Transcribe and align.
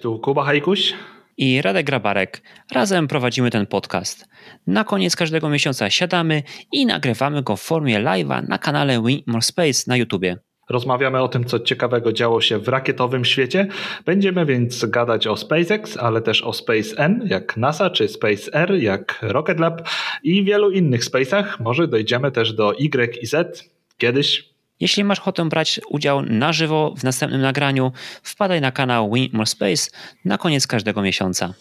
Tu 0.00 0.18
Kuba 0.18 0.44
Hajkuś 0.44 0.94
i 1.36 1.62
Radek 1.62 1.86
Grabarek. 1.86 2.42
Razem 2.72 3.08
prowadzimy 3.08 3.50
ten 3.50 3.66
podcast. 3.66 4.28
Na 4.66 4.84
koniec 4.84 5.16
każdego 5.16 5.48
miesiąca 5.48 5.90
siadamy 5.90 6.42
i 6.72 6.86
nagrywamy 6.86 7.42
go 7.42 7.56
w 7.56 7.62
formie 7.62 8.00
live'a 8.00 8.48
na 8.48 8.58
kanale 8.58 9.02
Win 9.02 9.22
More 9.26 9.42
Space 9.42 9.84
na 9.86 9.96
YouTubie. 9.96 10.36
Rozmawiamy 10.70 11.22
o 11.22 11.28
tym, 11.28 11.44
co 11.44 11.60
ciekawego 11.60 12.12
działo 12.12 12.40
się 12.40 12.58
w 12.58 12.68
rakietowym 12.68 13.24
świecie. 13.24 13.66
Będziemy 14.06 14.46
więc 14.46 14.84
gadać 14.84 15.26
o 15.26 15.36
SpaceX, 15.36 15.96
ale 15.96 16.20
też 16.20 16.42
o 16.42 16.52
Space 16.52 16.96
N, 16.96 17.26
jak 17.26 17.56
NASA, 17.56 17.90
czy 17.90 18.08
Space 18.08 18.52
R, 18.52 18.74
jak 18.74 19.18
Rocket 19.22 19.60
Lab 19.60 19.88
i 20.22 20.44
wielu 20.44 20.70
innych 20.70 21.04
space'ach. 21.04 21.44
Może 21.60 21.88
dojdziemy 21.88 22.32
też 22.32 22.52
do 22.52 22.78
Y 22.78 23.18
i 23.22 23.26
Z 23.26 23.64
kiedyś. 23.98 24.50
Jeśli 24.80 25.04
masz 25.04 25.18
ochotę 25.18 25.48
brać 25.48 25.80
udział 25.88 26.22
na 26.22 26.52
żywo 26.52 26.94
w 26.96 27.04
następnym 27.04 27.40
nagraniu, 27.40 27.92
wpadaj 28.22 28.60
na 28.60 28.72
kanał 28.72 29.12
Win 29.12 29.30
More 29.32 29.46
Space 29.46 29.90
na 30.24 30.38
koniec 30.38 30.66
każdego 30.66 31.02
miesiąca. 31.02 31.54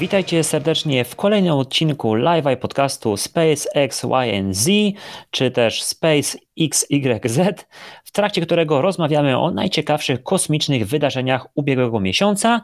Witajcie 0.00 0.44
serdecznie 0.44 1.04
w 1.04 1.16
kolejnym 1.16 1.54
odcinku 1.54 2.14
live 2.14 2.58
podcastu 2.60 3.16
Space 3.16 3.74
X, 3.74 4.04
Y 4.04 4.54
Z, 4.54 4.70
czy 5.30 5.50
też 5.50 5.82
Space 5.82 6.38
XYZ, 6.60 7.38
w 8.04 8.12
trakcie 8.12 8.40
którego 8.40 8.82
rozmawiamy 8.82 9.38
o 9.38 9.50
najciekawszych 9.50 10.22
kosmicznych 10.22 10.86
wydarzeniach 10.86 11.46
ubiegłego 11.54 12.00
miesiąca. 12.00 12.60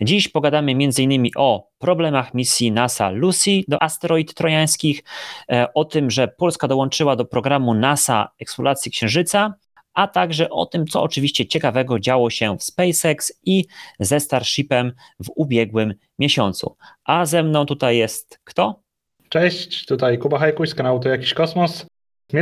Dziś 0.00 0.28
pogadamy 0.28 0.72
m.in. 0.72 1.30
o 1.36 1.68
problemach 1.78 2.34
misji 2.34 2.72
NASA 2.72 3.10
Lucy 3.10 3.50
do 3.68 3.82
asteroid 3.82 4.34
trojańskich, 4.34 5.04
e, 5.52 5.66
o 5.74 5.84
tym, 5.84 6.10
że 6.10 6.28
Polska 6.28 6.68
dołączyła 6.68 7.16
do 7.16 7.24
programu 7.24 7.74
NASA 7.74 8.28
eksploracji 8.40 8.92
Księżyca, 8.92 9.54
a 9.98 10.06
także 10.06 10.50
o 10.50 10.66
tym, 10.66 10.86
co 10.86 11.02
oczywiście 11.02 11.46
ciekawego 11.46 11.98
działo 11.98 12.30
się 12.30 12.56
w 12.58 12.62
SpaceX 12.62 13.32
i 13.44 13.64
ze 14.00 14.20
Starshipem 14.20 14.92
w 15.24 15.30
ubiegłym 15.36 15.94
miesiącu. 16.18 16.76
A 17.04 17.26
ze 17.26 17.42
mną 17.42 17.66
tutaj 17.66 17.96
jest 17.96 18.38
kto? 18.44 18.80
Cześć, 19.28 19.86
tutaj 19.86 20.18
Kuba 20.18 20.38
Hajkuś 20.38 20.68
z 20.68 20.74
kanału 20.74 21.00
To 21.00 21.08
Jakiś 21.08 21.34
Kosmos. 21.34 21.86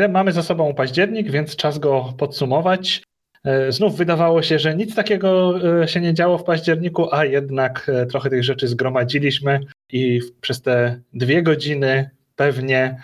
Mamy 0.08 0.32
za 0.32 0.42
sobą 0.42 0.74
październik, 0.74 1.30
więc 1.30 1.56
czas 1.56 1.78
go 1.78 2.14
podsumować. 2.18 3.02
E, 3.44 3.72
znów 3.72 3.96
wydawało 3.96 4.42
się, 4.42 4.58
że 4.58 4.74
nic 4.74 4.94
takiego 4.94 5.54
e, 5.82 5.88
się 5.88 6.00
nie 6.00 6.14
działo 6.14 6.38
w 6.38 6.44
październiku, 6.44 7.14
a 7.14 7.24
jednak 7.24 7.88
e, 7.88 8.06
trochę 8.06 8.30
tych 8.30 8.44
rzeczy 8.44 8.68
zgromadziliśmy 8.68 9.60
i 9.92 10.20
przez 10.40 10.62
te 10.62 11.00
dwie 11.14 11.42
godziny 11.42 12.10
pewnie 12.36 13.00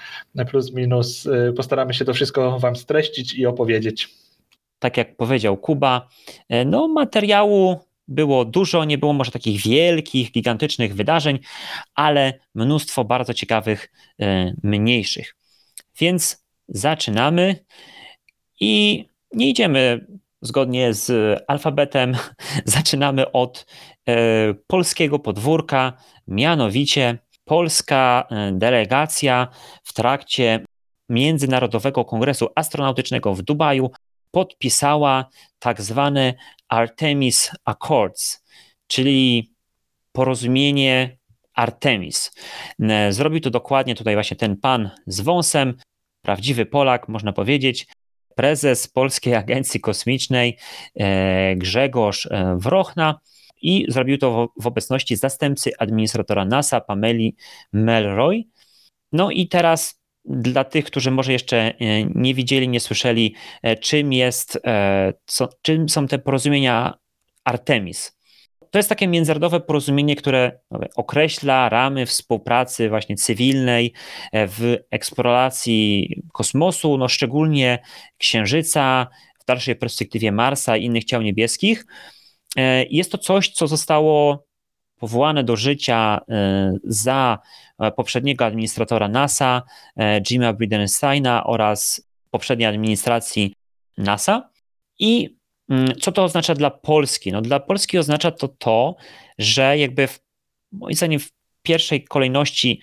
plus 0.50 0.72
minus 0.72 1.28
postaramy 1.56 1.94
się 1.94 2.04
to 2.04 2.14
wszystko 2.14 2.58
Wam 2.58 2.76
streścić 2.76 3.34
i 3.34 3.46
opowiedzieć 3.46 4.21
tak 4.82 4.96
jak 4.96 5.16
powiedział 5.16 5.56
Kuba, 5.56 6.08
e, 6.48 6.64
no 6.64 6.88
materiału 6.88 7.80
było 8.08 8.44
dużo, 8.44 8.84
nie 8.84 8.98
było 8.98 9.12
może 9.12 9.30
takich 9.30 9.62
wielkich, 9.62 10.32
gigantycznych 10.32 10.94
wydarzeń, 10.94 11.38
ale 11.94 12.32
mnóstwo 12.54 13.04
bardzo 13.04 13.34
ciekawych, 13.34 13.92
e, 14.20 14.54
mniejszych. 14.62 15.36
Więc 15.98 16.44
zaczynamy 16.68 17.64
i 18.60 19.04
nie 19.32 19.48
idziemy 19.48 20.06
zgodnie 20.40 20.94
z 20.94 21.38
alfabetem, 21.48 22.16
zaczynamy 22.64 23.32
od 23.32 23.66
e, 24.08 24.14
polskiego 24.66 25.18
podwórka, 25.18 25.92
mianowicie 26.28 27.18
polska 27.44 28.28
delegacja 28.52 29.48
w 29.84 29.92
trakcie 29.92 30.64
Międzynarodowego 31.08 32.04
Kongresu 32.04 32.48
Astronautycznego 32.54 33.34
w 33.34 33.42
Dubaju 33.42 33.90
podpisała 34.32 35.28
tak 35.58 35.82
zwane 35.82 36.34
Artemis 36.68 37.50
Accords, 37.64 38.44
czyli 38.86 39.52
porozumienie 40.12 41.18
Artemis. 41.54 42.32
E, 42.80 43.12
zrobił 43.12 43.40
to 43.40 43.50
dokładnie 43.50 43.94
tutaj 43.94 44.14
właśnie 44.14 44.36
ten 44.36 44.56
pan 44.56 44.90
z 45.06 45.20
wąsem, 45.20 45.74
prawdziwy 46.22 46.66
Polak, 46.66 47.08
można 47.08 47.32
powiedzieć, 47.32 47.86
prezes 48.34 48.88
Polskiej 48.88 49.34
Agencji 49.34 49.80
Kosmicznej 49.80 50.58
e, 50.94 51.56
Grzegorz 51.56 52.26
e, 52.26 52.56
Wrochna 52.58 53.20
i 53.62 53.86
zrobił 53.88 54.18
to 54.18 54.48
w 54.56 54.66
obecności 54.66 55.16
zastępcy 55.16 55.70
administratora 55.78 56.44
NASA 56.44 56.80
Pameli 56.80 57.36
Melroy. 57.72 58.42
No 59.12 59.30
i 59.30 59.48
teraz 59.48 60.01
dla 60.24 60.64
tych, 60.64 60.84
którzy 60.84 61.10
może 61.10 61.32
jeszcze 61.32 61.58
e, 61.58 61.74
nie 62.04 62.34
widzieli, 62.34 62.68
nie 62.68 62.80
słyszeli, 62.80 63.34
e, 63.62 63.76
czym 63.76 64.12
jest, 64.12 64.58
e, 64.66 65.12
co, 65.26 65.48
czym 65.62 65.88
są 65.88 66.06
te 66.06 66.18
porozumienia 66.18 66.94
Artemis. 67.44 68.18
To 68.70 68.78
jest 68.78 68.88
takie 68.88 69.08
międzynarodowe 69.08 69.60
porozumienie, 69.60 70.16
które 70.16 70.60
określa 70.96 71.68
ramy 71.68 72.06
współpracy 72.06 72.88
właśnie 72.88 73.16
cywilnej 73.16 73.92
w 74.32 74.76
eksploracji 74.90 76.14
kosmosu, 76.32 76.98
no 76.98 77.08
szczególnie 77.08 77.78
Księżyca, 78.18 79.06
w 79.40 79.44
dalszej 79.44 79.76
perspektywie 79.76 80.32
Marsa 80.32 80.76
i 80.76 80.84
innych 80.84 81.04
ciał 81.04 81.22
niebieskich. 81.22 81.86
Jest 82.90 83.12
to 83.12 83.18
coś, 83.18 83.50
co 83.50 83.66
zostało 83.66 84.44
powołane 85.02 85.44
do 85.44 85.56
życia 85.56 86.20
za 86.84 87.38
E, 87.82 87.90
poprzedniego 87.90 88.44
administratora 88.44 89.08
NASA, 89.08 89.62
e, 89.96 90.20
Jima 90.20 90.52
Bridensteina 90.52 91.44
oraz 91.44 92.08
poprzedniej 92.30 92.68
administracji 92.68 93.54
NASA. 93.98 94.50
I 94.98 95.36
mm, 95.68 95.94
co 96.00 96.12
to 96.12 96.24
oznacza 96.24 96.54
dla 96.54 96.70
Polski? 96.70 97.32
No 97.32 97.42
dla 97.42 97.60
Polski 97.60 97.98
oznacza 97.98 98.30
to 98.30 98.48
to, 98.48 98.96
że 99.38 99.78
jakby 99.78 100.06
w, 100.06 100.20
moim 100.72 100.94
zdaniem 100.94 101.20
w 101.20 101.30
pierwszej 101.62 102.04
kolejności 102.04 102.80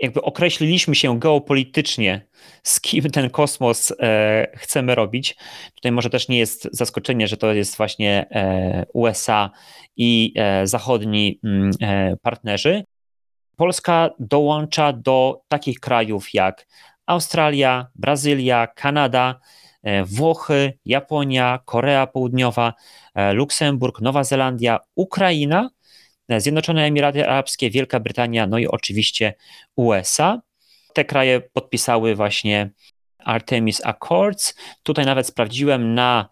jakby 0.00 0.22
określiliśmy 0.22 0.94
się 0.94 1.18
geopolitycznie, 1.18 2.26
z 2.62 2.80
kim 2.80 3.10
ten 3.10 3.30
kosmos 3.30 3.92
e, 4.00 4.46
chcemy 4.56 4.94
robić. 4.94 5.36
Tutaj 5.74 5.92
może 5.92 6.10
też 6.10 6.28
nie 6.28 6.38
jest 6.38 6.68
zaskoczenie, 6.72 7.28
że 7.28 7.36
to 7.36 7.52
jest 7.52 7.76
właśnie 7.76 8.26
e, 8.30 8.86
USA 8.92 9.50
i 9.96 10.32
e, 10.36 10.66
zachodni 10.66 11.40
mm, 11.44 11.70
partnerzy. 12.22 12.84
Polska 13.56 14.10
dołącza 14.18 14.92
do 14.92 15.40
takich 15.48 15.80
krajów 15.80 16.34
jak 16.34 16.66
Australia, 17.06 17.86
Brazylia, 17.94 18.66
Kanada, 18.66 19.40
Włochy, 20.04 20.78
Japonia, 20.84 21.58
Korea 21.64 22.06
Południowa, 22.06 22.74
Luksemburg, 23.32 24.00
Nowa 24.00 24.24
Zelandia, 24.24 24.78
Ukraina, 24.94 25.70
Zjednoczone 26.36 26.84
Emiraty 26.84 27.28
Arabskie, 27.28 27.70
Wielka 27.70 28.00
Brytania, 28.00 28.46
no 28.46 28.58
i 28.58 28.66
oczywiście 28.66 29.34
USA. 29.76 30.40
Te 30.92 31.04
kraje 31.04 31.40
podpisały 31.40 32.14
właśnie 32.14 32.70
Artemis 33.18 33.86
Accords. 33.86 34.54
Tutaj 34.82 35.06
nawet 35.06 35.26
sprawdziłem 35.26 35.94
na, 35.94 36.28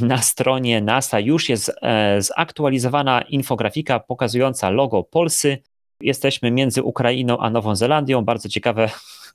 na 0.00 0.18
stronie 0.18 0.80
NASA 0.80 1.20
już 1.20 1.48
jest 1.48 1.72
zaktualizowana 2.18 3.22
infografika 3.22 4.00
pokazująca 4.00 4.70
logo 4.70 5.02
Polsy, 5.02 5.58
Jesteśmy 6.00 6.50
między 6.50 6.82
Ukrainą 6.82 7.38
a 7.38 7.50
Nową 7.50 7.76
Zelandią. 7.76 8.24
Bardzo 8.24 8.48
ciekawe 8.48 8.90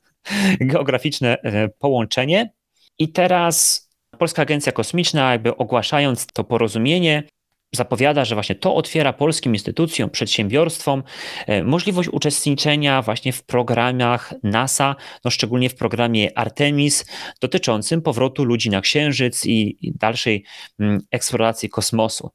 geograficzne 0.61 1.37
e, 1.41 1.69
połączenie. 1.69 2.53
I 2.99 3.11
teraz 3.11 3.89
Polska 4.17 4.41
Agencja 4.41 4.71
Kosmiczna, 4.71 5.31
jakby 5.31 5.57
ogłaszając 5.57 6.27
to 6.27 6.43
porozumienie, 6.43 7.23
zapowiada, 7.71 8.25
że 8.25 8.35
właśnie 8.35 8.55
to 8.55 8.75
otwiera 8.75 9.13
polskim 9.13 9.53
instytucjom, 9.53 10.09
przedsiębiorstwom 10.09 11.03
e, 11.47 11.63
możliwość 11.63 12.09
uczestniczenia 12.09 13.01
właśnie 13.01 13.33
w 13.33 13.43
programach 13.43 14.33
NASA, 14.43 14.95
no 15.25 15.31
szczególnie 15.31 15.69
w 15.69 15.75
programie 15.75 16.37
Artemis 16.37 17.05
dotyczącym 17.41 18.01
powrotu 18.01 18.43
ludzi 18.43 18.69
na 18.69 18.81
Księżyc 18.81 19.45
i, 19.45 19.77
dalszej 19.99 20.43
mm, 20.79 20.99
eksploracji 21.11 21.69
kosmosu. 21.69 22.29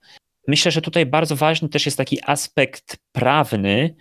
Myślę, 0.49 0.71
że 0.71 0.83
tutaj 0.83 1.07
bardzo 1.07 1.37
ważny 1.37 1.69
też 1.69 1.87
jest 1.87 1.99
taki 1.99 2.19
aspekt 2.27 2.97
prawny, 3.13 3.97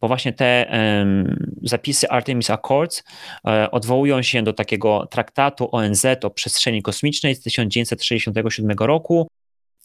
bo 0.00 0.08
właśnie 0.08 0.32
te 0.32 0.70
um, 0.72 1.54
zapisy 1.62 2.08
Artemis 2.08 2.50
Accords 2.50 3.02
um, 3.44 3.68
odwołują 3.72 4.22
się 4.22 4.42
do 4.42 4.52
takiego 4.52 5.06
traktatu 5.10 5.68
ONZ 5.72 6.06
o 6.22 6.30
przestrzeni 6.30 6.82
kosmicznej 6.82 7.34
z 7.34 7.42
1967 7.42 8.76
roku 8.78 9.28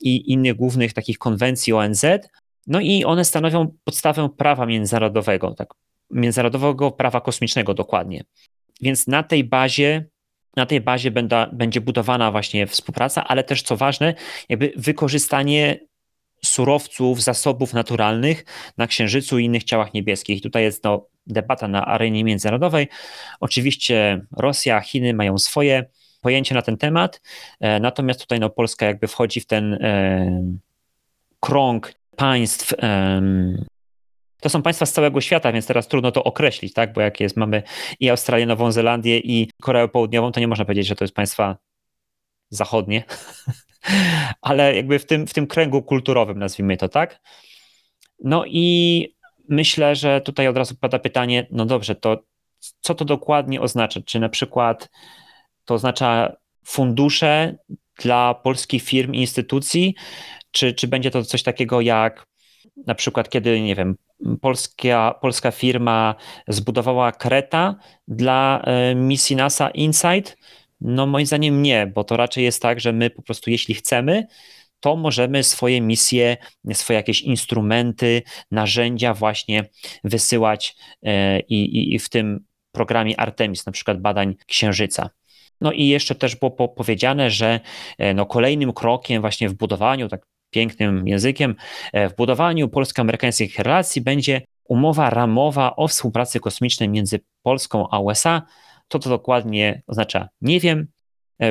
i 0.01 0.31
innych 0.31 0.55
głównych 0.55 0.93
takich 0.93 1.17
konwencji 1.17 1.73
ONZ. 1.73 2.05
No 2.67 2.79
i 2.79 3.03
one 3.03 3.25
stanowią 3.25 3.73
podstawę 3.83 4.29
prawa 4.37 4.65
międzynarodowego, 4.65 5.53
tak, 5.53 5.73
międzynarodowego 6.11 6.91
prawa 6.91 7.21
kosmicznego 7.21 7.73
dokładnie. 7.73 8.23
Więc 8.81 9.07
na 9.07 9.23
tej 9.23 9.43
bazie 9.43 10.05
na 10.55 10.65
tej 10.65 10.81
bazie 10.81 11.11
będa, 11.11 11.49
będzie 11.53 11.81
budowana 11.81 12.31
właśnie 12.31 12.67
współpraca, 12.67 13.27
ale 13.27 13.43
też 13.43 13.61
co 13.61 13.77
ważne, 13.77 14.13
jakby 14.49 14.73
wykorzystanie 14.75 15.79
surowców, 16.45 17.23
zasobów 17.23 17.73
naturalnych 17.73 18.45
na 18.77 18.87
Księżycu 18.87 19.39
i 19.39 19.45
innych 19.45 19.63
ciałach 19.63 19.93
niebieskich. 19.93 20.41
Tutaj 20.41 20.63
jest 20.63 20.83
no, 20.83 21.07
debata 21.27 21.67
na 21.67 21.85
arenie 21.85 22.23
międzynarodowej. 22.23 22.87
Oczywiście 23.39 24.25
Rosja, 24.37 24.81
Chiny 24.81 25.13
mają 25.13 25.37
swoje 25.37 25.85
pojęcie 26.21 26.55
na 26.55 26.61
ten 26.61 26.77
temat, 26.77 27.21
e, 27.59 27.79
natomiast 27.79 28.19
tutaj 28.19 28.39
no, 28.39 28.49
Polska 28.49 28.85
jakby 28.85 29.07
wchodzi 29.07 29.41
w 29.41 29.45
ten 29.45 29.73
e, 29.73 30.43
krąg 31.39 31.93
państw. 32.15 32.73
To 34.41 34.49
są 34.49 34.61
państwa 34.61 34.85
z 34.85 34.93
całego 34.93 35.21
świata, 35.21 35.51
więc 35.51 35.67
teraz 35.67 35.87
trudno 35.87 36.11
to 36.11 36.23
określić, 36.23 36.73
tak? 36.73 36.93
Bo 36.93 37.01
jak 37.01 37.19
jest, 37.19 37.37
mamy 37.37 37.63
i 37.99 38.09
Australię, 38.09 38.45
Nową 38.45 38.71
Zelandię 38.71 39.19
i 39.19 39.49
Koreę 39.61 39.87
Południową, 39.87 40.31
to 40.31 40.39
nie 40.39 40.47
można 40.47 40.65
powiedzieć, 40.65 40.87
że 40.87 40.95
to 40.95 41.03
jest 41.03 41.15
państwa 41.15 41.57
zachodnie, 42.49 43.03
ale 44.41 44.75
jakby 44.75 44.99
w 44.99 45.05
tym, 45.05 45.27
w 45.27 45.33
tym 45.33 45.47
kręgu 45.47 45.81
kulturowym, 45.81 46.39
nazwijmy 46.39 46.77
to 46.77 46.89
tak. 46.89 47.19
No 48.23 48.43
i 48.47 49.07
myślę, 49.49 49.95
że 49.95 50.21
tutaj 50.21 50.47
od 50.47 50.57
razu 50.57 50.75
pada 50.75 50.99
pytanie, 50.99 51.47
no 51.51 51.65
dobrze, 51.65 51.95
to 51.95 52.23
co 52.81 52.95
to 52.95 53.05
dokładnie 53.05 53.61
oznacza? 53.61 53.99
Czy 54.05 54.19
na 54.19 54.29
przykład 54.29 54.89
to 55.65 55.73
oznacza 55.73 56.35
fundusze 56.63 57.55
dla 58.01 58.33
polskich 58.33 58.83
firm 58.83 59.13
i 59.13 59.19
instytucji, 59.19 59.95
czy, 60.51 60.73
czy 60.73 60.87
będzie 60.87 61.11
to 61.11 61.23
coś 61.23 61.43
takiego 61.43 61.81
jak 61.81 62.27
na 62.87 62.95
przykład, 62.95 63.29
kiedy, 63.29 63.61
nie 63.61 63.75
wiem, 63.75 63.95
polska, 64.41 65.15
polska 65.21 65.51
firma 65.51 66.15
zbudowała 66.47 67.11
kreta 67.11 67.75
dla 68.07 68.61
e, 68.63 68.95
misji 68.95 69.35
NASA 69.35 69.69
Insight? 69.69 70.37
No, 70.81 71.07
moim 71.07 71.25
zdaniem 71.25 71.61
nie, 71.61 71.87
bo 71.87 72.03
to 72.03 72.17
raczej 72.17 72.43
jest 72.43 72.61
tak, 72.61 72.79
że 72.79 72.93
my 72.93 73.09
po 73.09 73.21
prostu, 73.21 73.49
jeśli 73.49 73.75
chcemy, 73.75 74.27
to 74.79 74.95
możemy 74.95 75.43
swoje 75.43 75.81
misje, 75.81 76.37
swoje 76.73 76.97
jakieś 76.97 77.21
instrumenty, 77.21 78.21
narzędzia 78.51 79.13
właśnie 79.13 79.69
wysyłać 80.03 80.75
e, 81.03 81.39
i, 81.39 81.93
i 81.93 81.99
w 81.99 82.09
tym 82.09 82.45
programie 82.71 83.19
Artemis, 83.19 83.65
na 83.65 83.71
przykład 83.71 84.01
badań 84.01 84.35
Księżyca. 84.47 85.09
No 85.61 85.71
i 85.71 85.87
jeszcze 85.87 86.15
też 86.15 86.35
było 86.35 86.51
powiedziane, 86.51 87.29
że 87.29 87.59
e, 87.97 88.13
no 88.13 88.25
kolejnym 88.25 88.73
krokiem 88.73 89.21
właśnie 89.21 89.49
w 89.49 89.53
budowaniu, 89.53 90.07
tak 90.07 90.25
pięknym 90.49 91.07
językiem, 91.07 91.55
e, 91.93 92.09
w 92.09 92.15
budowaniu 92.15 92.69
polsko-amerykańskich 92.69 93.59
relacji 93.59 94.01
będzie 94.01 94.41
umowa 94.65 95.09
ramowa 95.09 95.75
o 95.75 95.87
współpracy 95.87 96.39
kosmicznej 96.39 96.89
między 96.89 97.19
Polską 97.43 97.89
a 97.89 97.99
USA. 97.99 98.41
To 98.87 98.99
to 98.99 99.09
dokładnie 99.09 99.81
oznacza, 99.87 100.29
nie 100.41 100.59
wiem. 100.59 100.87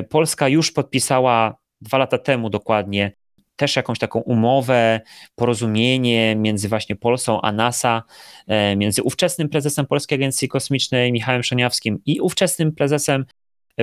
Polska 0.09 0.49
już 0.49 0.73
podpisała 0.73 1.57
dwa 1.81 1.99
lata 1.99 2.19
temu 2.19 2.51
dokładnie 2.51 3.13
też 3.61 3.77
jakąś 3.77 3.99
taką 3.99 4.21
umowę, 4.21 5.01
porozumienie 5.35 6.37
między 6.37 6.69
właśnie 6.69 6.97
Polską 6.97 7.41
a 7.41 7.53
NASA, 7.53 8.03
e, 8.47 8.77
między 8.77 9.03
ówczesnym 9.03 9.49
prezesem 9.49 9.87
Polskiej 9.87 10.17
Agencji 10.17 10.49
Kosmicznej 10.49 11.13
Michałem 11.13 11.43
Szoniawskim 11.43 11.99
i 12.07 12.21
ówczesnym 12.21 12.73
prezesem, 12.73 13.21
e, 13.23 13.25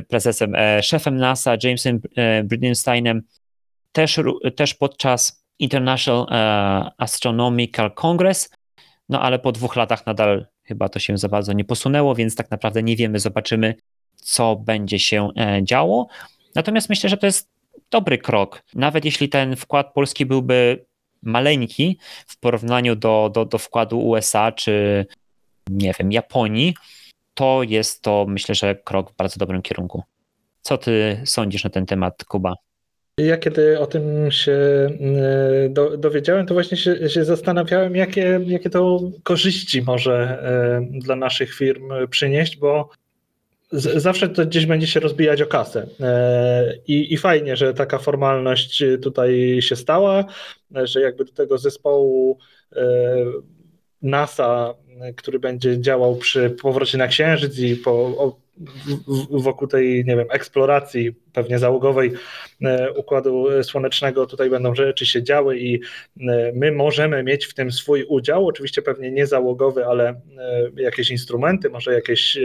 prezesem, 0.02 0.56
e, 0.56 0.84
szefem 0.84 1.18
NASA 1.18 1.58
Jamesem 1.64 2.02
Bridenstinem, 2.44 3.22
też, 3.92 4.20
też 4.56 4.74
podczas 4.74 5.44
International 5.60 6.28
Astronomical 6.98 7.94
Congress, 7.94 8.50
no 9.10 9.22
ale 9.22 9.40
po 9.40 9.52
dwóch 9.52 9.76
latach 9.76 10.06
nadal 10.06 10.46
chyba 10.64 10.90
to 10.90 11.00
się 11.00 11.18
za 11.18 11.30
bardzo 11.30 11.54
nie 11.54 11.66
posunęło, 11.66 12.16
więc 12.16 12.36
tak 12.36 12.52
naprawdę 12.52 12.84
nie 12.84 12.96
wiemy, 12.96 13.20
zobaczymy, 13.20 13.76
co 14.16 14.56
będzie 14.56 15.00
się 15.00 15.30
działo. 15.64 16.08
Natomiast 16.56 16.90
myślę, 16.90 17.10
że 17.10 17.18
to 17.18 17.26
jest 17.26 17.50
dobry 17.92 18.18
krok. 18.18 18.64
Nawet 18.76 19.06
jeśli 19.06 19.30
ten 19.30 19.56
wkład 19.56 19.94
polski 19.94 20.26
byłby 20.26 20.86
maleńki 21.22 22.00
w 22.28 22.40
porównaniu 22.40 22.96
do, 22.96 23.32
do, 23.34 23.46
do 23.46 23.58
wkładu 23.58 24.00
USA 24.00 24.52
czy 24.52 25.06
nie 25.70 25.94
wiem, 26.00 26.12
Japonii, 26.12 26.74
to 27.38 27.64
jest 27.64 28.02
to 28.02 28.26
myślę, 28.28 28.56
że 28.56 28.76
krok 28.76 29.12
w 29.12 29.16
bardzo 29.16 29.40
dobrym 29.40 29.62
kierunku. 29.62 30.04
Co 30.62 30.78
ty 30.78 31.22
sądzisz 31.26 31.64
na 31.64 31.70
ten 31.70 31.86
temat, 31.86 32.26
Kuba? 32.26 32.54
Ja 33.18 33.38
kiedy 33.38 33.80
o 33.80 33.88
tym 33.88 34.32
się 34.32 34.52
e, 34.54 35.70
do, 35.70 35.98
dowiedziałem, 35.98 36.46
to 36.46 36.54
właśnie 36.54 36.78
się, 36.78 37.10
się, 37.10 37.26
zastanawiałem, 37.26 37.96
jakie, 37.96 38.40
jakie 38.46 38.70
to 38.70 39.00
korzyści 39.24 39.82
może 39.82 40.14
e, 40.14 41.00
dla 41.00 41.16
naszych 41.16 41.54
firm 41.54 41.92
przynieść, 42.10 42.58
bo 42.58 42.90
zawsze 43.72 44.30
to 44.30 44.46
gdzieś 44.46 44.66
będzie 44.66 44.88
się 44.88 45.00
rozbijać 45.00 45.42
o 45.42 45.48
kasę. 45.48 45.88
E, 46.00 46.74
I, 46.88 47.14
I 47.14 47.18
fajnie, 47.18 47.56
że 47.56 47.74
taka 47.74 47.98
formalność 47.98 48.84
tutaj 49.02 49.58
się 49.62 49.76
stała, 49.76 50.26
że 50.72 51.02
jakby 51.02 51.26
do 51.26 51.32
tego 51.32 51.58
zespołu 51.58 52.38
NASA, 54.02 54.74
który 55.16 55.40
będzie 55.40 55.82
działał 55.82 56.16
przy 56.16 56.50
powrocie 56.50 56.98
na 56.98 57.08
Księżyc 57.08 57.60
i 57.60 57.76
po, 57.76 58.38
wokół 59.30 59.68
tej, 59.68 60.06
nie 60.06 60.16
wiem, 60.16 60.28
eksploracji 60.32 61.16
pewnie 61.34 61.60
załogowej 61.60 62.14
e, 62.62 62.92
Układu 62.92 63.64
Słonecznego 63.64 64.26
tutaj 64.26 64.50
będą 64.50 64.76
rzeczy 64.76 65.06
się 65.06 65.24
działy 65.24 65.60
i 65.60 65.80
my 66.54 66.72
możemy 66.72 67.24
mieć 67.24 67.46
w 67.46 67.54
tym 67.54 67.72
swój 67.72 68.04
udział, 68.04 68.48
oczywiście 68.48 68.82
pewnie 68.82 69.12
nie 69.12 69.28
załogowy, 69.28 69.86
ale 69.86 70.22
jakieś 70.76 71.12
instrumenty, 71.12 71.70
może 71.70 71.94
jakieś 71.94 72.38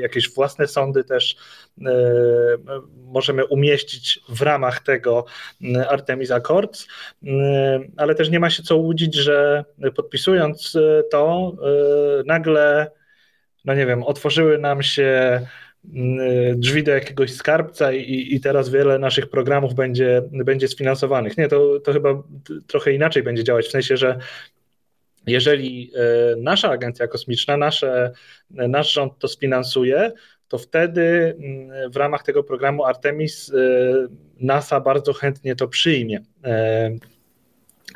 jakieś 0.00 0.34
własne 0.34 0.66
sądy 0.66 1.04
też 1.04 1.36
e, 1.36 1.65
możemy 2.94 3.44
umieścić 3.44 4.20
w 4.28 4.42
ramach 4.42 4.80
tego 4.80 5.24
e, 5.74 5.88
Artemis 5.88 6.30
Accords, 6.30 6.86
e, 7.26 7.80
ale 7.96 8.14
też 8.14 8.30
nie 8.30 8.40
ma 8.40 8.50
się 8.50 8.62
co 8.62 8.76
łudzić, 8.76 9.14
że 9.14 9.64
podpisując 9.96 10.76
to 11.10 11.52
nagle, 12.26 12.90
no 13.64 13.74
nie 13.74 13.86
wiem, 13.86 14.02
otworzyły 14.02 14.58
nam 14.58 14.82
się 14.82 15.40
drzwi 16.54 16.82
do 16.82 16.90
jakiegoś 16.90 17.32
skarbca 17.32 17.92
i, 17.92 18.34
i 18.34 18.40
teraz 18.40 18.68
wiele 18.68 18.98
naszych 18.98 19.30
programów 19.30 19.74
będzie, 19.74 20.22
będzie 20.30 20.68
sfinansowanych. 20.68 21.38
Nie, 21.38 21.48
to, 21.48 21.80
to 21.80 21.92
chyba 21.92 22.22
trochę 22.66 22.92
inaczej 22.92 23.22
będzie 23.22 23.44
działać, 23.44 23.66
w 23.66 23.70
sensie, 23.70 23.96
że 23.96 24.18
jeżeli 25.26 25.92
e, 25.94 26.36
nasza 26.36 26.70
agencja 26.70 27.08
kosmiczna, 27.08 27.56
nasze, 27.56 28.12
nasz 28.50 28.92
rząd 28.92 29.18
to 29.18 29.28
sfinansuje, 29.28 30.12
to 30.48 30.58
wtedy 30.58 31.36
mm, 31.38 31.90
w 31.92 31.96
ramach 31.96 32.22
tego 32.22 32.44
programu 32.44 32.84
Artemis 32.84 33.52
e, 33.54 33.54
NASA 34.40 34.80
bardzo 34.80 35.12
chętnie 35.12 35.56
to 35.56 35.68
przyjmie. 35.68 36.20
E, 36.44 36.90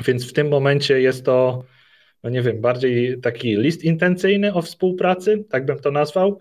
więc 0.06 0.30
w 0.30 0.32
tym 0.32 0.48
momencie 0.48 1.00
jest 1.00 1.24
to, 1.24 1.64
no 2.22 2.30
nie 2.30 2.42
wiem, 2.42 2.60
bardziej 2.60 3.20
taki 3.20 3.56
list 3.56 3.84
intencyjny 3.84 4.54
o 4.54 4.62
współpracy, 4.62 5.44
tak 5.50 5.66
bym 5.66 5.78
to 5.78 5.90
nazwał, 5.90 6.38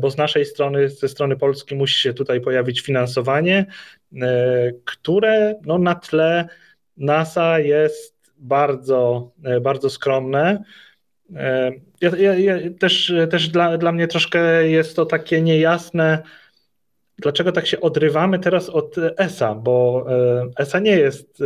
bo 0.00 0.10
z 0.10 0.16
naszej 0.16 0.44
strony, 0.44 0.88
ze 0.88 1.08
strony 1.08 1.36
Polski 1.36 1.74
musi 1.74 2.00
się 2.00 2.14
tutaj 2.14 2.40
pojawić 2.40 2.80
finansowanie, 2.80 3.66
które 4.84 5.54
no 5.64 5.78
na 5.78 5.94
tle 5.94 6.48
NASA 6.96 7.58
jest 7.58 8.22
bardzo, 8.42 9.32
e, 9.44 9.60
bardzo 9.60 9.90
skromne. 9.90 10.62
E, 12.02 12.22
ja, 12.22 12.34
ja, 12.34 12.56
ja, 12.56 12.70
też 12.78 13.12
też 13.30 13.48
dla, 13.48 13.78
dla 13.78 13.92
mnie 13.92 14.08
troszkę 14.08 14.68
jest 14.68 14.96
to 14.96 15.06
takie 15.06 15.42
niejasne, 15.42 16.22
dlaczego 17.18 17.52
tak 17.52 17.66
się 17.66 17.80
odrywamy 17.80 18.38
teraz 18.38 18.68
od 18.68 18.96
ESA, 19.16 19.54
bo 19.54 20.06
e, 20.08 20.62
ESA 20.62 20.78
nie 20.78 20.96
jest 20.96 21.42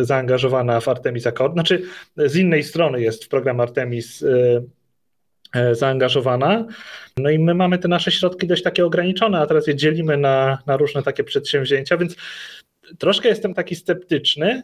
zaangażowana 0.00 0.80
w 0.80 0.88
Artemis 0.88 1.26
Accord, 1.26 1.52
znaczy 1.52 1.82
z 2.16 2.36
innej 2.36 2.62
strony 2.62 3.00
jest 3.00 3.24
w 3.24 3.28
program 3.28 3.60
Artemis 3.60 4.24
zaangażowana. 5.72 6.66
No 7.16 7.30
i 7.30 7.38
my 7.38 7.54
mamy 7.54 7.78
te 7.78 7.88
nasze 7.88 8.10
środki 8.10 8.46
dość 8.46 8.62
takie 8.62 8.86
ograniczone, 8.86 9.40
a 9.40 9.46
teraz 9.46 9.66
je 9.66 9.74
dzielimy 9.74 10.16
na, 10.16 10.58
na 10.66 10.76
różne 10.76 11.02
takie 11.02 11.24
przedsięwzięcia, 11.24 11.96
więc 11.96 12.16
troszkę 12.98 13.28
jestem 13.28 13.54
taki 13.54 13.76
sceptyczny, 13.76 14.62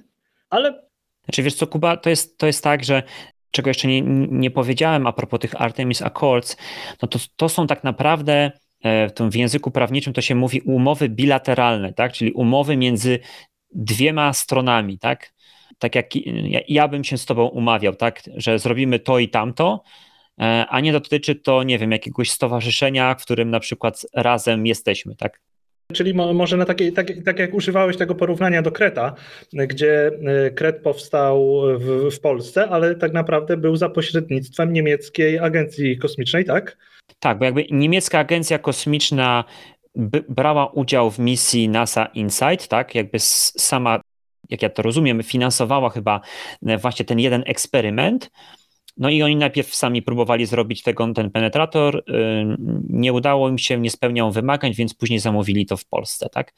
ale 0.51 0.83
znaczy 1.25 1.43
wiesz 1.43 1.55
co, 1.55 1.67
Kuba, 1.67 1.97
to 1.97 2.11
jest, 2.11 2.39
to 2.39 2.47
jest 2.47 2.65
tak, 2.65 2.85
że 2.85 3.03
czego 3.51 3.71
jeszcze 3.71 3.89
nie, 3.89 4.01
nie 4.31 4.51
powiedziałem 4.51 5.07
a 5.07 5.13
propos 5.13 5.41
tych 5.41 5.61
Artemis 5.61 6.03
Accords, 6.03 6.57
no 7.03 7.09
to, 7.09 7.19
to 7.37 7.49
są 7.49 7.67
tak 7.67 7.85
naprawdę 7.85 8.53
e, 8.85 9.31
w 9.31 9.35
języku 9.35 9.71
prawniczym 9.71 10.13
to 10.13 10.21
się 10.21 10.35
mówi 10.35 10.61
umowy 10.61 11.09
bilateralne, 11.09 11.93
tak? 11.93 12.13
czyli 12.13 12.33
umowy 12.33 12.77
między 12.77 13.19
dwiema 13.75 14.33
stronami, 14.33 14.99
tak? 14.99 15.33
Tak 15.79 15.95
jak 15.95 16.17
ja, 16.17 16.61
ja 16.69 16.89
bym 16.89 17.05
się 17.05 17.19
z 17.19 17.27
tobą 17.27 17.47
umawiał, 17.47 17.95
tak, 17.95 18.23
że 18.37 18.59
zrobimy 18.59 18.99
to 18.99 19.19
i 19.19 19.29
tamto, 19.29 19.83
e, 20.41 20.67
a 20.69 20.81
nie 20.81 20.93
dotyczy 20.93 21.35
to, 21.35 21.63
nie 21.63 21.79
wiem, 21.79 21.93
jakiegoś 21.93 22.31
stowarzyszenia, 22.31 23.15
w 23.15 23.23
którym 23.23 23.51
na 23.51 23.61
przykład 23.61 24.07
razem 24.15 24.67
jesteśmy, 24.67 25.17
tak? 25.17 25.41
Czyli 25.93 26.15
może 26.15 26.57
na 26.57 26.65
takie, 26.65 26.93
tak, 26.93 27.07
tak 27.25 27.39
jak 27.39 27.55
używałeś 27.55 27.97
tego 27.97 28.15
porównania 28.15 28.63
do 28.63 28.73
Kreta, 28.73 29.15
gdzie 29.53 30.07
e, 30.07 30.51
Kret 30.51 30.83
powstał 30.83 31.63
w, 31.79 32.15
w 32.17 32.21
Polsce, 32.21 32.69
ale 32.69 32.95
tak 32.95 33.13
naprawdę 33.13 33.57
był 33.57 33.77
za 33.77 33.89
pośrednictwem 33.89 34.73
niemieckiej 34.73 35.39
agencji 35.39 35.99
kosmicznej, 35.99 36.45
tak? 36.45 36.77
Tak, 37.19 37.39
bo 37.39 37.45
jakby 37.45 37.65
niemiecka 37.71 38.19
agencja 38.19 38.59
kosmiczna 38.59 39.45
brała 40.29 40.67
udział 40.67 41.11
w 41.11 41.19
misji 41.19 41.69
NASA 41.69 42.07
Insight, 42.07 42.69
tak? 42.69 42.95
Jakby 42.95 43.19
sama, 43.19 44.01
jak 44.51 44.63
ja 44.63 44.71
to 44.71 44.83
rozumiem, 44.83 45.23
finansowała 45.23 45.91
chyba 45.91 46.21
e, 46.67 46.79
właśnie 46.79 47.05
ten 47.05 47.19
jeden 47.19 47.43
eksperyment, 47.47 48.31
no 48.97 49.11
i 49.11 49.23
oni 49.23 49.37
najpierw 49.37 49.75
sami 49.75 50.03
próbowali 50.03 50.47
zrobić 50.47 50.83
tego, 50.83 51.13
ten 51.13 51.31
penetrator, 51.31 51.97
y, 51.97 52.03
nie 52.89 53.13
udało 53.13 53.49
im 53.49 53.59
się, 53.59 53.79
nie 53.79 53.91
spełniał 53.91 54.33
wymagań, 54.33 54.73
więc 54.73 54.95
później 54.95 55.19
zamówili 55.19 55.67
to 55.67 55.77
w 55.77 55.85
Polsce, 55.85 56.29
tak? 56.29 56.55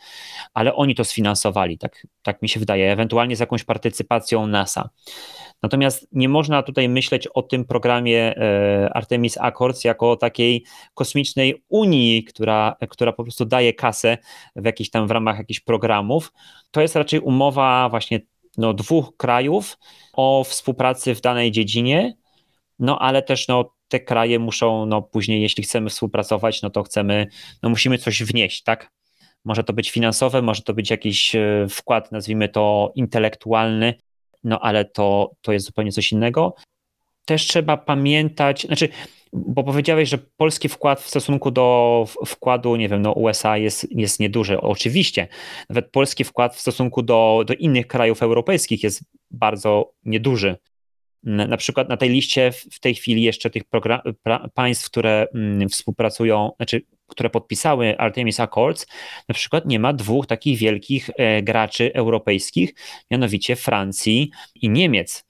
Ale 0.54 0.74
oni 0.74 0.94
to 0.94 1.04
sfinansowali, 1.04 1.78
tak, 1.78 2.06
tak 2.22 2.42
mi 2.42 2.48
się 2.48 2.60
wydaje, 2.60 2.92
ewentualnie 2.92 3.36
z 3.36 3.40
jakąś 3.40 3.64
partycypacją 3.64 4.46
NASA. 4.46 4.90
Natomiast 5.62 6.08
nie 6.12 6.28
można 6.28 6.62
tutaj 6.62 6.88
myśleć 6.88 7.26
o 7.26 7.42
tym 7.42 7.64
programie 7.64 8.36
e, 8.36 8.90
Artemis 8.94 9.38
Accords 9.38 9.84
jako 9.84 10.10
o 10.10 10.16
takiej 10.16 10.64
kosmicznej 10.94 11.62
unii, 11.68 12.24
która, 12.24 12.76
która 12.88 13.12
po 13.12 13.22
prostu 13.22 13.44
daje 13.44 13.72
kasę 13.72 14.18
w 14.56 14.64
jakichś 14.64 14.90
tam 14.90 15.06
w 15.06 15.10
ramach 15.10 15.38
jakichś 15.38 15.60
programów. 15.60 16.32
To 16.70 16.80
jest 16.80 16.96
raczej 16.96 17.20
umowa 17.20 17.88
właśnie 17.88 18.20
no, 18.58 18.74
dwóch 18.74 19.16
krajów 19.16 19.78
o 20.12 20.44
współpracy 20.44 21.14
w 21.14 21.20
danej 21.20 21.50
dziedzinie, 21.50 22.16
no 22.78 22.98
ale 22.98 23.22
też 23.22 23.48
no, 23.48 23.74
te 23.88 24.00
kraje 24.00 24.38
muszą, 24.38 24.86
no 24.86 25.02
później, 25.02 25.42
jeśli 25.42 25.64
chcemy 25.64 25.90
współpracować, 25.90 26.62
no 26.62 26.70
to 26.70 26.82
chcemy, 26.82 27.26
no 27.62 27.68
musimy 27.68 27.98
coś 27.98 28.22
wnieść, 28.22 28.62
tak? 28.62 28.90
Może 29.44 29.64
to 29.64 29.72
być 29.72 29.90
finansowe, 29.90 30.42
może 30.42 30.62
to 30.62 30.74
być 30.74 30.90
jakiś 30.90 31.34
e, 31.34 31.66
wkład, 31.70 32.12
nazwijmy 32.12 32.48
to 32.48 32.92
intelektualny, 32.94 33.94
no 34.44 34.60
ale 34.60 34.84
to, 34.84 35.30
to 35.40 35.52
jest 35.52 35.66
zupełnie 35.66 35.92
coś 35.92 36.12
innego. 36.12 36.54
Też 37.24 37.46
trzeba 37.46 37.76
pamiętać, 37.76 38.62
znaczy, 38.62 38.88
bo 39.32 39.64
powiedziałeś, 39.64 40.08
że 40.08 40.18
polski 40.18 40.68
wkład 40.68 41.00
w 41.00 41.08
stosunku 41.08 41.50
do 41.50 42.06
wkładu, 42.26 42.76
nie 42.76 42.88
wiem, 42.88 43.02
no 43.02 43.12
USA 43.12 43.58
jest, 43.58 43.86
jest 43.90 44.20
nieduży. 44.20 44.60
Oczywiście, 44.60 45.28
nawet 45.68 45.90
polski 45.90 46.24
wkład 46.24 46.56
w 46.56 46.60
stosunku 46.60 47.02
do, 47.02 47.44
do 47.46 47.54
innych 47.54 47.86
krajów 47.86 48.22
europejskich 48.22 48.82
jest 48.82 49.04
bardzo 49.30 49.92
nieduży. 50.04 50.56
Na 51.24 51.56
przykład 51.56 51.88
na 51.88 51.96
tej 51.96 52.08
liście 52.10 52.52
w 52.52 52.80
tej 52.80 52.94
chwili 52.94 53.22
jeszcze 53.22 53.50
tych 53.50 53.62
państw, 54.54 54.86
które 54.86 55.26
mm, 55.34 55.68
współpracują, 55.68 56.50
znaczy, 56.56 56.82
które 57.06 57.30
podpisały 57.30 57.98
Artemis 57.98 58.40
Accords, 58.40 58.86
na 59.28 59.34
przykład 59.34 59.66
nie 59.66 59.78
ma 59.78 59.92
dwóch 59.92 60.26
takich 60.26 60.58
wielkich 60.58 61.10
e, 61.16 61.42
graczy 61.42 61.94
europejskich, 61.94 62.74
mianowicie 63.10 63.56
Francji 63.56 64.30
i 64.54 64.70
Niemiec. 64.70 65.24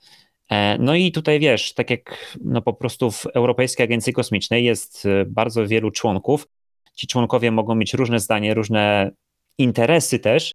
E, 0.50 0.78
no 0.78 0.94
i 0.94 1.12
tutaj 1.12 1.40
wiesz, 1.40 1.74
tak 1.74 1.90
jak 1.90 2.36
no 2.44 2.62
po 2.62 2.72
prostu 2.72 3.10
w 3.10 3.26
Europejskiej 3.26 3.84
Agencji 3.84 4.12
Kosmicznej 4.12 4.64
jest 4.64 5.06
e, 5.06 5.24
bardzo 5.24 5.66
wielu 5.66 5.90
członków. 5.90 6.48
Ci 6.94 7.06
członkowie 7.06 7.50
mogą 7.50 7.74
mieć 7.74 7.94
różne 7.94 8.20
zdanie, 8.20 8.54
różne 8.54 9.10
interesy 9.58 10.18
też. 10.18 10.52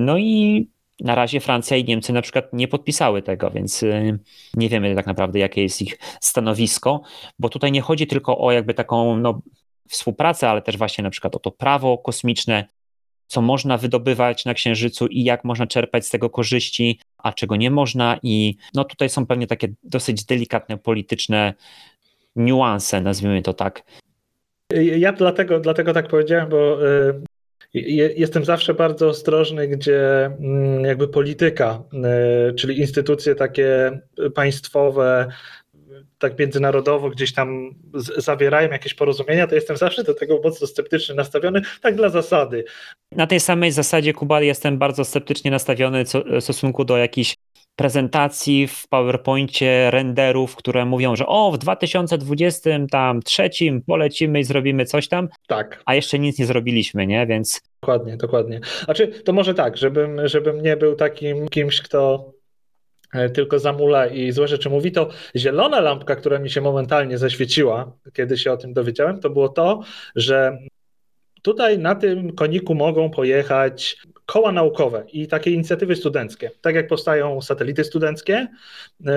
No 0.00 0.18
i 0.18 0.68
na 1.00 1.14
razie 1.14 1.40
Francja 1.40 1.76
i 1.76 1.84
Niemcy 1.84 2.12
na 2.12 2.22
przykład 2.22 2.52
nie 2.52 2.68
podpisały 2.68 3.22
tego, 3.22 3.50
więc 3.50 3.82
y, 3.82 4.18
nie 4.54 4.68
wiemy 4.68 4.94
tak 4.94 5.06
naprawdę, 5.06 5.38
jakie 5.38 5.62
jest 5.62 5.82
ich 5.82 5.98
stanowisko, 6.20 7.02
bo 7.38 7.48
tutaj 7.48 7.72
nie 7.72 7.80
chodzi 7.80 8.06
tylko 8.06 8.38
o 8.38 8.52
jakby 8.52 8.74
taką 8.74 9.16
no, 9.16 9.40
współpracę, 9.88 10.50
ale 10.50 10.62
też 10.62 10.78
właśnie 10.78 11.04
na 11.04 11.10
przykład 11.10 11.36
o 11.36 11.38
to 11.38 11.50
prawo 11.50 11.98
kosmiczne, 11.98 12.64
co 13.26 13.42
można 13.42 13.78
wydobywać 13.78 14.44
na 14.44 14.54
Księżycu 14.54 15.06
i 15.06 15.24
jak 15.24 15.44
można 15.44 15.66
czerpać 15.66 16.06
z 16.06 16.10
tego 16.10 16.30
korzyści, 16.30 17.00
a 17.18 17.32
czego 17.32 17.56
nie 17.56 17.70
można. 17.70 18.18
I 18.22 18.56
no 18.74 18.84
tutaj 18.84 19.08
są 19.08 19.26
pewnie 19.26 19.46
takie 19.46 19.68
dosyć 19.82 20.24
delikatne 20.24 20.78
polityczne 20.78 21.54
niuanse, 22.36 23.00
nazwijmy 23.00 23.42
to 23.42 23.54
tak. 23.54 23.82
Ja 24.96 25.12
dlatego, 25.12 25.60
dlatego 25.60 25.92
tak 25.92 26.08
powiedziałem, 26.08 26.48
bo 26.48 26.86
y, 26.86 27.14
Jestem 27.74 28.44
zawsze 28.44 28.74
bardzo 28.74 29.08
ostrożny, 29.08 29.68
gdzie 29.68 30.24
mm, 30.24 30.84
jakby 30.84 31.08
polityka, 31.08 31.82
e, 32.04 32.52
czyli 32.52 32.80
instytucje 32.80 33.34
takie 33.34 33.98
państwowe, 34.34 35.28
tak 36.18 36.38
międzynarodowo 36.38 37.10
gdzieś 37.10 37.32
tam 37.32 37.74
zawierają 38.16 38.70
jakieś 38.70 38.94
porozumienia, 38.94 39.46
to 39.46 39.54
jestem 39.54 39.76
zawsze 39.76 40.04
do 40.04 40.14
tego 40.14 40.40
mocno 40.44 40.66
sceptycznie 40.66 41.14
nastawiony, 41.14 41.62
tak 41.80 41.96
dla 41.96 42.08
zasady. 42.08 42.64
Na 43.12 43.26
tej 43.26 43.40
samej 43.40 43.72
zasadzie, 43.72 44.12
Kuba, 44.12 44.40
jestem 44.40 44.78
bardzo 44.78 45.04
sceptycznie 45.04 45.50
nastawiony 45.50 46.04
w 46.04 46.40
stosunku 46.40 46.84
do 46.84 46.96
jakichś 46.96 47.34
prezentacji 47.76 48.66
w 48.66 48.88
PowerPoincie, 48.88 49.90
renderów, 49.90 50.56
które 50.56 50.84
mówią, 50.84 51.16
że 51.16 51.26
o, 51.26 51.52
w 51.52 51.58
2023 51.58 53.50
polecimy 53.86 54.40
i 54.40 54.44
zrobimy 54.44 54.84
coś 54.84 55.08
tam, 55.08 55.28
tak. 55.46 55.82
a 55.86 55.94
jeszcze 55.94 56.18
nic 56.18 56.38
nie 56.38 56.46
zrobiliśmy, 56.46 57.06
nie? 57.06 57.26
Więc... 57.26 57.60
Dokładnie, 57.80 58.16
dokładnie. 58.16 58.60
Znaczy, 58.84 59.08
to 59.08 59.32
może 59.32 59.54
tak, 59.54 59.76
żebym, 59.76 60.28
żebym 60.28 60.62
nie 60.62 60.76
był 60.76 60.96
takim 60.96 61.48
kimś, 61.48 61.82
kto 61.82 62.32
e, 63.14 63.30
tylko 63.30 63.58
zamula 63.58 64.06
i 64.06 64.32
złe 64.32 64.48
rzeczy 64.48 64.70
mówi, 64.70 64.92
to 64.92 65.08
zielona 65.36 65.80
lampka, 65.80 66.16
która 66.16 66.38
mi 66.38 66.50
się 66.50 66.60
momentalnie 66.60 67.18
zaświeciła, 67.18 67.92
kiedy 68.12 68.38
się 68.38 68.52
o 68.52 68.56
tym 68.56 68.72
dowiedziałem, 68.72 69.20
to 69.20 69.30
było 69.30 69.48
to, 69.48 69.80
że 70.16 70.58
Tutaj 71.46 71.78
na 71.78 71.94
tym 71.94 72.32
koniku 72.32 72.74
mogą 72.74 73.10
pojechać 73.10 73.96
koła 74.26 74.52
naukowe 74.52 75.04
i 75.12 75.28
takie 75.28 75.50
inicjatywy 75.50 75.96
studenckie. 75.96 76.50
Tak 76.60 76.74
jak 76.74 76.88
powstają 76.88 77.42
satelity 77.42 77.84
studenckie, 77.84 78.48
e, 79.06 79.12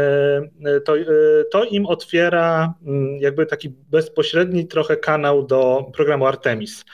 e, 0.65 0.81
to, 0.81 0.97
e, 0.97 1.05
to 1.51 1.63
im 1.63 1.85
otwiera 1.85 2.73
mm, 2.85 3.17
jakby 3.19 3.45
taki 3.45 3.69
bezpośredni 3.69 4.67
trochę 4.67 4.97
kanał 4.97 5.45
do 5.45 5.91
programu 5.93 6.25
Artemis. 6.25 6.85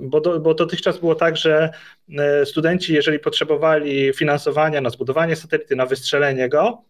Bo, 0.00 0.20
do, 0.20 0.40
bo 0.40 0.54
dotychczas 0.54 0.98
było 0.98 1.14
tak, 1.14 1.36
że 1.36 1.70
studenci, 2.44 2.94
jeżeli 2.94 3.18
potrzebowali 3.18 4.12
finansowania 4.12 4.80
na 4.80 4.90
zbudowanie 4.90 5.36
satelity, 5.36 5.76
na 5.76 5.86
wystrzelenie 5.86 6.48
go, 6.48 6.82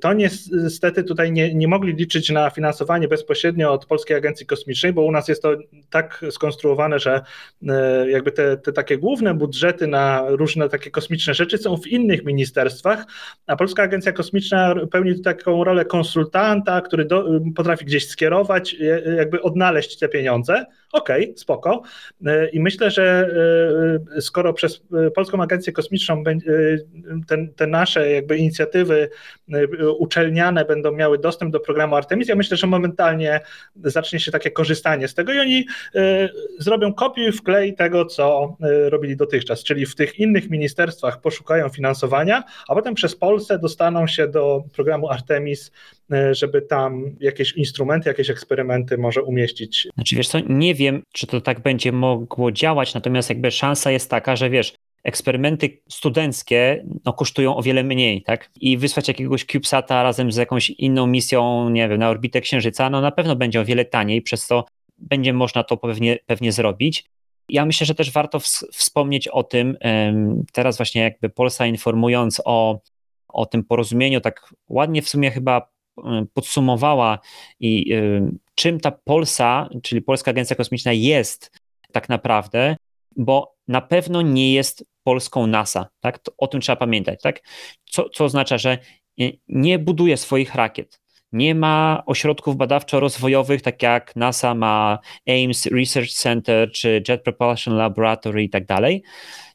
to 0.00 0.12
niestety 0.12 1.04
tutaj 1.04 1.32
nie, 1.32 1.54
nie 1.54 1.68
mogli 1.68 1.92
liczyć 1.92 2.30
na 2.30 2.50
finansowanie 2.50 3.08
bezpośrednio 3.08 3.72
od 3.72 3.86
Polskiej 3.86 4.16
Agencji 4.16 4.46
Kosmicznej, 4.46 4.92
bo 4.92 5.04
u 5.04 5.12
nas 5.12 5.28
jest 5.28 5.42
to 5.42 5.56
tak 5.90 6.24
skonstruowane, 6.30 6.98
że 6.98 7.20
e, 7.68 8.10
jakby 8.10 8.32
te, 8.32 8.56
te 8.56 8.72
takie 8.72 8.98
główne 8.98 9.34
budżety 9.34 9.86
na 9.86 10.24
różne 10.28 10.68
takie 10.68 10.90
kosmiczne 10.90 11.34
rzeczy 11.34 11.58
są 11.58 11.76
w 11.76 11.86
innych 11.86 12.24
ministerstwach, 12.24 13.04
a 13.46 13.56
Polska 13.56 13.82
Agencja 13.82 14.12
Kosmiczna 14.12 14.74
pełni 14.90 15.22
taką 15.22 15.64
rolę 15.64 15.84
konsultanta, 15.84 16.80
który 16.80 17.04
do, 17.04 17.40
potrafi 17.56 17.84
gdzieś 17.84 18.08
skierować, 18.08 18.76
jakby 19.16 19.42
odnaleźć 19.42 19.98
te 19.98 20.08
pieniądze. 20.08 20.66
Okej, 20.92 21.24
okay, 21.24 21.38
spoko. 21.38 21.82
E, 22.26 22.48
I 22.48 22.60
myślę, 22.60 22.90
że 22.90 23.30
skoro 24.20 24.52
przez 24.52 24.82
Polską 25.14 25.42
Agencję 25.42 25.72
Kosmiczną 25.72 26.22
ten, 27.26 27.52
te 27.54 27.66
nasze 27.66 28.10
jakby 28.10 28.36
inicjatywy 28.36 29.10
uczelniane 29.98 30.64
będą 30.64 30.92
miały 30.92 31.18
dostęp 31.18 31.52
do 31.52 31.60
programu 31.60 31.96
Artemis, 31.96 32.28
ja 32.28 32.34
myślę, 32.34 32.56
że 32.56 32.66
momentalnie 32.66 33.40
zacznie 33.76 34.20
się 34.20 34.32
takie 34.32 34.50
korzystanie 34.50 35.08
z 35.08 35.14
tego 35.14 35.32
i 35.32 35.38
oni 35.38 35.66
zrobią 36.58 36.94
kopiuj 36.94 37.32
wklej 37.32 37.74
tego, 37.74 38.04
co 38.04 38.56
robili 38.88 39.16
dotychczas, 39.16 39.64
czyli 39.64 39.86
w 39.86 39.94
tych 39.94 40.18
innych 40.18 40.50
ministerstwach 40.50 41.20
poszukają 41.20 41.68
finansowania, 41.68 42.44
a 42.68 42.74
potem 42.74 42.94
przez 42.94 43.16
Polskę 43.16 43.58
dostaną 43.58 44.06
się 44.06 44.28
do 44.28 44.64
programu 44.76 45.08
Artemis, 45.10 45.72
żeby 46.32 46.62
tam 46.62 47.16
jakieś 47.20 47.52
instrumenty, 47.52 48.08
jakieś 48.08 48.30
eksperymenty 48.30 48.98
może 48.98 49.22
umieścić. 49.22 49.88
Znaczy 49.94 50.16
wiesz 50.16 50.28
co, 50.28 50.38
nie 50.48 50.74
wiem, 50.74 51.02
czy 51.12 51.26
to 51.26 51.40
tak 51.40 51.60
będzie 51.60 51.92
mogło 51.92 52.52
działać, 52.52 52.94
natomiast 52.94 53.28
jakby 53.28 53.50
szansa 53.50 53.90
jest 53.90 54.10
taka, 54.10 54.36
że 54.36 54.50
wiesz, 54.50 54.74
eksperymenty 55.04 55.80
studenckie 55.88 56.84
no, 57.04 57.12
kosztują 57.12 57.56
o 57.56 57.62
wiele 57.62 57.82
mniej, 57.82 58.22
tak? 58.22 58.50
I 58.60 58.78
wysłać 58.78 59.08
jakiegoś 59.08 59.44
CubeSata 59.44 60.02
razem 60.02 60.32
z 60.32 60.36
jakąś 60.36 60.70
inną 60.70 61.06
misją, 61.06 61.70
nie 61.70 61.88
wiem, 61.88 61.98
na 61.98 62.10
orbitę 62.10 62.40
Księżyca, 62.40 62.90
no 62.90 63.00
na 63.00 63.10
pewno 63.10 63.36
będzie 63.36 63.60
o 63.60 63.64
wiele 63.64 63.84
taniej, 63.84 64.22
przez 64.22 64.46
to 64.46 64.64
będzie 64.98 65.32
można 65.32 65.64
to 65.64 65.76
pewnie, 65.76 66.18
pewnie 66.26 66.52
zrobić. 66.52 67.04
Ja 67.48 67.66
myślę, 67.66 67.86
że 67.86 67.94
też 67.94 68.12
warto 68.12 68.40
wspomnieć 68.72 69.28
o 69.28 69.42
tym, 69.42 69.76
teraz 70.52 70.76
właśnie 70.76 71.02
jakby 71.02 71.28
Polsa 71.28 71.66
informując 71.66 72.42
o, 72.44 72.80
o 73.28 73.46
tym 73.46 73.64
porozumieniu, 73.64 74.20
tak 74.20 74.54
ładnie 74.68 75.02
w 75.02 75.08
sumie 75.08 75.30
chyba 75.30 75.69
podsumowała 76.34 77.18
i 77.60 77.94
czym 78.54 78.80
ta 78.80 78.90
Polsa, 78.90 79.68
czyli 79.82 80.02
Polska 80.02 80.30
Agencja 80.30 80.56
Kosmiczna 80.56 80.92
jest 80.92 81.60
tak 81.92 82.08
naprawdę, 82.08 82.76
bo 83.16 83.54
na 83.68 83.80
pewno 83.80 84.22
nie 84.22 84.54
jest 84.54 84.84
polską 85.02 85.46
NASA. 85.46 85.88
Tak? 86.00 86.18
To, 86.18 86.32
o 86.38 86.46
tym 86.46 86.60
trzeba 86.60 86.76
pamiętać. 86.76 87.22
Tak? 87.22 87.40
Co, 87.84 88.08
co 88.08 88.24
oznacza, 88.24 88.58
że 88.58 88.78
nie 89.48 89.78
buduje 89.78 90.16
swoich 90.16 90.54
rakiet. 90.54 91.00
Nie 91.32 91.54
ma 91.54 92.02
ośrodków 92.06 92.56
badawczo-rozwojowych, 92.56 93.60
tak 93.60 93.82
jak 93.82 94.16
NASA 94.16 94.54
ma 94.54 94.98
Ames 95.28 95.66
Research 95.66 96.10
Center 96.10 96.72
czy 96.72 97.02
Jet 97.08 97.22
Propulsion 97.22 97.76
Laboratory 97.76 98.42
i 98.42 98.50
tak 98.50 98.66
dalej. 98.66 99.02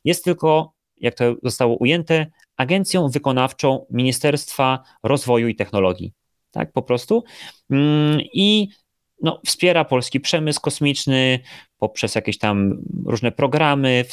Jest 0.04 0.24
tylko, 0.24 0.74
jak 0.98 1.15
to 1.15 1.36
zostało 1.44 1.75
ujęte, 1.75 2.27
agencją 2.58 3.10
wykonawczą 3.10 3.86
Ministerstwa 3.89 4.84
Rozwoju 5.04 5.48
i 5.48 5.56
Technologii. 5.56 6.13
Tak, 6.56 6.72
po 6.72 6.82
prostu. 6.82 7.24
Mm, 7.72 8.20
I 8.34 8.68
no, 9.22 9.42
wspiera 9.46 9.86
polski 9.86 10.20
przemysł 10.20 10.62
kosmiczny 10.62 11.40
poprzez 11.78 12.16
jakieś 12.16 12.38
tam 12.38 12.82
różne 13.06 13.32
programy, 13.32 14.06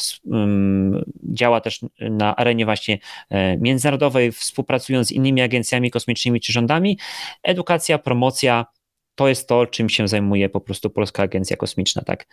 działa 1.23 1.61
też 1.61 1.81
na 2.01 2.37
arenie 2.37 2.65
właśnie 2.65 2.99
e, 3.31 3.57
międzynarodowej, 3.59 4.33
współpracując 4.33 5.09
z 5.09 5.13
innymi 5.13 5.43
agencjami 5.43 5.91
kosmicznymi 5.91 6.41
czy 6.41 6.53
rządami. 6.53 6.99
Edukacja, 7.43 7.99
promocja 7.99 8.67
to 9.15 9.29
jest 9.29 9.49
to, 9.49 9.67
czym 9.67 9.89
się 9.89 10.09
zajmuje 10.09 10.49
po 10.49 10.61
prostu 10.61 10.91
Polska 10.91 11.23
Agencja 11.23 11.57
Kosmiczna, 11.57 12.03
tak? 12.03 12.27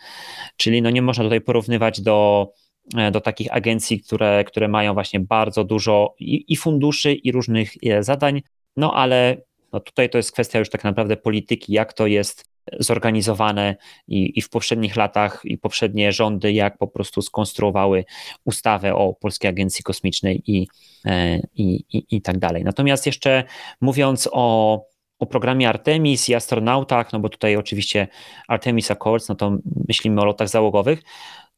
Czyli 0.56 0.82
no 0.82 0.90
nie 0.90 1.02
można 1.02 1.24
tutaj 1.24 1.40
porównywać 1.40 2.00
do, 2.00 2.48
e, 2.96 3.10
do 3.10 3.20
takich 3.20 3.52
agencji, 3.52 4.00
które, 4.00 4.44
które 4.44 4.68
mają 4.68 4.94
właśnie 4.94 5.20
bardzo 5.20 5.64
dużo 5.64 6.14
i, 6.18 6.44
i 6.48 6.56
funduszy, 6.56 7.12
i 7.12 7.32
różnych 7.32 7.72
e, 7.86 8.02
zadań, 8.02 8.42
no 8.76 8.94
ale 8.94 9.36
no 9.72 9.80
tutaj 9.80 10.10
to 10.10 10.18
jest 10.18 10.32
kwestia 10.32 10.58
już 10.58 10.70
tak 10.70 10.84
naprawdę 10.84 11.16
polityki, 11.16 11.72
jak 11.72 11.92
to 11.92 12.06
jest 12.06 12.50
zorganizowane 12.78 13.76
i, 14.08 14.38
i 14.38 14.42
w 14.42 14.48
poprzednich 14.48 14.96
latach 14.96 15.40
i 15.44 15.58
poprzednie 15.58 16.12
rządy, 16.12 16.52
jak 16.52 16.78
po 16.78 16.86
prostu 16.86 17.22
skonstruowały 17.22 18.04
ustawę 18.44 18.94
o 18.94 19.14
Polskiej 19.14 19.48
Agencji 19.48 19.84
Kosmicznej 19.84 20.42
i, 20.46 20.68
e, 21.06 21.40
i, 21.54 21.84
i, 21.92 22.16
i 22.16 22.22
tak 22.22 22.38
dalej. 22.38 22.64
Natomiast 22.64 23.06
jeszcze 23.06 23.44
mówiąc 23.80 24.28
o, 24.32 24.86
o 25.18 25.26
programie 25.26 25.68
Artemis 25.68 26.28
i 26.28 26.34
astronautach, 26.34 27.12
no 27.12 27.20
bo 27.20 27.28
tutaj 27.28 27.56
oczywiście 27.56 28.08
Artemis 28.48 28.90
Accords, 28.90 29.28
no 29.28 29.34
to 29.34 29.56
myślimy 29.88 30.20
o 30.20 30.24
lotach 30.24 30.48
załogowych, 30.48 31.02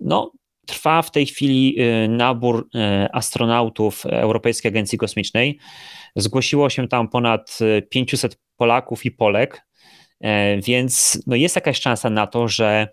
no 0.01 0.33
trwa 0.67 1.03
w 1.03 1.11
tej 1.11 1.27
chwili 1.27 1.77
y, 2.05 2.09
nabór 2.09 2.69
y, 2.75 2.79
astronautów 3.13 4.07
Europejskiej 4.07 4.69
Agencji 4.69 4.99
Kosmicznej. 4.99 5.59
Zgłosiło 6.17 6.71
się 6.71 6.89
tam 6.89 7.09
ponad 7.09 7.59
500 7.91 8.39
Polaków 8.57 9.05
i 9.05 9.11
Polek, 9.11 9.67
więc 10.63 11.23
no 11.27 11.37
jest 11.37 11.57
jakaś 11.57 11.81
szansa 11.81 12.11
na 12.11 12.27
to, 12.27 12.49
że, 12.49 12.89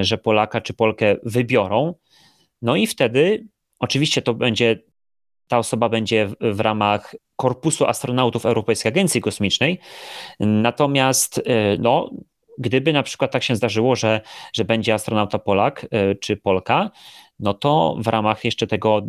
że 0.00 0.18
Polaka 0.18 0.60
czy 0.60 0.74
Polkę 0.74 1.16
wybiorą. 1.22 1.94
No 2.62 2.76
i 2.76 2.86
wtedy 2.86 3.46
oczywiście 3.78 4.22
to 4.22 4.34
będzie, 4.34 4.82
ta 5.48 5.58
osoba 5.58 5.88
będzie 5.88 6.28
w, 6.40 6.60
ramach 6.60 7.14
Korpusu 7.36 7.86
Astronautów 7.86 8.46
Europejskiej 8.46 8.88
Agencji 8.92 9.20
Kosmicznej. 9.20 9.80
Natomiast 10.40 11.42
no, 11.78 12.10
gdyby 12.58 12.92
na 12.92 13.02
przykład 13.02 13.32
tak 13.32 13.42
się 13.42 13.56
zdarzyło, 13.56 13.96
że, 13.96 14.20
że 14.52 14.64
będzie 14.64 14.94
astronauta 14.94 15.38
Polak 15.38 15.86
czy 16.20 16.36
Polka, 16.36 16.90
no 17.38 17.54
to 17.54 17.96
w 18.00 18.06
ramach 18.06 18.44
jeszcze 18.44 18.66
tego 18.66 19.02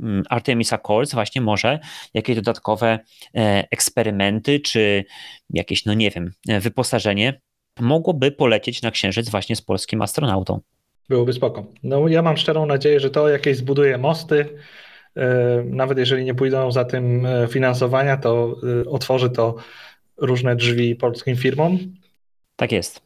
Mm, 0.00 0.22
Artemis 0.28 0.72
Accords 0.72 1.14
właśnie 1.14 1.40
może 1.40 1.78
jakieś 2.14 2.36
dodatkowe 2.36 2.98
e, 3.36 3.64
eksperymenty, 3.70 4.60
czy 4.60 5.04
jakieś, 5.50 5.84
no 5.84 5.94
nie 5.94 6.10
wiem, 6.10 6.30
e, 6.48 6.60
wyposażenie 6.60 7.40
mogłoby 7.80 8.32
polecieć 8.32 8.82
na 8.82 8.90
Księżyc 8.90 9.30
właśnie 9.30 9.56
z 9.56 9.62
polskim 9.62 10.02
astronautą. 10.02 10.60
Byłoby 11.08 11.32
spoko. 11.32 11.66
No 11.82 12.08
ja 12.08 12.22
mam 12.22 12.36
szczerą 12.36 12.66
nadzieję, 12.66 13.00
że 13.00 13.10
to 13.10 13.28
jakieś 13.28 13.56
zbuduje 13.56 13.98
mosty, 13.98 14.46
e, 15.16 15.62
nawet 15.66 15.98
jeżeli 15.98 16.24
nie 16.24 16.34
pójdą 16.34 16.72
za 16.72 16.84
tym 16.84 17.26
finansowania, 17.48 18.16
to 18.16 18.56
otworzy 18.86 19.30
to 19.30 19.56
różne 20.16 20.56
drzwi 20.56 20.96
polskim 20.96 21.36
firmom. 21.36 21.78
Tak 22.56 22.72
jest. 22.72 23.02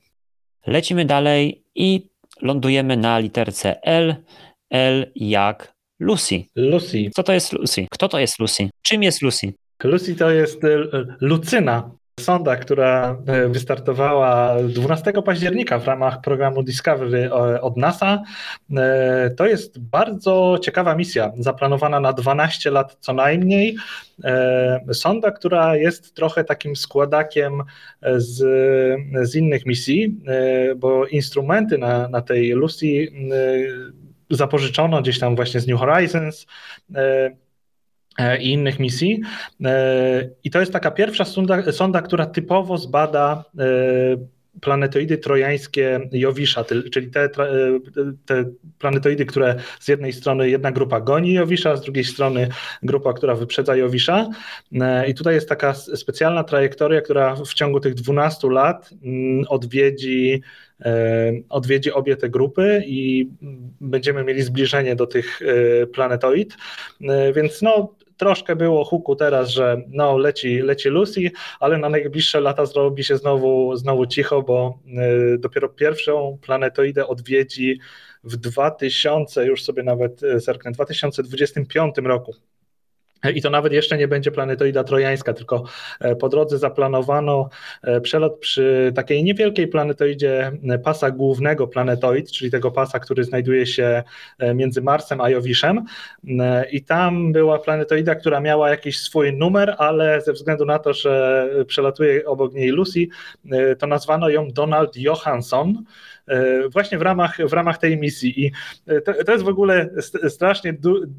Lecimy 0.67 1.05
dalej 1.05 1.65
i 1.75 2.11
lądujemy 2.43 2.97
na 2.97 3.19
literce 3.19 3.83
L. 3.83 4.17
L 4.71 5.13
jak 5.15 5.75
Lucy. 6.01 6.45
Lucy. 6.57 7.11
Co 7.15 7.23
to 7.23 7.33
jest 7.33 7.53
Lucy? 7.53 7.87
Kto 7.91 8.09
to 8.09 8.19
jest 8.19 8.39
Lucy? 8.39 8.71
Czym 8.83 9.03
jest 9.03 9.23
Lucy? 9.23 9.53
Lucy 9.85 10.17
to 10.17 10.31
jest 10.31 10.65
e, 10.65 10.69
Lucyna, 11.21 11.91
sonda, 12.21 12.57
która 12.57 13.17
e, 13.27 13.49
wystartowała 13.49 14.63
12 14.63 15.13
października 15.13 15.79
w 15.79 15.87
ramach 15.87 16.21
programu 16.21 16.63
Discovery 16.63 17.25
e, 17.25 17.61
od 17.61 17.77
NASA. 17.77 18.23
To 19.37 19.47
jest 19.47 19.79
bardzo 19.79 20.59
ciekawa 20.63 20.95
misja, 20.95 21.33
zaplanowana 21.39 22.01
na 22.01 22.13
12 22.13 22.71
lat 22.71 22.97
co 23.01 23.13
najmniej. 23.13 23.77
Sonda, 24.93 25.31
która 25.31 25.77
jest 25.77 26.15
trochę 26.15 26.45
takim 26.45 26.77
składakiem 26.77 27.63
z, 28.17 28.37
z 29.23 29.35
innych 29.35 29.67
misji, 29.67 30.21
bo 30.77 31.07
instrumenty 31.07 31.79
na, 31.79 32.09
na 32.09 32.23
tej 32.23 32.51
Lucy 32.51 32.87
zapożyczono 34.31 35.03
gdzieś 35.03 35.19
tam 35.19 35.37
właśnie 35.37 35.61
z 35.61 35.67
New 35.67 35.81
Horizons 35.81 36.47
e, 36.95 37.01
e, 37.01 37.31
i 38.41 38.53
innych 38.53 38.79
misji. 38.79 39.21
E, 39.65 40.29
I 40.45 40.51
to 40.51 40.61
jest 40.61 40.73
taka 40.73 40.91
pierwsza 40.91 41.25
sonda, 41.25 41.73
sonda 41.73 42.03
która 42.03 42.27
typowo 42.27 42.79
zbada 42.79 43.45
planetoidy 44.61 45.19
trojańskie 45.19 46.01
Jowisza, 46.13 46.65
czyli 46.93 47.11
te, 47.11 47.29
te, 48.27 48.45
planetoidy, 48.79 49.27
które 49.27 49.57
z 49.81 49.89
jednej 49.89 50.13
strony 50.13 50.51
jedna 50.51 50.73
grupa 50.73 51.01
goni 51.01 51.33
Jowisza, 51.33 51.77
z 51.77 51.83
drugiej 51.83 52.05
strony 52.05 52.49
grupa, 52.83 53.13
która 53.13 53.35
wyprzedza 53.35 53.77
Jowisza. 53.77 54.29
I 55.09 55.15
tutaj 55.15 55.35
jest 55.35 55.49
taka 55.49 55.75
specjalna 55.75 56.45
trajektoria, 56.45 57.01
która 57.01 57.37
w 57.37 57.55
ciągu 57.55 57.81
tych 57.81 57.95
12 57.95 58.51
lat 58.51 58.91
mm, 59.03 59.45
odwiedzi 59.49 60.43
E, 60.85 61.33
odwiedzi 61.49 61.93
obie 61.93 62.17
te 62.17 62.29
grupy 62.29 62.83
i 62.87 63.29
będziemy 63.81 64.25
mieli 64.25 64.43
zbliżenie 64.43 64.97
do 64.97 65.07
tych 65.07 65.41
e, 65.43 65.87
planetoid, 65.87 66.57
e, 67.01 67.33
więc 67.33 67.63
no 67.63 67.95
troszkę 68.17 68.57
było 68.57 68.85
huku 68.85 69.17
teraz, 69.17 69.49
że 69.49 69.83
no 69.89 70.19
leci, 70.19 70.59
leci 70.59 70.89
Lucy, 70.89 71.31
ale 71.61 71.79
na 71.79 71.89
najbliższe 71.89 72.41
lata 72.41 72.67
zrobi 72.67 73.05
się 73.05 73.17
znowu, 73.17 73.77
znowu 73.77 74.07
cicho, 74.07 74.43
bo 74.43 74.79
dopiero 75.39 75.69
pierwszą 75.69 76.39
planetoidę 76.43 77.07
odwiedzi 77.07 77.81
w 78.25 78.37
2000, 78.37 79.47
już 79.47 79.65
sobie 79.65 79.83
nawet 79.83 80.21
zerknę, 80.37 80.73
2025 80.73 81.95
roku. 82.05 82.35
I 83.35 83.43
to 83.43 83.51
nawet 83.51 83.73
jeszcze 83.73 83.99
nie 83.99 84.09
będzie 84.09 84.31
planetoida 84.31 84.85
trojańska, 84.85 85.33
tylko 85.33 85.65
e, 86.01 86.17
po 86.17 86.29
drodze 86.29 86.59
zaplanowano 86.59 87.49
e, 87.83 88.01
przelot 88.01 88.39
przy 88.39 88.93
takiej 88.95 89.25
niewielkiej 89.25 89.69
planetoidzie 89.69 90.53
e, 90.69 90.79
pasa 90.79 91.11
głównego 91.11 91.67
planetoid, 91.67 92.31
czyli 92.33 92.51
tego 92.51 92.71
pasa, 92.71 92.99
który 92.99 93.25
znajduje 93.25 93.67
się 93.67 94.03
między 94.55 94.83
Marsem 94.83 95.21
a 95.21 95.31
Jowiszem. 95.31 95.85
I 96.71 96.85
tam 96.85 97.33
była 97.33 97.59
planetoida, 97.59 98.15
która 98.15 98.41
miała 98.41 98.71
jakiś 98.71 99.01
swój 99.01 99.33
numer, 99.33 99.75
ale 99.79 100.21
ze 100.21 100.33
względu 100.33 100.65
na 100.65 100.79
to, 100.79 100.95
że 100.95 101.49
przelatuje 101.67 102.27
obok 102.27 102.55
niej 102.55 102.69
Lucy, 102.69 103.07
to 103.79 103.87
nazwano 103.87 104.29
ją 104.29 104.49
Donald 104.49 104.97
Johansson. 104.97 105.85
E, 106.29 106.69
właśnie 106.69 106.99
w 106.99 107.03
ramach, 107.03 107.37
w 107.49 107.53
ramach 107.53 107.79
tej 107.79 107.99
misji. 107.99 108.45
I 108.47 108.53
e, 108.87 109.01
to, 109.01 109.25
to 109.25 109.33
jest 109.33 109.45
w 109.45 109.49
ogóle 109.49 109.89
strasznie 110.29 110.77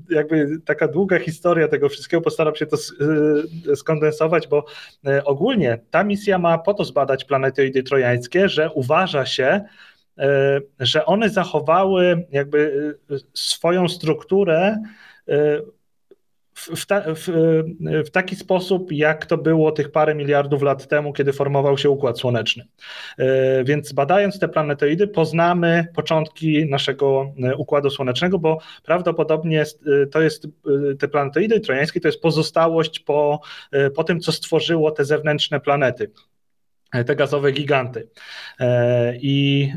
jakby 0.09 0.47
taka 0.65 0.87
długa 0.87 1.19
historia 1.19 1.67
tego 1.67 1.89
wszystkiego. 1.89 2.21
Postaram 2.21 2.55
się 2.55 2.65
to 2.65 2.77
e, 3.71 3.75
skondensować, 3.75 4.47
bo 4.47 4.65
ogólnie 5.25 5.79
ta 5.91 6.03
misja 6.03 6.37
ma 6.37 6.57
po 6.57 6.73
to 6.73 6.83
zbadać 6.83 7.25
planetoidy 7.25 7.83
trojańskie, 7.83 8.49
że 8.49 8.71
uważa 8.71 9.25
się, 9.25 9.61
że 10.79 11.05
one 11.05 11.29
zachowały 11.29 12.25
jakby 12.31 12.93
swoją 13.33 13.87
strukturę 13.87 14.77
w, 16.57 16.85
ta, 16.85 17.01
w, 17.15 17.27
w, 18.05 18.09
taki 18.09 18.35
sposób, 18.35 18.91
jak 18.91 19.25
to 19.25 19.37
było 19.37 19.71
tych 19.71 19.91
parę 19.91 20.15
miliardów 20.15 20.61
lat 20.61 20.87
temu, 20.87 21.13
kiedy 21.13 21.33
formował 21.33 21.77
się 21.77 21.89
Układ 21.89 22.19
Słoneczny. 22.19 22.67
E, 23.17 23.63
więc 23.63 23.93
badając 23.93 24.39
te 24.39 24.47
planetoidy, 24.47 25.07
poznamy 25.07 25.87
początki 25.95 26.69
naszego 26.69 27.33
e, 27.43 27.55
Układu 27.55 27.89
Słonecznego, 27.89 28.39
bo 28.39 28.59
prawdopodobnie 28.83 29.61
e, 29.61 30.05
to 30.07 30.21
jest 30.21 30.47
te 30.99 31.07
planetoidy 31.07 31.59
trojańskie, 31.59 31.99
to 31.99 32.07
jest 32.07 32.21
pozostałość 32.21 32.99
po, 32.99 33.41
po 33.95 34.03
tym, 34.03 34.19
co 34.19 34.31
stworzyło 34.31 34.91
te 34.91 35.05
zewnętrzne 35.05 35.59
planety 35.59 36.11
te 37.05 37.15
gazowe 37.15 37.51
giganty. 37.51 38.09
I 39.21 39.71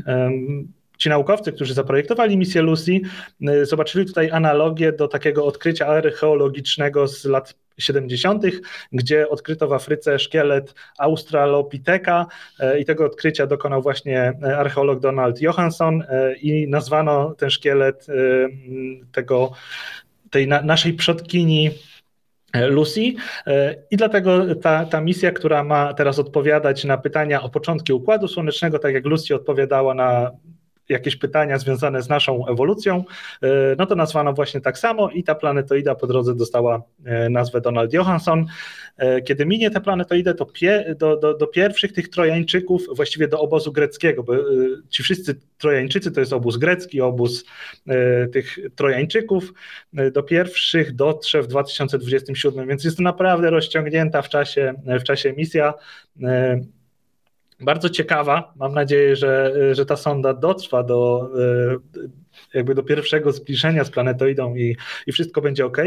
ci 1.01 1.09
naukowcy, 1.09 1.51
którzy 1.51 1.73
zaprojektowali 1.73 2.37
misję 2.37 2.61
Lucy, 2.61 3.01
y, 3.49 3.65
zobaczyli 3.65 4.05
tutaj 4.05 4.31
analogię 4.31 4.91
do 4.91 5.07
takiego 5.07 5.45
odkrycia 5.45 5.87
archeologicznego 5.87 7.07
z 7.07 7.25
lat 7.25 7.55
70., 7.77 8.43
gdzie 8.91 9.29
odkryto 9.29 9.67
w 9.67 9.73
Afryce 9.73 10.19
szkielet 10.19 10.73
Australopitheka 10.99 12.25
y, 12.59 12.79
i 12.79 12.85
tego 12.85 13.05
odkrycia 13.05 13.47
dokonał 13.47 13.81
właśnie 13.81 14.33
archeolog 14.57 14.99
Donald 14.99 15.41
Johansson 15.41 16.01
y, 16.01 16.05
i 16.41 16.67
nazwano 16.67 17.35
ten 17.37 17.49
szkielet 17.49 18.07
tego, 19.11 19.51
tej 20.29 20.47
na, 20.47 20.61
naszej 20.61 20.93
przodkini 20.93 21.69
Lucy. 22.69 23.01
I 23.91 23.97
dlatego 23.97 24.55
ta, 24.55 24.85
ta 24.85 25.01
misja, 25.01 25.31
która 25.31 25.63
ma 25.63 25.93
teraz 25.93 26.19
odpowiadać 26.19 26.83
na 26.83 26.97
pytania 26.97 27.41
o 27.41 27.49
początki 27.49 27.93
Układu 27.93 28.27
Słonecznego, 28.27 28.79
tak 28.79 28.93
jak 28.93 29.05
Lucy 29.05 29.35
odpowiadała 29.35 29.93
na 29.93 30.31
jakieś 30.89 31.15
pytania 31.15 31.57
związane 31.57 32.01
z 32.01 32.09
naszą 32.09 32.47
ewolucją, 32.47 33.03
no 33.77 33.85
to 33.85 33.95
nazwano 33.95 34.33
właśnie 34.33 34.61
tak 34.61 34.77
samo 34.77 35.09
i 35.09 35.23
ta 35.23 35.35
planetoida 35.35 35.95
po 35.95 36.07
drodze 36.07 36.35
dostała 36.35 36.81
nazwę 37.29 37.61
Donald 37.61 37.93
Johansson. 37.93 38.45
Kiedy 39.25 39.45
minie 39.45 39.71
tę 39.71 39.81
planetoidę, 39.81 40.33
to 40.33 40.45
pie, 40.45 40.95
do, 40.99 41.17
do, 41.17 41.37
do 41.37 41.47
pierwszych 41.47 41.93
tych 41.93 42.09
Trojańczyków, 42.09 42.81
właściwie 42.95 43.27
do 43.27 43.39
obozu 43.39 43.71
greckiego, 43.71 44.23
bo 44.23 44.33
ci 44.89 45.03
wszyscy 45.03 45.39
Trojańczycy 45.57 46.11
to 46.11 46.19
jest 46.19 46.33
obóz 46.33 46.57
grecki, 46.57 47.01
obóz 47.01 47.45
tych 48.33 48.57
Trojańczyków, 48.75 49.53
do 50.11 50.23
pierwszych 50.23 50.95
dotrze 50.95 51.41
w 51.41 51.47
2027, 51.47 52.67
więc 52.67 52.83
jest 52.83 52.97
to 52.97 53.03
naprawdę 53.03 53.49
rozciągnięta 53.49 54.21
w 54.21 54.29
czasie, 54.29 54.73
w 54.99 55.03
czasie 55.03 55.33
misja. 55.33 55.73
E, 57.61 57.65
bardzo 57.65 57.89
ciekawa. 57.89 58.53
Mam 58.55 58.73
nadzieję, 58.73 59.15
że, 59.15 59.53
że 59.75 59.85
ta 59.85 59.95
sonda 59.95 60.33
dotrwa 60.33 60.83
do, 60.83 61.29
e, 61.95 62.07
jakby 62.53 62.75
do 62.75 62.83
pierwszego 62.83 63.31
zbliżenia 63.31 63.83
z 63.83 63.89
planetoidą 63.89 64.55
i, 64.55 64.77
i 65.07 65.11
wszystko 65.11 65.41
będzie 65.41 65.65
ok, 65.65 65.77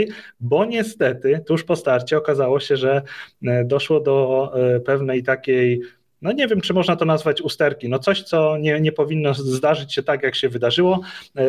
bo 0.40 0.64
niestety 0.64 1.40
tuż 1.46 1.64
po 1.64 1.76
starcie 1.76 2.18
okazało 2.18 2.60
się, 2.60 2.76
że 2.76 3.02
e, 3.46 3.64
doszło 3.64 4.00
do 4.00 4.52
pewnej 4.84 5.22
takiej 5.22 5.80
no 6.22 6.32
nie 6.32 6.48
wiem, 6.48 6.60
czy 6.60 6.74
można 6.74 6.96
to 6.96 7.04
nazwać 7.04 7.42
usterki, 7.42 7.88
no 7.88 7.98
coś, 7.98 8.22
co 8.22 8.58
nie, 8.58 8.80
nie 8.80 8.92
powinno 8.92 9.34
zdarzyć 9.34 9.94
się 9.94 10.02
tak, 10.02 10.22
jak 10.22 10.34
się 10.34 10.48
wydarzyło. 10.48 11.00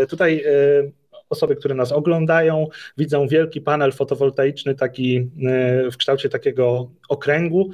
Tutaj 0.09 0.43
osoby, 1.29 1.55
które 1.55 1.75
nas 1.75 1.91
oglądają, 1.91 2.67
widzą 2.97 3.27
wielki 3.27 3.61
panel 3.61 3.91
fotowoltaiczny, 3.91 4.75
taki 4.75 5.17
e, 5.17 5.91
w 5.91 5.97
kształcie 5.97 6.29
takiego 6.29 6.89
okręgu. 7.09 7.71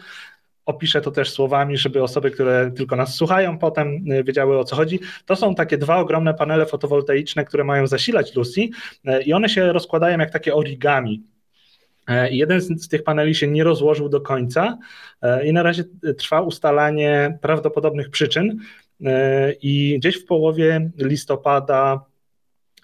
Opiszę 0.66 1.02
to 1.02 1.12
też 1.12 1.32
słowami, 1.32 1.78
żeby 1.78 2.04
osoby, 2.04 2.32
które 2.32 2.72
tylko 2.76 2.96
nas 2.96 3.16
słuchają, 3.16 3.58
potem 3.58 3.88
e, 4.12 4.24
wiedziały 4.24 4.60
o 4.60 4.64
co 4.64 4.76
chodzi. 4.76 5.00
To 5.26 5.36
są 5.36 5.56
takie 5.56 5.78
dwa 5.78 5.98
ogromne 5.98 6.34
panele 6.34 6.66
fotowoltaiczne, 6.66 7.46
które 7.46 7.64
mają 7.64 7.88
zasilać 7.88 8.36
Lucy 8.36 8.70
e, 9.06 9.22
i 9.22 9.34
one 9.34 9.50
się 9.50 9.74
rozkładają 9.74 10.20
jak 10.20 10.32
takie 10.32 10.56
origami. 10.56 11.24
Jeden 12.32 12.62
z, 12.62 12.88
tych 12.88 13.04
paneli 13.04 13.36
się 13.36 13.48
nie 13.48 13.64
rozłożył 13.64 14.10
do 14.10 14.22
końca 14.22 14.78
i 15.44 15.54
na 15.54 15.64
razie 15.64 15.84
trwa 16.18 16.42
ustalanie 16.42 17.38
prawdopodobnych 17.42 18.10
przyczyn. 18.10 18.58
I 19.62 19.96
gdzieś 20.00 20.16
w 20.18 20.26
połowie 20.26 20.92
listopada 20.98 22.06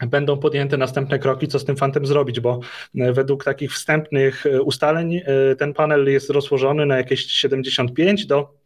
będą 0.06 0.38
podjęte 0.38 0.78
następne 0.78 1.20
kroki, 1.20 1.48
co 1.48 1.60
z 1.60 1.66
tym 1.66 1.78
fantem 1.78 2.06
zrobić, 2.06 2.40
bo 2.40 2.60
e, 2.96 3.14
według 3.14 3.44
takich 3.44 3.74
wstępnych 3.74 4.46
e, 4.46 4.62
ustaleń 4.62 5.16
e, 5.16 5.56
ten 5.56 5.74
panel 5.74 6.12
jest 6.12 6.30
rozłożony 6.30 6.86
na 6.86 6.98
jakieś 6.98 7.26
75 7.26 8.26
do 8.26 8.58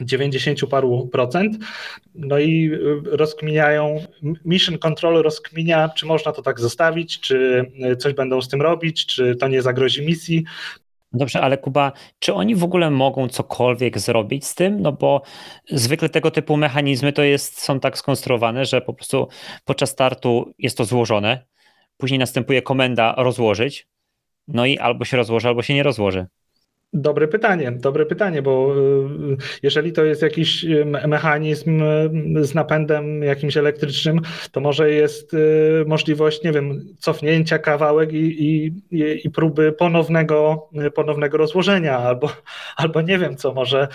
90 0.00 0.66
paru 0.70 1.08
procent. 1.12 1.56
No 2.14 2.38
i 2.38 2.70
rozkminiają, 3.04 4.06
Mission 4.44 4.78
Control 4.78 5.22
rozkminia, 5.22 5.88
czy 5.88 6.06
można 6.06 6.32
to 6.32 6.42
tak 6.42 6.60
zostawić, 6.60 7.20
czy 7.20 7.64
coś 7.98 8.14
będą 8.14 8.42
z 8.42 8.48
tym 8.48 8.62
robić, 8.62 9.06
czy 9.06 9.36
to 9.36 9.48
nie 9.48 9.62
zagrozi 9.62 10.06
misji. 10.06 10.44
Dobrze, 11.18 11.40
ale 11.40 11.58
Kuba, 11.58 11.92
czy 12.18 12.34
oni 12.34 12.54
w 12.54 12.64
ogóle 12.64 12.90
mogą 12.90 13.28
cokolwiek 13.28 13.98
zrobić 13.98 14.46
z 14.46 14.54
tym? 14.54 14.80
No 14.80 14.92
bo 14.92 15.22
zwykle 15.70 16.08
tego 16.08 16.30
typu 16.30 16.56
mechanizmy 16.56 17.12
to 17.12 17.22
jest, 17.22 17.60
są 17.60 17.80
tak 17.80 17.98
skonstruowane, 17.98 18.64
że 18.64 18.80
po 18.80 18.94
prostu 18.94 19.28
podczas 19.64 19.90
startu 19.90 20.52
jest 20.58 20.78
to 20.78 20.84
złożone, 20.84 21.46
później 21.96 22.18
następuje 22.18 22.62
komenda 22.62 23.14
rozłożyć, 23.16 23.88
no 24.48 24.66
i 24.66 24.78
albo 24.78 25.04
się 25.04 25.16
rozłoży, 25.16 25.48
albo 25.48 25.62
się 25.62 25.74
nie 25.74 25.82
rozłoży. 25.82 26.26
Dobre 26.92 27.28
pytanie, 27.28 27.72
dobre 27.72 28.06
pytanie, 28.06 28.42
bo 28.42 28.74
y, 28.76 29.36
jeżeli 29.62 29.92
to 29.92 30.04
jest 30.04 30.22
jakiś 30.22 30.64
y, 30.64 30.84
mechanizm 30.84 31.82
y, 31.82 32.44
z 32.44 32.54
napędem 32.54 33.22
jakimś 33.22 33.56
elektrycznym, 33.56 34.20
to 34.52 34.60
może 34.60 34.90
jest 34.90 35.36
możliwość, 35.86 36.42
nie 36.42 36.52
wiem, 36.52 36.84
cofnięcia 36.98 37.58
kawałek 37.58 38.12
i, 38.12 38.16
i, 38.40 38.72
i 39.24 39.30
próby 39.30 39.72
ponownego, 39.72 40.68
ponownego 40.94 41.38
rozłożenia, 41.38 41.98
albo, 41.98 42.30
albo 42.76 43.02
nie 43.02 43.18
wiem 43.18 43.36
co, 43.36 43.54
może 43.54 43.88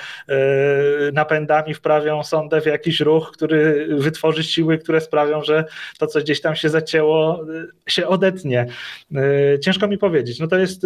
napędami 1.13 1.73
wprawią 1.73 2.23
sondę 2.23 2.62
w 2.62 2.65
jakiś 2.65 2.99
ruch, 2.99 3.32
który 3.32 3.88
wytworzy 3.97 4.43
siły, 4.43 4.77
które 4.77 5.01
sprawią, 5.01 5.43
że 5.43 5.65
to, 5.99 6.08
co 6.08 6.19
gdzieś 6.19 6.41
tam 6.41 6.56
się 6.56 6.69
zacięło, 6.69 7.45
się 7.88 8.08
odetnie. 8.08 8.65
Ciężko 9.62 9.88
mi 9.88 9.97
powiedzieć. 9.97 10.39
No 10.39 10.47
to 10.47 10.58
jest, 10.58 10.82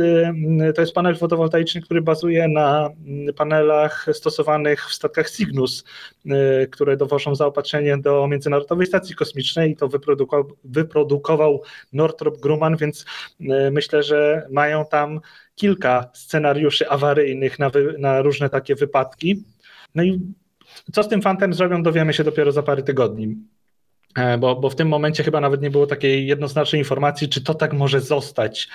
to 0.75 0.81
jest 0.81 0.93
panel 0.93 1.15
fotowoltaiczny, 1.15 1.81
który 1.81 1.96
który 1.97 2.05
bazuje 2.05 2.47
na 2.47 2.89
mm, 3.07 3.33
panelach 3.33 4.05
stosowanych 4.13 4.85
w 4.85 4.93
statkach 4.93 5.29
Cygnus, 5.29 5.83
y, 6.25 6.67
które 6.71 6.97
dowożą 6.97 7.35
zaopatrzenie 7.35 7.97
do 7.97 8.27
Międzynarodowej 8.27 8.87
Stacji 8.87 9.15
Kosmicznej 9.15 9.71
i 9.71 9.75
to 9.75 9.87
wyprodukował, 9.87 10.57
wyprodukował 10.63 11.61
Northrop 11.93 12.37
Grumman, 12.39 12.77
więc 12.77 13.05
y, 13.41 13.45
myślę, 13.71 14.03
że 14.03 14.47
mają 14.51 14.85
tam 14.85 15.19
kilka 15.55 16.09
scenariuszy 16.13 16.89
awaryjnych 16.89 17.59
na, 17.59 17.69
wy, 17.69 17.95
na 17.99 18.21
różne 18.21 18.49
takie 18.49 18.75
wypadki. 18.75 19.43
No 19.95 20.03
i 20.03 20.21
co 20.93 21.03
z 21.03 21.07
tym 21.07 21.21
fantem 21.21 21.53
zrobią, 21.53 21.83
dowiemy 21.83 22.13
się 22.13 22.23
dopiero 22.23 22.51
za 22.51 22.63
parę 22.63 22.83
tygodni. 22.83 23.35
E, 24.17 24.37
bo, 24.37 24.55
bo 24.55 24.69
w 24.69 24.75
tym 24.75 24.87
momencie 24.87 25.23
chyba 25.23 25.41
nawet 25.41 25.61
nie 25.61 25.69
było 25.69 25.87
takiej 25.87 26.27
jednoznacznej 26.27 26.81
informacji, 26.81 27.29
czy 27.29 27.43
to 27.43 27.53
tak 27.53 27.73
może 27.73 28.01
zostać, 28.01 28.69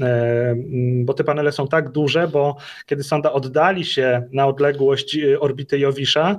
e, 0.00 0.50
mm, 0.50 1.04
bo 1.04 1.14
te 1.14 1.24
panele 1.24 1.52
są 1.52 1.68
tak 1.68 1.90
duże, 1.90 2.28
bo 2.28 2.56
kiedy 2.86 3.02
sonda 3.02 3.32
oddali 3.32 3.84
się 3.84 4.28
na 4.32 4.46
odległość 4.46 5.16
e, 5.16 5.40
orbity 5.40 5.78
Jowisza, 5.78 6.36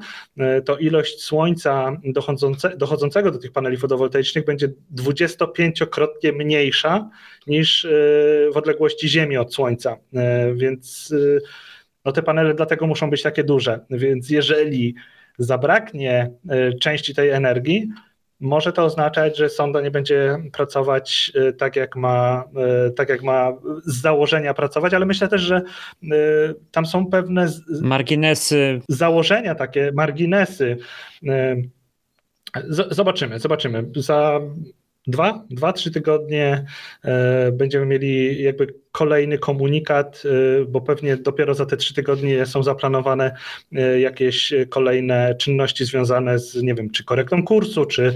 to 0.65 0.77
ilość 0.77 1.23
słońca 1.23 1.97
dochodzące, 2.03 2.77
dochodzącego 2.77 3.31
do 3.31 3.39
tych 3.39 3.51
paneli 3.51 3.77
fotowoltaicznych 3.77 4.45
będzie 4.45 4.67
25-krotnie 4.95 6.33
mniejsza 6.33 7.09
niż 7.47 7.87
w 8.53 8.57
odległości 8.57 9.09
Ziemi 9.09 9.37
od 9.37 9.53
Słońca, 9.53 9.97
więc 10.53 11.13
no 12.05 12.11
te 12.11 12.23
panele 12.23 12.53
dlatego 12.53 12.87
muszą 12.87 13.09
być 13.09 13.21
takie 13.21 13.43
duże, 13.43 13.79
więc 13.89 14.29
jeżeli 14.29 14.95
zabraknie 15.37 16.31
części 16.79 17.15
tej 17.15 17.29
energii, 17.29 17.89
może 18.39 18.73
to 18.73 18.83
oznaczać, 18.83 19.37
że 19.37 19.49
sonda 19.49 19.81
nie 19.81 19.91
będzie 19.91 20.37
pracować 20.53 21.31
e, 21.35 21.53
tak 21.53 21.75
jak 21.75 21.95
ma, 21.95 22.43
e, 22.87 22.91
tak 22.91 23.09
jak 23.09 23.23
ma 23.23 23.53
z 23.85 24.01
założenia 24.01 24.53
pracować, 24.53 24.93
ale 24.93 25.05
myślę 25.05 25.27
też, 25.27 25.41
że 25.41 25.55
e, 25.55 25.63
tam 26.71 26.85
są 26.85 27.05
pewne 27.05 27.47
marginesy, 27.81 28.81
założenia, 28.89 29.55
takie 29.55 29.91
marginesy. 29.93 30.77
Zobaczymy, 32.89 33.39
zobaczymy. 33.39 33.85
Za 33.95 34.39
dwa, 35.07 35.45
dwa, 35.49 35.73
trzy 35.73 35.91
tygodnie 35.91 36.65
e, 37.03 37.51
będziemy 37.51 37.85
mieli 37.85 38.43
jakby 38.43 38.73
kolejny 38.91 39.37
komunikat, 39.37 40.23
e, 40.25 40.65
bo 40.65 40.81
pewnie 40.81 41.17
dopiero 41.17 41.53
za 41.53 41.65
te 41.65 41.77
trzy 41.77 41.93
tygodnie 41.93 42.45
są 42.45 42.63
zaplanowane 42.63 43.35
e, 43.71 43.99
jakieś 43.99 44.53
kolejne 44.69 45.35
czynności 45.35 45.85
związane 45.85 46.39
z, 46.39 46.55
nie 46.55 46.73
wiem, 46.73 46.89
czy 46.89 47.03
korektą 47.03 47.43
kursu, 47.43 47.85
czy 47.85 48.15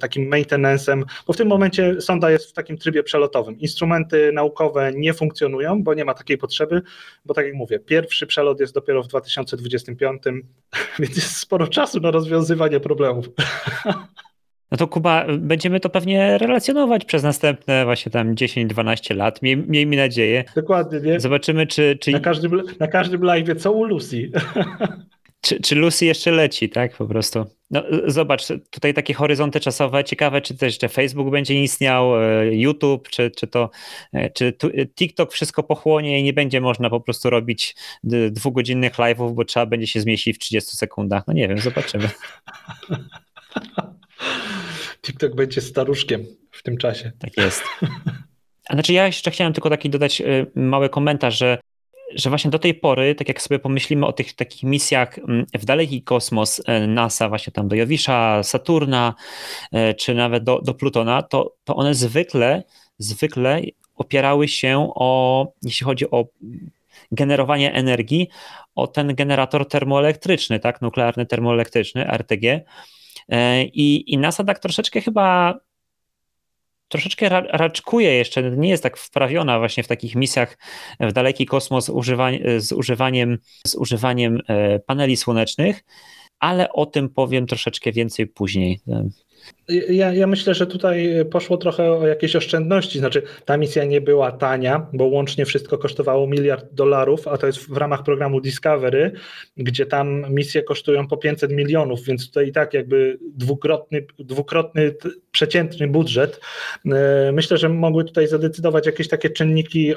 takim 0.00 0.30
maintenance'em, 0.30 1.02
bo 1.26 1.32
w 1.32 1.36
tym 1.36 1.48
momencie 1.48 2.00
sonda 2.00 2.30
jest 2.30 2.50
w 2.50 2.52
takim 2.52 2.78
trybie 2.78 3.02
przelotowym. 3.02 3.58
Instrumenty 3.58 4.32
naukowe 4.32 4.92
nie 4.94 5.14
funkcjonują, 5.14 5.82
bo 5.82 5.94
nie 5.94 6.04
ma 6.04 6.14
takiej 6.14 6.38
potrzeby, 6.38 6.82
bo 7.24 7.34
tak 7.34 7.46
jak 7.46 7.54
mówię, 7.54 7.78
pierwszy 7.78 8.26
przelot 8.26 8.60
jest 8.60 8.74
dopiero 8.74 9.02
w 9.02 9.08
2025, 9.08 10.22
więc 10.98 11.16
jest 11.16 11.36
sporo 11.36 11.66
czasu 11.66 12.00
na 12.00 12.10
rozwiązywanie 12.10 12.80
problemów. 12.80 13.28
No 14.74 14.78
to 14.78 14.88
Kuba, 14.88 15.26
będziemy 15.38 15.80
to 15.80 15.90
pewnie 15.90 16.38
relacjonować 16.38 17.04
przez 17.04 17.22
następne 17.22 17.84
właśnie 17.84 18.12
tam 18.12 18.34
10-12 18.34 19.16
lat. 19.16 19.42
Miej, 19.42 19.56
miejmy 19.56 19.96
nadzieję. 19.96 20.44
Dokładnie, 20.56 21.00
nie? 21.00 21.20
Zobaczymy, 21.20 21.66
czy. 21.66 21.98
czy... 22.00 22.10
Na, 22.10 22.20
każdym, 22.20 22.62
na 22.80 22.88
każdym 22.88 23.22
live, 23.22 23.48
co 23.58 23.72
u 23.72 23.84
Lucy. 23.84 24.30
Czy, 25.40 25.60
czy 25.60 25.74
Lucy 25.74 26.06
jeszcze 26.06 26.30
leci, 26.30 26.68
tak? 26.68 26.96
Po 26.96 27.06
prostu. 27.06 27.46
No, 27.70 27.82
zobacz, 28.06 28.46
tutaj 28.70 28.94
takie 28.94 29.14
horyzonty 29.14 29.60
czasowe. 29.60 30.04
Ciekawe, 30.04 30.40
czy 30.40 30.56
też 30.56 30.72
jeszcze 30.72 30.88
Facebook 30.88 31.30
będzie 31.30 31.62
istniał, 31.62 32.22
e, 32.22 32.54
YouTube, 32.54 33.08
czy, 33.08 33.30
czy 33.30 33.46
to 33.46 33.70
e, 34.12 34.30
czy 34.30 34.56
TikTok 34.94 35.32
wszystko 35.32 35.62
pochłonie 35.62 36.20
i 36.20 36.22
nie 36.22 36.32
będzie 36.32 36.60
można 36.60 36.90
po 36.90 37.00
prostu 37.00 37.30
robić 37.30 37.76
dwugodzinnych 38.30 38.92
live'ów, 38.92 39.34
bo 39.34 39.44
trzeba 39.44 39.66
będzie 39.66 39.86
się 39.86 40.00
zmieścić 40.00 40.36
w 40.36 40.38
30 40.38 40.76
sekundach. 40.76 41.26
No 41.26 41.34
nie 41.34 41.48
wiem, 41.48 41.58
zobaczymy. 41.58 42.08
TikTok 45.04 45.34
będzie 45.34 45.60
staruszkiem 45.60 46.26
w 46.50 46.62
tym 46.62 46.76
czasie. 46.76 47.12
Tak 47.18 47.36
jest. 47.36 47.62
A 48.68 48.74
znaczy 48.74 48.92
ja 48.92 49.06
jeszcze 49.06 49.30
chciałem 49.30 49.52
tylko 49.52 49.70
taki 49.70 49.90
dodać 49.90 50.20
y, 50.20 50.46
mały 50.54 50.88
komentarz, 50.88 51.38
że, 51.38 51.58
że 52.14 52.28
właśnie 52.30 52.50
do 52.50 52.58
tej 52.58 52.74
pory, 52.74 53.14
tak 53.14 53.28
jak 53.28 53.42
sobie 53.42 53.58
pomyślimy 53.58 54.06
o 54.06 54.12
tych 54.12 54.32
takich 54.32 54.62
misjach 54.62 55.18
mm, 55.18 55.46
w 55.54 55.64
daleki 55.64 56.02
kosmos 56.02 56.58
y, 56.58 56.86
NASA, 56.86 57.28
właśnie 57.28 57.52
tam 57.52 57.68
do 57.68 57.76
Jowisza, 57.76 58.42
Saturna, 58.42 59.14
y, 59.74 59.94
czy 59.94 60.14
nawet 60.14 60.44
do, 60.44 60.60
do 60.60 60.74
Plutona, 60.74 61.22
to, 61.22 61.54
to 61.64 61.76
one 61.76 61.94
zwykle, 61.94 62.62
zwykle 62.98 63.60
opierały 63.94 64.48
się 64.48 64.90
o, 64.94 65.46
jeśli 65.62 65.84
chodzi 65.84 66.10
o 66.10 66.26
generowanie 67.12 67.72
energii, 67.72 68.28
o 68.74 68.86
ten 68.86 69.14
generator 69.14 69.68
termoelektryczny, 69.68 70.60
tak, 70.60 70.82
nuklearny 70.82 71.26
termoelektryczny, 71.26 72.06
RTG, 72.10 72.64
I, 73.62 74.12
i 74.12 74.18
NASA 74.18 74.44
tak 74.44 74.58
troszeczkę 74.58 75.00
chyba 75.00 75.54
troszeczkę 76.88 77.28
raczkuje 77.52 78.14
jeszcze, 78.14 78.50
nie 78.50 78.68
jest 78.68 78.82
tak 78.82 78.96
wprawiona 78.96 79.58
właśnie 79.58 79.82
w 79.82 79.88
takich 79.88 80.14
misjach 80.14 80.58
w 81.00 81.12
daleki 81.12 81.46
kosmos 81.46 81.84
z 82.58 82.72
używaniem, 82.72 83.38
z 83.66 83.76
używaniem 83.76 84.40
paneli 84.86 85.16
słonecznych, 85.16 85.84
ale 86.38 86.72
o 86.72 86.86
tym 86.86 87.08
powiem 87.08 87.46
troszeczkę 87.46 87.92
więcej 87.92 88.26
później. 88.26 88.80
Ja, 89.68 90.12
ja, 90.12 90.26
myślę, 90.26 90.54
że 90.54 90.66
tutaj 90.66 91.24
poszło 91.30 91.56
trochę 91.56 91.92
o 91.92 92.06
jakieś 92.06 92.36
oszczędności. 92.36 92.98
Znaczy, 92.98 93.22
ta 93.44 93.56
misja 93.56 93.84
nie 93.84 94.00
była 94.00 94.32
tania, 94.32 94.86
bo 94.92 95.04
łącznie 95.04 95.46
wszystko 95.46 95.78
kosztowało 95.78 96.26
miliard 96.26 96.66
dolarów, 96.72 97.28
a 97.28 97.38
to 97.38 97.46
jest 97.46 97.58
w 97.58 97.76
ramach 97.76 98.02
programu 98.02 98.40
Discovery, 98.40 99.12
gdzie 99.56 99.86
tam 99.86 100.34
misje 100.34 100.62
kosztują 100.62 101.08
po 101.08 101.16
500 101.16 101.52
milionów, 101.52 102.04
więc 102.04 102.26
tutaj 102.26 102.48
i 102.48 102.52
tak 102.52 102.74
jakby 102.74 103.18
dwukrotny, 103.22 104.06
dwukrotny 104.18 104.94
przeciętny 105.30 105.88
budżet. 105.88 106.40
E, 106.86 107.32
myślę, 107.32 107.58
że 107.58 107.68
mogły 107.68 108.04
tutaj 108.04 108.26
zadecydować 108.26 108.86
jakieś 108.86 109.08
takie 109.08 109.30
czynniki 109.30 109.90
e, 109.90 109.96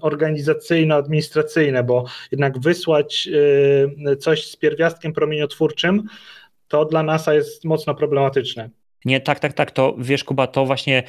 organizacyjno-administracyjne, 0.00 1.84
bo 1.84 2.04
jednak 2.32 2.58
wysłać 2.58 3.28
e, 4.06 4.16
coś 4.16 4.46
z 4.46 4.56
pierwiastkiem 4.56 5.12
promieniotwórczym, 5.12 6.02
to 6.72 6.84
dla 6.84 7.02
NASA 7.02 7.34
jest 7.34 7.64
mocno 7.64 7.94
problematyczne. 7.94 8.70
Nie, 9.04 9.20
tak, 9.20 9.40
tak, 9.40 9.52
tak, 9.52 9.70
to 9.70 9.94
wiesz 9.98 10.24
Kuba, 10.24 10.46
to 10.46 10.66
właśnie 10.66 11.02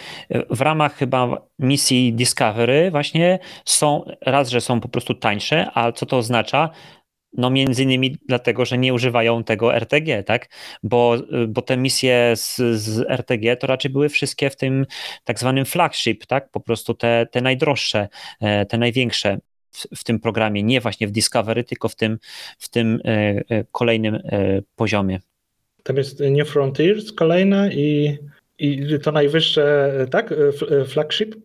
w 0.50 0.62
ramach 0.62 0.96
chyba 0.96 1.48
misji 1.60 2.14
Discovery 2.14 2.92
właśnie 2.92 3.40
są, 3.66 4.06
raz, 4.22 4.50
że 4.50 4.62
są 4.62 4.80
po 4.80 4.90
prostu 4.90 5.14
tańsze, 5.14 5.68
a 5.74 5.92
co 5.92 6.06
to 6.06 6.18
oznacza? 6.18 6.70
No 7.38 7.50
między 7.50 7.84
innymi 7.84 8.18
dlatego, 8.28 8.66
że 8.66 8.78
nie 8.78 8.94
używają 8.94 9.44
tego 9.44 9.76
RTG, 9.76 10.24
tak? 10.24 10.50
Bo, 10.84 11.16
bo 11.48 11.62
te 11.62 11.78
misje 11.78 12.34
z, 12.36 12.56
z 12.80 13.06
RTG 13.10 13.58
to 13.58 13.68
raczej 13.68 13.92
były 13.92 14.10
wszystkie 14.10 14.50
w 14.50 14.56
tym 14.56 14.86
tak 15.24 15.40
zwanym 15.40 15.66
flagship, 15.66 16.26
tak? 16.26 16.50
Po 16.52 16.60
prostu 16.60 16.94
te, 16.94 17.28
te 17.32 17.42
najdroższe, 17.42 18.08
e, 18.42 18.66
te 18.66 18.78
największe 18.78 19.38
w, 19.72 20.00
w 20.00 20.04
tym 20.04 20.20
programie, 20.20 20.64
nie 20.64 20.82
właśnie 20.82 21.08
w 21.08 21.12
Discovery, 21.12 21.64
tylko 21.64 21.90
w 21.90 21.96
tym, 21.96 22.20
w 22.60 22.70
tym 22.70 23.00
e, 23.06 23.10
e, 23.50 23.64
kolejnym 23.72 24.22
poziomie. 24.76 25.20
Tam 25.84 25.98
jest 25.98 26.20
New 26.20 26.50
Frontiers 26.50 27.12
kolejna 27.12 27.72
i, 27.72 28.18
i 28.60 29.00
to 29.04 29.12
najwyższe, 29.12 29.92
tak? 30.12 30.34
Flagship? 30.88 31.36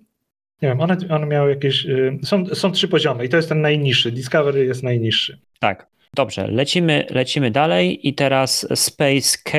Nie 0.62 0.68
wiem, 0.68 0.81
one, 0.81 0.96
one 1.11 1.27
miały 1.27 1.51
jakieś. 1.51 1.87
Y, 1.87 2.18
są, 2.24 2.46
są 2.46 2.72
trzy 2.72 2.88
poziomy 2.88 3.24
i 3.24 3.29
to 3.29 3.37
jest 3.37 3.48
ten 3.48 3.61
najniższy. 3.61 4.12
Discovery 4.12 4.64
jest 4.64 4.83
najniższy. 4.83 5.38
Tak. 5.61 5.87
Dobrze, 6.14 6.48
lecimy, 6.51 7.07
lecimy 7.11 7.51
dalej 7.51 8.09
i 8.09 8.14
teraz 8.14 8.66
Space 8.74 9.38
K 9.44 9.59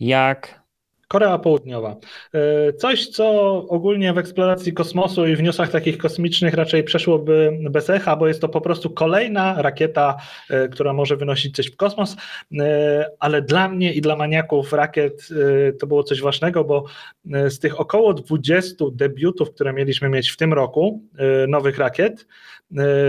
jak 0.00 0.62
Korea 1.08 1.38
Południowa. 1.38 1.96
E, 2.34 2.72
coś, 2.72 3.08
co 3.08 3.56
ogólnie 3.68 4.12
w 4.12 4.18
eksploracji 4.18 4.72
kosmosu 4.72 5.26
i 5.26 5.36
w 5.36 5.42
takich 5.72 5.98
kosmicznych 5.98 6.54
raczej 6.54 6.84
przeszłoby 6.84 7.58
bez 7.70 7.90
echa, 7.90 8.16
bo 8.16 8.28
jest 8.28 8.40
to 8.40 8.48
po 8.48 8.60
prostu 8.60 8.90
kolejna 8.90 9.62
rakieta, 9.62 10.16
e, 10.50 10.68
która 10.68 10.92
może 10.92 11.16
wynosić 11.16 11.56
coś 11.56 11.66
w 11.66 11.76
kosmos, 11.76 12.16
e, 12.58 13.10
ale 13.20 13.42
dla 13.42 13.68
mnie 13.68 13.92
i 13.92 14.00
dla 14.00 14.16
maniaków 14.16 14.72
rakiet 14.72 15.28
to 15.80 15.86
było 15.86 16.02
coś 16.02 16.20
ważnego, 16.20 16.64
bo 16.64 16.84
z 17.24 17.58
tych 17.58 17.80
około 17.80 18.14
20 18.14 18.84
debiutów, 18.92 19.50
które 19.50 19.72
mieliśmy 19.72 20.08
mieć 20.08 20.30
w 20.30 20.36
tym 20.36 20.52
roku, 20.52 21.02
nowych 21.48 21.78
rakiet, 21.78 22.26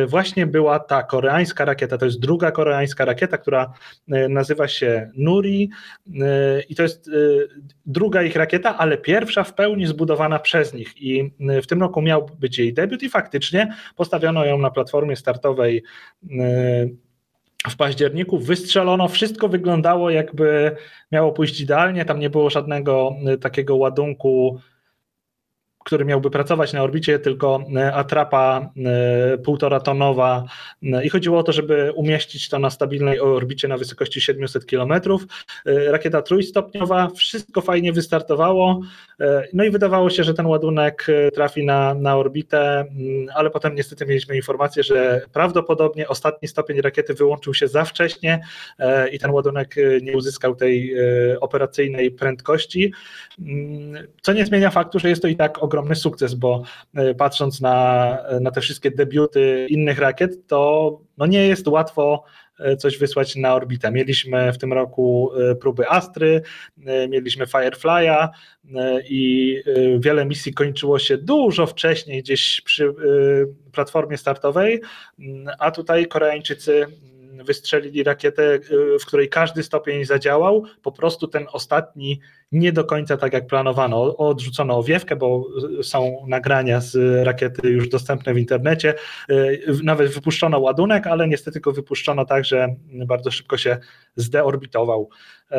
właśnie 0.08 0.48
była 0.48 0.80
ta 0.80 1.04
koreańska 1.04 1.66
rakieta. 1.66 1.98
To 1.98 2.06
jest 2.06 2.20
druga 2.20 2.52
koreańska 2.52 3.06
rakieta, 3.06 3.38
która 3.38 3.74
nazywa 4.30 4.68
się 4.68 5.12
Nuri 5.16 5.70
i 6.70 6.76
to 6.76 6.84
jest 6.84 7.10
druga 7.86 8.24
ich 8.24 8.36
rakieta, 8.36 8.78
ale 8.78 8.98
pierwsza 8.98 9.44
w 9.44 9.54
pełni 9.54 9.88
zbudowana 9.88 10.40
przez 10.40 10.74
nich. 10.74 11.02
I 11.02 11.34
w 11.40 11.68
tym 11.68 11.82
roku 11.82 12.02
miał 12.02 12.30
być 12.40 12.60
jej 12.60 12.74
debiut, 12.74 13.04
i 13.04 13.10
faktycznie 13.10 13.74
postawiono 13.96 14.46
ją 14.46 14.58
na 14.58 14.72
platformie 14.72 15.16
startowej 15.16 15.84
w 17.70 17.76
październiku. 17.78 18.40
Wystrzelono, 18.40 19.08
wszystko 19.08 19.50
wyglądało 19.50 20.10
jakby 20.10 20.76
miało 21.12 21.32
pójść 21.32 21.62
idealnie. 21.62 22.06
Tam 22.06 22.20
nie 22.20 22.30
było 22.30 22.50
żadnego 22.50 23.16
takiego 23.42 23.76
ładunku 23.76 24.60
który 25.86 26.06
miałby 26.06 26.30
pracować 26.30 26.74
na 26.74 26.84
orbicie, 26.84 27.20
tylko 27.20 27.64
e, 27.76 27.94
atrapa 27.94 28.72
e, 28.86 29.38
półtora 29.38 29.80
tonowa 29.80 30.44
e, 30.84 31.06
i 31.06 31.10
chodziło 31.10 31.40
o 31.40 31.44
to, 31.44 31.52
żeby 31.52 31.92
umieścić 31.96 32.50
to 32.50 32.60
na 32.60 32.70
stabilnej 32.70 33.20
orbicie 33.20 33.68
na 33.68 33.78
wysokości 33.78 34.22
700 34.22 34.66
km. 34.66 34.94
Rakieta 35.66 36.22
trójstopniowa, 36.22 37.10
wszystko 37.16 37.62
fajnie 37.62 37.94
wystartowało, 37.94 38.82
no 39.54 39.64
i 39.64 39.70
wydawało 39.70 40.10
się, 40.10 40.24
że 40.24 40.34
ten 40.34 40.46
ładunek 40.46 41.08
trafi 41.34 41.66
na, 41.66 41.94
na 41.94 42.18
orbitę, 42.18 42.80
mm, 42.80 43.28
ale 43.36 43.50
potem 43.50 43.76
niestety 43.76 44.06
mieliśmy 44.06 44.36
informację, 44.36 44.84
że 44.84 45.22
prawdopodobnie 45.34 46.08
ostatni 46.08 46.48
stopień 46.48 46.82
rakiety 46.82 47.14
wyłączył 47.14 47.54
się 47.54 47.68
za 47.68 47.86
wcześnie 47.86 48.42
i 49.12 49.20
ten 49.20 49.32
ładunek 49.32 49.76
nie 50.02 50.18
uzyskał 50.18 50.56
tej 50.56 50.96
operacyjnej 51.40 52.12
prędkości, 52.12 52.94
mm, 53.40 54.08
co 54.22 54.34
nie 54.34 54.46
zmienia 54.46 54.70
faktu, 54.70 55.00
że 55.00 55.10
jest 55.10 55.22
to 55.22 55.28
i 55.28 55.36
tak 55.36 55.64
ogromny 55.64 55.96
sukces, 55.96 56.34
bo 56.34 56.64
e, 56.96 57.16
patrząc 57.16 57.62
na, 57.62 58.18
na 58.42 58.52
te 58.52 58.62
wszystkie 58.62 58.92
debiuty 58.92 59.68
innych 59.70 60.00
rakiet, 60.00 60.48
to 60.48 61.00
no 61.18 61.26
nie 61.26 61.48
jest 61.48 61.68
łatwo 61.68 62.24
e, 62.24 62.49
coś 62.78 62.98
wysłać 62.98 63.36
na 63.36 63.56
orbitę. 63.56 63.92
Mieliśmy 63.92 64.54
w 64.54 64.58
tym 64.58 64.74
roku 64.74 65.32
e, 65.52 65.56
próby 65.56 65.90
Astry, 65.90 66.42
mieliśmy 67.10 67.46
Firefly'a 67.46 68.28
i 69.10 69.56
wiele 70.00 70.26
misji 70.26 70.54
kończyło 70.54 71.00
się 71.00 71.18
dużo 71.18 71.66
wcześniej, 71.66 72.24
gdzieś 72.24 72.62
przy 72.62 72.94
platformie 73.72 74.18
startowej, 74.18 74.82
a 75.60 75.72
tutaj 75.72 76.08
Koreańczycy 76.08 76.86
wystrzelili 77.44 78.04
rakietę, 78.04 78.56
y, 78.56 79.00
w 79.00 79.06
której 79.06 79.30
każdy 79.30 79.64
stopień 79.64 80.06
zadziałał, 80.06 80.64
po 80.82 80.92
prostu 80.92 81.28
ten 81.28 81.46
ostatni 81.52 82.20
nie 82.52 82.72
do 82.72 82.84
końca 82.84 83.18
tak 83.18 83.34
jak 83.34 83.48
planowano. 83.48 84.18
Odrzucono 84.18 84.78
owiewkę, 84.78 85.16
bo 85.16 85.48
są 85.82 86.26
nagrania 86.28 86.82
z 86.82 86.96
rakiety 87.26 87.70
już 87.70 87.90
dostępne 87.90 88.34
w 88.34 88.38
internecie. 88.38 88.94
Y, 89.32 89.62
nawet 89.84 90.12
wypuszczono 90.12 90.60
ładunek, 90.60 91.08
ale 91.08 91.28
niestety 91.28 91.60
go 91.60 91.72
wypuszczono 91.72 92.26
tak, 92.26 92.46
że 92.46 92.76
bardzo 93.06 93.32
szybko 93.32 93.58
się 93.58 93.78
zdeorbitował. 94.16 95.10
Y, 95.52 95.56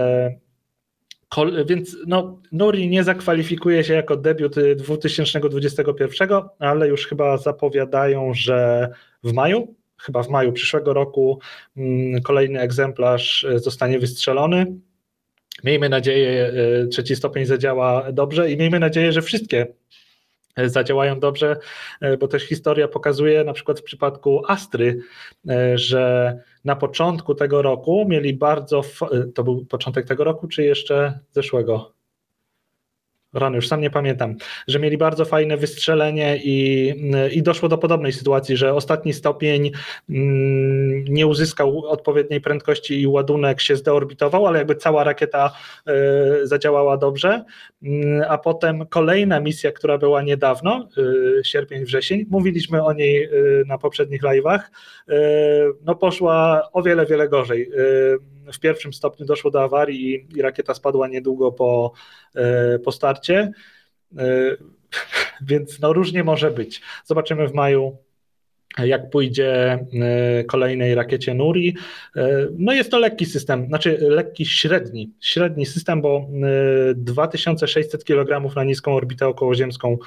więc 1.67 1.97
no, 2.07 2.41
Nuri 2.53 2.89
nie 2.89 3.05
zakwalifikuje 3.05 3.85
się 3.85 3.95
jako 3.95 4.17
debiut 4.17 4.55
2021, 4.77 6.29
ale 6.59 6.89
już 6.89 7.07
chyba 7.07 7.37
zapowiadają, 7.37 8.35
że 8.35 8.89
w 9.25 9.33
maju 9.33 9.75
chyba 10.01 10.23
w 10.23 10.29
maju 10.29 10.53
przyszłego 10.53 10.93
roku 10.93 11.41
mm, 11.77 12.23
kolejny 12.23 12.61
egzemplarz 12.61 13.45
e, 13.45 13.59
zostanie 13.59 13.99
wystrzelony. 13.99 14.67
Miejmy 15.65 15.89
nadzieję, 15.89 16.53
e, 16.83 16.87
trzeci 16.87 17.17
stopień 17.17 17.47
zadziała 17.47 18.13
dobrze 18.13 18.51
i 18.51 18.57
miejmy 18.57 18.81
nadzieję, 18.81 19.13
że 19.13 19.23
wszystkie 19.23 19.67
e, 20.57 20.69
zadziałają 20.69 21.21
dobrze, 21.21 21.57
bo 22.21 22.29
też 22.29 22.43
historia 22.43 22.89
pokazuje, 22.89 23.45
na 23.45 23.53
przykład 23.53 23.81
w 23.81 23.83
przypadku 23.83 24.43
Astry, 24.49 25.01
że 25.75 26.37
na 26.65 26.77
początku 26.77 27.35
tego 27.35 27.63
roku 27.63 28.07
mieli 28.09 28.35
bardzo. 28.35 28.83
To 29.35 29.45
był 29.45 29.65
początek 29.65 30.07
tego 30.07 30.25
roku, 30.25 30.49
czy 30.49 30.63
jeszcze 30.63 31.19
zeszłego? 31.31 32.00
Rany, 33.35 33.57
już 33.57 33.69
sam 33.69 33.81
nie 33.81 33.91
pamiętam, 33.91 34.35
że 34.69 34.79
mieli 34.79 34.99
bardzo 34.99 35.25
fajne 35.25 35.57
wystrzelenie 35.57 36.41
i, 36.45 36.89
i 37.33 37.43
doszło 37.43 37.69
do 37.69 37.79
podobnej 37.79 38.13
sytuacji, 38.13 38.57
że 38.57 38.75
ostatni 38.75 39.13
stopień 39.13 39.71
mm, 40.11 41.05
nie 41.05 41.27
uzyskał 41.27 41.87
odpowiedniej 41.87 42.41
prędkości 42.41 43.01
i 43.01 43.07
ładunek 43.07 43.61
się 43.61 43.77
zdeorbitował, 43.77 44.47
ale 44.47 44.59
jakby 44.59 44.75
cała 44.75 45.05
rakieta 45.05 45.53
e, 45.87 46.47
zadziałała 46.47 46.97
dobrze, 46.97 47.45
mm, 47.83 48.25
a 48.29 48.39
potem 48.39 48.87
kolejna 48.87 49.41
misja, 49.41 49.73
która 49.73 49.99
była 49.99 50.23
niedawno, 50.23 50.89
e, 51.39 51.45
sierpień, 51.45 51.85
wrzesień, 51.85 52.27
mówiliśmy 52.31 52.85
o 52.85 52.93
niej 52.93 53.25
e, 53.25 53.31
na 53.67 53.79
poprzednich 53.79 54.23
live'ach, 54.23 54.61
no 55.85 55.95
poszła 55.95 56.69
o 56.73 56.83
wiele, 56.83 57.07
wiele 57.07 57.29
gorzej 57.29 57.71
w 58.53 58.61
pierwszym 58.61 58.93
stopniu 58.93 59.27
doszło 59.27 59.51
do 59.51 59.63
awarii 59.63 60.15
i, 60.15 60.39
i 60.39 60.43
rakieta 60.43 60.75
spadła 60.75 61.09
niedługo 61.09 61.53
po, 61.53 61.93
e, 62.35 62.79
po 62.79 62.93
starcie. 62.93 63.53
E, 64.19 64.23
więc 65.51 65.81
no 65.81 65.93
różnie 65.93 66.25
może 66.25 66.51
być. 66.51 66.81
Zobaczymy 67.05 67.49
w 67.49 67.55
maju, 67.55 67.97
jak 68.79 69.11
pójdzie 69.11 69.79
kolejnej 70.47 70.95
rakiecie 70.95 71.35
Nuri. 71.35 71.77
No 72.59 72.73
jest 72.73 72.91
to 72.91 72.99
lekki 72.99 73.27
system, 73.27 73.67
znaczy 73.67 73.99
lekki 74.01 74.47
średni, 74.47 75.13
średni 75.21 75.67
system, 75.67 76.03
bo 76.03 76.29
2600 76.95 78.05
kg 78.05 78.55
na 78.57 78.65
niską 78.65 78.95
orbitę 78.95 79.27
okołoziemską 79.29 79.99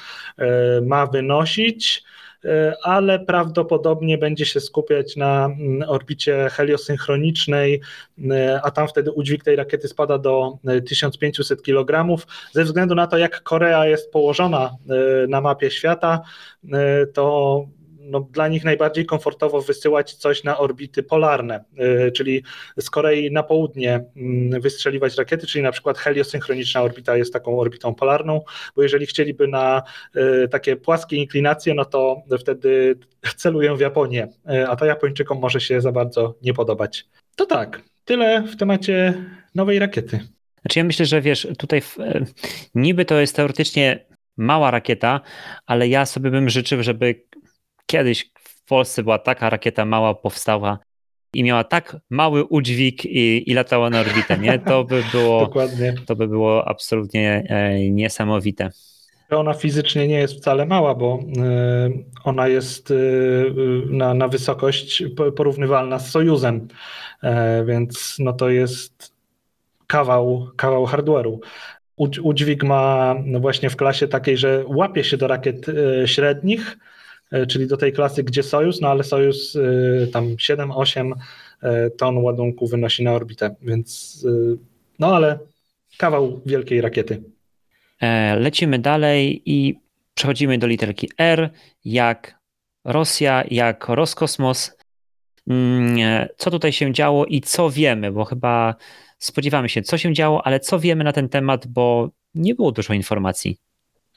ma 0.82 1.08
wynosić. 1.08 2.04
E, 2.46 2.74
ale 2.84 3.20
prawdopodobnie 3.20 4.18
będzie 4.18 4.46
się 4.46 4.60
skupiać 4.60 5.16
na 5.16 5.46
mm, 5.46 5.90
orbicie 5.90 6.50
heliosynchronicznej, 6.52 7.82
e, 8.32 8.62
a 8.64 8.72
tam 8.72 8.88
wtedy 8.88 9.12
udźwig 9.12 9.44
tej 9.44 9.56
rakiety 9.56 9.88
spada 9.88 10.18
do 10.18 10.58
1500 10.88 11.60
e, 11.60 11.62
kg. 11.64 12.22
Ze 12.52 12.64
względu 12.64 12.96
na 12.96 13.08
to, 13.08 13.18
jak 13.18 13.44
Korea 13.44 13.86
jest 13.86 14.12
położona 14.12 14.76
na 15.28 15.42
mapie 15.42 15.72
świata, 15.72 16.22
to 17.14 17.66
no, 18.04 18.20
dla 18.20 18.48
nich 18.48 18.64
najbardziej 18.64 19.06
komfortowo 19.06 19.62
wysyłać 19.62 20.14
coś 20.14 20.44
na 20.44 20.58
orbity 20.58 21.04
polarne, 21.04 21.64
y, 22.08 22.12
czyli 22.12 22.44
z 22.78 22.90
Korei 22.90 23.32
na 23.32 23.44
południe 23.44 24.06
mm, 24.16 24.62
wystrzeliwać 24.62 25.18
rakiety, 25.18 25.48
czyli 25.48 25.64
na 25.64 25.72
przykład 25.72 25.98
heliosynchroniczna 25.98 26.82
orbita 26.82 27.18
jest 27.18 27.34
taką 27.34 27.60
orbitą 27.60 27.96
polarną, 27.96 28.42
bo 28.76 28.84
jeżeli 28.84 29.06
chcieliby 29.06 29.48
na 29.48 29.84
y, 30.16 30.48
takie 30.48 30.76
płaskie 30.76 31.16
inklinacje, 31.16 31.74
no 31.74 31.86
to 31.86 32.22
wtedy 32.40 32.96
celują 33.36 33.76
w 33.76 33.80
Japonię, 33.80 34.28
y, 34.52 34.68
a 34.68 34.76
to 34.76 34.86
Japończykom 34.86 35.40
może 35.40 35.62
się 35.62 35.82
za 35.82 35.92
bardzo 35.92 36.36
nie 36.42 36.54
podobać. 36.54 37.06
To 37.36 37.46
tak, 37.46 37.82
tyle 38.06 38.42
w 38.42 38.58
temacie 38.58 39.14
nowej 39.56 39.80
rakiety. 39.80 40.20
Znaczy 40.62 40.80
ja 40.80 40.84
myślę, 40.84 41.06
że 41.06 41.22
wiesz, 41.22 41.48
tutaj 41.58 41.82
w, 41.82 41.98
niby 42.76 43.06
to 43.06 43.20
jest 43.20 43.36
teoretycznie 43.36 44.06
mała 44.38 44.72
rakieta, 44.72 45.22
ale 45.66 45.88
ja 45.88 46.06
sobie 46.06 46.32
bym 46.32 46.50
życzył, 46.50 46.84
żeby 46.84 47.24
kiedyś 47.86 48.32
w 48.40 48.66
Polsce 48.66 49.04
była 49.04 49.20
taka 49.20 49.50
rakieta 49.50 49.86
mała 49.86 50.16
powstała 50.16 50.80
i 51.34 51.44
miała 51.44 51.64
tak 51.64 51.98
mały 52.10 52.44
udźwig 52.44 53.06
i, 53.06 53.52
i 53.52 53.54
latała 53.54 53.90
na 53.90 54.00
orbitę, 54.00 54.38
nie? 54.38 54.60
To 54.60 54.84
by 54.84 55.04
było, 55.12 55.40
Dokładnie. 55.46 55.96
To 56.06 56.16
by 56.16 56.28
było 56.28 56.68
absolutnie 56.68 57.44
e, 57.50 57.90
niesamowite. 57.90 58.70
Ona 59.30 59.54
fizycznie 59.54 60.08
nie 60.08 60.20
jest 60.20 60.38
wcale 60.38 60.66
mała, 60.66 60.96
bo 60.96 61.20
e, 61.38 61.90
ona 62.24 62.48
jest 62.48 62.92
e, 62.92 62.96
na, 63.90 64.14
na 64.14 64.28
wysokość 64.28 65.04
porównywalna 65.36 66.00
z 66.00 66.12
Sojuzem, 66.12 66.68
więc 67.66 68.16
no 68.20 68.34
to 68.34 68.50
jest 68.50 69.14
kawał, 69.88 70.48
kawał 70.56 70.86
hardware'u. 70.86 71.40
Udźwig 72.24 72.64
ma 72.64 73.16
no 73.26 73.40
właśnie 73.40 73.70
w 73.70 73.76
klasie 73.76 74.08
takiej, 74.08 74.38
że 74.38 74.64
łapie 74.68 75.04
się 75.04 75.18
do 75.18 75.28
rakiet 75.28 75.66
średnich, 76.06 76.78
E, 76.78 76.93
czyli 77.48 77.68
do 77.68 77.78
tej 77.78 77.94
klasy, 77.94 78.24
gdzie 78.24 78.44
Sojus, 78.44 78.82
no 78.82 78.88
ale 78.88 79.04
Sojus 79.04 79.56
e, 79.56 80.08
tam 80.08 80.36
7-8 80.36 81.14
e, 81.64 81.90
ton 81.90 82.18
ładunku 82.18 82.68
wynosi 82.68 83.04
na 83.04 83.14
orbitę, 83.14 83.56
więc 83.62 84.20
no 85.00 85.16
ale 85.16 85.40
kawał 85.98 86.42
wielkiej 86.46 86.82
rakiety. 86.82 87.24
Lecimy 88.38 88.80
dalej 88.80 89.42
i 89.46 89.80
przechodzimy 90.14 90.58
do 90.58 90.68
literki 90.68 91.10
R, 91.18 91.50
jak 91.86 92.40
Rosja, 92.86 93.44
jak 93.52 93.88
Roskosmos. 93.88 94.78
Mm, 95.50 96.28
co 96.38 96.52
tutaj 96.52 96.72
się 96.72 96.94
działo 96.94 97.26
i 97.26 97.42
co 97.42 97.70
wiemy, 97.70 98.12
bo 98.12 98.26
chyba 98.26 98.76
spodziewamy 99.18 99.70
się, 99.70 99.82
co 99.82 99.98
się 99.98 100.14
działo, 100.14 100.48
ale 100.48 100.60
co 100.60 100.80
wiemy 100.80 101.04
na 101.04 101.14
ten 101.14 101.30
temat, 101.30 101.68
bo 101.68 102.10
nie 102.36 102.56
było 102.56 102.72
dużo 102.72 102.94
informacji. 102.94 103.58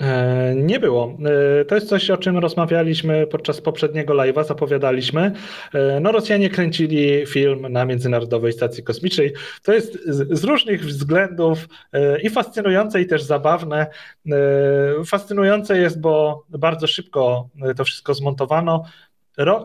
E, 0.01 0.55
nie 0.57 0.81
było. 0.81 1.19
E, 1.61 1.65
to 1.65 1.75
jest 1.75 1.89
coś, 1.89 2.11
o 2.11 2.17
czym 2.17 2.39
rozmawialiśmy 2.39 3.27
podczas 3.27 3.61
poprzedniego 3.61 4.15
live'a, 4.15 4.45
zapowiadaliśmy. 4.45 5.33
E, 5.75 6.01
no, 6.01 6.13
Rosjanie 6.13 6.51
kręcili 6.51 7.27
film 7.27 7.73
na 7.73 7.85
Międzynarodowej 7.85 8.53
Stacji 8.53 8.83
Kosmicznej. 8.83 9.33
To 9.63 9.73
jest 9.73 9.99
z 10.07 10.45
różnych 10.45 10.85
względów 10.85 11.69
i 12.23 12.31
fascynujące, 12.31 13.01
i 13.01 13.07
też 13.07 13.23
zabawne. 13.23 13.87
Fascynujące 15.07 15.79
jest, 15.79 16.01
bo 16.01 16.45
bardzo 16.49 16.87
szybko 16.87 17.49
to 17.77 17.85
wszystko 17.85 18.15
zmontowano. 18.15 18.85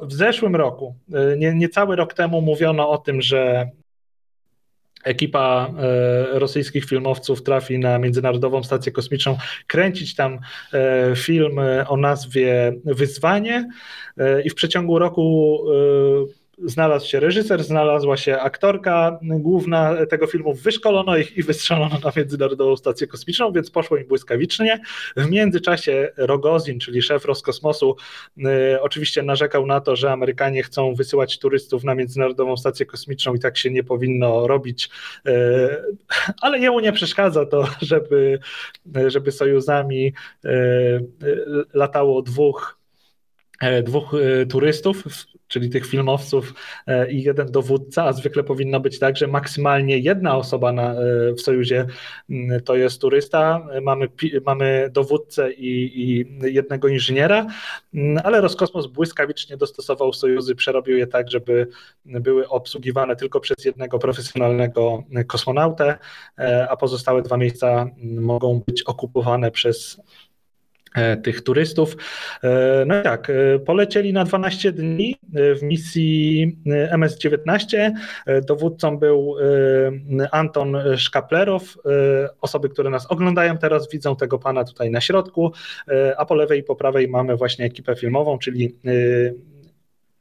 w 0.02 0.14
zeszłym 0.14 0.56
roku, 0.56 0.96
nie, 1.38 1.54
niecały 1.54 1.96
rok 1.96 2.14
temu, 2.14 2.42
mówiono 2.42 2.90
o 2.90 2.98
tym, 2.98 3.22
że 3.22 3.70
ekipa 5.04 5.74
e, 6.34 6.40
rosyjskich 6.40 6.86
filmowców 6.86 7.44
trafi 7.44 7.80
na 7.80 8.00
Międzynarodową 8.00 8.64
Stację 8.64 8.92
Kosmiczną 8.92 9.38
kręcić 9.68 10.16
tam 10.16 10.40
e, 10.74 11.16
film 11.16 11.60
o 11.88 11.98
nazwie 11.98 12.74
Wyzwanie 12.86 13.70
e, 14.18 14.42
i 14.42 14.50
w 14.50 14.56
przeciągu 14.56 15.00
roku 15.00 15.60
znalazł 16.66 17.08
się 17.08 17.20
reżyser, 17.20 17.64
znalazła 17.64 18.18
się 18.18 18.40
aktorka 18.40 19.20
główna 19.22 20.06
tego 20.06 20.28
filmu, 20.28 20.54
wyszkolono 20.54 21.18
ich 21.18 21.38
i 21.38 21.44
wystrzelono 21.44 22.00
na 22.04 22.12
Międzynarodową 22.16 22.78
Stację 22.78 23.08
Kosmiczną, 23.08 23.52
więc 23.52 23.72
poszło 23.72 23.98
im 23.98 24.08
błyskawicznie. 24.08 24.80
W 25.18 25.30
międzyczasie 25.30 26.12
Rogozin, 26.18 26.80
czyli 26.80 27.02
szef 27.02 27.26
Roskosmosu, 27.26 27.96
y, 28.38 28.82
oczywiście 28.82 29.24
narzekał 29.24 29.66
na 29.66 29.82
to, 29.82 29.96
że 29.96 30.12
Amerykanie 30.12 30.64
chcą 30.64 30.96
wysyłać 30.96 31.40
turystów 31.40 31.84
na 31.84 31.96
Międzynarodową 31.96 32.58
Stację 32.58 32.86
Kosmiczną 32.86 33.36
i 33.36 33.40
tak 33.40 33.58
się 33.58 33.72
nie 33.72 33.84
powinno 33.84 34.48
robić, 34.48 34.90
y, 35.28 35.32
ale 36.42 36.60
jemu 36.60 36.80
nie 36.80 36.92
przeszkadza 36.92 37.46
to, 37.46 37.68
żeby, 37.82 38.40
żeby 39.08 39.32
sojuzami 39.32 40.14
y, 40.46 40.50
latało 41.74 42.22
dwóch 42.22 42.81
dwóch 43.84 44.12
turystów 44.50 45.04
czyli 45.52 45.70
tych 45.70 45.86
filmowców 45.86 46.54
e, 46.88 47.12
i 47.12 47.24
jeden 47.24 47.52
dowódca, 47.52 48.04
a 48.04 48.14
zwykle 48.14 48.44
powinno 48.44 48.80
być 48.80 49.00
tak, 49.00 49.18
że 49.18 49.28
maksymalnie 49.28 49.98
jedna 49.98 50.38
osoba 50.38 50.72
na, 50.72 50.92
e, 50.94 51.34
w 51.34 51.42
Sojuzie 51.42 51.88
to 52.66 52.76
jest 52.76 53.02
turysta, 53.02 53.68
mamy, 53.82 54.08
mamy 54.46 54.90
dowódcę 54.92 55.52
i, 55.54 56.02
i 56.02 56.26
jednego 56.54 56.88
inżyniera, 56.88 57.48
ale 58.24 58.42
Roskosmos 58.42 58.88
błyskawicznie 58.88 59.58
dostosował 59.58 60.14
Sojuzy, 60.14 60.56
przerobił 60.56 60.98
je 60.98 61.08
tak, 61.08 61.32
żeby 61.32 61.68
były 62.06 62.50
obsługiwane 62.50 63.16
tylko 63.16 63.40
przez 63.40 63.66
jednego 63.66 64.00
profesjonalnego 64.00 65.04
kosmonautę, 65.28 65.98
e, 66.40 66.68
a 66.70 66.78
pozostałe 66.78 67.22
dwa 67.22 67.38
miejsca 67.38 67.90
mogą 68.04 68.62
być 68.68 68.84
okupowane 68.84 69.52
przez 69.52 70.02
E, 70.02 70.31
tych 71.24 71.42
turystów. 71.42 71.98
E, 72.44 72.84
no 72.88 73.02
tak, 73.02 73.30
e, 73.30 73.60
polecieli 73.60 74.14
na 74.14 74.26
12 74.26 74.72
dni 74.72 75.16
w 75.34 75.64
misji 75.64 76.48
MS-19. 76.92 77.92
Dowódcą 78.48 78.98
był 78.98 79.36
Anton 80.32 80.78
Szkaplerow. 80.98 81.78
Osoby, 82.42 82.70
które 82.70 82.90
nas 82.90 83.12
oglądają 83.12 83.58
teraz, 83.58 83.92
widzą 83.92 84.16
tego 84.16 84.40
pana 84.40 84.64
tutaj 84.64 84.92
na 84.92 85.02
środku, 85.02 85.52
a 86.18 86.26
po 86.26 86.36
lewej 86.36 86.60
i 86.60 86.64
po 86.64 86.76
prawej 86.76 87.08
mamy 87.08 87.38
właśnie 87.38 87.66
ekipę 87.66 87.96
filmową, 87.96 88.38
czyli 88.38 88.76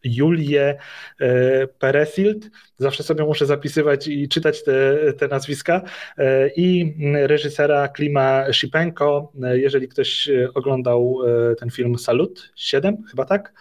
Julię 0.04 0.78
e, 1.20 1.66
Peresild. 1.66 2.50
Zawsze 2.78 3.02
sobie 3.02 3.24
muszę 3.24 3.46
zapisywać 3.46 4.08
i 4.08 4.28
czytać 4.28 4.64
te, 4.64 4.96
te 5.12 5.28
nazwiska. 5.28 5.82
E, 6.18 6.48
I 6.56 6.96
reżysera 7.12 7.88
Klima 7.88 8.52
Shipenko. 8.52 9.32
E, 9.42 9.58
jeżeli 9.58 9.88
ktoś 9.88 10.30
oglądał 10.54 11.18
ten 11.58 11.70
film 11.70 11.98
Salut 11.98 12.52
7, 12.56 12.96
chyba 13.10 13.24
tak, 13.24 13.52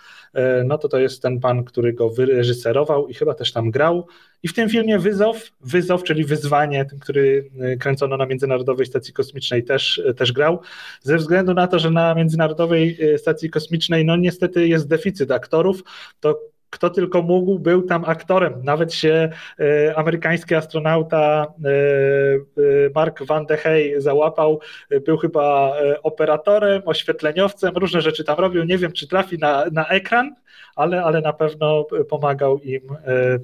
no 0.66 0.78
to 0.78 0.90
to 0.90 1.00
jest 1.00 1.22
ten 1.22 1.40
pan, 1.40 1.64
który 1.64 1.94
go 1.94 2.10
wyreżyserował 2.10 3.08
i 3.08 3.14
chyba 3.14 3.34
też 3.34 3.52
tam 3.52 3.72
grał. 3.72 4.08
I 4.44 4.48
w 4.48 4.54
tym 4.54 4.70
filmie 4.70 5.00
Wyzow, 5.00 5.52
Wyzow, 5.62 6.04
czyli 6.04 6.26
wyzwanie, 6.26 6.86
ten, 6.86 7.00
który 7.00 7.50
e, 7.60 7.78
kręcono 7.78 8.18
na 8.18 8.26
Międzynarodowej 8.26 8.86
Stacji 8.86 9.14
Kosmicznej, 9.14 9.64
też, 9.64 10.02
e, 10.06 10.14
też 10.14 10.32
grał. 10.32 10.60
Ze 11.02 11.18
względu 11.18 11.54
na 11.54 11.68
to, 11.68 11.80
że 11.80 11.92
na 11.92 12.16
Międzynarodowej 12.16 12.98
e, 13.02 13.18
Stacji 13.18 13.50
Kosmicznej, 13.50 14.06
no 14.06 14.18
niestety 14.18 14.68
jest 14.68 14.88
deficyt 14.88 15.32
aktorów, 15.32 15.84
to 16.20 16.40
kto 16.70 16.90
tylko 16.90 17.22
mógł, 17.22 17.60
był 17.60 17.82
tam 17.82 18.06
aktorem. 18.06 18.54
Nawet 18.64 18.94
się 18.94 19.30
e, 19.60 19.96
amerykański 19.96 20.56
astronauta 20.56 21.48
e, 21.66 21.70
e, 21.70 22.90
Mark 22.96 23.24
Van 23.24 23.46
de 23.46 23.58
Hey 23.58 24.02
załapał, 24.02 24.60
był 25.06 25.18
chyba 25.18 25.74
operatorem, 26.04 26.82
oświetleniowcem, 26.86 27.78
różne 27.78 28.02
rzeczy 28.02 28.24
tam 28.24 28.38
robił. 28.38 28.64
Nie 28.64 28.78
wiem, 28.78 28.92
czy 28.92 29.08
trafi 29.08 29.38
na, 29.38 29.66
na 29.72 29.88
ekran, 29.88 30.36
ale, 30.76 31.04
ale 31.04 31.22
na 31.22 31.34
pewno 31.34 31.88
pomagał 32.10 32.60
im 32.60 32.82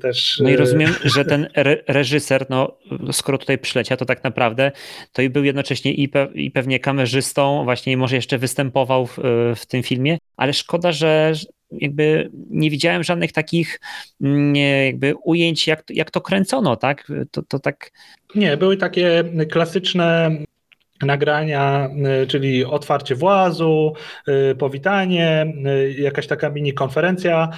też. 0.02 0.40
No 0.44 0.50
i 0.50 0.56
rozumiem, 0.56 0.92
że 1.16 1.26
ten 1.26 1.48
re 1.56 1.78
reżyser, 1.88 2.46
no, 2.50 2.78
skoro 3.12 3.38
tutaj 3.38 3.58
przyleciał, 3.58 3.98
to 3.98 4.06
tak 4.06 4.24
naprawdę 4.24 4.72
to 5.12 5.22
i 5.22 5.30
był 5.30 5.44
jednocześnie 5.44 5.94
i, 5.94 6.10
pe 6.10 6.28
i 6.34 6.52
pewnie 6.52 6.80
kamerzystą, 6.80 7.64
właśnie 7.64 7.98
może 7.98 8.16
jeszcze 8.16 8.38
występował 8.38 9.06
w, 9.06 9.18
w 9.56 9.66
tym 9.66 9.84
filmie, 9.84 10.18
ale 10.38 10.54
szkoda, 10.54 10.92
że 10.92 11.34
jakby 11.72 12.30
nie 12.50 12.70
widziałem 12.70 13.04
żadnych 13.04 13.32
takich 13.32 13.80
mm, 14.22 14.56
jakby 14.86 15.14
ujęć, 15.24 15.68
jak, 15.68 15.84
jak 15.90 16.12
to 16.12 16.22
kręcono, 16.22 16.76
tak? 16.76 17.12
To, 17.32 17.42
to 17.42 17.60
tak. 17.60 17.92
Nie, 18.36 18.58
były 18.58 18.78
takie 18.78 19.24
klasyczne 19.52 20.32
nagrania, 21.02 21.90
czyli 22.28 22.66
otwarcie 22.66 23.16
włazu, 23.16 23.94
powitanie, 24.60 25.54
jakaś 25.98 26.28
taka 26.28 26.50
mini 26.50 26.74
konferencja 26.74 27.50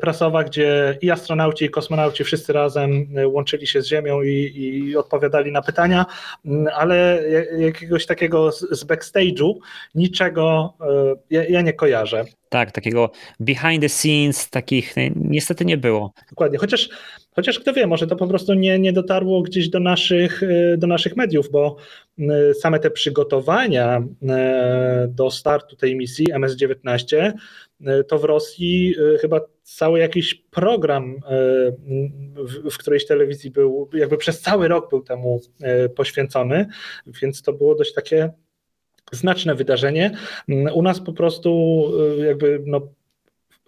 prasowa, 0.00 0.44
gdzie 0.44 0.98
i 1.02 1.10
astronauci, 1.10 1.64
i 1.64 1.70
kosmonauci 1.70 2.24
wszyscy 2.24 2.52
razem 2.52 3.06
łączyli 3.26 3.66
się 3.66 3.82
z 3.82 3.86
Ziemią 3.86 4.22
i, 4.22 4.52
i 4.56 4.96
odpowiadali 4.96 5.52
na 5.52 5.62
pytania, 5.62 6.06
ale 6.74 7.22
jakiegoś 7.58 8.06
takiego 8.06 8.52
z 8.52 8.84
backstage'u 8.84 9.54
niczego 9.94 10.74
ja, 11.30 11.44
ja 11.44 11.60
nie 11.60 11.72
kojarzę. 11.72 12.24
Tak, 12.48 12.72
takiego 12.72 13.10
behind 13.40 13.82
the 13.82 13.88
scenes, 13.88 14.50
takich 14.50 14.94
niestety 15.16 15.64
nie 15.64 15.76
było. 15.76 16.12
Dokładnie, 16.30 16.58
chociaż 16.58 16.88
Chociaż 17.36 17.58
kto 17.58 17.72
wie, 17.72 17.86
może 17.86 18.06
to 18.06 18.16
po 18.16 18.26
prostu 18.26 18.54
nie, 18.54 18.78
nie 18.78 18.92
dotarło 18.92 19.42
gdzieś 19.42 19.68
do 19.68 19.80
naszych, 19.80 20.42
e, 20.42 20.76
do 20.76 20.86
naszych 20.86 21.16
mediów, 21.16 21.50
bo 21.50 21.76
e, 22.18 22.54
same 22.54 22.78
te 22.78 22.90
przygotowania 22.90 24.02
e, 24.28 25.08
do 25.10 25.30
startu 25.30 25.76
tej 25.76 25.96
misji 25.96 26.32
MS-19 26.32 27.32
to 28.08 28.18
w 28.18 28.24
Rosji 28.24 28.94
chyba 29.20 29.40
cały 29.62 29.98
jakiś 29.98 30.34
program 30.34 31.20
w, 32.36 32.70
w 32.70 32.78
którejś 32.78 33.06
telewizji 33.06 33.50
był, 33.50 33.90
jakby 33.94 34.16
przez 34.16 34.40
cały 34.40 34.68
rok 34.68 34.90
był 34.90 35.02
temu 35.02 35.40
poświęcony, 35.96 36.66
więc 37.06 37.42
to 37.42 37.52
było 37.52 37.74
dość 37.74 37.94
takie 37.94 38.30
znaczne 39.12 39.54
wydarzenie. 39.54 40.10
U 40.74 40.82
nas 40.82 41.00
po 41.00 41.12
prostu 41.12 41.82
jakby 42.18 42.62
no, 42.66 42.80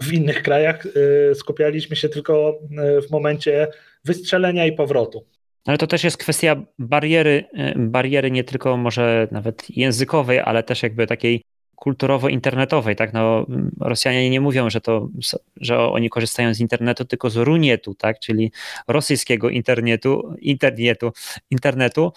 w 0.03 0.13
innych 0.13 0.43
krajach 0.43 0.87
y, 0.87 1.35
skupialiśmy 1.35 1.97
się 1.97 2.09
tylko 2.09 2.59
y, 2.99 3.03
w 3.03 3.11
momencie 3.11 3.69
wystrzelenia 4.05 4.67
i 4.67 4.73
powrotu. 4.73 5.27
Ale 5.67 5.79
to 5.79 5.87
też 5.87 6.05
jest 6.05 6.17
kwestia 6.17 6.63
bariery, 6.79 7.45
y, 7.77 7.79
bariery 7.79 8.31
nie 8.31 8.45
tylko 8.45 8.77
może 8.77 9.29
nawet 9.31 9.77
językowej, 9.77 10.41
ale 10.41 10.63
też 10.63 10.83
jakby 10.83 11.07
takiej 11.07 11.43
kulturowo-internetowej, 11.77 12.97
tak? 12.97 13.13
No, 13.13 13.47
Rosjanie 13.81 14.31
nie 14.31 14.41
mówią, 14.41 14.71
że 14.71 14.81
to, 14.81 15.09
że 15.57 15.79
oni 15.79 16.11
korzystają 16.11 16.55
z 16.55 16.61
internetu, 16.61 17.05
tylko 17.05 17.31
z 17.31 17.37
runietu, 17.37 17.95
tak? 17.95 18.19
Czyli 18.21 18.53
rosyjskiego 18.89 19.51
internetu, 19.51 20.35
internetu, 20.41 21.13
internetu. 21.51 22.13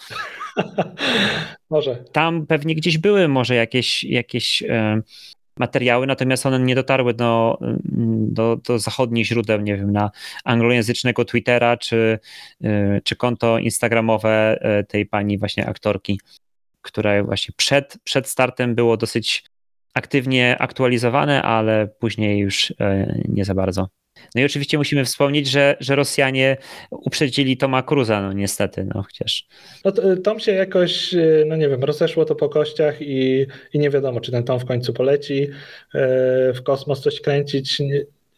może. 1.70 2.04
Tam 2.12 2.48
pewnie 2.48 2.76
gdzieś 2.76 2.98
były 2.98 3.28
może 3.28 3.56
jakieś, 3.56 4.04
jakieś 4.04 4.64
materiały, 5.60 6.08
natomiast 6.08 6.46
one 6.46 6.60
nie 6.60 6.76
dotarły 6.76 7.14
do, 7.14 7.58
do, 8.28 8.56
do 8.56 8.80
zachodnich 8.80 9.26
źródeł, 9.26 9.62
nie 9.62 9.78
wiem, 9.78 9.92
na 9.92 10.12
anglojęzycznego 10.44 11.26
Twittera 11.26 11.78
czy, 11.78 12.20
y, 12.64 13.02
czy 13.04 13.16
konto 13.16 13.58
instagramowe 13.58 14.60
y, 14.80 14.84
tej 14.84 15.06
pani 15.06 15.38
właśnie 15.38 15.66
aktorki, 15.66 16.20
która 16.82 17.24
właśnie 17.24 17.54
przed, 17.58 17.98
przed 18.04 18.28
startem 18.28 18.76
było 18.76 18.98
dosyć 18.98 19.44
aktywnie 19.94 20.58
aktualizowane, 20.60 21.42
ale 21.42 21.88
później 21.88 22.40
już 22.40 22.70
y, 22.70 22.76
nie 23.28 23.46
za 23.46 23.54
bardzo. 23.56 24.01
No 24.36 24.42
i 24.42 24.46
oczywiście 24.46 24.78
musimy 24.78 25.06
wspomnieć, 25.06 25.48
że, 25.48 25.78
że 25.80 25.96
Rosjanie 25.96 26.58
uprzedzili 26.92 27.58
Toma 27.58 27.84
Cruza, 27.84 28.22
no 28.22 28.34
niestety, 28.34 28.88
no 28.96 29.04
chociaż. 29.04 29.48
No 29.86 29.92
to, 29.92 30.18
Tom 30.18 30.40
się 30.40 30.52
jakoś, 30.52 31.14
e, 31.14 31.44
no 31.48 31.56
nie 31.56 31.70
wiem, 31.70 31.84
rozeszło 31.84 32.26
to 32.26 32.36
po 32.36 32.50
kościach 32.50 33.02
i, 33.02 33.46
i 33.74 33.80
nie 33.80 33.90
wiadomo, 33.90 34.22
czy 34.22 34.32
ten 34.32 34.44
Tom 34.44 34.60
w 34.60 34.66
końcu 34.66 34.94
poleci 34.94 35.48
e, 35.94 36.54
w 36.54 36.64
kosmos 36.64 37.02
coś 37.02 37.22
kręcić. 37.22 37.82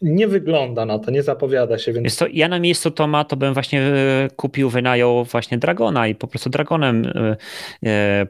Nie, 0.03 0.27
wygląda 0.27 0.85
na 0.85 0.99
to, 0.99 1.11
nie 1.11 1.23
zapowiada 1.23 1.77
się. 1.77 1.93
Więc... 1.93 2.23
Ja 2.33 2.47
na 2.47 2.59
miejscu 2.59 2.91
Toma 2.91 3.23
to 3.23 3.35
bym 3.35 3.53
właśnie 3.53 3.81
e, 3.81 4.27
kupił, 4.35 4.69
wynajął 4.69 5.23
właśnie 5.23 5.57
Dragona 5.57 6.07
i 6.07 6.15
po 6.15 6.27
prostu 6.27 6.49
Dragonem 6.49 7.13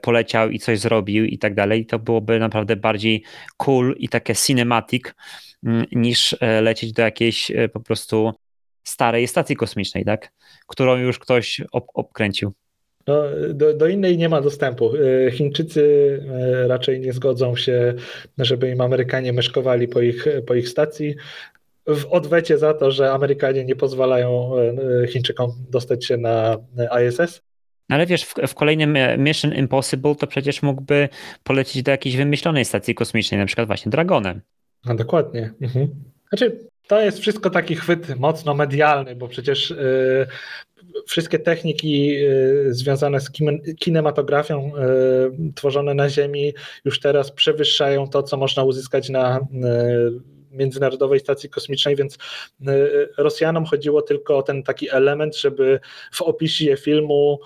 poleciał 0.01 0.49
i 0.49 0.59
coś 0.59 0.79
zrobił 0.79 1.25
i 1.25 1.37
tak 1.37 1.55
dalej. 1.55 1.85
To 1.85 1.99
byłoby 1.99 2.39
naprawdę 2.39 2.75
bardziej 2.75 3.23
cool 3.57 3.95
i 3.97 4.09
takie 4.09 4.35
cinematic 4.35 5.03
Mm, 5.63 5.85
niż 5.91 6.35
e, 6.39 6.61
lecieć 6.61 6.93
do 6.93 7.01
jakiejś 7.01 7.51
e, 7.51 7.69
po 7.69 7.79
prostu 7.79 8.31
starej 8.83 9.27
stacji 9.27 9.55
kosmicznej, 9.55 10.05
tak? 10.05 10.31
którą 10.67 10.97
już 10.97 11.19
ktoś 11.19 11.61
ob 11.71 11.85
obkręcił. 11.93 12.53
No, 13.07 13.23
do, 13.53 13.73
do, 13.73 13.87
innej 13.87 14.17
nie 14.17 14.29
ma 14.29 14.41
dostępu. 14.41 14.91
E, 14.95 15.31
Chińczycy 15.31 16.19
raczej 16.67 16.99
nie 16.99 17.13
zgodzą 17.13 17.55
się, 17.55 17.93
żeby 18.37 18.69
im 18.69 18.81
Amerykanie 18.81 19.33
myszkowali 19.33 19.87
po 19.87 20.01
ich, 20.01 20.25
po 20.47 20.55
ich 20.55 20.69
stacji. 20.69 21.15
W 21.87 22.05
odwecie 22.05 22.57
za 22.57 22.73
to, 22.73 22.91
że 22.91 23.11
Amerykanie 23.11 23.65
nie 23.65 23.75
pozwalają 23.75 24.51
Chińczykom 25.07 25.51
dostać 25.69 26.05
się 26.05 26.17
na 26.17 26.57
ISS. 27.07 27.41
Ale 27.89 28.05
wiesz, 28.05 28.23
w, 28.23 28.33
w, 28.47 28.55
kolejnym 28.55 28.97
Mission 29.17 29.53
Impossible 29.53 30.15
to 30.15 30.27
przecież 30.27 30.61
mógłby 30.61 31.09
polecieć 31.43 31.83
do 31.83 31.91
jakiejś 31.91 32.15
wymyślonej 32.15 32.65
stacji 32.65 32.95
kosmicznej, 32.95 33.39
na 33.39 33.45
przykład 33.45 33.67
właśnie 33.67 33.89
Dragonem. 33.89 34.41
No 34.85 34.95
dokładnie. 34.95 35.53
Mhm. 35.61 35.87
Znaczy, 36.29 36.59
to 36.87 37.01
jest 37.01 37.19
wszystko 37.19 37.49
taki 37.49 37.75
chwyt 37.75 38.19
mocno 38.19 38.53
medialny, 38.53 39.15
bo 39.15 39.27
przecież 39.27 39.71
y, 39.71 40.27
wszystkie 41.07 41.39
techniki 41.39 42.15
y, 42.15 42.73
związane 42.73 43.19
z 43.19 43.31
kinematografią 43.79 44.71
y, 44.75 45.53
tworzone 45.55 45.93
na 45.93 46.09
Ziemi 46.09 46.53
już 46.85 46.99
teraz 46.99 47.31
przewyższają 47.31 48.07
to, 48.07 48.23
co 48.23 48.37
można 48.37 48.63
uzyskać 48.63 49.09
na 49.09 49.39
Międzynarodowej 50.53 51.19
Stacji 51.19 51.49
Kosmicznej, 51.49 51.95
więc 51.95 52.17
Rosjanom 53.17 53.65
chodziło 53.65 54.01
tylko 54.01 54.37
o 54.37 54.43
ten 54.43 54.63
taki 54.63 54.89
element, 54.89 55.37
żeby 55.37 55.79
w 56.11 56.21
opisie 56.21 56.77
filmu 56.77 57.39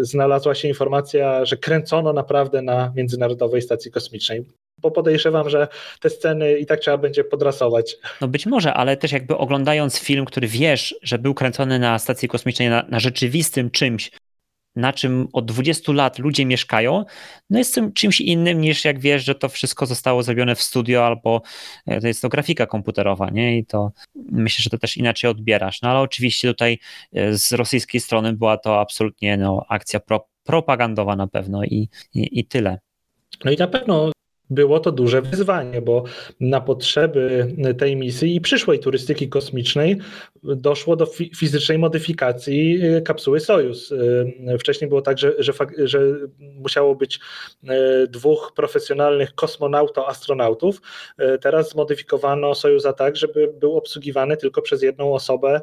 znalazła 0.00 0.54
się 0.54 0.68
informacja, 0.68 1.44
że 1.44 1.56
kręcono 1.56 2.12
naprawdę 2.12 2.62
na 2.62 2.92
Międzynarodowej 2.96 3.62
Stacji 3.62 3.90
Kosmicznej 3.90 4.44
bo 4.78 4.90
podejrzewam, 4.90 5.50
że 5.50 5.68
te 6.00 6.10
sceny 6.10 6.58
i 6.58 6.66
tak 6.66 6.80
trzeba 6.80 6.98
będzie 6.98 7.24
podrasować. 7.24 7.96
No 8.20 8.28
być 8.28 8.46
może, 8.46 8.74
ale 8.74 8.96
też 8.96 9.12
jakby 9.12 9.36
oglądając 9.36 9.98
film, 9.98 10.24
który 10.24 10.48
wiesz, 10.48 10.94
że 11.02 11.18
był 11.18 11.34
kręcony 11.34 11.78
na 11.78 11.98
stacji 11.98 12.28
kosmicznej 12.28 12.68
na, 12.68 12.84
na 12.88 13.00
rzeczywistym 13.00 13.70
czymś, 13.70 14.10
na 14.76 14.92
czym 14.92 15.28
od 15.32 15.46
20 15.46 15.92
lat 15.92 16.18
ludzie 16.18 16.46
mieszkają, 16.46 17.04
no 17.50 17.58
jest 17.58 17.80
czymś 17.94 18.20
innym 18.20 18.60
niż 18.60 18.84
jak 18.84 19.00
wiesz, 19.00 19.24
że 19.24 19.34
to 19.34 19.48
wszystko 19.48 19.86
zostało 19.86 20.22
zrobione 20.22 20.54
w 20.54 20.62
studio 20.62 21.06
albo 21.06 21.42
e, 21.86 22.00
to 22.00 22.06
jest 22.06 22.22
to 22.22 22.28
grafika 22.28 22.66
komputerowa, 22.66 23.30
nie? 23.30 23.58
I 23.58 23.66
to 23.66 23.92
myślę, 24.14 24.62
że 24.62 24.70
to 24.70 24.78
też 24.78 24.96
inaczej 24.96 25.30
odbierasz. 25.30 25.82
No 25.82 25.88
ale 25.88 26.00
oczywiście 26.00 26.48
tutaj 26.48 26.78
e, 27.12 27.38
z 27.38 27.52
rosyjskiej 27.52 28.00
strony 28.00 28.32
była 28.32 28.56
to 28.56 28.80
absolutnie 28.80 29.36
no, 29.36 29.64
akcja 29.68 30.00
pro, 30.00 30.28
propagandowa 30.42 31.16
na 31.16 31.26
pewno 31.26 31.64
i, 31.64 31.88
i, 32.14 32.40
i 32.40 32.44
tyle. 32.44 32.78
No 33.44 33.50
i 33.50 33.56
na 33.56 33.66
pewno 33.66 34.13
było 34.50 34.80
to 34.80 34.92
duże 34.92 35.22
wyzwanie, 35.22 35.82
bo 35.82 36.04
na 36.40 36.60
potrzeby 36.60 37.54
tej 37.78 37.96
misji 37.96 38.36
i 38.36 38.40
przyszłej 38.40 38.78
turystyki 38.78 39.28
kosmicznej 39.28 39.98
doszło 40.42 40.96
do 40.96 41.06
fizycznej 41.36 41.78
modyfikacji 41.78 42.86
y, 42.96 43.02
kapsuły 43.02 43.40
Sojus. 43.40 43.92
Y, 43.92 44.58
wcześniej 44.58 44.88
było 44.88 45.02
tak, 45.02 45.18
że, 45.18 45.32
że, 45.38 45.52
że 45.84 46.00
musiało 46.38 46.94
być 46.94 47.20
y, 47.64 47.68
dwóch 48.08 48.52
profesjonalnych 48.56 49.34
kosmonauto-astronautów. 49.34 50.80
Teraz 51.40 51.70
zmodyfikowano 51.70 52.54
Sojuza 52.54 52.92
tak, 52.92 53.16
żeby 53.16 53.52
był 53.60 53.76
obsługiwany 53.76 54.36
tylko 54.36 54.62
przez 54.62 54.82
jedną 54.82 55.14
osobę 55.14 55.60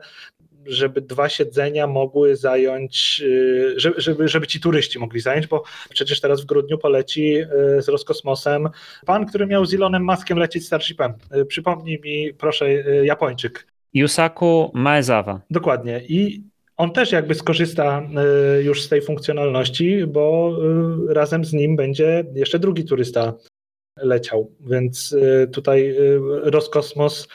żeby 0.66 1.02
dwa 1.02 1.30
siedzenia 1.30 1.88
mogły 1.88 2.36
zająć, 2.36 3.22
y, 3.26 3.74
żeby, 3.78 4.28
żeby 4.28 4.48
ci 4.48 4.60
turyści 4.60 5.00
mogli 5.00 5.20
zająć, 5.20 5.48
bo 5.48 5.64
przecież 5.90 6.22
teraz 6.22 6.42
w 6.42 6.46
grudniu 6.46 6.78
poleci 6.78 7.38
y, 7.78 7.82
z 7.82 7.88
Roskosmosem 7.88 8.70
pan, 9.06 9.26
który 9.26 9.48
miał 9.48 9.66
z 9.66 9.74
Elonem 9.74 10.04
Maskiem 10.04 10.38
lecieć 10.38 10.66
Starshipem. 10.66 11.14
Y, 11.36 11.46
przypomnij 11.46 12.00
mi, 12.04 12.34
proszę, 12.34 12.74
Japończyk. 13.04 13.68
Yusaku 13.94 14.72
Maezawa. 14.74 15.42
Dokładnie. 15.50 16.02
I 16.08 16.44
on 16.78 16.92
też 16.92 17.12
jakby 17.12 17.36
skorzysta 17.36 18.02
już 18.64 18.82
z 18.82 18.90
tej 18.90 19.02
funkcjonalności, 19.02 20.08
bo 20.08 20.58
razem 21.10 21.46
z 21.46 21.54
nim 21.54 21.76
będzie 21.76 22.24
jeszcze 22.36 22.60
drugi 22.60 22.86
turysta 22.86 23.34
leciał. 23.98 24.52
Więc 24.60 25.16
tutaj 25.52 25.96
Roskosmos 26.44 27.28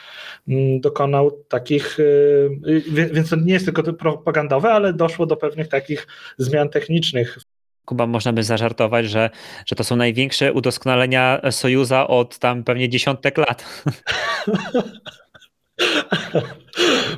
Mm, 0.47 0.81
dokonał 0.81 1.31
takich, 1.47 1.99
y, 1.99 2.49
y, 2.67 2.81
więc 3.13 3.29
to 3.29 3.35
nie 3.35 3.53
jest 3.53 3.65
tylko 3.65 3.93
propagandowe, 3.93 4.69
ale 4.69 4.93
doszło 4.93 5.25
do 5.25 5.37
pewnych 5.37 5.67
takich 5.67 6.07
zmian 6.37 6.69
technicznych. 6.69 7.37
Kuba, 7.85 8.07
można 8.07 8.33
by 8.33 8.43
zażartować, 8.43 9.09
że, 9.09 9.29
że 9.65 9.75
to 9.75 9.83
są 9.83 9.95
największe 9.95 10.53
udoskonalenia 10.53 11.41
Sojuza 11.51 12.07
od 12.07 12.39
tam 12.39 12.63
pewnie 12.63 12.89
dziesiątek 12.89 13.37
lat. 13.37 13.65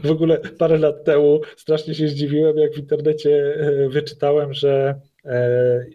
W 0.03 0.11
ogóle 0.11 0.37
parę 0.37 0.77
lat 0.77 1.03
temu 1.03 1.41
strasznie 1.57 1.95
się 1.95 2.07
zdziwiłem, 2.07 2.57
jak 2.57 2.73
w 2.73 2.77
internecie 2.77 3.29
y, 3.29 3.89
wyczytałem, 3.89 4.53
że 4.53 4.99
E, 4.99 5.08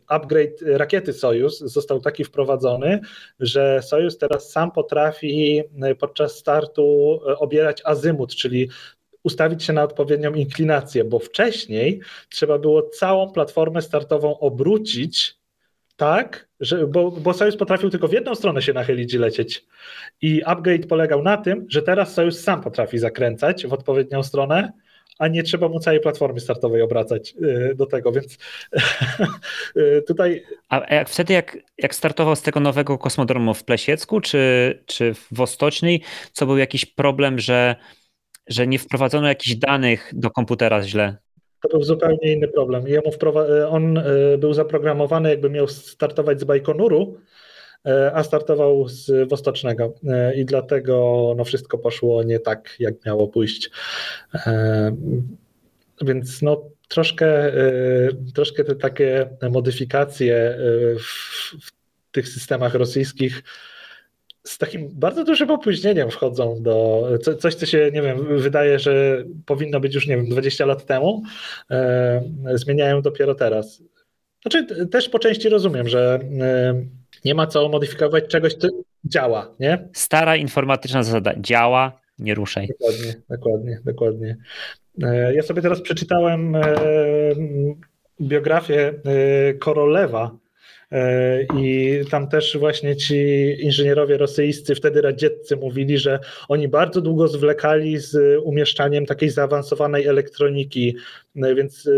upgrade 0.06 0.62
rakiety 0.62 1.12
Sojus 1.12 1.58
został 1.58 2.00
taki 2.00 2.24
wprowadzony, 2.24 3.00
że 3.40 3.82
Sojus 3.82 4.18
teraz 4.18 4.50
sam 4.50 4.70
potrafi 4.70 5.62
e, 5.82 5.94
podczas 5.94 6.36
startu 6.36 7.20
e, 7.28 7.38
obierać 7.38 7.82
azymut, 7.84 8.34
czyli 8.34 8.68
ustawić 9.22 9.64
się 9.64 9.72
na 9.72 9.82
odpowiednią 9.82 10.34
inklinację, 10.34 11.04
bo 11.04 11.18
wcześniej 11.18 12.00
trzeba 12.28 12.58
było 12.58 12.82
całą 12.82 13.32
platformę 13.32 13.82
startową 13.82 14.38
obrócić 14.38 15.36
tak, 15.96 16.48
że, 16.60 16.86
bo, 16.86 17.10
bo 17.10 17.34
potrafił 17.58 17.90
tylko 17.90 18.08
w 18.08 18.12
jedną 18.12 18.34
stronę 18.34 18.62
się 18.62 18.72
nachylić 18.72 19.14
i 19.14 19.18
lecieć. 19.18 19.66
I 20.22 20.42
upgrade 20.44 20.86
polegał 20.86 21.22
na 21.22 21.36
tym, 21.36 21.66
że 21.68 21.82
teraz 21.82 22.14
Sojus 22.14 22.40
sam 22.40 22.60
potrafi 22.60 22.98
zakręcać 22.98 23.66
w 23.66 23.72
odpowiednią 23.72 24.22
stronę, 24.22 24.72
a 25.18 25.28
nie 25.28 25.42
trzeba 25.42 25.68
mu 25.68 25.80
całej 25.80 26.00
platformy 26.00 26.40
startowej 26.40 26.82
obracać 26.82 27.34
y, 27.42 27.74
do 27.74 27.86
tego, 27.86 28.12
więc 28.12 28.38
y, 29.76 30.02
tutaj... 30.06 30.42
A 30.68 30.94
jak 30.94 31.08
wtedy, 31.08 31.32
jak, 31.32 31.58
jak 31.78 31.94
startował 31.94 32.36
z 32.36 32.42
tego 32.42 32.60
nowego 32.60 32.98
kosmodromu 32.98 33.54
w 33.54 33.64
Plesiecku, 33.64 34.20
czy, 34.20 34.38
czy 34.86 35.14
w 35.14 35.26
Wostocznej, 35.32 36.02
co 36.32 36.46
był 36.46 36.58
jakiś 36.58 36.86
problem, 36.86 37.38
że, 37.38 37.76
że 38.46 38.66
nie 38.66 38.78
wprowadzono 38.78 39.28
jakichś 39.28 39.56
danych 39.56 40.10
do 40.14 40.30
komputera 40.30 40.82
źle? 40.82 41.16
To 41.60 41.68
był 41.68 41.82
zupełnie 41.82 42.32
inny 42.32 42.48
problem. 42.48 42.88
Jemu 42.88 43.10
on 43.68 43.96
y, 43.96 44.38
był 44.38 44.54
zaprogramowany, 44.54 45.30
jakby 45.30 45.50
miał 45.50 45.68
startować 45.68 46.40
z 46.40 46.44
Bajkonuru, 46.44 47.16
a 48.14 48.22
startował 48.22 48.88
z 48.88 49.28
Wostocznego 49.28 49.94
i 50.36 50.44
dlatego 50.44 51.34
no, 51.36 51.44
wszystko 51.44 51.78
poszło 51.78 52.22
nie 52.22 52.38
tak, 52.38 52.76
jak 52.78 53.06
miało 53.06 53.28
pójść. 53.28 53.70
Więc 56.02 56.42
no, 56.42 56.70
troszkę, 56.88 57.52
troszkę 58.34 58.64
te 58.64 58.74
takie 58.74 59.28
modyfikacje 59.50 60.58
w, 60.98 61.66
w 61.66 61.72
tych 62.12 62.28
systemach 62.28 62.74
rosyjskich 62.74 63.42
z 64.46 64.58
takim 64.58 64.88
bardzo 64.92 65.24
dużym 65.24 65.50
opóźnieniem 65.50 66.10
wchodzą 66.10 66.62
do 66.62 67.08
coś, 67.38 67.54
co 67.54 67.66
się, 67.66 67.90
nie 67.92 68.02
wiem, 68.02 68.38
wydaje, 68.38 68.78
że 68.78 69.24
powinno 69.46 69.80
być 69.80 69.94
już, 69.94 70.06
nie 70.06 70.16
wiem, 70.16 70.28
20 70.28 70.66
lat 70.66 70.86
temu, 70.86 71.22
zmieniają 72.54 73.02
dopiero 73.02 73.34
teraz. 73.34 73.82
Znaczy, 74.42 74.86
też 74.86 75.08
po 75.08 75.18
części 75.18 75.48
rozumiem, 75.48 75.88
że 75.88 76.20
nie 77.24 77.34
ma 77.34 77.46
co 77.46 77.68
modyfikować 77.68 78.26
czegoś, 78.26 78.54
co 78.54 78.68
działa, 79.04 79.54
nie? 79.60 79.88
Stara 79.92 80.36
informatyczna 80.36 81.02
zasada 81.02 81.34
działa, 81.40 82.00
nie 82.18 82.34
ruszaj. 82.34 82.68
Dokładnie, 82.68 83.14
dokładnie, 83.30 83.80
dokładnie. 83.84 84.36
E, 85.02 85.34
ja 85.34 85.42
sobie 85.42 85.62
teraz 85.62 85.80
przeczytałem 85.80 86.56
e, 86.56 86.62
biografię 88.20 88.94
e, 89.04 89.54
Korolewa, 89.54 90.30
I 91.56 92.00
tam 92.10 92.28
też 92.28 92.58
właśnie 92.58 92.96
ci 92.96 93.16
inżynierowie 93.60 94.18
rosyjscy, 94.18 94.74
wtedy 94.74 95.02
radzieccy, 95.02 95.56
mówili, 95.56 95.98
że 95.98 96.18
oni 96.48 96.68
bardzo 96.68 97.00
długo 97.00 97.28
zwlekali 97.28 97.98
z 97.98 98.40
umieszczaniem 98.44 99.06
takiej 99.06 99.30
zaawansowanej 99.30 100.06
elektroniki, 100.06 100.96
więc, 101.36 101.86
e, 101.86 101.90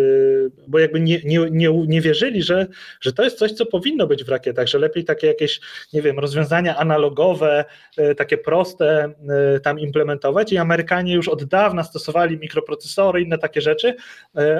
bo 0.68 0.78
jakby 0.78 1.00
nie, 1.00 1.20
nie, 1.24 1.50
nie, 1.50 1.86
nie 1.86 2.00
wierzyli, 2.00 2.42
że, 2.42 2.66
że 3.00 3.12
to 3.12 3.24
jest 3.24 3.38
coś, 3.38 3.52
co 3.52 3.66
powinno 3.66 4.06
być 4.06 4.24
w 4.24 4.28
rakietach, 4.28 4.66
że 4.66 4.78
lepiej 4.78 5.04
takie 5.04 5.26
jakieś, 5.26 5.60
nie 5.92 6.02
wiem, 6.02 6.18
rozwiązania 6.18 6.76
analogowe, 6.76 7.64
e, 7.96 8.14
takie 8.14 8.38
proste 8.38 9.14
tam 9.62 9.80
implementować. 9.80 10.52
I 10.52 10.58
Amerykanie 10.58 11.14
już 11.14 11.28
od 11.28 11.44
dawna 11.44 11.82
stosowali 11.82 12.38
mikroprocesory, 12.38 13.22
inne 13.22 13.38
takie 13.38 13.60
rzeczy, 13.60 13.94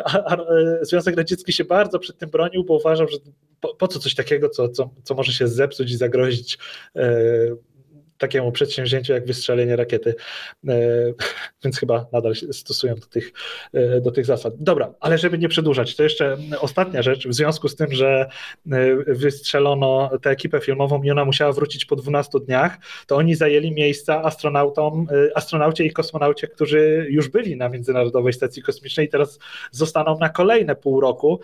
a, 0.05 0.37
Związek 0.83 1.17
Radziecki 1.17 1.53
się 1.53 1.65
bardzo 1.65 1.99
przed 1.99 2.19
tym 2.19 2.31
bronił, 2.31 2.65
bo 2.65 2.75
uważał, 2.75 3.09
że 3.09 3.17
po, 3.61 3.75
po 3.75 3.89
co 3.89 3.99
coś 3.99 4.15
takiego, 4.15 4.49
co, 4.49 4.69
co, 4.69 4.91
co 5.05 5.15
może 5.15 5.33
się 5.33 5.49
zepsuć 5.49 5.91
i 5.91 5.97
zagrozić 5.97 6.59
takiemu 8.19 8.53
przedsięwzięciu 8.53 9.13
jak 9.13 9.27
wystrzelenie 9.27 9.77
rakiety. 9.77 10.15
E, 10.69 10.75
więc 11.65 11.79
chyba 11.79 12.07
nadal 12.13 12.35
stosują 12.53 12.95
do 12.95 13.07
tych, 13.07 13.33
e, 13.73 14.01
do 14.01 14.11
tych 14.11 14.27
zasad. 14.27 14.55
Dobra, 14.59 14.95
ale 15.01 15.19
żeby 15.19 15.39
nie 15.39 15.49
przedłużać, 15.49 15.97
to 15.97 16.03
jeszcze 16.03 16.37
ostatnia 16.61 17.03
rzecz. 17.03 17.29
W 17.29 17.35
związku 17.35 17.69
z 17.69 17.77
tym, 17.77 17.93
że 17.93 18.29
e, 18.73 18.97
wystrzelono 19.07 20.11
tę 20.23 20.31
ekipę 20.31 20.61
filmową 20.61 21.03
i 21.03 21.11
ona 21.11 21.25
musiała 21.25 21.53
wrócić 21.53 21.85
po 21.85 21.97
12 21.97 22.41
dniach, 22.41 22.79
to 23.07 23.17
oni 23.17 23.35
zajęli 23.35 23.73
miejsca 23.73 24.23
astronautom, 24.23 25.07
astronaucie 25.35 25.85
i 25.85 25.93
kosmonaucie, 25.93 26.49
którzy 26.49 27.07
już 27.11 27.29
byli 27.29 27.57
na 27.57 27.69
Międzynarodowej 27.69 28.33
Stacji 28.33 28.63
Kosmicznej 28.63 29.07
i 29.07 29.09
teraz 29.09 29.39
zostaną 29.71 30.19
na 30.19 30.29
kolejne 30.29 30.77
pół 30.77 31.01
roku. 31.01 31.41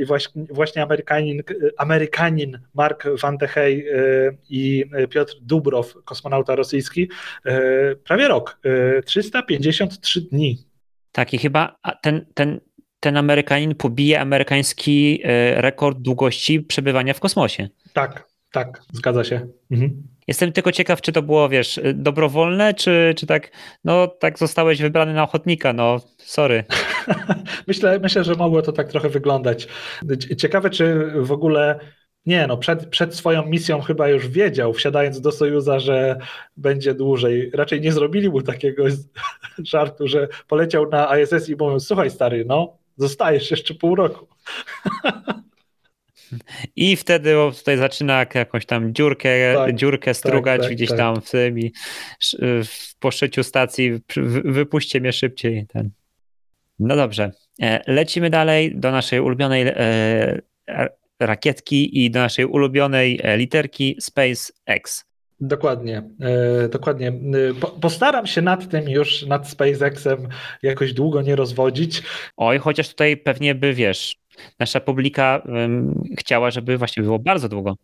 I 0.00 0.04
właśnie, 0.04 0.44
właśnie 0.50 0.82
Amerykanin, 0.82 1.42
Amerykanin 1.76 2.58
Mark 2.74 3.04
Van 3.22 3.36
de 3.36 3.48
Hey 3.48 3.86
i 4.50 4.84
Piotr 5.10 5.34
Dubrow 5.42 5.94
kosmonauta 6.06 6.54
rosyjski, 6.54 7.08
e, 7.44 7.96
prawie 7.96 8.28
rok, 8.28 8.60
353 9.04 10.20
e, 10.20 10.22
dni. 10.22 10.58
Tak, 11.12 11.34
i 11.34 11.38
chyba 11.38 11.76
ten, 12.02 12.26
ten, 12.34 12.60
ten 13.00 13.16
Amerykanin 13.16 13.74
pobije 13.74 14.20
amerykański 14.20 15.20
e, 15.24 15.60
rekord 15.60 15.98
długości 15.98 16.60
przebywania 16.60 17.14
w 17.14 17.20
kosmosie. 17.20 17.68
Tak, 17.92 18.28
tak, 18.52 18.82
zgadza 18.92 19.24
się. 19.24 19.46
Mhm. 19.70 20.02
Jestem 20.28 20.52
tylko 20.52 20.72
ciekaw, 20.72 21.00
czy 21.00 21.12
to 21.12 21.22
było, 21.22 21.48
wiesz, 21.48 21.80
dobrowolne, 21.94 22.74
czy, 22.74 23.14
czy 23.16 23.26
tak, 23.26 23.50
no 23.84 24.06
tak 24.06 24.38
zostałeś 24.38 24.82
wybrany 24.82 25.14
na 25.14 25.22
ochotnika, 25.22 25.72
no 25.72 26.00
sorry. 26.18 26.64
myślę, 27.68 27.98
myślę, 27.98 28.24
że 28.24 28.34
mogło 28.34 28.62
to 28.62 28.72
tak 28.72 28.88
trochę 28.88 29.08
wyglądać. 29.08 29.68
Ciekawe, 30.38 30.70
czy 30.70 31.12
w 31.16 31.32
ogóle 31.32 31.78
nie, 32.26 32.46
no 32.46 32.56
przed, 32.56 32.86
przed 32.86 33.14
swoją 33.14 33.46
misją 33.46 33.80
chyba 33.80 34.08
już 34.08 34.28
wiedział, 34.28 34.72
wsiadając 34.72 35.20
do 35.20 35.32
Sojuza, 35.32 35.80
że 35.80 36.18
będzie 36.56 36.94
dłużej. 36.94 37.50
Raczej 37.54 37.80
nie 37.80 37.92
zrobili 37.92 38.30
mu 38.30 38.42
takiego 38.42 38.84
żartu, 39.72 40.08
że 40.08 40.28
poleciał 40.48 40.88
na 40.90 41.18
ISS 41.18 41.48
i 41.48 41.56
mówią, 41.56 41.80
słuchaj 41.80 42.10
stary, 42.10 42.44
no 42.44 42.76
zostajesz 42.96 43.50
jeszcze 43.50 43.74
pół 43.74 43.94
roku. 43.94 44.26
I 46.76 46.96
wtedy 46.96 47.34
tutaj 47.58 47.78
zaczyna 47.78 48.26
jakąś 48.34 48.66
tam 48.66 48.94
dziurkę, 48.94 49.54
tak, 49.54 49.74
dziurkę 49.74 50.10
tak, 50.10 50.16
strugać 50.16 50.62
tak, 50.62 50.72
gdzieś 50.72 50.88
tak. 50.88 50.98
tam 50.98 51.20
w 51.20 51.30
tym 51.30 51.58
i 51.58 51.72
w 52.64 52.98
poszyciu 52.98 53.42
stacji 53.42 54.00
wypuśćcie 54.44 55.00
mnie 55.00 55.12
szybciej. 55.12 55.66
Ten. 55.66 55.90
No 56.78 56.96
dobrze, 56.96 57.32
e, 57.62 57.82
lecimy 57.86 58.30
dalej 58.30 58.76
do 58.76 58.90
naszej 58.90 59.20
ulubionej 59.20 59.62
e, 59.66 60.42
rakietki 61.20 62.04
i 62.04 62.10
do 62.10 62.20
naszej 62.20 62.44
ulubionej 62.44 63.20
e, 63.22 63.36
literki 63.36 63.96
SpaceX. 64.00 65.04
Dokładnie, 65.40 66.02
e, 66.20 66.68
dokładnie. 66.68 67.08
E, 67.08 67.54
po, 67.60 67.66
postaram 67.66 68.26
się 68.26 68.42
nad 68.42 68.68
tym 68.68 68.88
już, 68.88 69.26
nad 69.26 69.48
SpaceXem 69.48 70.28
jakoś 70.62 70.92
długo 70.92 71.22
nie 71.22 71.36
rozwodzić. 71.36 72.02
Oj, 72.36 72.58
chociaż 72.58 72.88
tutaj 72.88 73.16
pewnie 73.16 73.54
by, 73.54 73.74
wiesz, 73.74 74.16
nasza 74.58 74.80
publika 74.80 75.42
chciała, 76.18 76.50
żeby 76.50 76.78
właśnie 76.78 77.02
było 77.02 77.18
bardzo 77.18 77.48
długo. 77.48 77.76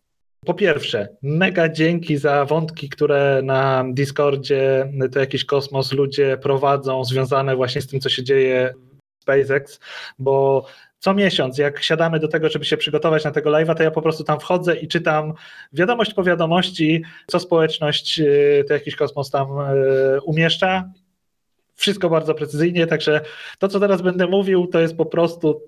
Po 0.45 0.53
pierwsze, 0.53 1.07
mega 1.21 1.69
dzięki 1.69 2.17
za 2.17 2.45
wątki, 2.45 2.89
które 2.89 3.41
na 3.43 3.85
Discordzie 3.93 4.91
to 5.11 5.19
jakiś 5.19 5.45
kosmos 5.45 5.93
ludzie 5.93 6.37
prowadzą, 6.37 7.03
związane 7.03 7.55
właśnie 7.55 7.81
z 7.81 7.87
tym, 7.87 7.99
co 7.99 8.09
się 8.09 8.23
dzieje 8.23 8.73
w 9.19 9.21
SpaceX, 9.21 9.79
bo 10.19 10.65
co 11.03 11.13
miesiąc, 11.13 11.57
jak 11.57 11.83
siadamy 11.83 12.19
do 12.19 12.27
tego, 12.27 12.49
żeby 12.49 12.65
się 12.65 12.77
przygotować 12.77 13.23
na 13.23 13.31
tego 13.31 13.49
live'a, 13.49 13.75
to 13.75 13.83
ja 13.83 13.91
po 13.91 14.01
prostu 14.01 14.23
tam 14.23 14.39
wchodzę 14.39 14.75
i 14.75 14.87
czytam 14.87 15.33
wiadomość 15.73 16.13
po 16.13 16.23
wiadomości, 16.23 17.03
co 17.27 17.39
społeczność, 17.39 18.19
y, 18.19 18.65
to 18.67 18.73
jakiś 18.73 18.95
kosmos 18.95 19.29
tam 19.29 19.47
y, 19.59 20.21
umieszcza. 20.21 20.89
Wszystko 21.75 22.09
bardzo 22.09 22.35
precyzyjnie, 22.35 22.87
także 22.87 23.21
to, 23.59 23.67
co 23.67 23.79
teraz 23.79 24.01
będę 24.01 24.27
mówił, 24.27 24.67
to 24.67 24.79
jest 24.79 24.97
po 24.97 25.05
prostu 25.05 25.61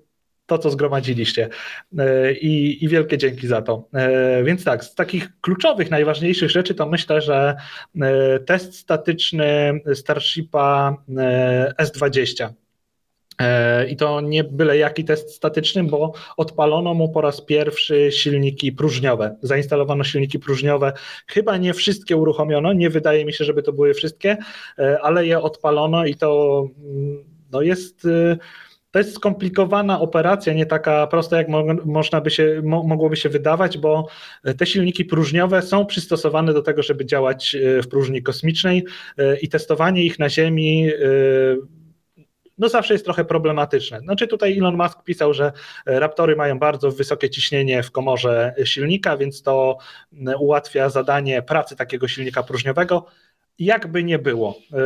to, 0.46 0.58
co 0.58 0.70
zgromadziliście. 0.70 1.48
Y, 1.92 2.36
I, 2.40 2.84
I, 2.84 2.88
wielkie 2.88 3.18
dzięki 3.18 3.46
za 3.46 3.62
to. 3.62 3.88
Więc 4.44 4.64
tak, 4.64 4.84
z 4.84 4.94
takich 4.94 5.40
kluczowych, 5.40 5.90
najważniejszych 5.90 6.50
rzeczy, 6.50 6.74
to 6.74 6.86
myślę, 6.86 7.20
że 7.20 7.56
test 8.46 8.74
statyczny 8.74 9.80
Starshipa 9.94 10.96
S20 11.80 12.44
E, 12.44 12.65
I 13.88 13.96
to 13.96 14.20
nie 14.20 14.44
byle 14.44 14.78
jaki 14.78 15.04
test 15.04 15.34
statyczny, 15.34 15.84
bo 15.84 16.12
odpalono 16.36 16.94
mu 16.94 17.08
po 17.08 17.20
raz 17.20 17.40
pierwszy 17.40 18.12
silniki 18.12 18.72
próżniowe. 18.72 19.36
Zainstalowano 19.42 20.04
silniki 20.04 20.38
próżniowe. 20.38 20.92
Chyba 21.26 21.56
nie 21.56 21.74
wszystkie 21.74 22.16
uruchomiono, 22.16 22.72
nie 22.72 22.90
wydaje 22.90 23.24
mi 23.24 23.32
się, 23.32 23.44
żeby 23.44 23.62
to 23.62 23.72
były 23.72 23.94
wszystkie, 23.94 24.36
e, 24.78 25.00
ale 25.02 25.26
je 25.26 25.40
odpalono 25.40 26.06
i 26.06 26.14
to 26.14 26.62
mm, 26.84 27.24
no 27.52 27.62
jest. 27.62 28.04
E, 28.04 28.36
to 28.90 28.98
jest 28.98 29.14
skomplikowana 29.14 30.00
operacja, 30.00 30.52
nie 30.52 30.66
taka 30.66 31.06
prosta, 31.06 31.36
jak 31.36 31.48
mo 31.48 31.64
można 31.84 32.20
by 32.20 32.30
się, 32.30 32.60
mo 32.64 32.82
mogłoby 32.82 33.16
się 33.16 33.28
wydawać, 33.28 33.78
bo 33.78 34.06
te 34.58 34.66
silniki 34.66 35.04
próżniowe 35.04 35.62
są 35.62 35.86
przystosowane 35.86 36.52
do 36.54 36.62
tego, 36.62 36.82
żeby 36.82 37.06
działać 37.06 37.56
w 37.82 37.88
próżni 37.88 38.22
kosmicznej 38.22 38.84
i 39.42 39.48
testowanie 39.48 40.04
ich 40.04 40.18
na 40.18 40.28
Ziemi 40.28 40.90
no 42.58 42.68
zawsze 42.68 42.94
jest 42.94 43.04
trochę 43.04 43.24
problematyczne. 43.24 44.00
Znaczy 44.00 44.26
tutaj 44.26 44.58
Elon 44.58 44.76
Musk 44.76 45.02
pisał, 45.02 45.34
że 45.34 45.52
e, 45.86 46.00
Raptory 46.00 46.36
mają 46.36 46.58
bardzo 46.58 46.90
wysokie 46.90 47.30
ciśnienie 47.30 47.82
w 47.82 47.90
komorze 47.90 48.54
silnika, 48.64 49.16
więc 49.16 49.42
to 49.42 49.78
ułatwia 50.38 50.90
zadanie 50.90 51.42
pracy 51.42 51.76
takiego 51.76 52.08
silnika 52.08 52.42
próżniowego. 52.42 53.06
Jakby 53.58 54.04
nie 54.04 54.18
było. 54.18 54.58
E, 54.72 54.78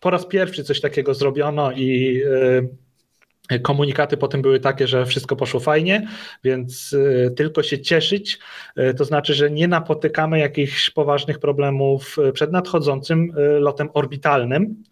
po 0.00 0.10
raz 0.10 0.26
pierwszy 0.26 0.64
coś 0.64 0.80
takiego 0.80 1.14
zrobiono 1.14 1.72
i 1.72 2.22
Komunikaty 3.62 4.16
potem 4.16 4.42
były 4.42 4.60
takie, 4.60 4.86
że 4.86 5.06
wszystko 5.06 5.36
poszło 5.36 5.60
fajnie, 5.60 6.08
więc 6.44 6.96
tylko 7.36 7.62
się 7.62 7.80
cieszyć. 7.80 8.38
To 8.96 9.04
znaczy, 9.04 9.34
że 9.34 9.50
nie 9.50 9.68
napotykamy 9.68 10.38
jakichś 10.38 10.90
poważnych 10.90 11.38
problemów 11.38 12.16
przed 12.32 12.52
nadchodzącym 12.52 13.32
lotem 13.58 13.88
orbitalnym. 13.94 14.84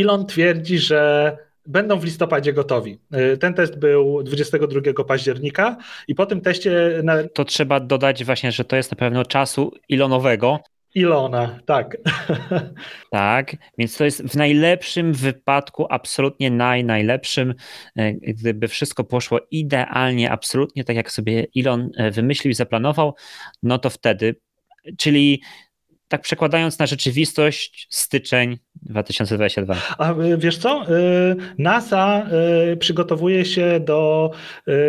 Elon 0.00 0.26
twierdzi, 0.26 0.78
że 0.78 1.32
będą 1.66 1.98
w 1.98 2.04
listopadzie 2.04 2.52
gotowi. 2.52 2.98
Ten 3.40 3.54
test 3.54 3.78
był 3.78 4.22
22 4.22 5.04
października 5.04 5.76
i 6.08 6.14
po 6.14 6.26
tym 6.26 6.40
teście. 6.40 7.00
Na... 7.02 7.28
To 7.28 7.44
trzeba 7.44 7.80
dodać 7.80 8.24
właśnie, 8.24 8.52
że 8.52 8.64
to 8.64 8.76
jest 8.76 8.90
na 8.90 8.96
pewno 8.96 9.24
czasu 9.24 9.72
Ilonowego. 9.88 10.60
Ilona, 10.96 11.58
tak. 11.66 11.96
Tak, 13.10 13.56
więc 13.78 13.96
to 13.96 14.04
jest 14.04 14.22
w 14.22 14.36
najlepszym 14.36 15.12
wypadku, 15.12 15.86
absolutnie 15.90 16.50
naj, 16.50 16.84
najlepszym, 16.84 17.54
e, 17.96 18.12
gdyby 18.12 18.68
wszystko 18.68 19.04
poszło 19.04 19.40
idealnie, 19.50 20.30
absolutnie 20.30 20.84
tak 20.84 20.96
jak 20.96 21.12
sobie 21.12 21.46
Ilon 21.54 21.90
e, 21.96 22.10
wymyślił 22.10 22.50
i 22.50 22.54
zaplanował, 22.54 23.14
no 23.62 23.78
to 23.78 23.90
wtedy, 23.90 24.36
czyli 24.98 25.42
tak 26.08 26.22
przekładając 26.22 26.78
na 26.78 26.86
rzeczywistość, 26.86 27.86
styczeń 27.90 28.58
2022. 28.82 29.74
A 29.98 30.12
y, 30.12 30.38
wiesz 30.38 30.58
co? 30.58 30.82
Y, 30.82 31.36
NASA 31.58 32.26
y, 32.72 32.76
przygotowuje 32.76 33.44
się 33.44 33.80
do, 33.80 34.30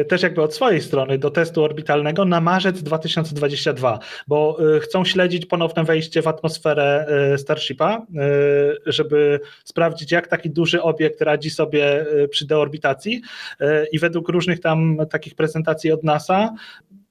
też 0.09 0.21
jakby 0.21 0.41
od 0.41 0.55
swojej 0.55 0.81
strony, 0.81 1.17
do 1.17 1.31
testu 1.31 1.63
orbitalnego 1.63 2.25
na 2.25 2.41
marzec 2.41 2.83
2022, 2.83 3.99
bo 4.27 4.57
chcą 4.81 5.05
śledzić 5.05 5.45
ponowne 5.45 5.83
wejście 5.83 6.21
w 6.21 6.27
atmosferę 6.27 7.07
Starshipa, 7.37 8.05
żeby 8.85 9.39
sprawdzić, 9.63 10.11
jak 10.11 10.27
taki 10.27 10.49
duży 10.49 10.81
obiekt 10.81 11.21
radzi 11.21 11.49
sobie 11.49 12.05
przy 12.29 12.47
deorbitacji. 12.47 13.21
I 13.91 13.99
według 13.99 14.29
różnych 14.29 14.59
tam 14.59 14.97
takich 15.09 15.35
prezentacji 15.35 15.91
od 15.91 16.03
NASA, 16.03 16.53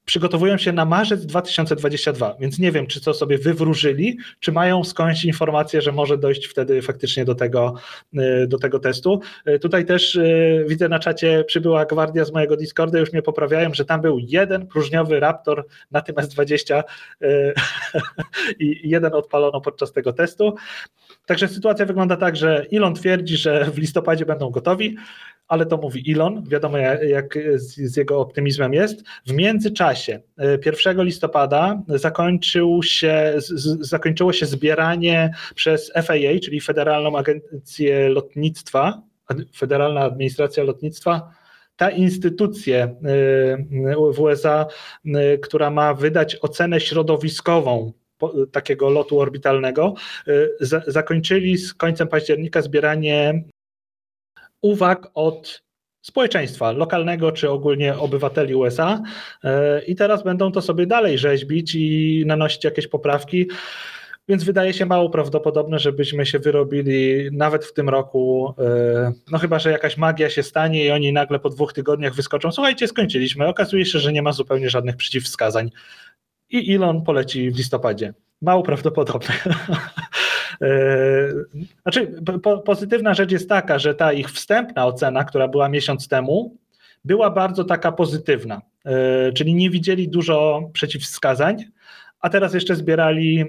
przygotowują 0.07 0.57
się 0.57 0.73
na 0.73 0.85
marzec 0.85 1.25
2022, 1.25 2.35
więc 2.39 2.59
nie 2.59 2.71
wiem, 2.71 2.87
czy 2.87 3.01
to 3.01 3.13
sobie 3.13 3.37
wywróżyli, 3.37 4.17
czy 4.39 4.51
mają 4.51 4.83
skądś 4.83 5.25
informację, 5.25 5.81
że 5.81 5.91
może 5.91 6.17
dojść 6.17 6.45
wtedy 6.45 6.81
faktycznie 6.81 7.25
do 7.25 7.35
tego, 7.35 7.73
y, 8.13 8.47
do 8.47 8.57
tego 8.57 8.79
testu. 8.79 9.21
Y, 9.47 9.59
tutaj 9.59 9.85
też 9.85 10.15
y, 10.15 10.65
widzę 10.67 10.89
na 10.89 10.99
czacie 10.99 11.43
przybyła 11.43 11.85
gwardia 11.85 12.25
z 12.25 12.31
mojego 12.31 12.57
Discorda, 12.57 12.99
już 12.99 13.13
mnie 13.13 13.21
poprawiają, 13.21 13.73
że 13.73 13.85
tam 13.85 14.01
był 14.01 14.19
jeden 14.19 14.67
próżniowy 14.67 15.19
Raptor 15.19 15.65
na 15.91 16.01
tym 16.01 16.15
S20 16.15 16.83
i 18.59 18.89
jeden 18.89 19.13
odpalono 19.13 19.61
podczas 19.61 19.91
tego 19.91 20.13
testu. 20.13 20.55
Także 21.25 21.47
sytuacja 21.47 21.85
wygląda 21.85 22.17
tak, 22.17 22.35
że 22.35 22.65
Elon 22.73 22.95
twierdzi, 22.95 23.37
że 23.37 23.65
w 23.65 23.77
listopadzie 23.77 24.25
będą 24.25 24.49
gotowi 24.49 24.97
ale 25.47 25.65
to 25.65 25.77
mówi 25.77 26.11
Elon, 26.13 26.43
wiadomo 26.47 26.77
jak 26.77 27.39
z, 27.55 27.75
z 27.75 27.97
jego 27.97 28.19
optymizmem 28.19 28.73
jest. 28.73 29.03
W 29.27 29.33
międzyczasie 29.33 30.19
1 30.65 30.99
e, 30.99 31.03
listopada 31.05 31.81
zakończył 31.87 32.83
się, 32.83 33.33
z, 33.37 33.87
zakończyło 33.87 34.33
się 34.33 34.45
zbieranie 34.45 35.31
przez 35.55 35.91
FAA, 36.03 36.39
czyli 36.43 36.61
Federalną 36.61 37.17
Agencję 37.17 38.09
Lotnictwa, 38.09 39.01
Federalna 39.57 40.01
Administracja 40.01 40.63
Lotnictwa, 40.63 41.31
ta 41.75 41.89
instytucja 41.89 42.77
e, 42.77 42.89
w 44.13 44.19
USA, 44.19 44.65
e, 45.05 45.37
która 45.37 45.71
ma 45.71 45.93
wydać 45.93 46.35
ocenę 46.35 46.79
środowiskową 46.79 47.93
takiego 48.51 48.89
lotu 48.89 49.19
orbitalnego, 49.19 49.93
zakończyli 50.87 51.57
z 51.57 51.73
końcem 51.73 52.07
października 52.07 52.61
zbieranie 52.61 53.43
uwag 54.61 55.11
od 55.13 55.67
społeczeństwa 56.01 56.71
lokalnego 56.71 57.31
czy 57.31 57.49
ogólnie 57.49 57.97
obywateli 57.97 58.55
USA 58.55 59.01
e, 59.43 59.81
i 59.85 59.95
teraz 59.95 60.23
będą 60.23 60.51
to 60.51 60.61
sobie 60.61 60.85
dalej 60.87 61.17
rzeźbić 61.17 61.75
i 61.75 62.23
nanosić 62.25 62.63
jakieś 62.63 62.87
poprawki. 62.87 63.47
Więc 64.29 64.43
wydaje 64.43 64.73
się 64.73 64.85
mało 64.85 65.09
prawdopodobne, 65.09 65.79
żebyśmy 65.79 66.25
się 66.25 66.39
wyrobili 66.39 67.29
nawet 67.31 67.65
w 67.65 67.73
tym 67.73 67.89
roku. 67.89 68.53
E, 68.59 69.13
no 69.31 69.37
chyba, 69.37 69.59
że 69.59 69.71
jakaś 69.71 69.97
magia 69.97 70.29
się 70.29 70.43
stanie 70.43 70.85
i 70.85 70.91
oni 70.91 71.13
nagle 71.13 71.39
po 71.39 71.49
dwóch 71.49 71.73
tygodniach 71.73 72.15
wyskoczą. 72.15 72.51
Słuchajcie, 72.51 72.87
skończyliśmy. 72.87 73.47
Okazuje 73.47 73.85
się, 73.85 73.99
że 73.99 74.13
nie 74.13 74.21
ma 74.21 74.31
zupełnie 74.31 74.69
żadnych 74.69 74.95
przeciwwskazań. 74.95 75.71
I 76.49 76.75
Elon 76.75 77.03
poleci 77.03 77.51
w 77.51 77.57
listopadzie. 77.57 78.13
Mało 78.41 78.63
prawdopodobne. 78.63 79.35
E, 80.61 80.67
znaczy, 81.81 82.21
po, 82.43 82.57
pozytywna 82.57 83.13
rzecz 83.13 83.31
jest 83.31 83.49
taka, 83.49 83.79
że 83.79 83.95
ta 83.95 84.13
ich 84.13 84.31
wstępna 84.31 84.85
ocena, 84.85 85.23
która 85.23 85.47
była 85.47 85.69
miesiąc 85.69 86.07
temu, 86.07 86.57
była 87.05 87.29
bardzo 87.29 87.63
taka 87.63 87.91
pozytywna, 87.91 88.61
e, 88.85 89.31
czyli 89.33 89.53
nie 89.53 89.69
widzieli 89.69 90.09
dużo 90.09 90.69
przeciwwskazań, 90.73 91.63
a 92.19 92.29
teraz 92.29 92.53
jeszcze 92.53 92.75
zbierali 92.75 93.39
e, 93.39 93.45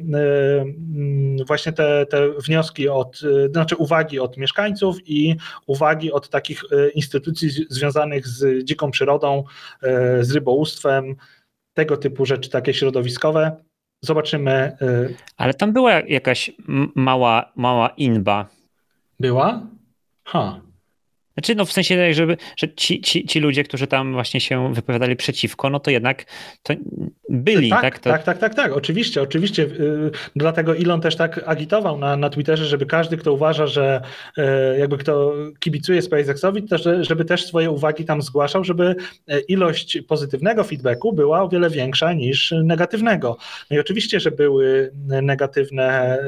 mm, 0.60 1.36
właśnie 1.46 1.72
te, 1.72 2.06
te 2.06 2.30
wnioski 2.30 2.88
od, 2.88 3.20
znaczy 3.52 3.76
uwagi 3.76 4.20
od 4.20 4.36
mieszkańców 4.36 4.96
i 5.06 5.36
uwagi 5.66 6.12
od 6.12 6.28
takich 6.28 6.62
instytucji 6.94 7.50
związanych 7.68 8.26
z 8.26 8.64
dziką 8.64 8.90
przyrodą, 8.90 9.44
z 10.20 10.32
rybołówstwem, 10.32 11.16
tego 11.74 11.96
typu 11.96 12.26
rzeczy 12.26 12.50
takie 12.50 12.74
środowiskowe. 12.74 13.56
Zobaczymy. 14.00 14.76
Y, 14.82 15.14
Ale 15.36 15.54
tam 15.54 15.72
była 15.72 15.92
jakaś 15.92 16.50
mała, 16.94 17.52
mała 17.56 17.88
inba. 17.88 18.46
Była? 19.20 19.66
Ha. 20.24 20.60
Znaczy, 21.38 21.54
no 21.54 21.64
w 21.64 21.72
sensie, 21.72 22.14
żeby, 22.14 22.36
że 22.56 22.74
ci, 22.74 23.00
ci, 23.00 23.26
ci 23.26 23.40
ludzie, 23.40 23.64
którzy 23.64 23.86
tam 23.86 24.12
właśnie 24.12 24.40
się 24.40 24.74
wypowiadali 24.74 25.16
przeciwko, 25.16 25.70
no 25.70 25.80
to 25.80 25.90
jednak 25.90 26.24
to 26.62 26.74
byli, 27.28 27.70
tak? 27.70 27.82
Tak, 27.82 27.98
to... 27.98 28.10
tak, 28.10 28.22
tak, 28.22 28.38
tak, 28.38 28.54
tak, 28.54 28.72
oczywiście, 28.72 29.22
oczywiście. 29.22 29.62
Y, 29.62 30.10
dlatego 30.36 30.76
Elon 30.76 31.00
też 31.00 31.16
tak 31.16 31.40
agitował 31.46 31.98
na, 31.98 32.16
na 32.16 32.30
Twitterze, 32.30 32.64
żeby 32.66 32.86
każdy, 32.86 33.16
kto 33.16 33.32
uważa, 33.32 33.66
że 33.66 34.00
y, 34.38 34.42
jakby 34.78 34.98
kto 34.98 35.34
kibicuje 35.58 36.02
SpaceXowi, 36.02 36.62
to 36.62 36.76
żeby 37.04 37.24
też 37.24 37.46
swoje 37.46 37.70
uwagi 37.70 38.04
tam 38.04 38.22
zgłaszał, 38.22 38.64
żeby 38.64 38.96
y, 39.32 39.40
ilość 39.40 39.98
pozytywnego 40.08 40.64
feedbacku 40.64 41.12
była 41.12 41.42
o 41.42 41.48
wiele 41.48 41.70
większa 41.70 42.12
niż 42.12 42.54
negatywnego. 42.64 43.36
No 43.70 43.76
i 43.76 43.80
oczywiście, 43.80 44.20
że 44.20 44.30
były 44.30 44.90
negatywne, 45.22 46.18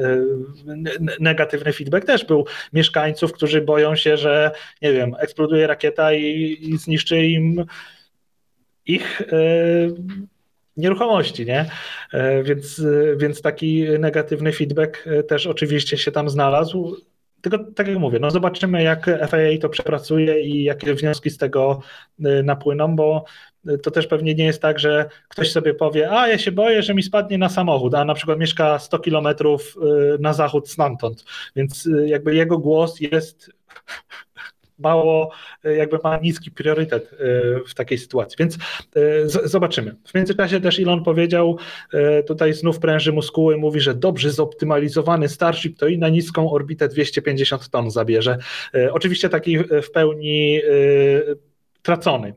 negatywny 1.19 1.73
feedback 1.73 2.05
też 2.05 2.25
był 2.25 2.45
mieszkańców, 2.73 3.31
którzy 3.31 3.61
boją 3.61 3.95
się, 3.95 4.17
że 4.17 4.51
nie 4.81 4.93
wiem, 4.93 5.00
wiem, 5.01 5.15
eksploduje 5.19 5.67
rakieta 5.67 6.13
i, 6.13 6.57
i 6.61 6.77
zniszczy 6.77 7.25
im 7.25 7.65
ich 8.85 9.21
e, 9.21 9.25
nieruchomości, 10.77 11.45
nie? 11.45 11.69
E, 12.13 12.43
więc, 12.43 12.81
więc 13.17 13.41
taki 13.41 13.85
negatywny 13.99 14.51
feedback 14.51 15.07
e, 15.07 15.23
też 15.23 15.47
oczywiście 15.47 15.97
się 15.97 16.11
tam 16.11 16.29
znalazł. 16.29 16.95
Tylko 17.41 17.57
tak 17.75 17.87
jak 17.87 17.97
mówię, 17.97 18.19
no 18.19 18.31
zobaczymy, 18.31 18.83
jak 18.83 19.05
FAA 19.05 19.57
to 19.61 19.69
przepracuje 19.69 20.41
i 20.41 20.63
jakie 20.63 20.93
wnioski 20.93 21.29
z 21.29 21.37
tego 21.37 21.81
napłyną, 22.43 22.95
bo 22.95 23.25
to 23.83 23.91
też 23.91 24.07
pewnie 24.07 24.35
nie 24.35 24.45
jest 24.45 24.61
tak, 24.61 24.79
że 24.79 25.09
ktoś 25.27 25.51
sobie 25.51 25.73
powie, 25.73 26.11
a 26.11 26.27
ja 26.27 26.37
się 26.37 26.51
boję, 26.51 26.83
że 26.83 26.93
mi 26.93 27.03
spadnie 27.03 27.37
na 27.37 27.49
samochód, 27.49 27.95
a 27.95 28.05
na 28.05 28.13
przykład 28.13 28.39
mieszka 28.39 28.79
100 28.79 28.99
kilometrów 28.99 29.75
na 30.19 30.33
zachód 30.33 30.69
stamtąd, 30.69 31.25
więc 31.55 31.89
jakby 32.05 32.35
jego 32.35 32.57
głos 32.57 32.99
jest 32.99 33.51
mało, 34.83 35.31
e, 35.63 35.75
jakby 35.75 35.99
ma 36.03 36.17
niski 36.17 36.51
priorytet 36.51 37.13
e, 37.13 37.17
w 37.67 37.73
takiej 37.73 37.97
sytuacji. 37.97 38.35
Więc 38.39 38.57
e, 38.95 39.47
zobaczymy. 39.47 39.95
W 40.07 40.15
międzyczasie 40.15 40.61
też 40.61 40.79
Elon 40.79 41.03
powiedział, 41.03 41.57
tutaj 42.27 42.53
znów 42.53 42.79
pręży 42.79 43.11
muskuły, 43.11 43.57
mówi, 43.57 43.79
że 43.79 43.95
dobrze 43.95 44.31
zoptymalizowany 44.31 45.29
Starship 45.29 45.77
to 45.77 45.87
i 45.87 45.97
na 45.97 46.09
niską 46.09 46.51
orbitę 46.51 46.87
250 46.87 47.69
ton 47.69 47.91
zabierze. 47.91 48.37
Oczywiście 48.91 49.29
taki 49.29 49.57
w 49.57 49.91
pełni 49.93 50.61
tracony 51.81 52.33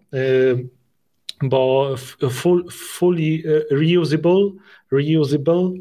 bo 1.43 1.95
full, 2.31 2.65
fully 2.71 3.43
reusable, 3.71 4.51
reusable 4.93 5.73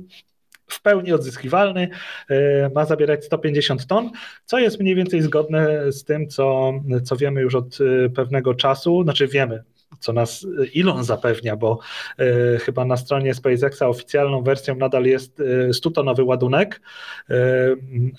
w 0.74 0.82
pełni 0.82 1.13
odzyskiwalny, 1.13 1.89
e, 2.30 2.69
ma 2.69 2.86
zabierać 2.86 3.26
150 3.26 3.88
ton, 3.88 4.11
co 4.45 4.59
jest 4.59 4.80
mniej 4.80 4.95
więcej 4.95 5.21
zgodne 5.21 5.91
z 5.91 6.03
tym, 6.03 6.28
co, 6.28 6.74
co 7.03 7.15
wiemy 7.15 7.41
już 7.41 7.55
od 7.55 7.78
e, 7.82 8.09
pewnego 8.09 8.53
czasu, 8.53 9.03
znaczy 9.03 9.28
wiemy, 9.28 9.63
co 9.99 10.13
nas 10.13 10.47
Elon 10.76 11.03
zapewnia, 11.03 11.55
bo 11.55 11.80
y, 12.19 12.59
chyba 12.59 12.86
na 12.86 12.97
stronie 12.97 13.34
SpaceXa 13.34 13.82
oficjalną 13.88 14.43
wersją 14.43 14.76
nadal 14.76 15.05
jest 15.05 15.41
100-tonowy 15.69 16.24
ładunek, 16.26 16.82
y, 17.30 17.34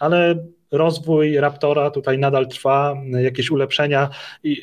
ale 0.01 0.47
rozwój 0.77 1.37
Raptora 1.37 1.91
tutaj 1.91 2.19
nadal 2.19 2.49
trwa, 2.49 2.97
jakieś 3.23 3.51
ulepszenia. 3.51 4.11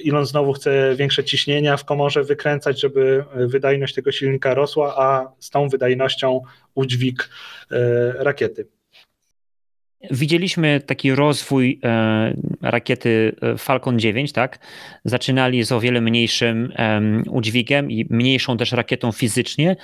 Elon 0.07 0.25
znowu 0.25 0.53
chce 0.53 0.95
większe 0.95 1.23
ciśnienia 1.23 1.77
w 1.77 1.85
komorze 1.85 2.23
wykręcać, 2.23 2.81
żeby 2.81 3.23
wydajność 3.35 3.95
tego 3.95 4.11
silnika 4.11 4.53
rosła, 4.53 4.95
a 4.97 5.31
z 5.39 5.49
tą 5.49 5.69
wydajnością 5.69 6.41
udźwig 6.75 7.29
e, 7.71 8.13
rakiety. 8.23 8.80
Widzieliśmy 10.11 10.81
taki 10.85 11.15
rozwój 11.15 11.79
e, 11.83 12.33
rakiety 12.61 13.35
e, 13.41 13.57
Falcon 13.57 13.99
9, 13.99 14.31
tak? 14.31 14.59
Zaczynali 15.05 15.63
z 15.63 15.71
o 15.71 15.79
wiele 15.79 16.01
mniejszym 16.01 16.73
udźwigiem 17.29 17.91
i 17.91 18.05
mniejszą 18.09 18.57
też 18.57 18.71
rakietą 18.71 19.11
fizycznie, 19.11 19.75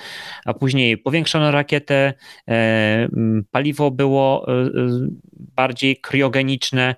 a 0.44 0.54
później 0.54 0.98
powiększono 0.98 1.50
rakietę, 1.50 2.14
e, 2.48 3.08
paliwo 3.50 3.90
było 3.90 4.46
bardziej 5.36 5.96
kriogeniczne 5.96 6.94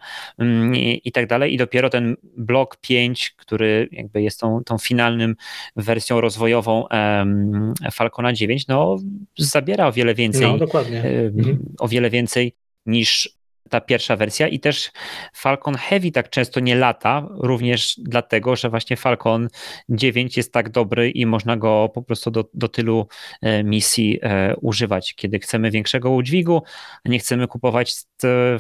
i 1.05 1.13
tak 1.13 1.27
dalej 1.27 1.55
i 1.55 1.57
dopiero 1.57 1.91
ten 1.91 2.17
blok 2.37 2.77
5, 2.77 3.31
który 3.31 3.89
jakby 3.93 4.23
jest 4.23 4.41
tą, 4.41 4.65
tą 4.65 4.79
finalnym 4.79 5.37
wersją 5.77 6.21
rozwojową 6.21 6.85
Falcona 7.93 8.33
9, 8.33 8.69
no 8.69 8.97
zabiera 9.39 9.87
o 9.87 9.93
wiele 9.93 10.15
więcej. 10.15 10.43
No, 10.43 10.59
dokładnie. 10.59 11.03
Mhm. 11.05 11.59
O 11.79 11.89
wiele 11.89 12.11
więcej 12.11 12.55
niż 12.91 13.41
ta 13.71 13.81
pierwsza 13.81 14.17
wersja 14.17 14.49
i 14.49 14.61
też 14.61 14.91
Falcon 15.35 15.75
Heavy 15.75 16.11
tak 16.11 16.31
często 16.31 16.61
nie 16.61 16.77
lata, 16.77 17.29
również 17.31 17.95
dlatego, 17.99 18.57
że 18.57 18.71
właśnie 18.71 18.97
Falcon 18.97 19.49
9 19.89 20.37
jest 20.37 20.53
tak 20.53 20.71
dobry 20.71 21.11
i 21.11 21.27
można 21.27 21.57
go 21.57 21.91
po 21.95 22.03
prostu 22.03 22.31
do, 22.31 22.45
do 22.55 22.69
tylu 22.69 23.07
e, 23.43 23.65
misji 23.65 24.19
e, 24.23 24.57
używać. 24.57 25.15
Kiedy 25.15 25.39
chcemy 25.39 25.71
większego 25.71 26.11
udźwigu, 26.11 26.63
a 27.05 27.09
nie 27.09 27.19
chcemy 27.19 27.47
kupować 27.47 27.95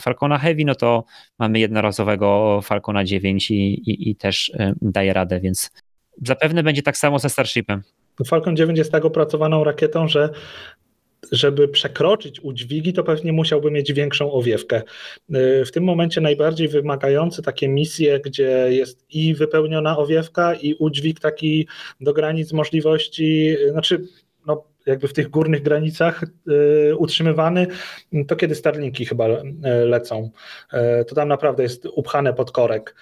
Falcona 0.00 0.38
Heavy, 0.38 0.64
no 0.64 0.74
to 0.74 1.04
mamy 1.38 1.58
jednorazowego 1.58 2.60
Falcona 2.62 3.04
9 3.04 3.50
i, 3.50 3.54
i, 3.54 4.10
i 4.10 4.16
też 4.16 4.52
e, 4.54 4.74
daje 4.82 5.12
radę, 5.12 5.40
więc 5.40 5.70
zapewne 6.26 6.62
będzie 6.62 6.82
tak 6.82 6.96
samo 6.96 7.18
ze 7.18 7.28
Starshipem. 7.28 7.82
Falcon 8.26 8.56
9 8.56 8.78
jest 8.78 8.92
tak 8.92 9.04
opracowaną 9.04 9.64
rakietą, 9.64 10.08
że 10.08 10.30
żeby 11.32 11.68
przekroczyć 11.68 12.40
udźwigi, 12.40 12.92
to 12.92 13.04
pewnie 13.04 13.32
musiałby 13.32 13.70
mieć 13.70 13.92
większą 13.92 14.32
owiewkę. 14.32 14.82
Y, 15.34 15.64
w 15.64 15.72
tym 15.72 15.84
momencie 15.84 16.20
najbardziej 16.20 16.68
wymagające 16.68 17.42
takie 17.42 17.68
misje, 17.68 18.20
gdzie 18.20 18.66
jest 18.70 19.06
i 19.10 19.34
wypełniona 19.34 19.98
owiewka, 19.98 20.54
i 20.54 20.74
udźwig 20.74 21.20
taki 21.20 21.66
do 22.00 22.12
granic 22.12 22.52
możliwości, 22.52 23.56
y, 23.66 23.70
znaczy 23.70 24.06
no, 24.46 24.64
jakby 24.86 25.08
w 25.08 25.12
tych 25.12 25.30
górnych 25.30 25.62
granicach 25.62 26.24
y, 26.90 26.96
utrzymywany, 26.96 27.66
to 28.28 28.36
kiedy 28.36 28.54
Starlinki 28.54 29.04
chyba 29.04 29.28
lecą. 29.84 30.30
to 31.08 31.14
tam 31.14 31.28
naprawdę 31.28 31.62
jest 31.62 31.86
upchane 31.86 32.34
pod 32.34 32.50
korek. 32.52 32.94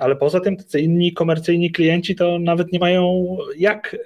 ale 0.00 0.16
poza 0.16 0.40
tym 0.40 0.56
tacy 0.56 0.80
inni 0.80 1.12
komercyjni 1.12 1.70
klienci 1.70 2.14
to 2.14 2.38
nawet 2.38 2.72
nie 2.72 2.78
mają 2.78 3.36
jak 3.56 3.96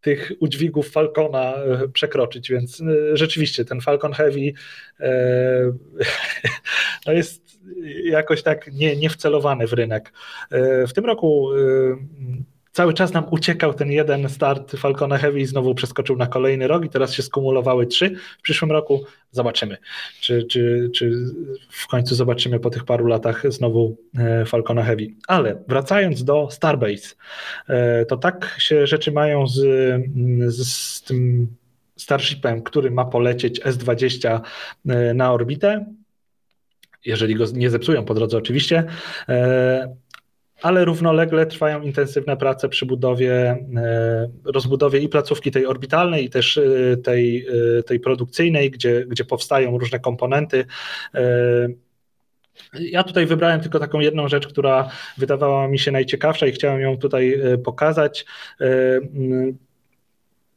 tych 0.00 0.32
udźwigów 0.40 0.90
Falcona 0.90 1.54
e, 1.54 1.88
przekroczyć, 1.88 2.50
więc 2.50 2.80
e, 2.80 3.16
rzeczywiście 3.16 3.64
ten 3.64 3.80
Falcon 3.80 4.12
Heavy 4.12 4.52
e, 5.00 5.72
no 7.06 7.12
jest 7.12 7.60
jakoś 8.04 8.42
tak 8.42 8.72
nie, 8.72 8.96
nie 8.96 9.10
wcelowany 9.10 9.66
w 9.66 9.72
rynek. 9.72 10.12
W 10.88 10.92
tym 10.94 11.06
roku 11.06 11.48
cały 12.72 12.94
czas 12.94 13.12
nam 13.12 13.24
uciekał 13.30 13.74
ten 13.74 13.90
jeden 13.90 14.28
start 14.28 14.76
Falcona 14.76 15.18
Heavy 15.18 15.40
i 15.40 15.46
znowu 15.46 15.74
przeskoczył 15.74 16.16
na 16.16 16.26
kolejny 16.26 16.68
rok 16.68 16.84
i 16.84 16.88
teraz 16.88 17.12
się 17.12 17.22
skumulowały 17.22 17.86
trzy. 17.86 18.14
W 18.38 18.42
przyszłym 18.42 18.72
roku 18.72 19.04
zobaczymy, 19.30 19.76
czy, 20.20 20.44
czy, 20.44 20.90
czy 20.94 21.12
w 21.70 21.86
końcu 21.86 22.14
zobaczymy 22.14 22.60
po 22.60 22.70
tych 22.70 22.84
paru 22.84 23.06
latach 23.06 23.52
znowu 23.52 23.96
e, 24.18 24.44
Falcona 24.44 24.82
Heavy. 24.82 25.06
Ale 25.26 25.62
wracając 25.68 26.24
do 26.24 26.48
Starbase, 26.50 27.14
e, 27.68 28.06
to 28.06 28.16
tak 28.16 28.56
się 28.58 28.86
rzeczy 28.86 29.12
mają 29.12 29.46
z, 29.46 29.60
z, 30.66 31.02
tym 31.02 31.48
Starshipem, 31.96 32.62
który 32.62 32.90
ma 32.90 33.04
polecieć 33.04 33.60
S-20 33.64 34.40
e, 34.88 35.14
na 35.14 35.32
orbitę, 35.32 35.86
jeżeli 37.04 37.34
go 37.34 37.44
nie 37.54 37.70
zepsują 37.70 38.04
po 38.04 38.14
drodze 38.14 38.38
oczywiście, 38.38 38.84
ale 40.62 40.84
równolegle 40.84 41.46
trwają 41.46 41.82
intensywne 41.82 42.36
prace 42.36 42.68
przy 42.68 42.86
budowie, 42.86 43.32
e, 43.76 44.28
rozbudowie 44.44 45.00
i 45.00 45.08
placówki 45.08 45.50
tej 45.50 45.66
orbitalnej, 45.66 46.24
i 46.24 46.30
też 46.30 46.58
e, 46.58 46.96
tej, 46.96 47.46
e, 47.78 47.82
tej 47.82 48.00
produkcyjnej, 48.00 48.70
gdzie, 48.70 49.04
gdzie 49.08 49.24
powstają 49.24 49.78
różne 49.78 50.00
komponenty. 50.00 50.64
Ja 52.80 53.04
tutaj 53.04 53.26
wybrałem 53.26 53.60
tylko 53.60 53.78
taką 53.78 54.00
jedną 54.00 54.28
rzecz, 54.28 54.46
która 54.46 54.90
wydawała 55.18 55.68
mi 55.68 55.78
się 55.78 55.92
najciekawsza 55.92 56.46
i 56.46 56.52
chciałem 56.52 56.80
ją 56.80 56.98
tutaj 56.98 57.40
pokazać. 57.64 58.24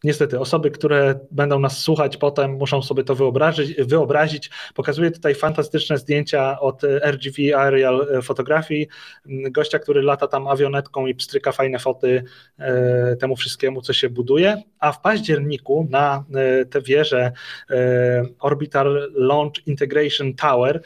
Niestety, 0.03 0.39
osoby, 0.39 0.71
które 0.71 1.19
będą 1.31 1.59
nas 1.59 1.77
słuchać 1.77 2.17
potem, 2.17 2.51
muszą 2.51 2.81
sobie 2.81 3.03
to 3.03 3.15
wyobrazić. 3.15 3.73
wyobrazić. 3.81 4.49
Pokazuję 4.73 5.11
tutaj 5.11 5.35
fantastyczne 5.35 5.97
zdjęcia 5.97 6.59
od 6.59 6.83
RGV 6.83 7.57
Aerial 7.57 8.07
Photography, 8.23 8.87
gościa, 9.25 9.79
który 9.79 10.01
lata 10.01 10.27
tam 10.27 10.47
awionetką 10.47 11.05
i 11.05 11.15
pstryka 11.15 11.51
fajne 11.51 11.79
foty 11.79 12.23
e, 12.59 13.15
temu 13.15 13.35
wszystkiemu, 13.35 13.81
co 13.81 13.93
się 13.93 14.09
buduje. 14.09 14.61
A 14.79 14.91
w 14.91 15.01
październiku 15.01 15.87
na 15.89 16.23
e, 16.35 16.65
tę 16.65 16.81
wieżę 16.81 17.31
e, 17.69 18.23
Orbital 18.39 19.11
Launch 19.15 19.67
Integration 19.67 20.33
Tower 20.33 20.81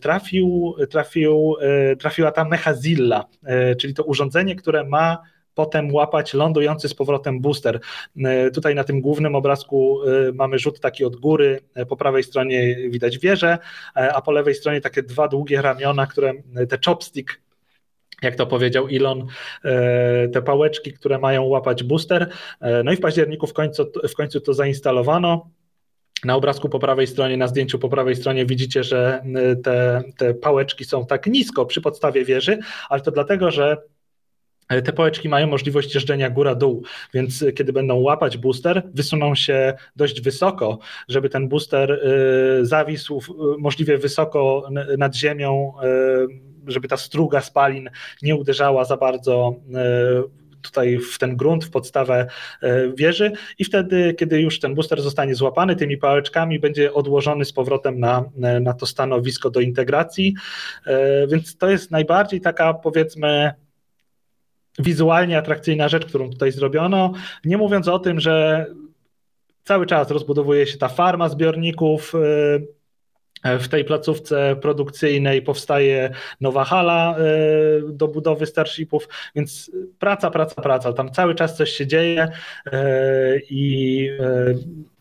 trafił, 0.00 0.74
trafił, 0.90 1.54
trafiła 1.98 2.32
ta 2.32 2.44
Mechazilla, 2.44 3.24
czyli 3.80 3.94
to 3.94 4.04
urządzenie, 4.04 4.56
które 4.56 4.84
ma 4.84 5.18
potem 5.54 5.94
łapać 5.94 6.34
lądujący 6.34 6.88
z 6.88 6.94
powrotem 6.94 7.40
booster. 7.40 7.80
E, 8.24 8.50
tutaj 8.50 8.74
na 8.74 8.84
tym 8.84 9.00
głównym 9.00 9.34
obrazku 9.34 9.98
e, 10.02 10.32
mamy 10.32 10.58
rzut 10.58 10.80
taki 10.80 11.04
od 11.04 11.16
góry, 11.16 11.60
e, 11.74 11.86
po 11.86 11.96
prawej 11.96 12.22
stronie 12.22 12.76
widać 12.90 13.18
wieżę, 13.18 13.58
a 13.94 14.22
po 14.22 14.32
lewej 14.32 14.54
stronie 14.54 14.80
takie 14.80 15.02
dwa 15.02 15.28
długie 15.28 15.62
ramiona, 15.62 16.06
które 16.06 16.32
te 16.68 16.78
chopstick 16.86 17.42
jak 18.22 18.36
to 18.36 18.46
powiedział 18.46 18.86
Elon, 18.92 19.26
te 20.32 20.42
pałeczki, 20.42 20.92
które 20.92 21.18
mają 21.18 21.44
łapać 21.44 21.82
booster. 21.82 22.30
No 22.84 22.92
i 22.92 22.96
w 22.96 23.00
październiku 23.00 23.46
w 23.46 23.52
końcu, 23.52 23.86
w 24.08 24.14
końcu 24.14 24.40
to 24.40 24.54
zainstalowano. 24.54 25.50
Na 26.24 26.36
obrazku 26.36 26.68
po 26.68 26.78
prawej 26.78 27.06
stronie, 27.06 27.36
na 27.36 27.48
zdjęciu 27.48 27.78
po 27.78 27.88
prawej 27.88 28.16
stronie 28.16 28.46
widzicie, 28.46 28.84
że 28.84 29.22
te, 29.64 30.02
te 30.16 30.34
pałeczki 30.34 30.84
są 30.84 31.06
tak 31.06 31.26
nisko 31.26 31.66
przy 31.66 31.80
podstawie 31.80 32.24
wieży, 32.24 32.58
ale 32.88 33.00
to 33.00 33.10
dlatego, 33.10 33.50
że 33.50 33.76
te 34.68 34.92
pałeczki 34.92 35.28
mają 35.28 35.46
możliwość 35.46 35.94
jeżdżenia 35.94 36.30
góra-dół, 36.30 36.82
więc 37.14 37.44
kiedy 37.56 37.72
będą 37.72 37.96
łapać 37.96 38.38
booster, 38.38 38.82
wysuną 38.94 39.34
się 39.34 39.74
dość 39.96 40.20
wysoko, 40.20 40.78
żeby 41.08 41.28
ten 41.28 41.48
booster 41.48 41.90
y, 41.92 42.66
zawisł 42.66 43.20
możliwie 43.58 43.98
wysoko 43.98 44.68
nad 44.98 45.16
ziemią, 45.16 45.72
y, 46.66 46.72
żeby 46.72 46.88
ta 46.88 46.96
struga 46.96 47.40
spalin 47.40 47.90
nie 48.22 48.36
uderzała 48.36 48.84
za 48.84 48.96
bardzo 48.96 49.56
y, 50.28 50.42
tutaj 50.62 50.98
w 50.98 51.18
ten 51.18 51.36
grunt, 51.36 51.64
w 51.64 51.70
podstawę 51.70 52.26
wieży. 52.94 53.32
I 53.58 53.64
wtedy, 53.64 54.14
kiedy 54.14 54.40
już 54.40 54.60
ten 54.60 54.74
booster 54.74 55.02
zostanie 55.02 55.34
złapany 55.34 55.76
tymi 55.76 55.96
pałeczkami, 55.96 56.58
będzie 56.58 56.94
odłożony 56.94 57.44
z 57.44 57.52
powrotem 57.52 58.00
na, 58.00 58.24
na 58.60 58.72
to 58.72 58.86
stanowisko 58.86 59.50
do 59.50 59.60
integracji, 59.60 60.34
więc 61.28 61.56
to 61.56 61.70
jest 61.70 61.90
najbardziej 61.90 62.40
taka 62.40 62.74
powiedzmy 62.74 63.52
wizualnie 64.78 65.38
atrakcyjna 65.38 65.88
rzecz, 65.88 66.06
którą 66.06 66.30
tutaj 66.30 66.52
zrobiono. 66.52 67.12
Nie 67.44 67.58
mówiąc 67.58 67.88
o 67.88 67.98
tym, 67.98 68.20
że 68.20 68.66
cały 69.64 69.86
czas 69.86 70.10
rozbudowuje 70.10 70.66
się 70.66 70.78
ta 70.78 70.88
farma 70.88 71.28
zbiorników. 71.28 72.14
Y, 72.14 72.82
w 73.44 73.68
tej 73.68 73.84
placówce 73.84 74.56
produkcyjnej 74.56 75.42
powstaje 75.42 76.10
nowa 76.40 76.64
hala 76.64 77.16
y, 77.18 77.92
do 77.92 78.08
budowy 78.08 78.46
Starshipów, 78.46 79.08
więc 79.34 79.70
praca, 79.98 80.30
praca, 80.30 80.62
praca. 80.62 80.92
Tam 80.92 81.12
cały 81.12 81.34
czas 81.34 81.56
coś 81.56 81.70
się 81.70 81.86
dzieje 81.86 82.28
y, 82.66 82.72
i 83.50 84.10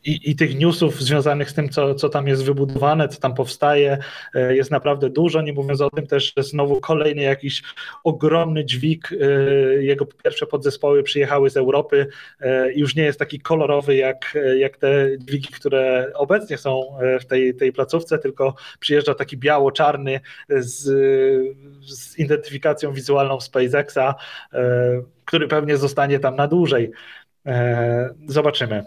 i, 0.04 0.32
i, 0.32 0.36
tych 0.36 0.60
newsów 0.60 1.02
związanych 1.02 1.50
z 1.50 1.54
tym, 1.54 1.70
co, 1.70 1.96
co 1.96 2.10
tam 2.10 2.28
jest 2.28 2.44
wybudowane, 2.44 3.08
co 3.08 3.20
tam 3.20 3.34
powstaje, 3.34 3.98
e, 4.36 4.56
jest 4.56 4.72
naprawdę 4.72 5.10
dużo. 5.10 5.42
Nie 5.42 5.54
mówiąc 5.54 5.82
o 5.82 5.90
tym 5.90 6.08
też, 6.08 6.34
że 6.38 6.44
znowu 6.44 6.82
kolejny 6.82 7.22
jakiś 7.22 7.64
ogromny 8.04 8.66
dźwig. 8.66 9.10
E, 9.12 9.84
jego 9.84 10.06
pierwsze 10.06 10.48
podzespoły 10.48 11.04
przyjechały 11.04 11.50
z 11.50 11.58
Europy 11.58 12.08
e, 12.40 12.74
i 12.74 12.80
już 12.80 12.96
nie 12.96 13.04
jest 13.04 13.20
taki 13.20 13.40
kolorowy 13.40 13.96
jak, 13.96 14.38
jak 14.58 14.78
te 14.78 15.18
dźwigi, 15.18 15.48
które 15.48 16.12
obecnie 16.14 16.58
są 16.58 16.98
w 17.22 17.26
tej, 17.26 17.56
tej 17.56 17.74
placówce, 17.74 18.20
tylko 18.20 18.56
przyjeżdża 18.80 19.16
taki 19.16 19.38
biało-czarny 19.38 20.20
z, 20.50 20.84
z 21.94 22.20
identyfikacją 22.20 22.94
wizualną 22.94 23.42
SpaceXa, 23.42 24.16
który 25.26 25.48
pewnie 25.48 25.78
zostanie 25.78 26.20
tam 26.20 26.36
na 26.36 26.48
dłużej. 26.48 26.92
Zobaczymy. 28.28 28.86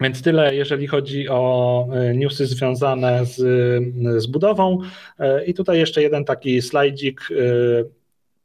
Więc 0.00 0.22
tyle, 0.22 0.54
jeżeli 0.54 0.86
chodzi 0.86 1.28
o 1.28 1.86
e, 1.92 2.14
newsy 2.14 2.46
związane 2.46 3.26
z, 3.26 3.36
z 4.22 4.26
budową. 4.26 4.78
E, 5.18 5.44
I 5.44 5.54
tutaj 5.54 5.78
jeszcze 5.78 6.02
jeden 6.02 6.24
taki 6.24 6.62
slajdzik, 6.62 7.20
e, 7.30 7.34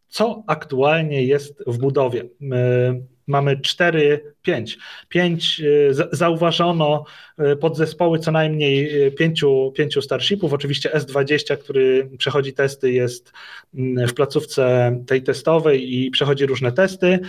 co 0.08 0.44
aktualnie 0.48 1.24
jest 1.24 1.64
w 1.68 1.78
budowie. 1.78 2.24
Mamy 3.28 3.62
4, 3.62 4.34
5. 4.42 4.78
5 5.10 5.62
zauważono 6.12 7.06
podzespoły 7.60 8.20
co 8.20 8.32
najmniej 8.32 9.12
pięciu, 9.12 9.74
pięciu 9.76 10.02
Starshipów. 10.02 10.54
Oczywiście 10.54 10.90
S20, 10.90 11.58
który 11.58 12.10
przechodzi 12.18 12.54
testy, 12.54 12.92
jest 12.92 13.32
mm, 13.76 14.08
w 14.08 14.14
placówce 14.14 14.96
tej 15.08 15.24
testowej 15.24 15.96
i 15.96 16.12
przechodzi 16.12 16.46
różne 16.46 16.72
testy, 16.72 17.20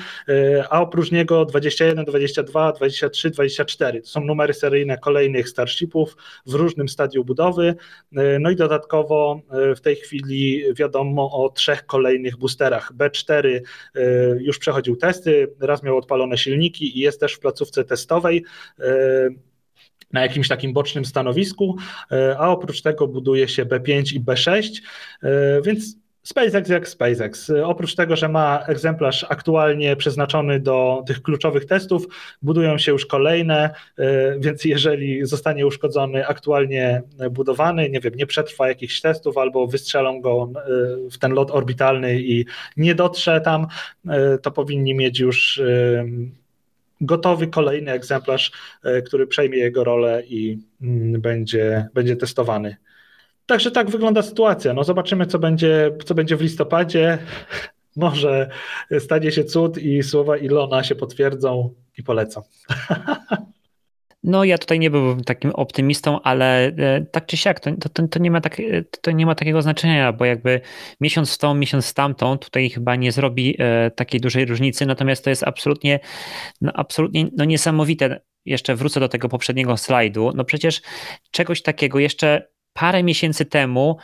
a 0.70 0.80
oprócz 0.80 1.12
niego 1.12 1.44
21, 1.44 2.04
22, 2.04 2.72
23, 2.72 3.30
24. 3.30 4.02
To 4.02 4.08
są 4.08 4.20
numery 4.20 4.54
seryjne 4.54 4.98
kolejnych 4.98 5.48
Starshipów 5.48 6.16
w 6.46 6.54
różnym 6.54 6.88
stadium 6.88 7.24
budowy. 7.24 7.74
No 8.40 8.50
i 8.50 8.56
dodatkowo 8.56 9.40
w 9.76 9.80
tej 9.80 9.96
chwili 9.96 10.64
wiadomo 10.74 11.44
o 11.44 11.48
trzech 11.48 11.86
kolejnych 11.86 12.36
boosterach. 12.36 12.92
B4 12.92 13.60
już 14.40 14.58
przechodził 14.58 14.96
testy, 14.96 15.52
raz 15.60 15.82
miał 15.86 15.96
odpalone 15.96 16.38
silniki 16.38 16.98
i 16.98 17.00
jest 17.00 17.20
też 17.20 17.34
w 17.34 17.40
placówce 17.40 17.84
testowej 17.84 18.44
e, 18.80 18.84
na 20.12 20.22
jakimś 20.22 20.48
takim 20.48 20.72
bocznym 20.72 21.04
stanowisku, 21.04 21.76
e, 22.10 22.36
a 22.38 22.48
oprócz 22.48 22.82
tego 22.82 23.08
buduje 23.08 23.48
się 23.48 23.66
B5 23.66 24.14
i 24.14 24.20
B6, 24.20 24.82
e, 25.22 25.62
więc 25.62 25.96
SpaceX 26.26 26.68
jak 26.68 26.88
SpaceX. 26.88 27.52
Oprócz 27.64 27.94
tego, 27.94 28.16
że 28.16 28.28
ma 28.28 28.64
egzemplarz 28.66 29.26
aktualnie 29.28 29.96
przeznaczony 29.96 30.60
do 30.60 31.04
tych 31.06 31.22
kluczowych 31.22 31.64
testów, 31.64 32.06
budują 32.42 32.78
się 32.78 32.92
już 32.92 33.06
kolejne, 33.06 33.70
więc 34.38 34.64
jeżeli 34.64 35.26
zostanie 35.26 35.66
uszkodzony 35.66 36.26
aktualnie 36.26 37.02
budowany, 37.30 37.90
nie 37.90 38.00
wiem, 38.00 38.14
nie 38.14 38.26
przetrwa 38.26 38.68
jakichś 38.68 39.00
testów 39.00 39.38
albo 39.38 39.66
wystrzelą 39.66 40.20
go 40.20 40.52
w 41.12 41.18
ten 41.18 41.32
lot 41.32 41.50
orbitalny 41.50 42.20
i 42.20 42.44
nie 42.76 42.94
dotrze 42.94 43.40
tam, 43.40 43.66
to 44.42 44.50
powinni 44.50 44.94
mieć 44.94 45.20
już 45.20 45.62
gotowy 47.00 47.46
kolejny 47.46 47.92
egzemplarz, 47.92 48.52
który 49.06 49.26
przejmie 49.26 49.58
jego 49.58 49.84
rolę 49.84 50.22
i 50.26 50.58
mm, 50.82 51.20
będzie, 51.20 51.88
będzie 51.94 52.16
testowany. 52.16 52.76
Także 53.46 53.70
tak 53.70 53.90
wygląda 53.90 54.22
sytuacja. 54.22 54.72
No 54.72 54.84
zobaczymy, 54.84 55.26
co 55.26 55.38
będzie, 55.38 55.90
co 56.04 56.14
będzie 56.14 56.36
w 56.36 56.40
listopadzie. 56.40 57.18
Może 57.96 58.50
stanie 58.98 59.32
się 59.32 59.44
cud 59.44 59.78
i 59.78 60.02
słowa 60.02 60.36
Ilona 60.36 60.84
się 60.84 60.94
potwierdzą 60.94 61.74
i 61.98 62.02
polecam. 62.02 62.42
No 64.26 64.44
ja 64.44 64.58
tutaj 64.58 64.78
nie 64.78 64.90
byłbym 64.90 65.24
takim 65.24 65.50
optymistą, 65.50 66.22
ale 66.22 66.66
e, 66.66 67.06
tak 67.10 67.26
czy 67.26 67.36
siak, 67.36 67.60
to, 67.60 67.70
to, 67.92 68.08
to, 68.08 68.18
nie, 68.18 68.30
ma 68.30 68.40
tak, 68.40 68.56
to 69.00 69.10
nie 69.10 69.26
ma 69.26 69.34
takiego 69.34 69.62
znaczenia, 69.62 70.12
bo 70.12 70.24
jakby 70.24 70.60
miesiąc 71.00 71.34
w 71.34 71.38
tą, 71.38 71.54
miesiąc 71.54 71.90
w 71.90 71.94
tamtą, 71.94 72.38
tutaj 72.38 72.70
chyba 72.70 72.96
nie 72.96 73.12
zrobi 73.12 73.56
e, 73.58 73.90
takiej 73.90 74.20
dużej 74.20 74.44
różnicy, 74.44 74.86
natomiast 74.86 75.24
to 75.24 75.30
jest 75.30 75.42
absolutnie, 75.42 76.00
no 76.60 76.72
absolutnie 76.74 77.28
no 77.36 77.44
niesamowite. 77.44 78.20
Jeszcze 78.44 78.74
wrócę 78.76 79.00
do 79.00 79.08
tego 79.08 79.28
poprzedniego 79.28 79.76
slajdu. 79.76 80.32
No 80.34 80.44
przecież 80.44 80.82
czegoś 81.30 81.62
takiego 81.62 81.98
jeszcze 81.98 82.48
parę 82.76 83.02
miesięcy 83.02 83.44
temu 83.44 83.96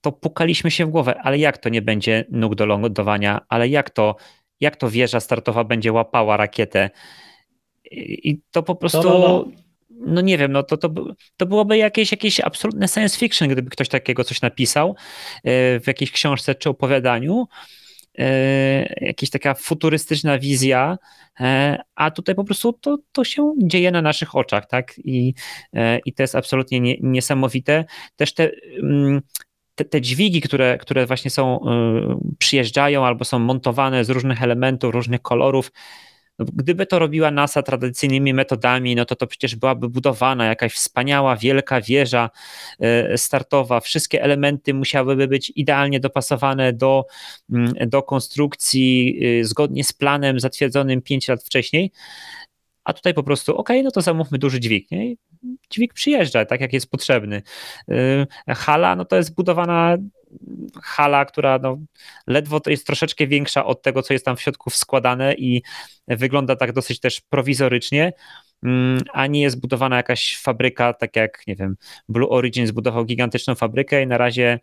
to 0.00 0.12
pukaliśmy 0.12 0.70
się 0.70 0.86
w 0.86 0.90
głowę, 0.90 1.20
ale 1.22 1.38
jak 1.38 1.58
to 1.58 1.68
nie 1.68 1.82
będzie 1.82 2.24
nóg 2.30 2.54
do 2.54 2.66
lądowania, 2.66 3.40
ale 3.48 3.68
jak 3.68 3.90
to, 3.90 4.16
jak 4.60 4.76
to 4.76 4.90
wieża 4.90 5.20
startowa 5.20 5.64
będzie 5.64 5.92
łapała 5.92 6.36
rakietę? 6.36 6.90
I 7.90 8.40
to 8.50 8.62
po 8.62 8.74
prostu, 8.74 9.02
no, 9.02 9.18
no, 9.18 9.28
no. 9.28 9.44
no 9.90 10.20
nie 10.20 10.38
wiem, 10.38 10.52
no 10.52 10.62
to, 10.62 10.76
to, 10.76 10.90
to 11.36 11.46
byłoby 11.46 11.76
jakieś, 11.76 12.10
jakieś 12.10 12.40
absolutne 12.40 12.88
science 12.88 13.18
fiction, 13.18 13.48
gdyby 13.48 13.70
ktoś 13.70 13.88
takiego 13.88 14.24
coś 14.24 14.42
napisał 14.42 14.96
e, 15.44 15.80
w 15.80 15.86
jakiejś 15.86 16.10
książce 16.12 16.54
czy 16.54 16.70
opowiadaniu. 16.70 17.46
E, 18.18 18.94
jakaś 19.00 19.30
taka 19.30 19.54
futurystyczna 19.54 20.38
wizja, 20.38 20.98
e, 21.40 21.78
a 21.94 22.10
tutaj 22.10 22.34
po 22.34 22.44
prostu 22.44 22.72
to, 22.72 22.98
to 23.12 23.24
się 23.24 23.52
dzieje 23.62 23.90
na 23.90 24.02
naszych 24.02 24.34
oczach, 24.34 24.66
tak? 24.66 24.94
I, 24.98 25.34
i 26.04 26.12
to 26.12 26.22
jest 26.22 26.34
absolutnie 26.34 26.80
nie, 26.80 26.96
niesamowite. 27.00 27.84
Też 28.16 28.34
te, 28.34 28.50
mm, 28.82 29.20
te, 29.74 29.84
te, 29.84 30.00
dźwigi, 30.00 30.40
które, 30.40 30.78
które 30.78 31.06
właśnie 31.06 31.30
są, 31.30 31.60
przyjeżdżają 32.38 33.06
albo 33.06 33.24
są 33.24 33.38
montowane 33.38 34.04
z 34.04 34.10
różnych 34.10 34.42
elementów, 34.42 34.94
różnych 34.94 35.22
kolorów, 35.22 35.70
gdyby 36.38 36.86
to 36.86 36.98
robiła 36.98 37.30
NASA 37.30 37.62
tradycyjnymi 37.62 38.34
metodami, 38.34 38.94
no 38.94 39.04
to 39.04 39.16
to 39.16 39.26
przecież 39.26 39.56
byłaby 39.56 39.88
budowana 39.88 40.46
jakaś 40.46 40.74
wspaniała, 40.74 41.36
wielka 41.36 41.80
wieża 41.80 42.30
e, 42.80 43.18
startowa. 43.18 43.80
Wszystkie 43.80 44.22
elementy 44.22 44.74
musiałyby 44.74 45.28
być 45.28 45.52
idealnie 45.56 46.00
dopasowane 46.00 46.72
do, 46.72 47.06
mm, 47.52 47.74
do 47.86 48.02
konstrukcji 48.02 49.18
y, 49.40 49.44
zgodnie 49.44 49.84
z 49.84 49.92
planem 49.92 50.40
zatwierdzonym 50.40 51.02
5 51.02 51.28
lat 51.28 51.44
wcześniej. 51.44 51.92
A 52.86 52.92
tutaj 52.92 53.14
po 53.14 53.22
prostu, 53.22 53.56
ok, 53.56 53.68
no 53.84 53.90
to 53.90 54.00
zamówmy 54.00 54.38
duży 54.38 54.60
dźwig. 54.60 54.90
Nie? 54.90 55.14
Dźwig 55.70 55.94
przyjeżdża 55.94 56.44
tak, 56.44 56.60
jak 56.60 56.72
jest 56.72 56.90
potrzebny. 56.90 57.42
Y, 57.90 58.54
hala, 58.54 58.96
no 58.96 59.04
to 59.04 59.16
jest 59.16 59.34
budowana 59.34 59.96
hala, 60.82 61.24
która 61.24 61.58
no, 61.62 61.78
ledwo 62.26 62.60
jest 62.66 62.86
troszeczkę 62.86 63.26
większa 63.26 63.64
od 63.64 63.82
tego, 63.82 64.02
co 64.02 64.12
jest 64.12 64.24
tam 64.24 64.36
w 64.36 64.40
środku 64.40 64.70
składane 64.70 65.34
i 65.34 65.62
wygląda 66.08 66.56
tak 66.56 66.72
dosyć 66.72 67.00
też 67.00 67.20
prowizorycznie, 67.20 68.12
mm, 68.62 69.00
a 69.12 69.26
nie 69.26 69.42
jest 69.42 69.60
budowana 69.60 69.96
jakaś 69.96 70.38
fabryka, 70.38 70.92
tak 70.92 71.16
jak, 71.16 71.42
nie 71.46 71.56
wiem, 71.56 71.76
Blue 72.08 72.28
Origin 72.28 72.66
zbudował 72.66 73.04
gigantyczną 73.04 73.54
fabrykę 73.54 74.02
i 74.02 74.06
na 74.06 74.18
razie 74.18 74.58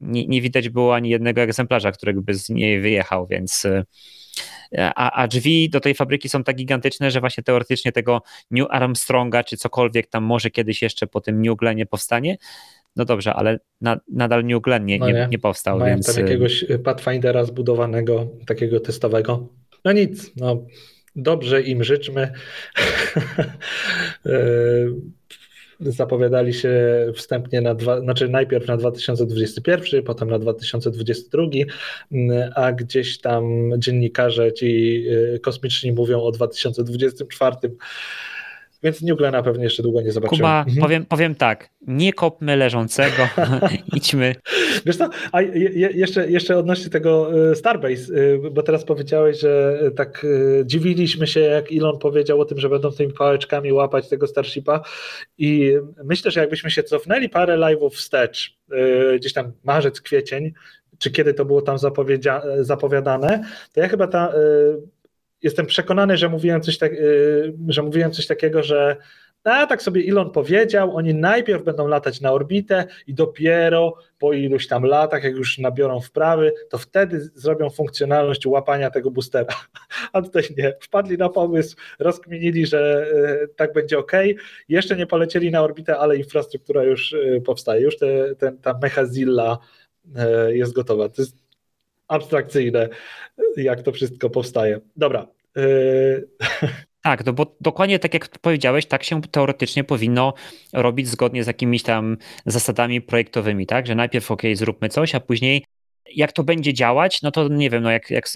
nie, 0.00 0.26
nie 0.26 0.42
widać 0.42 0.68
było 0.68 0.94
ani 0.94 1.10
jednego 1.10 1.40
egzemplarza, 1.40 1.92
którego 1.92 2.22
by 2.22 2.34
z 2.34 2.48
niej 2.48 2.80
wyjechał, 2.80 3.26
więc 3.26 3.66
a, 4.78 5.10
a, 5.12 5.28
drzwi 5.28 5.70
do 5.70 5.80
tej 5.80 5.94
fabryki 5.94 6.28
są 6.28 6.44
tak 6.44 6.56
gigantyczne, 6.56 7.10
że 7.10 7.20
właśnie 7.20 7.44
teoretycznie 7.44 7.92
tego 7.92 8.22
New 8.50 8.66
Armstronga, 8.70 9.44
czy 9.44 9.56
cokolwiek 9.56 10.06
tam 10.06 10.24
może 10.24 10.50
kiedyś 10.50 10.82
jeszcze 10.82 11.06
po 11.06 11.20
tym 11.20 11.42
New 11.42 11.56
Glenie 11.56 11.86
powstanie, 11.86 12.36
no 12.96 13.04
dobrze, 13.04 13.34
ale 13.34 13.60
na, 13.80 14.00
nadal 14.12 14.44
New 14.44 14.62
Glenn 14.62 14.86
nie, 14.86 14.98
no 14.98 15.10
nie, 15.10 15.28
nie 15.30 15.38
powstał. 15.38 15.78
Mają 15.78 15.94
więc... 15.94 16.06
tam 16.06 16.16
y, 16.16 16.20
jakiegoś 16.20 16.64
Pathfindera 16.84 17.44
zbudowanego, 17.44 18.26
takiego 18.46 18.80
testowego. 18.80 19.48
No 19.84 19.92
nic, 19.92 20.36
no 20.36 20.66
dobrze 21.16 21.62
im 21.62 21.84
życzmy. 21.84 22.32
Zapowiadali 25.80 26.54
się 26.54 26.72
wstępnie 27.14 27.60
na 27.60 27.74
dwa, 27.74 28.00
znaczy 28.00 28.28
najpierw 28.28 28.66
na 28.66 28.76
2021, 28.76 30.02
potem 30.02 30.30
na 30.30 30.38
2022, 30.38 31.42
a 32.54 32.72
gdzieś 32.72 33.18
tam 33.20 33.70
dziennikarze 33.78 34.52
ci 34.52 34.66
y, 35.34 35.40
kosmiczni 35.42 35.92
mówią 35.92 36.22
o 36.22 36.32
2024. 36.32 37.56
Więc 38.82 39.02
New 39.02 39.18
Glena 39.18 39.42
pewnie 39.42 39.64
jeszcze 39.64 39.82
długo 39.82 40.00
nie 40.00 40.12
zobaczymy. 40.12 40.38
Kuba, 40.38 40.58
mhm. 40.58 40.76
powiem, 40.82 41.06
powiem 41.06 41.34
tak, 41.34 41.70
nie 41.86 42.12
kopmy 42.12 42.56
leżącego, 42.56 43.28
idźmy. 43.96 44.34
Wiesz 44.86 44.96
co, 44.96 45.08
a 45.32 45.42
je, 45.42 45.90
jeszcze, 45.94 46.30
jeszcze 46.30 46.56
odnośnie 46.58 46.90
tego 46.90 47.30
e, 47.50 47.54
Starbase, 47.54 48.14
e, 48.44 48.50
bo 48.50 48.62
teraz 48.62 48.84
powiedziałeś, 48.84 49.40
że 49.40 49.80
e, 49.86 49.90
tak 49.90 50.26
dziwiliśmy 50.64 51.26
się, 51.26 51.40
jak 51.40 51.72
Elon 51.72 51.98
powiedział 51.98 52.40
o 52.40 52.44
tym, 52.44 52.58
że 52.58 52.68
będą 52.68 52.90
tymi 52.90 53.12
pałeczkami 53.12 53.72
łapać 53.72 54.08
tego 54.08 54.26
Starshipa 54.26 54.80
i 55.38 55.72
myślę, 56.04 56.30
że 56.30 56.40
jakbyśmy 56.40 56.70
się 56.70 56.82
cofnęli 56.82 57.28
parę 57.28 57.56
live'ów 57.58 57.90
wstecz, 57.90 58.58
gdzieś 59.16 59.32
tam 59.32 59.52
marzec, 59.64 60.00
kwiecień, 60.00 60.52
czy 60.98 61.10
kiedy 61.10 61.34
to 61.34 61.44
było 61.44 61.62
tam 61.62 61.76
zapowiadane, 62.60 63.44
to 63.72 63.80
ja 63.80 63.88
chyba 63.88 64.06
ta 64.06 64.32
jestem 65.42 65.66
przekonany, 65.66 66.16
że 66.16 66.28
mówiłem 66.28 66.60
coś, 66.60 66.78
tak, 66.78 66.92
y, 66.92 67.52
że 67.68 67.82
mówiłem 67.82 68.12
coś 68.12 68.26
takiego, 68.26 68.62
że 68.62 68.96
a 69.44 69.66
tak 69.66 69.82
sobie 69.82 70.02
Elon 70.08 70.30
powiedział, 70.30 70.96
oni 70.96 71.14
najpierw 71.14 71.64
będą 71.64 71.86
latać 71.86 72.20
na 72.20 72.32
orbitę 72.32 72.86
i 73.06 73.14
dopiero 73.14 73.94
po 74.18 74.32
iluś 74.32 74.66
tam 74.66 74.84
latach, 74.84 75.24
jak 75.24 75.36
już 75.36 75.58
nabiorą 75.58 76.00
wprawy, 76.00 76.52
to 76.70 76.78
wtedy 76.78 77.20
zrobią 77.34 77.70
funkcjonalność 77.70 78.46
łapania 78.46 78.90
tego 78.90 79.10
boostera. 79.10 79.54
A 80.12 80.22
tutaj 80.22 80.42
nie, 80.56 80.74
wpadli 80.80 81.18
na 81.18 81.28
pomysł, 81.28 81.76
rozkminili, 81.98 82.66
że 82.66 83.06
y, 83.42 83.48
tak 83.56 83.72
będzie 83.72 83.98
ok. 83.98 84.12
Jeszcze 84.68 84.96
nie 84.96 85.06
polecieli 85.06 85.50
na 85.50 85.62
orbitę, 85.62 85.98
ale 85.98 86.16
infrastruktura 86.16 86.84
już 86.84 87.12
y, 87.12 87.42
powstaje, 87.46 87.82
już 87.82 87.98
te, 87.98 88.34
te, 88.34 88.52
ta 88.62 88.78
Mechazilla 88.82 89.58
jest 90.48 90.72
gotowa. 90.72 91.08
To 91.08 91.22
jest 91.22 91.36
abstrakcyjne, 92.10 92.88
jak 93.56 93.82
to 93.82 93.92
wszystko 93.92 94.30
powstaje. 94.30 94.80
Dobra. 94.96 95.26
Yy... 95.56 96.28
Tak, 97.02 97.26
no 97.26 97.32
bo 97.32 97.56
dokładnie 97.60 97.98
tak 97.98 98.14
jak 98.14 98.38
powiedziałeś, 98.38 98.86
tak 98.86 99.04
się 99.04 99.22
teoretycznie 99.22 99.84
powinno 99.84 100.34
robić 100.72 101.08
zgodnie 101.08 101.44
z 101.44 101.46
jakimiś 101.46 101.82
tam 101.82 102.16
zasadami 102.46 103.00
projektowymi, 103.00 103.66
tak? 103.66 103.86
Że 103.86 103.94
najpierw 103.94 104.30
ok, 104.30 104.42
zróbmy 104.54 104.88
coś, 104.88 105.14
a 105.14 105.20
później 105.20 105.64
jak 106.14 106.32
to 106.32 106.44
będzie 106.44 106.74
działać, 106.74 107.22
no 107.22 107.30
to 107.30 107.48
nie 107.48 107.70
wiem, 107.70 107.82
no 107.82 107.90
jak, 107.90 108.10
jak 108.10 108.28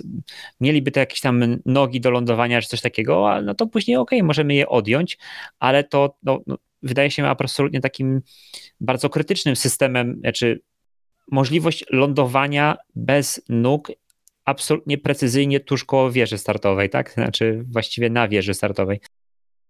mieliby 0.61 0.91
to 0.91 1.01
jakieś 1.01 1.21
tam 1.21 1.57
nogi 1.67 2.01
do 2.01 2.11
lądowania 2.11 2.63
czy 2.63 2.69
coś 2.69 2.81
takiego, 2.81 3.43
no 3.43 3.55
to 3.55 3.67
później 3.67 3.97
ok, 3.97 4.11
możemy 4.23 4.55
je 4.55 4.69
odjąć, 4.69 5.19
ale 5.59 5.85
to 5.85 6.17
no, 6.23 6.41
no, 6.47 6.59
wydaje 6.83 7.11
się 7.11 7.27
absolutnie 7.27 7.81
takim 7.81 8.23
bardzo 8.81 9.11
krytycznym 9.11 9.57
systemem, 9.57 10.17
znaczy 10.21 10.61
możliwość 11.31 11.85
lądowania 11.91 12.77
bez 12.95 13.43
nóg 13.49 13.93
absolutnie 14.45 14.99
precyzyjnie 14.99 15.61
tuż 15.61 15.85
koło 15.85 16.11
wieży 16.11 16.39
startowej, 16.39 16.91
tak? 16.91 17.13
Znaczy 17.13 17.65
właściwie 17.71 18.11
na 18.11 18.29
wieży 18.29 18.55
startowej. 18.55 19.01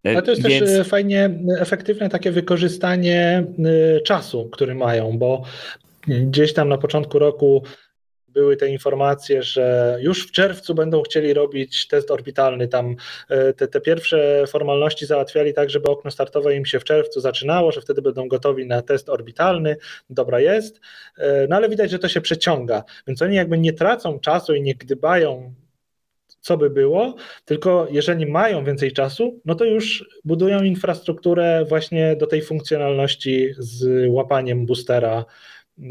Ale 0.05 0.23
to 0.23 0.31
jest 0.31 0.49
Więc... 0.49 0.71
też 0.71 0.89
fajnie 0.89 1.31
efektywne 1.59 2.09
takie 2.09 2.31
wykorzystanie 2.31 3.45
czasu, 4.05 4.49
który 4.53 4.75
mają, 4.75 5.19
bo 5.19 5.43
gdzieś 6.07 6.53
tam 6.53 6.69
na 6.69 6.79
początku 6.79 7.19
roku 7.19 7.63
były 8.35 8.57
te 8.57 8.69
informacje, 8.69 9.43
że 9.43 9.99
już 10.01 10.27
w 10.27 10.33
czerwcu 10.33 10.75
będą 10.75 11.03
chcieli 11.03 11.35
robić 11.35 11.89
test 11.89 12.11
orbitalny. 12.11 12.69
Tam 12.69 12.97
e, 13.29 13.53
te, 13.53 13.69
te 13.69 13.81
pierwsze 13.81 14.45
formalności 14.47 15.07
załatwiali 15.07 15.55
tak, 15.55 15.71
żeby 15.71 15.89
okno 15.89 16.11
startowe 16.11 16.57
im 16.57 16.67
się 16.67 16.81
w 16.81 16.85
czerwcu 16.85 17.21
zaczynało, 17.21 17.73
że 17.73 17.81
wtedy 17.81 18.03
będą 18.03 18.29
gotowi 18.29 18.67
na 18.67 18.83
test 18.83 19.09
orbitalny. 19.09 19.77
Dobra 20.11 20.41
jest, 20.41 20.81
e, 21.19 21.47
no 21.49 21.57
ale 21.57 21.69
widać, 21.69 21.91
że 21.91 21.99
to 21.99 22.09
się 22.09 22.21
przeciąga. 22.21 22.85
Więc 23.07 23.23
oni 23.23 23.37
jakby 23.37 23.59
nie 23.59 23.73
tracą 23.73 24.21
czasu 24.21 24.55
i 24.55 24.63
nie 24.63 24.75
gdybają 24.75 25.55
co 26.41 26.57
by 26.57 26.71
było, 26.71 27.15
tylko 27.45 27.87
jeżeli 27.91 28.27
mają 28.27 28.65
więcej 28.65 28.93
czasu, 28.93 29.41
no 29.45 29.55
to 29.55 29.65
już 29.65 30.09
budują 30.25 30.63
infrastrukturę 30.63 31.65
właśnie 31.69 32.17
do 32.17 32.27
tej 32.27 32.43
funkcjonalności 32.43 33.49
z 33.59 34.07
łapaniem 34.09 34.67
boostera 34.67 35.25
e, 35.79 35.85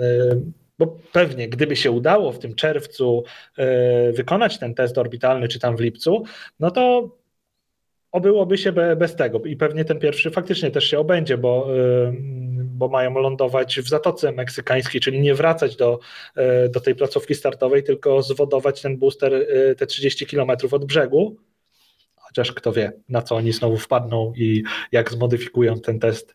bo 0.79 0.97
pewnie 1.11 1.49
gdyby 1.49 1.75
się 1.75 1.91
udało 1.91 2.31
w 2.31 2.39
tym 2.39 2.55
czerwcu 2.55 3.23
e, 3.57 4.11
wykonać 4.11 4.59
ten 4.59 4.73
test 4.75 4.97
orbitalny, 4.97 5.47
czy 5.47 5.59
tam 5.59 5.77
w 5.77 5.79
lipcu, 5.79 6.23
no 6.59 6.71
to 6.71 7.09
obyłoby 8.11 8.57
się 8.57 8.71
bez 8.97 9.15
tego. 9.15 9.39
I 9.39 9.55
pewnie 9.55 9.85
ten 9.85 9.99
pierwszy 9.99 10.31
faktycznie 10.31 10.71
też 10.71 10.89
się 10.89 10.99
obędzie, 10.99 11.37
bo, 11.37 11.67
e, 11.77 12.13
bo 12.63 12.87
mają 12.87 13.13
lądować 13.13 13.79
w 13.79 13.89
Zatoce 13.89 14.31
Meksykańskiej, 14.31 15.01
czyli 15.01 15.21
nie 15.21 15.35
wracać 15.35 15.75
do, 15.75 15.99
e, 16.35 16.69
do 16.69 16.79
tej 16.79 16.95
placówki 16.95 17.35
startowej, 17.35 17.83
tylko 17.83 18.21
zwodować 18.21 18.81
ten 18.81 18.97
booster 18.97 19.47
te 19.77 19.87
30 19.87 20.25
km 20.25 20.51
od 20.71 20.85
brzegu, 20.85 21.37
chociaż 22.15 22.51
kto 22.51 22.71
wie, 22.71 22.91
na 23.09 23.21
co 23.21 23.35
oni 23.35 23.51
znowu 23.51 23.77
wpadną 23.77 24.33
i 24.35 24.63
jak 24.91 25.11
zmodyfikują 25.11 25.79
ten 25.79 25.99
test 25.99 26.33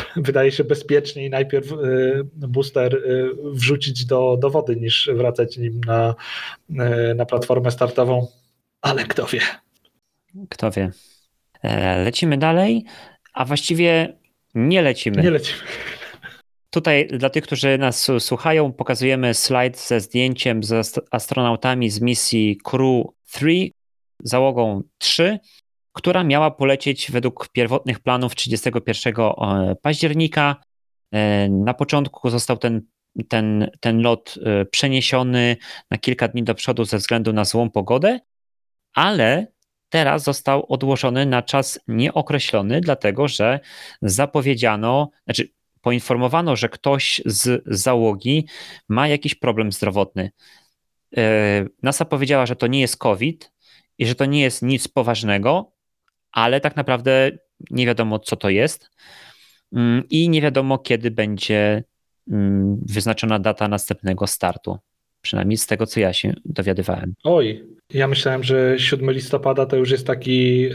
wydaje 0.16 0.52
się 0.52 0.64
bezpieczniej 0.64 1.30
najpierw 1.30 1.72
y, 1.72 2.24
booster 2.34 2.94
y, 2.94 3.30
wrzucić 3.44 4.04
do, 4.04 4.36
do 4.40 4.50
wody, 4.50 4.76
niż 4.76 5.10
wracać 5.14 5.58
nim 5.58 5.80
na, 5.86 6.14
y, 6.70 6.74
na 7.14 7.26
platformę 7.26 7.70
startową, 7.70 8.26
ale 8.80 9.04
kto 9.04 9.26
wie. 9.26 9.40
Kto 10.50 10.70
wie. 10.70 10.90
E, 11.62 11.98
lecimy 12.04 12.38
dalej, 12.38 12.84
a 13.32 13.44
właściwie 13.44 14.16
nie 14.54 14.82
lecimy. 14.82 15.22
Nie 15.22 15.30
lecimy. 15.30 15.60
Tutaj 16.70 17.08
dla 17.08 17.30
tych, 17.30 17.44
którzy 17.44 17.78
nas 17.78 18.10
słuchają, 18.18 18.72
pokazujemy 18.72 19.34
slajd 19.34 19.78
ze 19.78 20.00
zdjęciem 20.00 20.64
z 20.64 21.00
astronautami 21.10 21.90
z 21.90 22.00
misji 22.00 22.58
Crew 22.64 23.06
3, 23.30 23.70
załogą 24.24 24.82
3 24.98 25.38
która 25.92 26.24
miała 26.24 26.50
polecieć 26.50 27.10
według 27.10 27.48
pierwotnych 27.48 28.00
planów 28.00 28.34
31 28.34 29.14
e, 29.18 29.76
października. 29.82 30.56
E, 31.12 31.48
na 31.48 31.74
początku 31.74 32.30
został 32.30 32.56
ten, 32.56 32.82
ten, 33.28 33.70
ten 33.80 34.00
lot 34.00 34.34
e, 34.44 34.64
przeniesiony 34.64 35.56
na 35.90 35.98
kilka 35.98 36.28
dni 36.28 36.42
do 36.42 36.54
przodu 36.54 36.84
ze 36.84 36.98
względu 36.98 37.32
na 37.32 37.44
złą 37.44 37.70
pogodę, 37.70 38.20
ale 38.94 39.46
teraz 39.88 40.22
został 40.22 40.66
odłożony 40.68 41.26
na 41.26 41.42
czas 41.42 41.80
nieokreślony, 41.88 42.80
dlatego 42.80 43.28
że 43.28 43.60
zapowiedziano, 44.02 45.10
znaczy 45.24 45.48
poinformowano, 45.80 46.56
że 46.56 46.68
ktoś 46.68 47.20
z 47.26 47.62
załogi 47.66 48.46
ma 48.88 49.08
jakiś 49.08 49.34
problem 49.34 49.72
zdrowotny. 49.72 50.30
NASA 51.82 52.04
powiedziała, 52.04 52.46
że 52.46 52.56
to 52.56 52.66
nie 52.66 52.80
jest 52.80 52.96
COVID 52.96 53.52
i 53.98 54.06
że 54.06 54.14
to 54.14 54.24
nie 54.24 54.40
jest 54.40 54.62
nic 54.62 54.88
poważnego, 54.88 55.71
ale 56.32 56.60
tak 56.60 56.76
naprawdę 56.76 57.30
nie 57.70 57.86
wiadomo, 57.86 58.18
co 58.18 58.36
to 58.36 58.50
jest 58.50 58.90
mm, 59.72 60.02
i 60.10 60.28
nie 60.28 60.42
wiadomo, 60.42 60.78
kiedy 60.78 61.10
będzie 61.10 61.84
mm, 62.30 62.80
wyznaczona 62.86 63.38
data 63.38 63.68
następnego 63.68 64.26
startu. 64.26 64.78
Przynajmniej 65.22 65.56
z 65.56 65.66
tego, 65.66 65.86
co 65.86 66.00
ja 66.00 66.12
się 66.12 66.34
dowiadywałem. 66.44 67.14
Oj, 67.24 67.64
ja 67.90 68.08
myślałem, 68.08 68.42
że 68.42 68.78
7 68.78 69.10
listopada 69.10 69.66
to 69.66 69.76
już 69.76 69.90
jest 69.90 70.06
taki 70.06 70.66
e, 70.66 70.72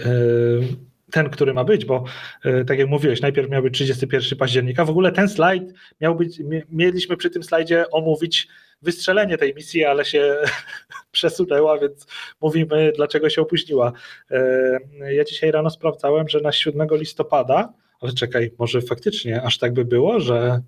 ten, 1.11 1.29
który 1.29 1.53
ma 1.53 1.63
być, 1.63 1.85
bo 1.85 2.03
e, 2.43 2.65
tak 2.65 2.79
jak 2.79 2.87
mówiłeś, 2.87 3.21
najpierw 3.21 3.49
miał 3.49 3.61
być 3.61 3.73
31 3.73 4.37
października. 4.37 4.85
W 4.85 4.89
ogóle 4.89 5.11
ten 5.11 5.29
slajd 5.29 5.73
miał 6.01 6.15
być, 6.15 6.41
mieliśmy 6.69 7.17
przy 7.17 7.29
tym 7.29 7.43
slajdzie 7.43 7.89
omówić 7.91 8.47
wystrzelenie 8.81 9.37
tej 9.37 9.55
misji, 9.55 9.85
ale 9.85 10.05
się 10.05 10.35
przesunęła, 11.11 11.79
więc 11.79 12.07
mówimy, 12.41 12.91
dlaczego 12.95 13.29
się 13.29 13.41
opóźniła. 13.41 13.91
E, 14.31 14.79
ja 15.13 15.23
dzisiaj 15.23 15.51
rano 15.51 15.69
sprawdzałem, 15.69 16.29
że 16.29 16.41
na 16.41 16.51
7 16.51 16.87
listopada, 16.91 17.73
ale 17.99 18.13
czekaj, 18.13 18.51
może 18.59 18.81
faktycznie 18.81 19.41
aż 19.41 19.57
tak 19.57 19.73
by 19.73 19.85
było, 19.85 20.19
że, 20.19 20.61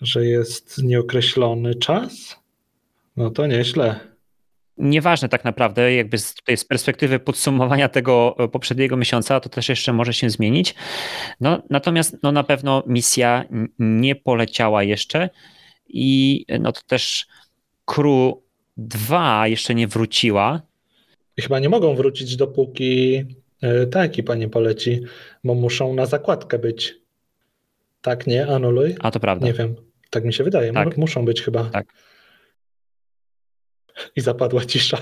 że 0.00 0.26
jest 0.26 0.82
nieokreślony 0.82 1.74
czas? 1.74 2.36
No 3.16 3.30
to 3.30 3.46
nieźle 3.46 4.13
nieważne 4.78 5.28
tak 5.28 5.44
naprawdę, 5.44 5.94
jakby 5.94 6.18
z, 6.18 6.34
tutaj 6.34 6.56
z 6.56 6.64
perspektywy 6.64 7.18
podsumowania 7.18 7.88
tego 7.88 8.36
e, 8.38 8.48
poprzedniego 8.48 8.96
miesiąca, 8.96 9.40
to 9.40 9.48
też 9.48 9.68
jeszcze 9.68 9.92
może 9.92 10.12
się 10.12 10.30
zmienić. 10.30 10.74
No, 11.40 11.62
natomiast 11.70 12.16
no, 12.22 12.32
na 12.32 12.44
pewno 12.44 12.82
misja 12.86 13.44
nie 13.78 14.14
poleciała 14.14 14.82
jeszcze 14.82 15.30
i 15.88 16.44
no 16.60 16.72
to 16.72 16.80
też 16.86 17.26
Crew 17.84 18.34
2 18.76 19.48
jeszcze 19.48 19.74
nie 19.74 19.88
wróciła. 19.88 20.62
Chyba 21.40 21.58
nie 21.58 21.68
mogą 21.68 21.94
wrócić 21.94 22.36
dopóki 22.36 23.24
e, 23.62 23.86
ta 23.86 24.04
ekipa 24.04 24.34
nie 24.34 24.48
poleci, 24.48 25.00
bo 25.44 25.54
muszą 25.54 25.94
na 25.94 26.06
zakładkę 26.06 26.58
być. 26.58 26.94
Tak, 28.02 28.26
nie? 28.26 28.46
Anuluj? 28.46 28.94
A 29.00 29.10
to 29.10 29.20
prawda. 29.20 29.46
Nie 29.46 29.52
wiem. 29.52 29.74
Tak 30.10 30.24
mi 30.24 30.32
się 30.32 30.44
wydaje. 30.44 30.72
Tak. 30.72 30.96
Muszą 30.96 31.24
być 31.24 31.42
chyba. 31.42 31.64
Tak. 31.64 31.86
I 34.16 34.20
zapadła 34.20 34.64
cisza. 34.64 34.98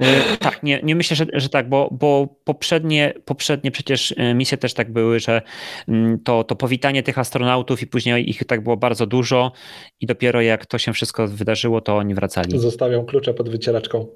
E, 0.00 0.36
tak, 0.36 0.62
nie, 0.62 0.80
nie 0.82 0.96
myślę, 0.96 1.16
że, 1.16 1.26
że 1.32 1.48
tak, 1.48 1.68
bo, 1.68 1.88
bo 1.92 2.28
poprzednie, 2.44 3.14
poprzednie 3.24 3.70
przecież 3.70 4.14
e, 4.16 4.34
misje 4.34 4.58
też 4.58 4.74
tak 4.74 4.92
były, 4.92 5.20
że 5.20 5.42
mm, 5.88 6.18
to, 6.18 6.44
to 6.44 6.56
powitanie 6.56 7.02
tych 7.02 7.18
astronautów 7.18 7.82
i 7.82 7.86
później 7.86 8.30
ich 8.30 8.44
tak 8.44 8.62
było 8.62 8.76
bardzo 8.76 9.06
dużo 9.06 9.52
i 10.00 10.06
dopiero 10.06 10.40
jak 10.40 10.66
to 10.66 10.78
się 10.78 10.92
wszystko 10.92 11.28
wydarzyło, 11.28 11.80
to 11.80 11.96
oni 11.96 12.14
wracali. 12.14 12.58
Zostawią 12.58 13.06
klucze 13.06 13.34
pod 13.34 13.48
wycieraczką. 13.48 14.06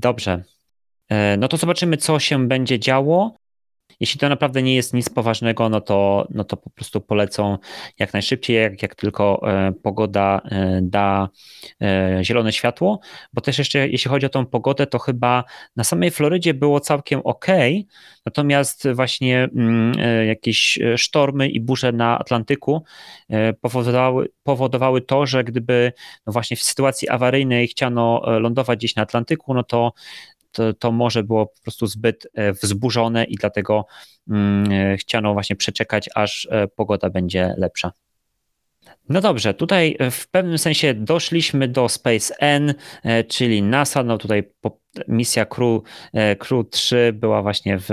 Dobrze. 0.00 0.42
E, 1.08 1.36
no 1.36 1.48
to 1.48 1.56
zobaczymy, 1.56 1.96
co 1.96 2.18
się 2.18 2.48
będzie 2.48 2.78
działo. 2.78 3.36
Jeśli 4.00 4.20
to 4.20 4.28
naprawdę 4.28 4.62
nie 4.62 4.74
jest 4.74 4.94
nic 4.94 5.08
poważnego, 5.08 5.68
no 5.68 5.80
to, 5.80 6.26
no 6.30 6.44
to 6.44 6.56
po 6.56 6.70
prostu 6.70 7.00
polecą 7.00 7.58
jak 7.98 8.12
najszybciej, 8.12 8.56
jak, 8.56 8.82
jak 8.82 8.94
tylko 8.94 9.40
e, 9.44 9.72
pogoda 9.72 10.40
e, 10.44 10.80
da 10.82 11.28
e, 11.82 12.18
zielone 12.22 12.52
światło, 12.52 13.00
bo 13.32 13.40
też 13.40 13.58
jeszcze 13.58 13.88
jeśli 13.88 14.10
chodzi 14.10 14.26
o 14.26 14.28
tą 14.28 14.46
pogodę, 14.46 14.86
to 14.86 14.98
chyba 14.98 15.44
na 15.76 15.84
samej 15.84 16.10
Florydzie 16.10 16.54
było 16.54 16.80
całkiem 16.80 17.20
ok, 17.24 17.46
natomiast 18.26 18.88
właśnie 18.88 19.48
mm, 19.56 19.92
jakieś 20.26 20.78
sztormy 20.96 21.48
i 21.48 21.60
burze 21.60 21.92
na 21.92 22.18
Atlantyku 22.18 22.84
powodowały, 23.60 24.28
powodowały 24.42 25.00
to, 25.00 25.26
że 25.26 25.44
gdyby 25.44 25.92
no 26.26 26.32
właśnie 26.32 26.56
w 26.56 26.62
sytuacji 26.62 27.08
awaryjnej 27.08 27.68
chciano 27.68 28.22
lądować 28.40 28.78
gdzieś 28.78 28.96
na 28.96 29.02
Atlantyku, 29.02 29.54
no 29.54 29.62
to 29.62 29.92
to, 30.52 30.72
to 30.72 30.92
morze 30.92 31.22
było 31.22 31.46
po 31.46 31.62
prostu 31.62 31.86
zbyt 31.86 32.26
e, 32.34 32.52
wzburzone 32.52 33.24
i 33.24 33.36
dlatego 33.36 33.86
mm, 34.30 34.72
e, 34.72 34.96
chciano 34.96 35.32
właśnie 35.32 35.56
przeczekać, 35.56 36.10
aż 36.14 36.48
e, 36.50 36.68
pogoda 36.68 37.10
będzie 37.10 37.54
lepsza. 37.58 37.92
No 39.08 39.20
dobrze, 39.20 39.54
tutaj 39.54 39.96
w 40.10 40.28
pewnym 40.30 40.58
sensie 40.58 40.94
doszliśmy 40.94 41.68
do 41.68 41.88
Space 41.88 42.34
N, 42.38 42.74
czyli 43.28 43.62
NASA. 43.62 44.02
No 44.02 44.18
tutaj 44.18 44.52
misja 45.08 45.44
Crew, 45.44 45.82
Crew 46.38 46.70
3 46.70 47.12
była 47.14 47.42
właśnie 47.42 47.78
w, 47.78 47.88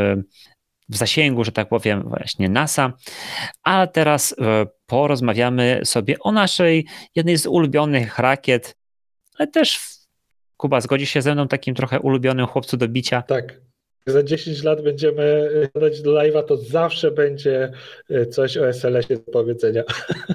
w 0.90 0.98
zasięgu, 0.98 1.44
że 1.44 1.52
tak 1.52 1.70
powiem, 1.70 2.04
właśnie 2.10 2.50
NASA. 2.50 2.94
A 3.64 3.88
teraz 3.88 4.36
porozmawiamy 4.86 5.82
sobie 5.84 6.16
o 6.20 6.32
naszej 6.32 6.86
jednej 7.16 7.38
z 7.38 7.46
ulubionych 7.46 8.20
rakiet, 8.20 8.78
ale 9.40 9.48
też 9.48 9.97
Kuba, 10.58 10.82
zgodzi 10.82 11.06
się 11.06 11.22
ze 11.22 11.34
mną 11.34 11.48
takim 11.48 11.76
trochę 11.76 12.00
ulubionym 12.00 12.48
chłopcu 12.48 12.78
do 12.78 12.88
bicia? 12.88 13.22
Tak. 13.22 13.62
Za 14.08 14.24
10 14.24 14.64
lat 14.64 14.82
będziemy 14.82 15.50
dać 15.76 16.02
do 16.02 16.12
live'a, 16.12 16.44
to 16.44 16.58
zawsze 16.58 17.12
będzie 17.12 17.72
e, 18.10 18.26
coś 18.26 18.58
o 18.58 18.74
SLS-ie 18.74 19.20
do 19.20 19.32
powiedzenia. 19.32 19.84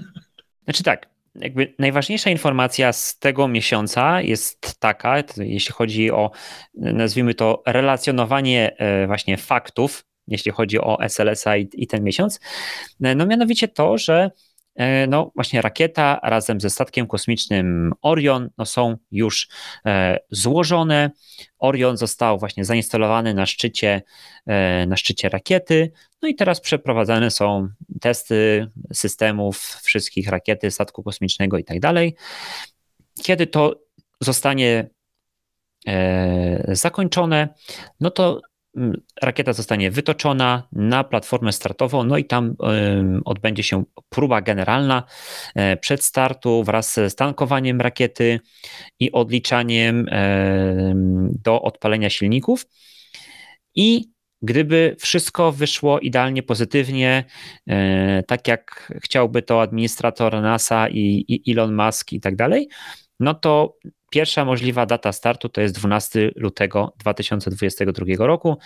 Znaczy 0.64 0.82
tak, 0.82 1.06
jakby 1.34 1.74
najważniejsza 1.78 2.30
informacja 2.30 2.92
z 2.92 3.18
tego 3.18 3.48
miesiąca 3.48 4.20
jest 4.20 4.80
taka, 4.80 5.22
jeśli 5.36 5.72
chodzi 5.72 6.10
o, 6.10 6.30
nazwijmy 6.74 7.34
to, 7.34 7.62
relacjonowanie 7.66 8.76
e, 8.78 9.06
właśnie 9.06 9.36
faktów, 9.36 10.04
jeśli 10.28 10.52
chodzi 10.52 10.78
o 10.78 10.98
SLS-a 11.08 11.56
i, 11.56 11.68
i 11.74 11.86
ten 11.86 12.04
miesiąc, 12.04 12.40
no 13.00 13.26
mianowicie 13.26 13.68
to, 13.68 13.98
że 13.98 14.14
e, 14.14 14.30
no 15.08 15.30
właśnie 15.34 15.62
rakieta 15.62 16.20
razem 16.22 16.60
ze 16.60 16.70
statkiem 16.70 17.06
kosmicznym 17.06 17.92
Orion 18.02 18.50
no 18.58 18.66
są 18.66 18.96
już 19.10 19.48
e, 19.86 20.18
złożone. 20.30 21.10
Orion 21.58 21.96
został 21.96 22.38
właśnie 22.38 22.64
zainstalowany 22.64 23.34
na 23.34 23.46
szczycie, 23.46 24.02
na 24.86 24.96
szczycie 24.96 25.28
rakiety, 25.28 25.92
no 26.22 26.28
i 26.28 26.34
teraz 26.34 26.60
przeprowadzane 26.60 27.30
są 27.30 27.68
testy 28.00 28.70
systemów 28.92 29.58
wszystkich 29.82 30.28
rakiety, 30.28 30.70
statku 30.70 31.02
kosmicznego 31.02 31.58
i 31.58 31.64
tak 31.64 31.80
dalej. 31.80 32.16
Kiedy 33.22 33.46
to 33.46 33.80
zostanie 34.20 34.90
zakończone, 36.68 37.48
no 38.00 38.10
to 38.10 38.40
rakieta 39.22 39.52
zostanie 39.52 39.90
wytoczona 39.90 40.68
na 40.72 41.04
platformę 41.04 41.52
startową, 41.52 42.04
no 42.04 42.18
i 42.18 42.24
tam 42.24 42.56
odbędzie 43.24 43.62
się 43.62 43.84
próba 44.08 44.40
generalna 44.40 45.02
e, 45.54 45.76
przed 45.76 46.04
startu 46.04 46.64
wraz 46.64 46.94
z 46.94 47.14
tankowaniem 47.14 47.80
rakiety 47.80 48.40
i 49.00 49.12
odliczaniem 49.12 50.06
do 51.44 51.62
odpalenia 51.62 52.10
silników. 52.10 52.66
I 53.74 54.12
gdyby 54.42 54.96
wszystko 54.98 55.52
wyszło 55.52 56.00
idealnie 56.00 56.42
pozytywnie, 56.42 57.24
e, 57.66 58.22
tak 58.22 58.48
jak 58.48 58.92
chciałby 59.04 59.42
to 59.42 59.62
administrator 59.62 60.32
NASA 60.42 60.88
i, 60.88 61.24
i 61.28 61.52
Elon 61.52 61.74
Musk 61.74 62.12
i 62.12 62.20
tak 62.20 62.36
dalej, 62.36 62.68
no 63.20 63.34
to 63.34 63.76
Pierwsza 64.12 64.44
możliwa 64.44 64.86
data 64.86 65.12
startu 65.12 65.48
to 65.48 65.60
jest 65.60 65.74
12 65.74 66.30
lutego 66.36 66.92
2022 66.98 68.26
roku. 68.26 68.58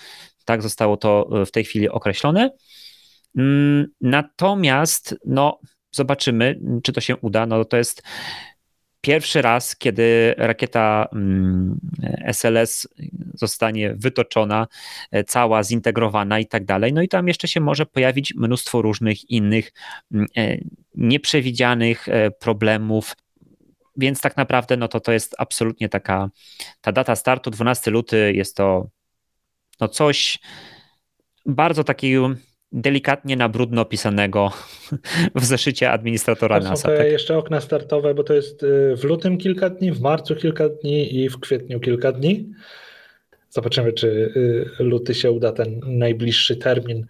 Tak 0.44 0.62
zostało 0.62 0.96
to 0.96 1.28
e, 1.42 1.46
w 1.46 1.50
tej 1.50 1.64
chwili 1.64 1.88
określone. 1.88 2.50
Mm, 3.36 3.86
natomiast, 4.00 5.16
no, 5.26 5.60
zobaczymy, 5.92 6.60
czy 6.82 6.92
to 6.92 7.00
się 7.00 7.16
uda. 7.16 7.46
No, 7.46 7.64
to 7.64 7.76
jest 7.76 8.02
pierwszy 9.00 9.42
raz, 9.42 9.76
kiedy 9.76 10.34
rakieta 10.38 11.08
SLS 12.32 12.88
mm, 12.98 13.32
zostanie 13.34 13.94
wytoczona, 13.94 14.66
e, 15.10 15.24
cała 15.24 15.62
zintegrowana 15.62 16.38
i 16.38 16.46
tak 16.46 16.64
dalej. 16.64 16.92
No 16.92 17.02
i 17.02 17.08
tam 17.08 17.28
jeszcze 17.28 17.48
się 17.48 17.60
może 17.60 17.86
pojawić 17.86 18.34
mnóstwo 18.34 18.82
różnych 18.82 19.30
innych 19.30 19.72
mm, 20.12 20.26
e, 20.36 20.58
nieprzewidzianych 20.94 22.06
problemów, 22.38 23.14
więc 23.96 24.20
tak 24.20 24.36
naprawdę 24.36 24.76
no 24.76 24.88
to 24.88 25.00
to 25.00 25.12
jest 25.12 25.34
absolutnie 25.38 25.88
taka, 25.88 26.30
ta 26.80 26.92
data 26.92 27.16
startu 27.16 27.50
12 27.50 27.90
luty 27.90 28.32
jest 28.34 28.56
to 28.56 28.88
no 29.80 29.88
coś 29.88 30.38
bardzo 31.46 31.84
takiego 31.84 32.30
delikatnie 32.72 33.36
na 33.36 33.48
brudno 33.48 33.82
opisanego 33.82 34.52
w 35.34 35.44
zeszycie 35.44 35.90
administratora 35.90 36.60
to 36.60 36.68
NASA. 36.68 36.88
Są 36.88 36.96
tak? 36.96 37.06
jeszcze 37.06 37.38
okna 37.38 37.60
startowe, 37.60 38.14
bo 38.14 38.24
to 38.24 38.34
jest 38.34 38.62
y, 38.62 38.96
w 38.96 39.04
lutym 39.04 39.38
kilka 39.38 39.70
dni, 39.70 39.92
w 39.92 40.00
marcu 40.00 40.36
kilka 40.36 40.68
dni 40.68 41.16
i 41.16 41.28
w 41.28 41.40
kwietniu 41.40 41.80
kilka 41.80 42.12
dni. 42.12 42.52
Zobaczymy, 43.50 43.92
czy 43.92 44.06
y, 44.80 44.84
luty 44.84 45.14
się 45.14 45.30
uda 45.30 45.52
ten 45.52 45.80
najbliższy 45.86 46.56
termin. 46.56 47.06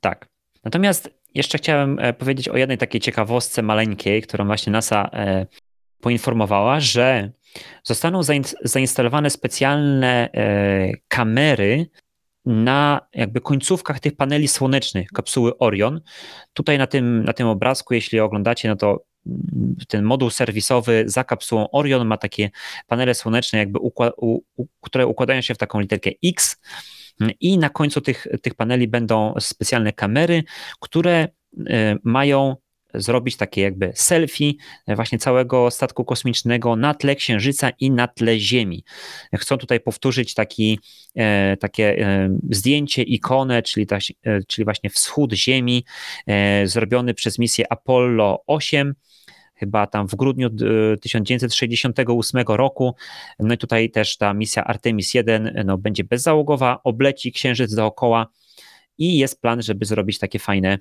Tak. 0.00 0.28
Natomiast 0.64 1.10
jeszcze 1.34 1.58
chciałem 1.58 1.98
e, 1.98 2.12
powiedzieć 2.12 2.48
o 2.48 2.56
jednej 2.56 2.78
takiej 2.78 3.00
ciekawostce 3.00 3.62
maleńkiej, 3.62 4.22
którą 4.22 4.46
właśnie 4.46 4.72
NASA 4.72 5.10
e, 5.12 5.46
poinformowała, 6.06 6.80
że 6.80 7.30
zostaną 7.84 8.20
zainstalowane 8.64 9.30
specjalne 9.30 10.32
e, 10.32 10.92
kamery 11.08 11.86
na 12.44 13.00
jakby 13.14 13.40
końcówkach 13.40 14.00
tych 14.00 14.16
paneli 14.16 14.48
słonecznych 14.48 15.08
kapsuły 15.08 15.58
Orion. 15.58 16.00
Tutaj 16.52 16.78
na 16.78 16.86
tym, 16.86 17.24
na 17.24 17.32
tym 17.32 17.46
obrazku, 17.48 17.94
jeśli 17.94 18.20
oglądacie, 18.20 18.68
no 18.68 18.76
to 18.76 19.04
mm, 19.26 19.76
ten 19.88 20.04
moduł 20.04 20.30
serwisowy 20.30 21.04
za 21.06 21.24
kapsułą 21.24 21.70
Orion 21.70 22.06
ma 22.06 22.16
takie 22.16 22.50
panele 22.86 23.14
słoneczne, 23.14 23.58
jakby 23.58 23.78
układ, 23.78 24.12
u, 24.16 24.40
u, 24.56 24.66
które 24.80 25.06
układają 25.06 25.40
się 25.40 25.54
w 25.54 25.58
taką 25.58 25.80
literkę 25.80 26.10
X. 26.24 26.60
I 27.40 27.58
na 27.58 27.70
końcu 27.70 28.00
tych, 28.00 28.26
tych 28.42 28.54
paneli 28.54 28.88
będą 28.88 29.34
specjalne 29.40 29.92
kamery, 29.92 30.44
które 30.80 31.28
e, 31.66 31.96
mają 32.04 32.56
zrobić 32.96 33.36
takie 33.36 33.60
jakby 33.60 33.92
selfie 33.94 34.54
właśnie 34.88 35.18
całego 35.18 35.70
statku 35.70 36.04
kosmicznego 36.04 36.76
na 36.76 36.94
tle 36.94 37.16
Księżyca 37.16 37.70
i 37.80 37.90
na 37.90 38.08
tle 38.08 38.38
Ziemi. 38.38 38.84
Chcą 39.34 39.56
tutaj 39.56 39.80
powtórzyć 39.80 40.34
taki, 40.34 40.78
e, 41.16 41.56
takie 41.56 41.98
e, 41.98 42.38
zdjęcie, 42.50 43.02
ikonę, 43.02 43.62
czyli, 43.62 43.86
ta, 43.86 43.96
e, 43.96 44.42
czyli 44.48 44.64
właśnie 44.64 44.90
wschód 44.90 45.32
Ziemi, 45.32 45.84
zrobiony 46.64 47.14
przez 47.14 47.38
misję 47.38 47.72
Apollo 47.72 48.44
8 48.46 48.94
chyba 49.54 49.86
tam 49.86 50.08
w 50.08 50.14
grudniu 50.14 50.50
1968 51.00 52.44
roku. 52.48 52.94
No 53.38 53.54
i 53.54 53.58
tutaj 53.58 53.90
też 53.90 54.16
ta 54.16 54.34
misja 54.34 54.64
Artemis 54.64 55.14
1 55.14 55.62
no, 55.64 55.78
będzie 55.78 56.04
bezzałogowa, 56.04 56.80
obleci 56.84 57.32
księżyc 57.32 57.74
dookoła 57.74 58.26
i 58.98 59.18
jest 59.18 59.40
plan, 59.40 59.62
żeby 59.62 59.84
zrobić 59.84 60.18
takie 60.18 60.38
fajne 60.38 60.78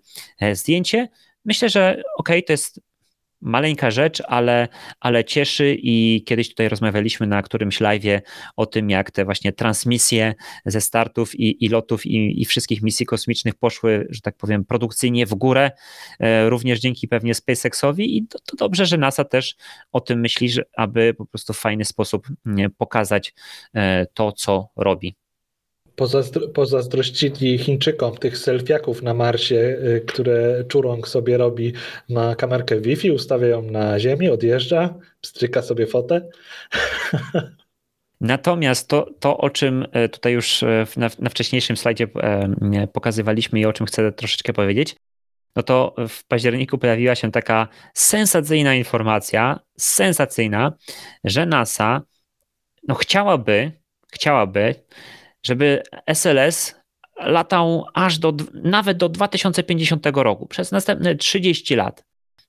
zdjęcie. 0.54 1.08
Myślę, 1.46 1.70
że 1.70 2.04
ok, 2.18 2.30
to 2.48 2.54
jest 2.54 2.80
maleńka 3.42 3.92
rzecz, 3.92 4.22
ale, 4.28 4.68
ale 5.00 5.24
cieszy 5.24 5.76
i 5.80 6.24
kiedyś 6.26 6.50
tutaj 6.50 6.70
rozmawialiśmy 6.70 7.28
na 7.28 7.42
którymś 7.42 7.82
live'ie 7.82 8.22
o 8.56 8.66
tym, 8.66 8.90
jak 8.90 9.12
te 9.12 9.26
właśnie 9.26 9.54
transmisje 9.54 10.34
ze 10.66 10.82
startów 10.82 11.36
i, 11.36 11.66
i 11.66 11.70
lotów 11.70 12.06
i, 12.06 12.42
i 12.42 12.46
wszystkich 12.46 12.82
misji 12.82 13.06
kosmicznych 13.06 13.56
poszły, 13.56 14.08
że 14.10 14.22
tak 14.22 14.38
powiem, 14.38 14.66
produkcyjnie 14.66 15.26
w 15.26 15.36
górę, 15.36 15.72
e, 16.20 16.50
również 16.50 16.80
dzięki 16.80 17.08
pewnie 17.08 17.34
SpaceXowi 17.34 18.18
i 18.18 18.28
to, 18.28 18.40
to 18.40 18.56
dobrze, 18.56 18.86
że 18.86 18.98
NASA 18.98 19.24
też 19.24 19.56
o 19.92 20.02
tym 20.02 20.20
myśli, 20.20 20.50
że, 20.50 20.64
aby 20.78 21.14
po 21.14 21.26
prostu 21.26 21.54
w 21.54 21.60
fajny 21.60 21.86
sposób 21.86 22.28
pokazać 22.78 23.34
e, 23.74 24.06
to, 24.14 24.32
co 24.32 24.70
robi 24.76 25.16
pozazdro 25.96 26.48
pozazdrościli 26.48 27.58
Chińczykom 27.58 28.18
tych 28.18 28.38
selfiaków 28.38 29.04
na 29.04 29.14
Marsie, 29.14 29.56
y, 29.56 30.04
które 30.08 30.64
Czurong 30.68 31.08
sobie 31.08 31.38
robi 31.38 31.74
na 32.10 32.36
kamerkę 32.36 32.82
Wi-Fi, 32.82 33.12
ustawia 33.12 33.48
ją 33.48 33.62
na 33.62 34.00
ziemi, 34.00 34.30
odjeżdża, 34.30 34.94
stryka 35.22 35.62
sobie 35.62 35.88
fotę. 35.88 36.22
Natomiast 38.22 38.88
to, 38.88 39.10
to, 39.20 39.38
o 39.38 39.50
czym 39.50 39.86
e, 39.92 40.10
tutaj 40.10 40.34
już 40.34 40.64
e, 40.64 40.86
na, 40.98 41.10
na 41.20 41.30
wcześniejszym 41.30 41.78
slajdzie 41.78 42.08
e, 42.16 42.88
pokazywaliśmy 42.94 43.60
i 43.60 43.66
o 43.66 43.74
czym 43.74 43.86
chcę 43.86 44.12
troszeczkę 44.12 44.54
powiedzieć, 44.54 44.96
no 45.56 45.64
to 45.64 45.96
w 46.10 46.24
październiku 46.24 46.78
pojawiła 46.78 47.16
się 47.16 47.32
taka 47.32 47.68
sensacyjna 47.94 48.76
informacja, 48.76 49.60
sensacyjna, 49.78 50.74
że 51.24 51.46
NASA 51.46 52.02
no 52.88 52.96
chciałaby, 52.96 53.72
chciałaby 54.12 54.76
żeby 55.46 55.84
SLS 56.08 56.76
latał 57.18 57.86
aż 57.94 58.20
do, 58.20 58.34
nawet 58.54 58.98
do 58.98 59.10
2050 59.10 60.06
roku, 60.14 60.48
przez 60.48 60.72
następne 60.72 61.16
30 61.16 61.76
lat. 61.76 62.04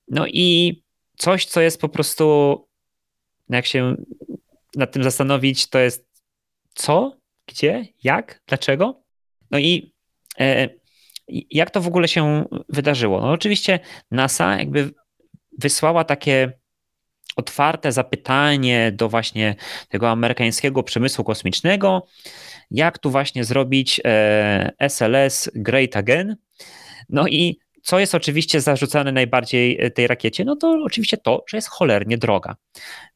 No 0.09 0.27
i 0.27 0.83
coś, 1.17 1.47
co 1.47 1.61
jest 1.61 1.81
po 1.81 1.89
prostu, 1.89 2.57
jak 3.49 3.67
się 3.67 3.97
nad 4.77 4.93
tym 4.93 5.05
zastanowić, 5.05 5.67
to 5.67 5.79
jest 5.79 6.07
co, 6.75 7.17
gdzie, 7.47 7.87
jak, 8.03 8.43
dlaczego? 8.47 9.03
No 9.51 9.59
i 9.59 9.93
e, 10.41 10.69
jak 11.29 11.71
to 11.71 11.81
w 11.81 11.87
ogóle 11.87 12.09
się 12.09 12.45
wydarzyło? 12.69 13.21
No 13.21 13.31
oczywiście 13.31 13.81
NASA 14.11 14.59
jakby 14.59 14.91
wysłała 15.59 16.05
takie 16.05 16.53
otwarte 17.37 17.93
zapytanie 17.93 18.93
do 18.93 19.09
właśnie 19.09 19.55
tego 19.89 20.11
amerykańskiego 20.11 20.83
przemysłu 20.83 21.25
kosmicznego, 21.25 22.07
jak 22.71 22.99
tu 22.99 23.11
właśnie 23.11 23.45
zrobić 23.45 24.01
SLS 24.89 25.49
e, 25.49 25.51
Great 25.55 25.97
Again. 25.97 26.37
No 27.09 27.29
i 27.29 27.59
co 27.83 27.99
jest 27.99 28.15
oczywiście 28.15 28.61
zarzucane 28.61 29.13
najbardziej 29.13 29.81
e, 29.81 29.91
tej 29.91 30.07
rakiecie? 30.07 30.45
No 30.45 30.57
to 30.57 30.79
oczywiście 30.85 31.17
to, 31.17 31.45
że 31.49 31.57
jest 31.57 31.69
cholernie 31.69 32.19
droga. 32.19 32.57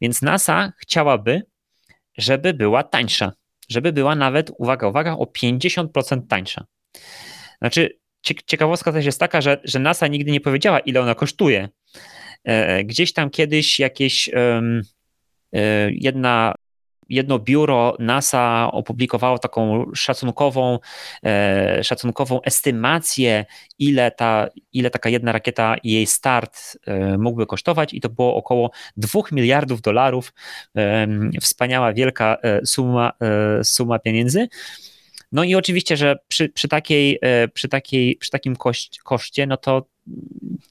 Więc 0.00 0.22
NASA 0.22 0.72
chciałaby, 0.78 1.42
żeby 2.18 2.54
była 2.54 2.82
tańsza, 2.82 3.32
żeby 3.68 3.92
była 3.92 4.14
nawet, 4.14 4.50
uwaga, 4.58 4.88
uwaga, 4.88 5.12
o 5.12 5.24
50% 5.24 6.26
tańsza. 6.28 6.64
Znaczy, 7.58 7.98
ciekawostka 8.46 8.92
też 8.92 9.04
jest 9.04 9.20
taka, 9.20 9.40
że, 9.40 9.60
że 9.64 9.78
NASA 9.78 10.06
nigdy 10.06 10.30
nie 10.30 10.40
powiedziała, 10.40 10.80
ile 10.80 11.00
ona 11.00 11.14
kosztuje. 11.14 11.68
E, 12.44 12.84
gdzieś 12.84 13.12
tam 13.12 13.30
kiedyś 13.30 13.78
jakieś 13.78 14.30
jedna 15.90 16.54
jedno 17.10 17.38
biuro 17.38 17.96
NASA 17.98 18.70
opublikowało 18.72 19.38
taką 19.38 19.90
szacunkową, 19.94 20.78
e, 21.24 21.84
szacunkową 21.84 22.42
estymację, 22.42 23.44
ile, 23.78 24.10
ta, 24.10 24.48
ile 24.72 24.90
taka 24.90 25.08
jedna 25.08 25.32
rakieta 25.32 25.76
i 25.82 25.92
jej 25.92 26.06
start 26.06 26.78
e, 26.86 27.18
mógłby 27.18 27.46
kosztować, 27.46 27.94
i 27.94 28.00
to 28.00 28.08
było 28.08 28.34
około 28.34 28.70
2 28.96 29.20
miliardów 29.32 29.80
dolarów. 29.80 30.32
E, 30.76 31.06
wspaniała, 31.40 31.92
wielka 31.92 32.36
suma, 32.64 33.12
suma 33.62 33.98
pieniędzy. 33.98 34.48
No 35.32 35.44
i 35.44 35.54
oczywiście, 35.54 35.96
że 35.96 36.16
przy, 36.28 36.48
przy, 36.48 36.68
takiej, 36.68 37.20
przy, 37.54 37.68
takiej, 37.68 38.16
przy 38.16 38.30
takim 38.30 38.56
koszcie, 39.04 39.46
no 39.46 39.56
to 39.56 39.86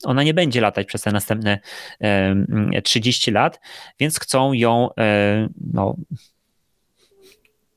ona 0.04 0.24
nie 0.24 0.34
będzie 0.34 0.62
latać 0.62 0.88
przez 0.88 1.02
te 1.02 1.12
następne 1.12 1.60
30 2.84 3.32
lat, 3.32 3.60
więc 4.00 4.20
chcą 4.20 4.54
ją 4.54 4.90
no, 5.74 5.96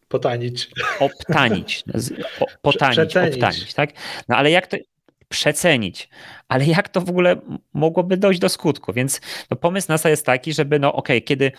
potanić. 0.08 0.68
Obtanić. 1.00 1.84
Potanić, 2.62 3.16
obtanić, 3.16 3.74
tak? 3.74 3.90
No 4.28 4.36
ale 4.36 4.50
jak 4.50 4.66
to 4.66 4.76
przecenić. 5.28 6.08
Ale 6.48 6.64
jak 6.64 6.88
to 6.88 7.00
w 7.00 7.10
ogóle 7.10 7.36
mogłoby 7.72 8.16
dojść 8.16 8.40
do 8.40 8.48
skutku? 8.48 8.92
Więc 8.92 9.20
no, 9.50 9.56
pomysł 9.56 9.86
NASA 9.88 10.10
jest 10.10 10.26
taki, 10.26 10.52
żeby 10.52 10.78
no 10.78 10.92
okej, 10.92 11.16
okay, 11.16 11.26
kiedy 11.26 11.52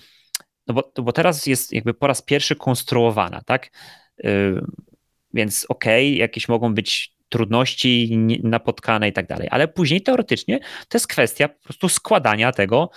no 0.67 0.73
bo, 0.73 0.91
bo 1.03 1.11
teraz 1.11 1.45
jest 1.45 1.73
jakby 1.73 1.93
po 1.93 2.07
raz 2.07 2.21
pierwszy 2.21 2.55
konstruowana, 2.55 3.41
tak? 3.45 3.71
Yy, 4.17 4.61
więc 5.33 5.65
okej, 5.69 6.09
okay, 6.09 6.17
jakieś 6.17 6.47
mogą 6.47 6.73
być 6.73 7.12
trudności 7.29 8.17
napotkane 8.43 9.07
i 9.07 9.13
tak 9.13 9.27
dalej, 9.27 9.47
ale 9.51 9.67
później 9.67 10.01
teoretycznie 10.01 10.59
to 10.59 10.97
jest 10.97 11.07
kwestia 11.07 11.49
po 11.49 11.63
prostu 11.63 11.89
składania 11.89 12.51
tego 12.51 12.89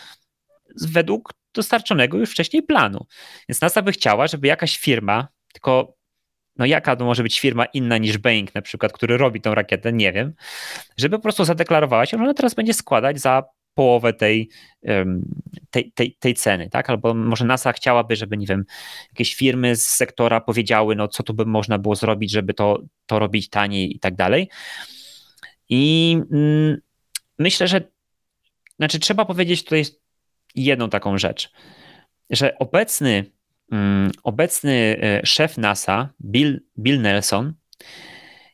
według 0.82 1.32
dostarczonego 1.54 2.18
już 2.18 2.30
wcześniej 2.30 2.62
planu. 2.62 3.06
Więc 3.48 3.60
NASA 3.60 3.82
by 3.82 3.92
chciała, 3.92 4.26
żeby 4.26 4.46
jakaś 4.46 4.78
firma, 4.78 5.28
tylko 5.52 5.96
no 6.56 6.66
jaka 6.66 6.96
to 6.96 7.04
może 7.04 7.22
być 7.22 7.40
firma 7.40 7.64
inna 7.64 7.98
niż 7.98 8.18
Boeing 8.18 8.54
na 8.54 8.62
przykład, 8.62 8.92
który 8.92 9.16
robi 9.16 9.40
tą 9.40 9.54
rakietę, 9.54 9.92
nie 9.92 10.12
wiem, 10.12 10.34
żeby 10.96 11.16
po 11.16 11.22
prostu 11.22 11.44
zadeklarowała 11.44 12.06
się, 12.06 12.16
że 12.16 12.24
ona 12.24 12.34
teraz 12.34 12.54
będzie 12.54 12.74
składać 12.74 13.20
za 13.20 13.42
połowę 13.76 14.12
tej, 14.12 14.48
tej, 15.70 15.92
tej, 15.92 16.16
tej, 16.20 16.34
ceny, 16.34 16.70
tak? 16.70 16.90
Albo 16.90 17.14
może 17.14 17.44
NASA 17.44 17.72
chciałaby, 17.72 18.16
żeby, 18.16 18.36
nie 18.36 18.46
wiem, 18.46 18.64
jakieś 19.12 19.34
firmy 19.34 19.76
z 19.76 19.86
sektora 19.86 20.40
powiedziały, 20.40 20.96
no 20.96 21.08
co 21.08 21.22
tu 21.22 21.34
by 21.34 21.46
można 21.46 21.78
było 21.78 21.94
zrobić, 21.94 22.30
żeby 22.30 22.54
to, 22.54 22.82
to 23.06 23.18
robić 23.18 23.48
taniej 23.48 23.96
i 23.96 23.98
tak 24.00 24.16
dalej. 24.16 24.50
I 25.68 26.16
mm, 26.32 26.76
myślę, 27.38 27.68
że 27.68 27.80
znaczy 28.76 28.98
trzeba 28.98 29.24
powiedzieć 29.24 29.64
tutaj 29.64 29.84
jedną 30.54 30.90
taką 30.90 31.18
rzecz, 31.18 31.52
że 32.30 32.58
obecny, 32.58 33.24
mm, 33.72 34.10
obecny 34.22 34.96
e, 35.02 35.26
szef 35.26 35.58
NASA, 35.58 36.08
Bill, 36.24 36.60
Bill 36.78 37.00
Nelson, 37.00 37.54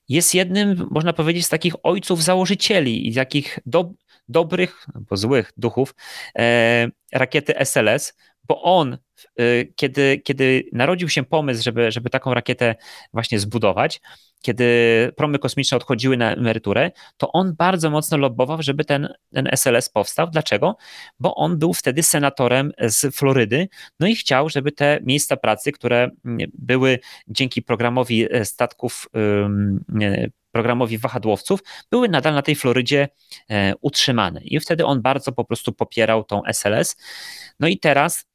jest 0.08 0.34
jednym, 0.34 0.88
można 0.90 1.12
powiedzieć, 1.12 1.46
z 1.46 1.48
takich 1.48 1.74
ojców 1.82 2.22
założycieli 2.22 3.08
i 3.08 3.14
takich 3.14 3.58
do, 3.66 3.92
dobrych, 4.28 4.86
albo 4.94 5.16
złych 5.16 5.52
duchów 5.56 5.94
e, 6.38 6.88
rakiety 7.12 7.58
SLS, 7.58 8.14
bo 8.44 8.62
on, 8.62 8.98
e, 9.36 9.64
kiedy, 9.64 10.20
kiedy 10.24 10.64
narodził 10.72 11.08
się 11.08 11.22
pomysł, 11.24 11.62
żeby, 11.62 11.92
żeby 11.92 12.10
taką 12.10 12.34
rakietę 12.34 12.74
właśnie 13.12 13.38
zbudować, 13.38 14.00
kiedy 14.42 14.66
promy 15.16 15.38
kosmiczne 15.38 15.76
odchodziły 15.76 16.16
na 16.16 16.34
emeryturę, 16.34 16.90
to 17.16 17.32
on 17.32 17.54
bardzo 17.58 17.90
mocno 17.90 18.18
lobbował, 18.18 18.62
żeby 18.62 18.84
ten, 18.84 19.08
ten 19.34 19.48
SLS 19.52 19.88
powstał. 19.88 20.30
Dlaczego? 20.30 20.76
Bo 21.20 21.34
on 21.34 21.58
był 21.58 21.72
wtedy 21.72 22.02
senatorem 22.02 22.72
z 22.80 23.16
Florydy, 23.16 23.68
no 24.00 24.06
i 24.06 24.16
chciał, 24.16 24.48
żeby 24.48 24.72
te 24.72 25.00
miejsca 25.02 25.36
pracy, 25.36 25.72
które 25.72 26.10
były 26.54 26.98
dzięki 27.28 27.62
programowi 27.62 28.34
e, 28.34 28.44
statków 28.44 29.08
programowi 30.52 30.98
wahadłowców, 30.98 31.60
były 31.90 32.08
nadal 32.08 32.34
na 32.34 32.42
tej 32.42 32.54
Florydzie 32.54 33.08
e, 33.50 33.74
utrzymane. 33.80 34.40
I 34.44 34.60
wtedy 34.60 34.86
on 34.86 35.02
bardzo 35.02 35.32
po 35.32 35.44
prostu 35.44 35.72
popierał 35.72 36.24
tą 36.24 36.42
SLS. 36.44 36.96
No 37.60 37.68
i 37.68 37.78
teraz 37.78 38.26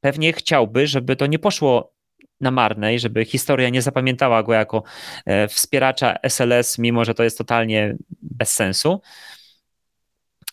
pewnie 0.00 0.32
chciałby, 0.32 0.86
żeby 0.86 1.16
to 1.16 1.26
nie 1.26 1.38
poszło 1.38 1.92
na 2.40 2.50
marne 2.50 2.94
i 2.94 2.98
żeby 2.98 3.24
historia 3.24 3.68
nie 3.68 3.82
zapamiętała 3.82 4.42
go 4.42 4.52
jako 4.52 4.82
e, 5.26 5.48
wspieracza 5.48 6.16
SLS, 6.22 6.78
mimo 6.78 7.04
że 7.04 7.14
to 7.14 7.24
jest 7.24 7.38
totalnie 7.38 7.96
bez 8.22 8.52
sensu. 8.52 9.00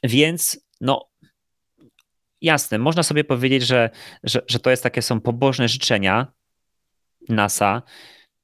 Więc 0.04 0.60
no, 0.82 1.10
jasne, 2.42 2.78
można 2.78 3.04
sobie 3.04 3.24
powiedzieć, 3.24 3.64
że, 3.64 3.90
że, 4.24 4.42
że 4.48 4.60
to 4.60 4.70
jest 4.70 4.84
takie 4.84 5.02
są 5.02 5.22
pobożne 5.22 5.68
życzenia 5.68 6.28
NASA, 7.30 7.82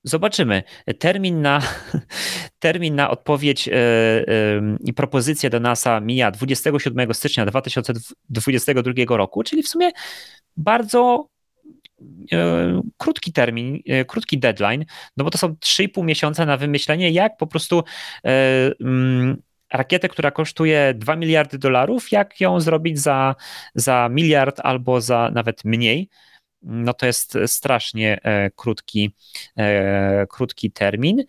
Zobaczymy. 0.04 0.64
Termin 1.00 1.42
na, 1.42 1.62
termin 2.60 2.96
na 2.96 3.10
odpowiedź 3.10 3.68
e, 3.68 3.74
e, 3.74 4.24
i 4.86 4.94
propozycję 4.94 5.50
do 5.50 5.60
NASA 5.60 6.00
mija 6.00 6.32
27 6.32 7.14
stycznia 7.14 7.46
2022 7.46 9.18
roku, 9.18 9.44
czyli 9.44 9.64
w 9.64 9.68
sumie 9.68 9.92
bardzo 10.58 11.28
e, 12.32 12.82
krótki 12.98 13.34
termin, 13.34 13.80
krótki 14.08 14.40
deadline, 14.40 14.86
no 15.18 15.24
bo 15.24 15.30
to 15.30 15.38
są 15.38 15.48
3,5 15.48 16.04
miesiąca 16.04 16.46
na 16.46 16.58
wymyślenie, 16.58 17.12
jak 17.12 17.38
po 17.38 17.48
prostu 17.48 17.84
mm, 18.24 19.42
rakietę, 19.74 20.10
która 20.10 20.32
kosztuje 20.32 20.94
2 20.98 21.16
miliardy 21.16 21.58
dolarów, 21.58 22.12
jak 22.12 22.42
ją 22.42 22.60
zrobić 22.60 23.00
za, 23.00 23.36
za 23.76 24.10
miliard 24.12 24.60
albo 24.64 25.02
za 25.02 25.32
nawet 25.34 25.66
mniej 25.66 26.10
no 26.64 26.94
to 26.94 27.06
jest 27.06 27.38
strasznie 27.46 28.24
e, 28.24 28.52
krótki, 28.52 29.16
e, 29.58 30.28
krótki 30.28 30.72
termin. 30.72 31.24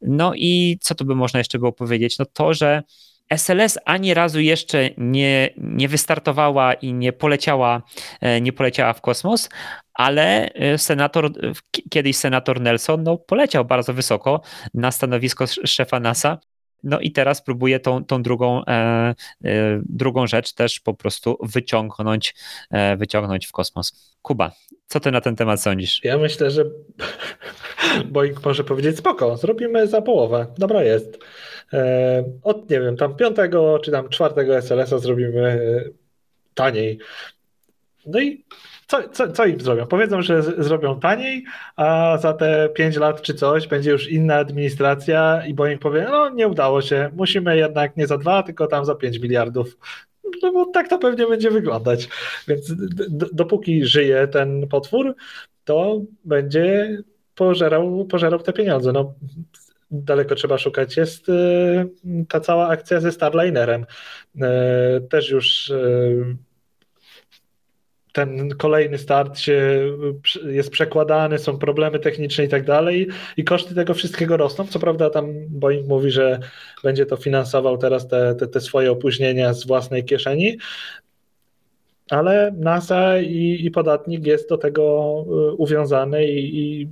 No 0.00 0.32
i 0.34 0.78
co 0.80 0.94
tu 0.94 1.04
by 1.04 1.14
można 1.14 1.38
jeszcze 1.38 1.58
było 1.58 1.72
powiedzieć? 1.72 2.18
No 2.18 2.24
to, 2.32 2.54
że 2.54 2.82
SLS 3.30 3.78
ani 3.84 4.14
razu 4.14 4.40
jeszcze 4.40 4.90
nie, 4.96 5.50
nie 5.56 5.88
wystartowała 5.88 6.74
i 6.74 6.92
nie 6.92 7.12
poleciała, 7.12 7.82
e, 8.20 8.40
nie 8.40 8.52
poleciała 8.52 8.92
w 8.92 9.00
kosmos, 9.00 9.48
ale 9.94 10.50
senator, 10.76 11.30
kiedyś 11.90 12.16
senator 12.16 12.60
Nelson 12.60 13.02
no, 13.02 13.16
poleciał 13.16 13.64
bardzo 13.64 13.92
wysoko 13.94 14.40
na 14.74 14.90
stanowisko 14.90 15.44
szefa 15.46 16.00
NASA. 16.00 16.38
No 16.82 17.00
i 17.00 17.12
teraz 17.12 17.42
próbuję 17.42 17.80
tą, 17.80 18.04
tą 18.04 18.22
drugą, 18.22 18.64
e, 18.64 18.70
e, 18.70 19.14
drugą 19.84 20.26
rzecz 20.26 20.52
też 20.52 20.80
po 20.80 20.94
prostu 20.94 21.38
wyciągnąć, 21.42 22.34
e, 22.70 22.96
wyciągnąć 22.96 23.46
w 23.46 23.52
kosmos. 23.52 24.16
Kuba, 24.22 24.52
co 24.86 25.00
ty 25.00 25.10
na 25.10 25.20
ten 25.20 25.36
temat 25.36 25.62
sądzisz? 25.62 26.00
Ja 26.04 26.18
myślę, 26.18 26.50
że 26.50 26.64
Boeing 28.12 28.44
może 28.44 28.64
powiedzieć 28.64 28.98
spoko, 28.98 29.36
zrobimy 29.36 29.86
za 29.86 30.02
połowę, 30.02 30.46
dobra 30.58 30.82
jest. 30.82 31.18
E, 31.72 32.24
od, 32.42 32.70
nie 32.70 32.80
wiem, 32.80 32.96
tam 32.96 33.16
piątego 33.16 33.78
czy 33.78 33.90
tam 33.90 34.08
czwartego 34.08 34.56
SLS-a 34.56 34.98
zrobimy 34.98 35.46
e, 35.46 35.90
taniej. 36.54 36.98
No 38.06 38.20
i 38.20 38.44
co, 38.86 39.08
co, 39.08 39.32
co 39.32 39.46
im 39.46 39.60
zrobią? 39.60 39.86
Powiedzą, 39.86 40.22
że 40.22 40.42
z, 40.42 40.64
zrobią 40.64 41.00
taniej, 41.00 41.44
a 41.76 42.18
za 42.20 42.32
te 42.32 42.68
5 42.68 42.96
lat 42.96 43.22
czy 43.22 43.34
coś 43.34 43.66
będzie 43.66 43.90
już 43.90 44.08
inna 44.10 44.34
administracja 44.34 45.46
i 45.46 45.54
Boeing 45.54 45.80
powie, 45.80 46.06
no 46.10 46.30
nie 46.30 46.48
udało 46.48 46.82
się, 46.82 47.10
musimy 47.16 47.56
jednak 47.56 47.96
nie 47.96 48.06
za 48.06 48.18
2, 48.18 48.42
tylko 48.42 48.66
tam 48.66 48.84
za 48.84 48.94
5 48.94 49.18
miliardów. 49.18 49.78
No 50.42 50.52
bo 50.52 50.66
tak 50.66 50.88
to 50.88 50.98
pewnie 50.98 51.26
będzie 51.26 51.50
wyglądać. 51.50 52.08
Więc 52.48 52.72
dopóki 53.32 53.84
żyje 53.84 54.28
ten 54.28 54.68
potwór, 54.68 55.14
to 55.64 56.00
będzie 56.24 56.98
pożerał, 57.34 58.06
pożerał 58.06 58.40
te 58.40 58.52
pieniądze. 58.52 58.92
No, 58.92 59.14
daleko 59.90 60.34
trzeba 60.34 60.58
szukać, 60.58 60.96
jest 60.96 61.28
y, 61.28 61.32
ta 62.28 62.40
cała 62.40 62.68
akcja 62.68 63.00
ze 63.00 63.12
Starlinerem. 63.12 63.86
Y, 64.36 64.40
też 65.08 65.30
już 65.30 65.70
y, 65.70 66.36
ten 68.16 68.48
kolejny 68.48 68.98
start 68.98 69.38
się 69.38 69.80
jest 70.44 70.70
przekładany, 70.70 71.38
są 71.38 71.58
problemy 71.58 71.98
techniczne 71.98 72.44
i 72.44 72.48
tak 72.48 72.64
dalej 72.64 73.08
i 73.36 73.44
koszty 73.44 73.74
tego 73.74 73.94
wszystkiego 73.94 74.36
rosną. 74.36 74.66
Co 74.66 74.78
prawda 74.78 75.10
tam 75.10 75.26
Boeing 75.48 75.88
mówi, 75.88 76.10
że 76.10 76.40
będzie 76.82 77.06
to 77.06 77.16
finansował 77.16 77.78
teraz 77.78 78.08
te, 78.08 78.34
te, 78.34 78.46
te 78.46 78.60
swoje 78.60 78.92
opóźnienia 78.92 79.54
z 79.54 79.66
własnej 79.66 80.04
kieszeni, 80.04 80.58
ale 82.10 82.52
NASA 82.58 83.18
i, 83.18 83.58
i 83.64 83.70
podatnik 83.70 84.26
jest 84.26 84.48
do 84.48 84.58
tego 84.58 85.24
y, 85.50 85.52
uwiązany 85.52 86.26
i, 86.26 86.62
i 86.62 86.88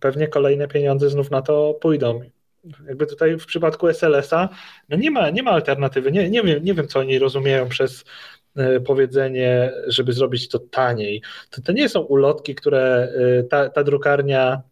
pewnie 0.00 0.28
kolejne 0.28 0.68
pieniądze 0.68 1.10
znów 1.10 1.30
na 1.30 1.42
to 1.42 1.74
pójdą. 1.80 2.20
Jakby 2.86 3.06
tutaj 3.06 3.38
w 3.38 3.46
przypadku 3.46 3.88
SLS-a 3.88 4.48
no 4.88 4.96
nie, 4.96 5.10
ma, 5.10 5.30
nie 5.30 5.42
ma 5.42 5.50
alternatywy. 5.50 6.12
Nie, 6.12 6.30
nie, 6.30 6.42
wiem, 6.42 6.64
nie 6.64 6.74
wiem, 6.74 6.88
co 6.88 7.00
oni 7.00 7.18
rozumieją 7.18 7.68
przez 7.68 8.04
powiedzenie, 8.86 9.72
żeby 9.86 10.12
zrobić 10.12 10.48
to 10.48 10.58
taniej. 10.58 11.22
To, 11.50 11.62
to 11.62 11.72
nie 11.72 11.88
są 11.88 12.00
ulotki, 12.00 12.54
które 12.54 13.12
e, 13.40 13.42
ta, 13.42 13.68
ta 13.68 13.84
drukarnia 13.84 14.62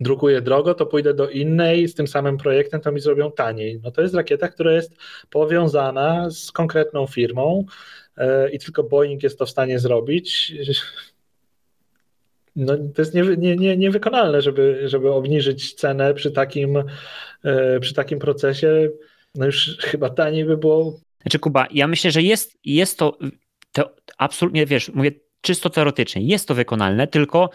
drukuje 0.00 0.40
drogo, 0.40 0.74
to 0.74 0.86
pójdę 0.86 1.14
do 1.14 1.28
innej 1.28 1.88
z 1.88 1.94
tym 1.94 2.06
samym 2.06 2.38
projektem, 2.38 2.80
to 2.80 2.92
mi 2.92 3.00
zrobią 3.00 3.32
taniej. 3.32 3.80
No 3.84 3.90
to 3.90 4.02
jest 4.02 4.14
rakieta, 4.14 4.48
która 4.48 4.72
jest 4.72 4.92
powiązana 5.30 6.30
z 6.30 6.52
konkretną 6.52 7.06
firmą 7.06 7.64
e, 8.16 8.50
i 8.50 8.58
tylko 8.58 8.82
Boeing 8.82 9.22
jest 9.22 9.38
to 9.38 9.46
w 9.46 9.50
stanie 9.50 9.78
zrobić. 9.78 10.52
No, 12.56 12.76
to 12.76 13.02
jest 13.02 13.14
nie, 13.14 13.22
nie, 13.22 13.56
nie, 13.56 13.76
niewykonalne, 13.76 14.42
żeby, 14.42 14.88
żeby 14.88 15.12
obniżyć 15.12 15.74
cenę 15.74 16.14
przy 16.14 16.30
takim, 16.30 16.84
przy 17.80 17.94
takim 17.94 18.18
procesie. 18.18 18.88
No 19.34 19.46
już 19.46 19.78
chyba 19.80 20.10
taniej 20.10 20.44
by 20.44 20.56
było 20.56 21.00
znaczy, 21.22 21.38
Kuba, 21.38 21.66
ja 21.70 21.86
myślę, 21.86 22.10
że 22.10 22.22
jest, 22.22 22.58
jest 22.64 22.98
to, 22.98 23.18
to 23.72 23.94
absolutnie, 24.18 24.66
wiesz, 24.66 24.88
mówię 24.94 25.10
czysto 25.40 25.70
teoretycznie, 25.70 26.22
jest 26.22 26.48
to 26.48 26.54
wykonalne, 26.54 27.06
tylko 27.06 27.50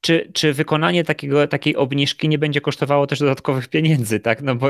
czy, 0.00 0.30
czy 0.32 0.52
wykonanie 0.52 1.04
takiego, 1.04 1.46
takiej 1.46 1.76
obniżki 1.76 2.28
nie 2.28 2.38
będzie 2.38 2.60
kosztowało 2.60 3.06
też 3.06 3.18
dodatkowych 3.18 3.68
pieniędzy, 3.68 4.20
tak? 4.20 4.42
No 4.42 4.54
bo 4.54 4.68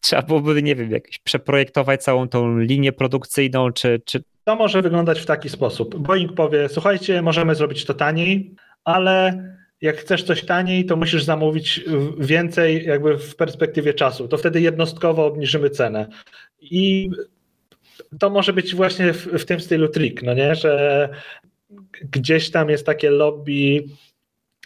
trzeba 0.00 0.22
byłoby, 0.22 0.62
nie 0.62 0.76
wiem, 0.76 0.90
jakś 0.90 1.18
przeprojektować 1.18 2.02
całą 2.02 2.28
tą 2.28 2.58
linię 2.58 2.92
produkcyjną, 2.92 3.72
czy, 3.72 4.02
czy... 4.04 4.22
To 4.44 4.56
może 4.56 4.82
wyglądać 4.82 5.20
w 5.20 5.26
taki 5.26 5.48
sposób. 5.48 5.98
Boeing 5.98 6.34
powie, 6.34 6.68
słuchajcie, 6.68 7.22
możemy 7.22 7.54
zrobić 7.54 7.84
to 7.84 7.94
taniej, 7.94 8.54
ale 8.84 9.44
jak 9.80 9.96
chcesz 9.96 10.22
coś 10.22 10.44
taniej, 10.44 10.86
to 10.86 10.96
musisz 10.96 11.24
zamówić 11.24 11.80
więcej 12.18 12.84
jakby 12.84 13.18
w 13.18 13.36
perspektywie 13.36 13.94
czasu. 13.94 14.28
To 14.28 14.36
wtedy 14.36 14.60
jednostkowo 14.60 15.26
obniżymy 15.26 15.70
cenę. 15.70 16.08
I 16.60 17.10
to 18.20 18.30
może 18.30 18.52
być 18.52 18.74
właśnie 18.74 19.12
w, 19.12 19.26
w 19.26 19.44
tym 19.44 19.60
stylu 19.60 19.88
trik, 19.88 20.22
no 20.22 20.34
nie, 20.34 20.54
że 20.54 21.08
gdzieś 22.02 22.50
tam 22.50 22.70
jest 22.70 22.86
takie 22.86 23.10
lobby 23.10 23.84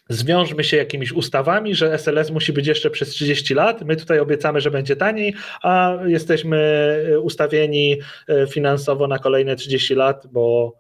zwiążmy 0.09 0.65
się 0.65 0.77
jakimiś 0.77 1.13
ustawami, 1.13 1.75
że 1.75 1.99
SLS 1.99 2.31
musi 2.31 2.53
być 2.53 2.67
jeszcze 2.67 2.91
przez 2.91 3.09
30 3.09 3.55
lat. 3.55 3.85
My 3.85 3.97
tutaj 3.97 4.19
obiecamy, 4.19 4.61
że 4.61 4.71
będzie 4.71 4.97
taniej, 4.97 5.35
a 5.63 5.99
jesteśmy 6.07 6.59
ustawieni 7.23 7.97
e, 8.29 8.47
finansowo 8.47 9.07
na 9.07 9.19
kolejne 9.19 9.57
30 9.57 9.95
lat, 9.95 10.27
bo 10.33 10.75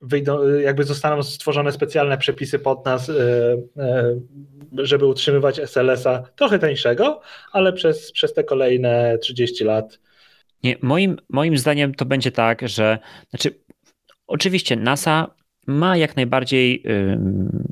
wyjdą, 0.00 0.48
jakby 0.58 0.84
zostaną 0.84 1.22
stworzone 1.22 1.72
specjalne 1.72 2.18
przepisy 2.18 2.58
pod 2.58 2.86
nas, 2.86 3.08
e, 3.08 3.14
e, 3.76 4.20
żeby 4.72 5.06
utrzymywać 5.06 5.58
SLS-a 5.58 6.22
trochę 6.36 6.58
tańszego, 6.58 7.20
ale 7.52 7.72
przez, 7.72 8.12
przez 8.12 8.34
te 8.34 8.44
kolejne 8.44 9.18
30 9.18 9.64
lat. 9.64 9.98
Nie, 10.62 10.76
moim, 10.82 11.16
moim 11.30 11.58
zdaniem 11.58 11.94
to 11.94 12.04
będzie 12.04 12.32
tak, 12.32 12.68
że 12.68 12.98
znaczy, 13.30 13.60
oczywiście 14.26 14.76
NASA 14.76 15.34
ma 15.66 15.96
jak 15.96 16.16
najbardziej, 16.16 16.82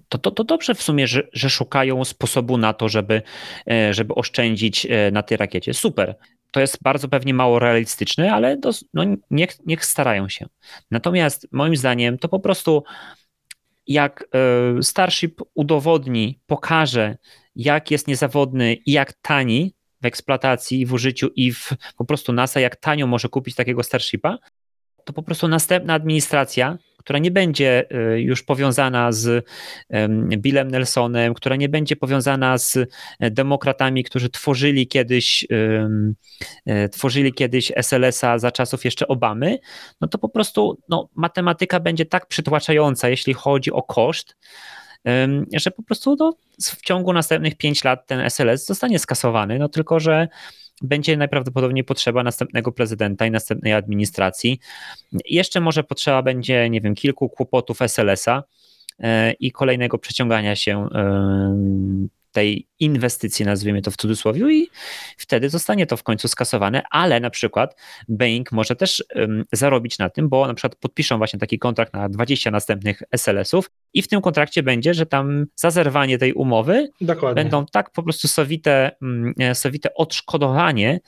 to, 0.09 0.19
to, 0.19 0.31
to 0.31 0.45
dobrze 0.45 0.75
w 0.75 0.83
sumie, 0.83 1.07
że, 1.07 1.23
że 1.33 1.51
szukają 1.51 2.05
sposobu 2.05 2.59
na 2.59 2.73
to, 2.73 2.89
żeby, 2.89 3.23
e, 3.71 3.95
żeby 3.95 4.15
oszczędzić 4.15 4.87
e, 4.87 5.11
na 5.11 5.23
tej 5.23 5.37
rakiecie. 5.37 5.75
Super. 5.75 6.15
To 6.51 6.61
jest 6.61 6.79
bardzo 6.83 7.09
pewnie 7.09 7.35
mało 7.35 7.59
realistyczne, 7.59 8.33
ale 8.33 8.59
no, 8.95 9.05
niech, 9.31 9.67
niech 9.67 9.85
starają 9.85 10.29
się. 10.29 10.47
Natomiast 10.91 11.49
moim 11.53 11.77
zdaniem 11.77 12.19
to 12.19 12.29
po 12.29 12.41
prostu 12.41 12.85
jak 13.87 14.29
e, 14.79 14.83
Starship 14.83 15.41
udowodni, 15.55 16.41
pokaże, 16.47 17.17
jak 17.57 17.91
jest 17.91 18.09
niezawodny 18.09 18.75
i 18.75 18.93
jak 18.93 19.13
tani 19.13 19.76
eksploatacji, 20.07 20.81
i 20.81 20.87
w 20.87 20.93
użyciu 20.93 21.29
i 21.37 21.53
w 21.53 21.73
po 21.97 22.05
prostu 22.05 22.33
NASA, 22.33 22.61
jak 22.61 22.77
tanio 22.77 23.07
może 23.07 23.29
kupić 23.29 23.55
takiego 23.55 23.83
Starshipa, 23.83 24.39
to 25.05 25.13
po 25.13 25.23
prostu 25.23 25.49
następna 25.49 25.95
administracja 25.95 26.79
która 27.07 27.19
nie 27.19 27.31
będzie 27.31 27.85
y, 28.15 28.21
już 28.21 28.43
powiązana 28.43 29.13
z 29.13 29.47
Billem 30.37 30.71
Nelsonem, 30.71 31.35
która 31.35 31.57
nie 31.57 31.69
będzie 31.69 31.97
powiązana 31.97 32.59
z 32.59 32.77
e, 32.77 33.31
demokratami, 33.31 34.05
którzy 34.05 34.31
tworzyli 34.31 34.89
kiedyś, 34.89 35.47
e, 36.67 36.89
tworzyli 36.89 37.33
kiedyś 37.33 37.73
SLS-a 37.77 38.39
za 38.39 38.51
czasów 38.53 38.85
jeszcze 38.85 39.09
Obamy, 39.09 39.59
no 40.01 40.09
to 40.09 40.19
po 40.19 40.29
prostu 40.29 40.79
no, 40.89 41.09
matematyka 41.15 41.81
będzie 41.81 42.07
tak 42.07 42.27
przytłaczająca, 42.27 43.09
jeśli 43.09 43.35
chodzi 43.35 43.73
o 43.73 43.83
koszt, 43.83 44.37
że 45.53 45.71
po 45.71 45.83
prostu 45.83 46.17
no, 46.19 46.35
w 46.63 46.83
ciągu 46.83 47.13
następnych 47.13 47.55
5 47.55 47.85
lat 47.85 48.07
ten 48.07 48.21
SLS 48.21 48.67
zostanie 48.67 48.99
skasowany, 48.99 49.59
no 49.59 49.69
tylko, 49.69 50.01
że 50.01 50.29
będzie 50.83 51.17
najprawdopodobniej 51.17 51.85
potrzeba 51.85 52.23
następnego 52.23 52.73
prezydenta 52.73 53.27
i 53.27 53.31
następnej 53.31 53.73
administracji. 53.73 54.61
Jeszcze 55.25 55.61
może 55.61 55.85
potrzeba 55.85 56.23
będzie, 56.23 56.71
nie 56.71 56.81
wiem, 56.81 56.95
kilku 56.95 57.29
kłopotów 57.29 57.83
SLS-a 57.83 58.43
e, 58.99 59.33
i 59.33 59.53
kolejnego 59.53 59.99
przeciągania 59.99 60.57
się 60.57 60.89
tej 62.37 62.69
inwestycji, 62.81 63.45
nazwijmy 63.45 63.83
to 63.83 63.91
w 63.91 63.97
cudzysłowie, 63.97 64.53
i 64.53 64.69
wtedy 65.17 65.51
zostanie 65.51 65.87
to 65.87 65.97
w 65.97 66.03
końcu 66.03 66.29
skasowane, 66.29 66.83
ale 66.91 67.21
na 67.21 67.31
przykład 67.31 67.77
Boeing 68.09 68.53
może 68.53 68.77
też 68.77 69.05
um, 69.15 69.45
zarobić 69.53 69.99
na 69.99 70.11
tym, 70.11 70.29
bo 70.29 70.47
na 70.47 70.55
przykład 70.55 70.77
podpiszą 70.77 71.19
właśnie 71.19 71.39
taki 71.39 71.59
kontrakt 71.59 71.93
na 71.93 72.09
20 72.09 72.51
następnych 72.51 73.03
SLS-ów 73.13 73.71
i 73.95 74.03
w 74.03 74.09
tym 74.09 74.21
kontrakcie 74.21 74.63
będzie, 74.63 74.95
że 74.95 75.07
tam 75.07 75.47
za 75.55 75.71
zerwanie 75.71 76.19
tej 76.19 76.33
umowy 76.33 76.89
Dokładnie. 77.01 77.43
będą 77.43 77.67
tak 77.67 77.91
po 77.91 78.03
prostu 78.03 78.29
sowite, 78.29 78.91
um, 79.03 79.35
sowite 79.55 79.95
odszkodowanie, 79.95 81.01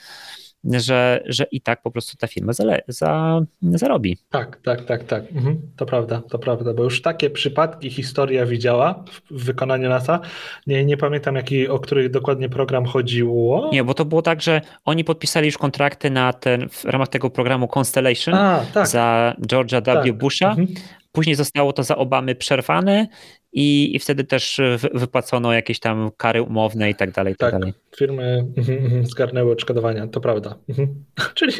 że, 0.68 1.22
że 1.26 1.44
i 1.50 1.60
tak 1.60 1.82
po 1.82 1.90
prostu 1.90 2.16
ta 2.16 2.26
firma 2.26 2.52
zale, 2.52 2.82
za, 2.88 3.40
zarobi. 3.62 4.18
Tak, 4.30 4.60
tak, 4.64 4.84
tak, 4.84 5.04
tak. 5.04 5.32
Mhm. 5.32 5.60
To 5.76 5.86
prawda, 5.86 6.22
to 6.30 6.38
prawda, 6.38 6.74
bo 6.74 6.84
już 6.84 7.02
takie 7.02 7.30
przypadki 7.30 7.90
historia 7.90 8.46
widziała 8.46 9.04
w 9.30 9.44
wykonaniu 9.44 9.88
NASA. 9.88 10.20
Nie, 10.66 10.84
nie 10.84 10.96
pamiętam, 10.96 11.34
jaki, 11.36 11.68
o 11.68 11.78
których 11.78 12.10
dokładnie 12.10 12.48
program 12.48 12.86
chodziło. 12.86 13.70
Nie, 13.72 13.84
bo 13.84 13.94
to 13.94 14.04
było 14.04 14.22
tak, 14.22 14.42
że 14.42 14.60
oni 14.84 15.04
podpisali 15.04 15.46
już 15.46 15.58
kontrakty 15.58 16.10
na 16.10 16.32
ten, 16.32 16.68
w 16.68 16.84
ramach 16.84 17.08
tego 17.08 17.30
programu 17.30 17.68
Constellation 17.78 18.34
A, 18.34 18.60
tak. 18.74 18.88
za 18.88 19.34
George'a 19.40 19.82
W. 19.82 19.84
Tak. 19.84 20.12
Busha. 20.12 20.50
Mhm. 20.50 20.68
Później 21.12 21.36
zostało 21.36 21.72
to 21.72 21.82
za 21.82 21.96
Obamy 21.96 22.34
przerwane 22.34 23.06
i, 23.52 23.96
i 23.96 23.98
wtedy 23.98 24.24
też 24.24 24.60
wypłacono 24.94 25.52
jakieś 25.52 25.80
tam 25.80 26.10
kary 26.16 26.42
umowne 26.42 26.90
i 26.90 26.94
tak 26.94 27.10
dalej. 27.10 27.34
I 27.34 27.36
tak, 27.36 27.50
tak 27.50 27.60
dalej. 27.60 27.74
firmy 27.96 28.46
mhm, 28.56 28.78
mhm, 28.78 29.06
zgarnęły 29.06 29.52
odszkodowania, 29.52 30.06
to 30.06 30.20
prawda. 30.20 30.58
Mhm. 30.68 31.04
Czyli 31.34 31.52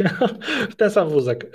w 0.70 0.74
ten 0.78 0.90
sam 0.90 1.09
wózek. 1.09 1.47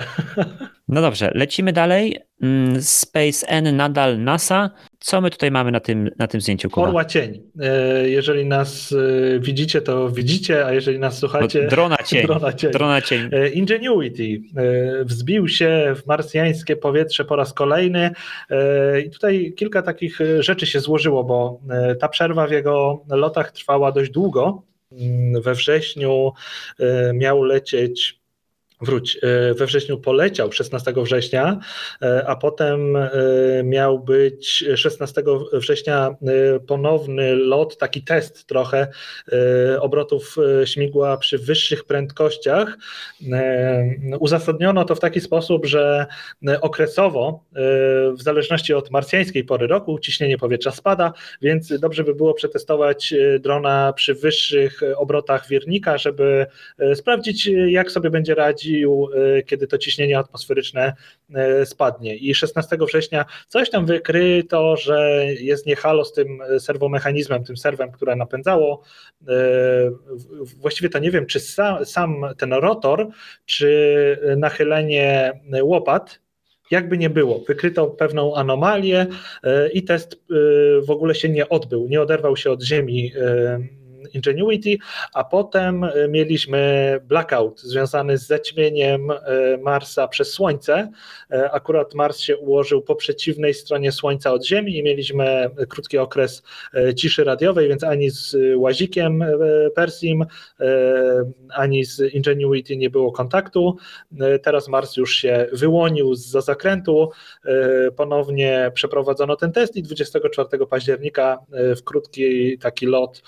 No 0.88 1.02
dobrze, 1.02 1.32
lecimy 1.36 1.74
dalej. 1.74 2.18
Mm, 2.44 2.82
Space 2.82 3.48
N 3.48 3.76
nadal 3.76 4.20
NASA. 4.20 4.70
Co 5.00 5.22
my 5.22 5.30
tutaj 5.30 5.52
mamy 5.52 5.72
na 5.72 5.80
tym, 5.80 6.10
na 6.20 6.28
tym 6.28 6.42
zdjęciu? 6.42 6.70
Kuba? 6.70 6.88
Orła 6.88 7.06
cień. 7.06 7.42
E, 7.60 8.10
jeżeli 8.10 8.46
nas 8.46 8.92
e, 9.36 9.40
widzicie, 9.40 9.82
to 9.82 10.10
widzicie, 10.10 10.66
a 10.66 10.74
jeżeli 10.74 11.00
nas 11.00 11.18
słuchacie... 11.18 11.68
Drona 11.68 11.98
cień. 12.08 12.28
Drona 12.28 12.54
cień. 12.54 12.72
Drona 12.72 13.02
cień. 13.02 13.30
E, 13.32 13.50
Ingenuity 13.50 14.42
wzbił 15.06 15.48
się 15.48 15.94
w 15.96 16.08
marsjańskie 16.08 16.76
powietrze 16.76 17.26
po 17.26 17.36
raz 17.36 17.54
kolejny 17.54 18.12
i 19.06 19.10
tutaj 19.10 19.54
kilka 19.58 19.82
takich 19.82 20.20
rzeczy 20.40 20.66
się 20.66 20.80
złożyło, 20.80 21.24
bo 21.24 21.60
ta 22.00 22.08
przerwa 22.08 22.48
w 22.48 22.52
jego 22.52 23.06
lotach 23.10 23.52
trwała 23.52 23.92
dość 23.92 24.12
długo. 24.12 24.64
Mm, 24.92 25.42
we 25.42 25.54
wrześniu 25.54 26.32
miał 27.14 27.44
lecieć 27.44 28.23
wróć, 28.84 29.18
e, 29.22 29.54
we 29.54 29.66
wrześniu 29.66 29.98
poleciał 29.98 30.52
16 30.52 30.94
września, 31.04 31.60
e, 32.02 32.28
a 32.28 32.36
potem 32.36 32.96
e, 32.96 33.12
miał 33.64 34.00
być 34.00 34.64
16 34.76 35.24
września 35.54 36.16
ponowny 36.68 37.36
lot, 37.36 37.78
taki 37.78 38.04
test 38.04 38.48
trochę 38.48 38.88
obrotów 39.80 40.36
śmigła 40.66 41.18
przy 41.18 41.38
wyższych 41.38 41.84
prędkościach. 41.84 42.78
Uzasadniono 44.20 44.86
to 44.86 44.96
w 44.96 45.00
taki 45.00 45.22
sposób, 45.22 45.66
że 45.66 46.06
okresowo, 46.62 47.44
w 48.18 48.22
zależności 48.22 48.74
od 48.74 48.92
marsjańskiej 48.92 49.44
pory 49.44 49.68
roku, 49.68 50.00
ciśnienie 50.00 50.38
powietrza 50.38 50.72
spada, 50.72 51.14
więc 51.42 51.80
dobrze 51.80 52.04
by 52.04 52.16
było 52.16 52.34
przetestować 52.34 53.14
drona 53.40 53.94
przy 53.94 54.14
wyższych 54.14 54.82
obrotach 54.96 55.48
wiernika, 55.48 55.98
żeby 55.98 56.46
sprawdzić, 56.96 57.50
jak 57.68 57.92
sobie 57.92 58.10
będzie 58.10 58.36
radzić 58.36 58.73
E, 58.82 59.44
kiedy 59.44 59.68
to 59.68 59.78
ciśnienie 59.78 60.20
atmosferyczne 60.20 60.94
e, 61.36 61.66
spadnie. 61.66 62.16
I 62.16 62.36
16 62.36 62.78
września 62.88 63.26
coś 63.48 63.70
tam 63.70 63.86
wykryto, 63.86 64.78
że 64.78 65.26
jest 65.40 65.66
niehalo 65.66 66.06
z 66.06 66.14
tym 66.14 66.40
serwomechanizmem, 66.60 67.44
tym 67.44 67.58
serwem, 67.58 67.92
które 67.92 68.16
napędzało. 68.16 68.82
E, 69.28 69.34
właściwie 70.58 70.90
to 70.90 71.00
nie 71.00 71.12
wiem, 71.12 71.26
czy 71.26 71.40
sam, 71.40 71.86
sam 71.86 72.26
ten 72.38 72.54
rotor, 72.54 73.08
czy 73.46 74.18
nachylenie 74.38 75.32
łopat, 75.62 76.20
jakby 76.72 76.98
nie 76.98 77.10
było, 77.10 77.40
wykryto 77.40 77.88
pewną 77.88 78.36
anomalię 78.36 79.08
i 79.74 79.84
test 79.84 80.24
w 80.88 80.90
ogóle 80.92 81.16
się 81.16 81.30
nie 81.30 81.50
odbył, 81.50 81.88
nie 81.88 82.02
oderwał 82.02 82.38
się 82.38 82.52
od 82.52 82.64
Ziemi 82.64 83.12
Ingenuity, 84.14 84.78
a 85.14 85.24
potem 85.24 85.84
e, 85.84 86.08
mieliśmy 86.10 87.00
blackout 87.04 87.62
związany 87.62 88.18
z 88.18 88.28
zaćmieniem 88.28 89.12
e, 89.12 89.18
Marsa 89.58 90.08
przez 90.08 90.34
Słońce. 90.34 90.92
E, 91.32 91.52
akurat 91.52 91.94
Mars 91.94 92.20
się 92.20 92.38
ułożył 92.38 92.82
po 92.82 92.96
przeciwnej 92.96 93.54
stronie 93.54 93.92
Słońca 93.92 94.32
od 94.32 94.46
Ziemi 94.46 94.78
i 94.78 94.84
mieliśmy 94.84 95.50
krótki 95.70 95.98
okres 95.98 96.44
ciszy 96.96 97.24
radiowej, 97.24 97.68
więc 97.70 97.84
ani 97.84 98.10
z 98.10 98.36
łazikiem 98.56 99.24
Persim, 99.76 100.26
ani 101.50 101.86
z 101.86 102.00
Ingenuity 102.14 102.78
nie 102.78 102.90
było 102.90 103.12
kontaktu. 103.12 103.78
Teraz 104.44 104.68
Mars 104.68 104.98
już 104.98 105.16
się 105.16 105.48
wyłonił 105.54 106.16
za 106.16 106.42
zakrętu. 106.42 107.12
Ponownie 107.96 108.72
przeprowadzono 108.74 109.36
ten 109.36 109.52
test 109.52 109.76
i 109.76 109.84
24 109.84 110.68
października 110.70 111.40
w 111.78 111.84
krótki 111.84 112.58
taki 112.58 112.86
lot 112.86 113.24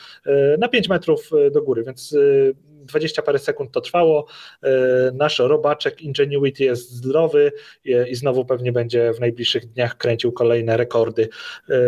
na 0.66 0.70
5 0.70 0.90
metrów 0.90 1.30
e, 1.34 1.52
do 1.52 1.62
góry, 1.62 1.84
więc 1.84 2.14
e, 2.14 2.76
20 2.86 3.22
parę 3.22 3.40
sekund 3.40 3.72
to 3.72 3.82
trwało. 3.82 4.26
Nasz 5.14 5.40
robaczek 5.40 6.02
Ingenuity 6.02 6.64
jest 6.64 6.92
zdrowy 6.92 7.52
i 8.10 8.16
znowu 8.16 8.46
pewnie 8.46 8.72
będzie 8.72 9.14
w 9.14 9.20
najbliższych 9.20 9.66
dniach 9.66 9.98
kręcił 9.98 10.32
kolejne 10.32 10.78
rekordy. 10.78 11.30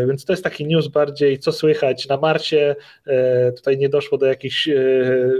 Więc 0.07 0.25
to 0.25 0.33
jest 0.33 0.43
taki 0.43 0.65
news 0.65 0.87
bardziej, 0.87 1.39
co 1.39 1.51
słychać 1.51 2.07
na 2.07 2.17
Marsie. 2.17 2.75
Tutaj 3.55 3.77
nie 3.77 3.89
doszło 3.89 4.17
do 4.17 4.25
jakichś 4.25 4.69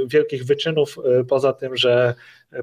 wielkich 0.08 0.46
wyczynów, 0.46 0.98
poza 1.28 1.54
tym, 1.54 1.78
że 1.78 2.14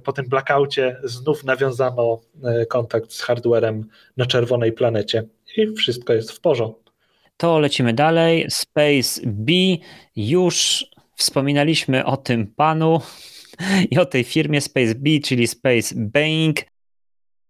po 0.04 0.12
tym 0.12 0.28
blackoutie 0.28 0.96
znów 1.04 1.44
nawiązano 1.44 2.20
kontakt 2.68 3.12
z 3.12 3.20
hardwarem 3.20 3.84
na 4.16 4.26
czerwonej 4.26 4.72
planecie 4.72 5.24
i 5.56 5.74
wszystko 5.76 6.12
jest 6.12 6.32
w 6.32 6.40
porządku. 6.40 6.83
To 7.36 7.58
lecimy 7.58 7.92
dalej. 7.92 8.46
Space 8.48 9.20
B. 9.24 9.52
Już 10.16 10.86
wspominaliśmy 11.16 12.04
o 12.04 12.16
tym 12.16 12.46
panu 12.46 13.00
i 13.90 13.98
o 13.98 14.06
tej 14.06 14.24
firmie 14.24 14.60
Space 14.60 14.94
B, 14.94 15.10
czyli 15.24 15.46
Space 15.46 15.94
Boeing. 15.96 16.56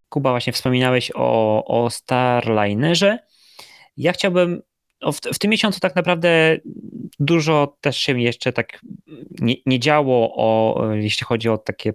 Kuba, 0.09 0.31
właśnie 0.31 0.53
wspominałeś 0.53 1.13
o, 1.15 1.65
o 1.65 1.91
Starlinerze. 1.91 3.19
Ja 3.97 4.13
chciałbym. 4.13 4.63
W, 5.03 5.35
w 5.35 5.39
tym 5.39 5.51
miesiącu 5.51 5.81
tak 5.81 5.97
naprawdę 5.97 6.59
dużo 7.19 7.77
też 7.81 7.99
się 7.99 8.21
jeszcze 8.21 8.53
tak 8.53 8.81
nie, 9.41 9.55
nie 9.67 9.81
działo, 9.81 10.33
o, 10.37 10.87
jeśli 10.95 11.27
chodzi 11.27 11.49
o 11.49 11.59
takie 11.59 11.93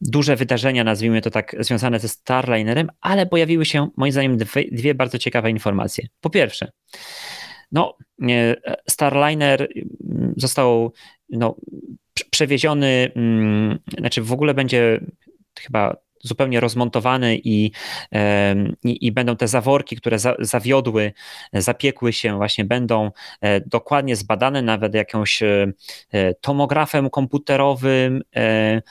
duże 0.00 0.36
wydarzenia, 0.36 0.84
nazwijmy 0.84 1.20
to 1.20 1.30
tak, 1.30 1.56
związane 1.60 1.98
ze 1.98 2.08
Starlinerem, 2.08 2.88
ale 3.00 3.26
pojawiły 3.26 3.64
się 3.64 3.88
moim 3.96 4.12
zdaniem 4.12 4.36
dwie, 4.36 4.64
dwie 4.72 4.94
bardzo 4.94 5.18
ciekawe 5.18 5.50
informacje. 5.50 6.06
Po 6.20 6.30
pierwsze, 6.30 6.70
no, 7.72 7.96
Starliner 8.88 9.68
mm, 10.04 10.34
został 10.36 10.92
no, 11.30 11.56
przewieziony, 12.30 13.12
mm, 13.16 13.78
znaczy 13.98 14.22
w 14.22 14.32
ogóle 14.32 14.54
będzie 14.54 15.00
chyba 15.58 15.96
zupełnie 16.22 16.60
rozmontowany 16.60 17.36
i, 17.36 17.70
i, 18.84 19.06
i, 19.06 19.12
będą 19.12 19.36
te 19.36 19.48
zaworki, 19.48 19.96
które 19.96 20.18
za, 20.18 20.36
zawiodły, 20.38 21.12
zapiekły 21.52 22.12
się, 22.12 22.36
właśnie 22.36 22.64
będą 22.64 23.10
e, 23.40 23.60
dokładnie 23.60 24.16
zbadane, 24.16 24.62
nawet 24.62 24.94
jakąś 24.94 25.42
e, 25.42 25.72
tomografem 26.40 27.10
komputerowym, 27.10 28.22
e, 28.36 28.82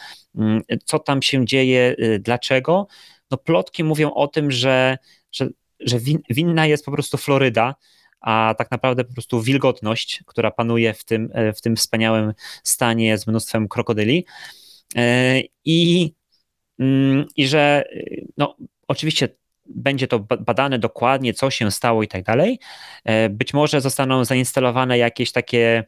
co 0.86 1.00
tam 1.00 1.22
się 1.22 1.46
dzieje, 1.46 1.96
dlaczego. 2.20 2.88
No 3.32 3.38
plotki 3.38 3.84
mówią 3.84 4.14
o 4.14 4.28
tym, 4.28 4.52
że, 4.52 4.98
że, 5.32 5.50
że 5.80 6.00
winna 6.30 6.66
jest 6.66 6.86
po 6.86 6.92
prostu 6.92 7.18
Floryda, 7.18 7.76
a 8.22 8.56
tak 8.58 8.72
naprawdę 8.72 9.04
po 9.04 9.14
prostu 9.14 9.42
wilgotność, 9.42 10.24
która 10.26 10.52
panuje 10.52 10.94
w 10.94 11.04
tym, 11.04 11.30
w 11.56 11.62
tym 11.62 11.76
wspaniałym 11.76 12.34
stanie 12.64 13.18
z 13.18 13.28
mnóstwem 13.28 13.68
krokodyli. 13.68 14.26
I 15.66 16.12
Mm, 16.80 17.26
i 17.36 17.48
że 17.48 17.84
no, 18.38 18.56
oczywiście 18.88 19.30
będzie 19.66 20.08
to 20.08 20.20
badane 20.20 20.80
dokładnie, 20.80 21.34
co 21.34 21.50
się 21.50 21.72
stało 21.72 22.04
i 22.04 22.08
tak 22.08 22.24
dalej. 22.24 22.60
E, 23.04 23.30
być 23.30 23.54
może 23.54 23.82
zostaną 23.82 24.26
zainstalowane 24.26 24.98
jakieś 24.98 25.32
takie, 25.32 25.60
e, 25.78 25.86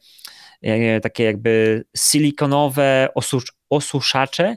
takie 1.01 1.23
jakby 1.23 1.83
silikonowe 1.97 3.09
osusz, 3.15 3.53
osuszacze 3.69 4.55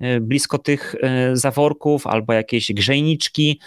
e, 0.00 0.20
blisko 0.20 0.58
tych 0.58 0.94
zaworków 1.32 2.06
albo 2.06 2.32
jakieś 2.32 2.72
grzejniczki, 2.72 3.60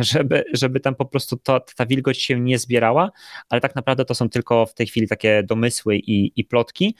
żeby, 0.00 0.44
żeby 0.52 0.80
tam 0.80 0.94
po 0.94 1.04
prostu 1.04 1.36
to, 1.36 1.60
ta 1.76 1.86
wilgoć 1.86 2.22
się 2.22 2.40
nie 2.40 2.58
zbierała, 2.58 3.10
ale 3.48 3.60
tak 3.60 3.74
naprawdę 3.76 4.04
to 4.04 4.14
są 4.14 4.28
tylko 4.28 4.66
w 4.66 4.74
tej 4.74 4.86
chwili 4.86 5.08
takie 5.08 5.42
domysły 5.42 5.96
i, 5.96 6.32
i 6.40 6.44
plotki, 6.44 6.96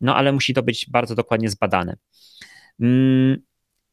no 0.00 0.16
ale 0.16 0.32
musi 0.32 0.54
to 0.54 0.62
być 0.62 0.86
bardzo 0.90 1.14
dokładnie 1.14 1.48
zbadane. 1.48 1.96
Mm, 2.80 3.36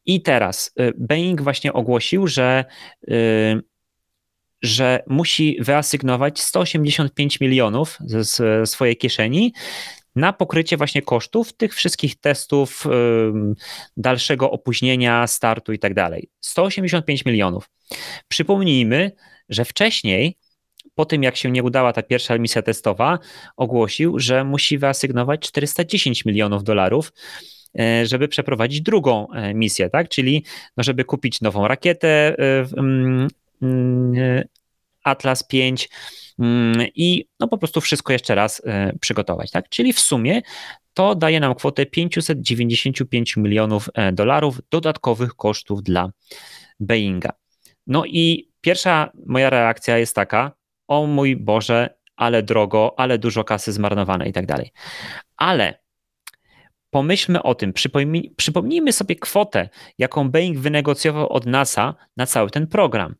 i 0.06 0.22
teraz 0.22 0.74
Boeing 0.96 1.42
właśnie 1.42 1.72
ogłosił, 1.72 2.26
że, 2.26 2.64
że 4.62 5.02
musi 5.06 5.56
wyasygnować 5.60 6.40
185 6.40 7.40
milionów 7.40 7.98
ze 8.00 8.66
swojej 8.66 8.96
kieszeni 8.96 9.52
na 10.16 10.32
pokrycie 10.32 10.76
właśnie 10.76 11.02
kosztów 11.02 11.52
tych 11.52 11.74
wszystkich 11.74 12.20
testów, 12.20 12.84
dalszego 13.96 14.50
opóźnienia, 14.50 15.26
startu 15.26 15.72
i 15.72 15.78
tak 15.78 15.94
dalej. 15.94 16.28
185 16.40 17.24
milionów. 17.24 17.70
Przypomnijmy, 18.28 19.12
że 19.48 19.64
wcześniej, 19.64 20.36
po 20.94 21.04
tym 21.04 21.22
jak 21.22 21.36
się 21.36 21.50
nie 21.50 21.62
udała 21.62 21.92
ta 21.92 22.02
pierwsza 22.02 22.38
misja 22.38 22.62
testowa, 22.62 23.18
ogłosił, 23.56 24.18
że 24.18 24.44
musi 24.44 24.78
wyasygnować 24.78 25.40
410 25.40 26.24
milionów 26.24 26.64
dolarów 26.64 27.12
E, 27.78 28.06
żeby 28.06 28.28
przeprowadzić 28.28 28.80
drugą 28.80 29.28
e, 29.30 29.54
misję, 29.54 29.90
tak? 29.90 30.08
Czyli 30.08 30.44
no, 30.76 30.84
żeby 30.84 31.04
kupić 31.04 31.40
nową 31.40 31.68
rakietę 31.68 32.08
e, 32.08 32.66
mm, 32.76 33.28
Atlas 35.04 35.42
5 35.42 35.88
mm, 36.38 36.86
i 36.94 37.28
no 37.40 37.48
po 37.48 37.58
prostu 37.58 37.80
wszystko 37.80 38.12
jeszcze 38.12 38.34
raz 38.34 38.62
przygotować, 39.00 39.50
tak? 39.50 39.68
Czyli 39.68 39.92
w 39.92 40.00
sumie 40.00 40.42
to 40.94 41.14
daje 41.14 41.40
nam 41.40 41.54
kwotę 41.54 41.86
595 41.86 43.36
milionów 43.36 43.88
dolarów 44.12 44.60
dodatkowych 44.70 45.34
kosztów 45.34 45.82
dla 45.82 46.10
Boeinga. 46.80 47.30
No 47.86 48.04
i 48.06 48.50
pierwsza 48.60 49.12
moja 49.26 49.50
reakcja 49.50 49.98
jest 49.98 50.14
taka: 50.14 50.52
o 50.88 51.06
mój 51.06 51.36
Boże, 51.36 51.96
ale 52.16 52.42
drogo, 52.42 52.94
ale 52.96 53.18
dużo 53.18 53.44
kasy 53.44 53.72
zmarnowane 53.72 54.28
i 54.28 54.32
tak 54.32 54.46
dalej. 54.46 54.72
Ale 55.36 55.78
pomyślmy 56.90 57.42
o 57.42 57.54
tym, 57.54 57.72
przypomnij, 57.72 58.34
przypomnijmy 58.36 58.92
sobie 58.92 59.16
kwotę, 59.16 59.68
jaką 59.98 60.30
Boeing 60.30 60.58
wynegocjował 60.58 61.28
od 61.28 61.46
NASA 61.46 61.94
na 62.16 62.26
cały 62.26 62.50
ten 62.50 62.66
program. 62.66 63.14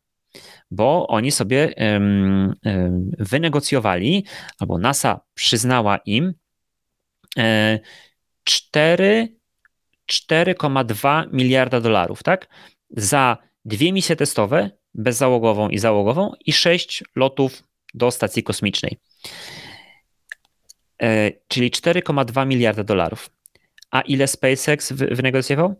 Bo 0.71 1.07
oni 1.07 1.31
sobie 1.31 1.73
wynegocjowali, 3.19 4.25
albo 4.59 4.77
NASA 4.77 5.19
przyznała 5.33 5.97
im 5.97 6.33
e, 7.37 7.79
4,2 8.49 11.33
miliarda 11.33 11.81
dolarów, 11.81 12.23
tak? 12.23 12.47
Za 12.89 13.37
dwie 13.65 13.93
misje 13.93 14.15
testowe, 14.15 14.71
bezzałogową 14.93 15.69
i 15.69 15.77
załogową, 15.77 16.31
i 16.45 16.53
sześć 16.53 17.03
lotów 17.15 17.63
do 17.93 18.11
stacji 18.11 18.43
kosmicznej. 18.43 18.97
E, 21.01 21.31
czyli 21.47 21.71
4,2 21.71 22.47
miliarda 22.47 22.83
dolarów. 22.83 23.29
A 23.91 24.01
ile 24.01 24.27
SpaceX 24.27 24.91
wynegocjował? 24.91 25.75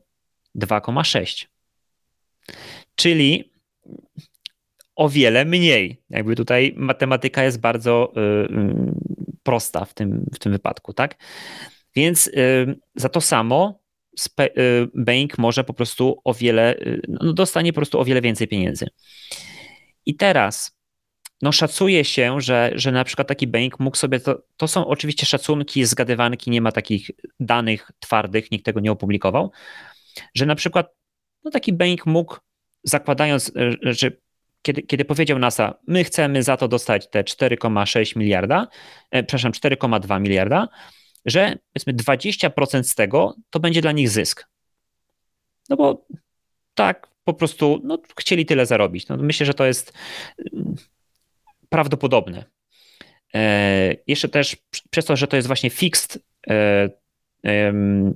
2,6. 0.56 1.46
Czyli 2.96 3.52
o 4.98 5.10
wiele 5.10 5.46
mniej. 5.46 6.02
Jakby 6.10 6.36
tutaj 6.36 6.74
matematyka 6.78 7.44
jest 7.44 7.60
bardzo 7.60 8.14
y, 8.18 8.20
y, 8.20 8.76
prosta 9.44 9.86
w 9.86 9.94
tym, 9.94 10.26
w 10.34 10.40
tym 10.40 10.52
wypadku, 10.52 10.94
tak? 10.94 11.16
Więc 11.96 12.28
y, 12.28 12.76
za 12.96 13.10
to 13.10 13.22
samo 13.22 13.80
bank 14.96 15.38
może 15.38 15.64
po 15.64 15.74
prostu 15.74 16.22
o 16.24 16.34
wiele, 16.34 16.76
no 17.08 17.34
dostanie 17.34 17.74
po 17.74 17.76
prostu 17.76 18.00
o 18.00 18.06
wiele 18.06 18.22
więcej 18.22 18.48
pieniędzy. 18.48 18.88
I 20.06 20.16
teraz 20.16 20.78
no 21.42 21.52
szacuje 21.52 22.06
się, 22.06 22.42
że, 22.42 22.72
że 22.76 22.92
na 22.92 23.04
przykład 23.04 23.28
taki 23.28 23.48
bank 23.48 23.80
mógł 23.80 23.98
sobie, 23.98 24.20
to, 24.20 24.44
to 24.58 24.68
są 24.68 24.88
oczywiście 24.88 25.26
szacunki, 25.26 25.86
zgadywanki, 25.86 26.52
nie 26.52 26.62
ma 26.62 26.72
takich 26.72 27.12
danych 27.40 27.92
twardych, 28.00 28.52
nikt 28.52 28.66
tego 28.66 28.80
nie 28.80 28.92
opublikował, 28.92 29.52
że 30.36 30.46
na 30.46 30.56
przykład 30.56 30.88
no 31.44 31.52
taki 31.52 31.74
bank 31.74 32.06
mógł, 32.06 32.38
zakładając, 32.84 33.52
że 33.82 34.12
kiedy, 34.68 34.82
kiedy 34.82 35.06
powiedział 35.06 35.40
NASA, 35.40 35.74
my 35.88 36.04
chcemy 36.04 36.44
za 36.44 36.58
to 36.58 36.68
dostać 36.68 37.10
te 37.10 37.24
4,6 37.24 38.18
miliarda, 38.18 38.68
e, 39.12 39.24
przepraszam, 39.24 39.52
4,2 39.52 40.22
miliarda, 40.22 40.68
że 41.26 41.58
powiedzmy 41.74 41.94
20% 41.94 42.84
z 42.84 42.96
tego 42.96 43.36
to 43.50 43.60
będzie 43.60 43.82
dla 43.82 43.92
nich 43.92 44.10
zysk. 44.10 44.48
No 45.70 45.76
bo 45.76 46.06
tak 46.74 47.08
po 47.24 47.34
prostu 47.34 47.82
no, 47.84 47.98
chcieli 48.20 48.46
tyle 48.46 48.66
zarobić. 48.66 49.08
No, 49.08 49.18
myślę, 49.18 49.46
że 49.46 49.54
to 49.54 49.66
jest 49.66 49.94
prawdopodobne. 51.70 52.46
E, 53.34 53.96
jeszcze 54.08 54.30
też 54.30 54.58
przez 54.90 55.06
to, 55.06 55.16
że 55.16 55.28
to 55.28 55.36
jest 55.36 55.48
właśnie 55.48 55.70
fixed, 55.70 56.20
e, 56.50 56.90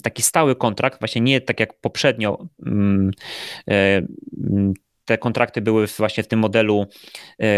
taki 0.04 0.22
stały 0.22 0.56
kontrakt, 0.56 1.00
właśnie 1.00 1.22
nie 1.22 1.42
tak 1.42 1.60
jak 1.60 1.80
poprzednio 1.80 2.48
mm, 2.66 3.12
e, 3.70 4.02
te 5.12 5.18
kontrakty 5.18 5.62
były 5.62 5.88
właśnie 5.88 6.24
w 6.24 6.28
tym 6.28 6.40
modelu 6.40 6.88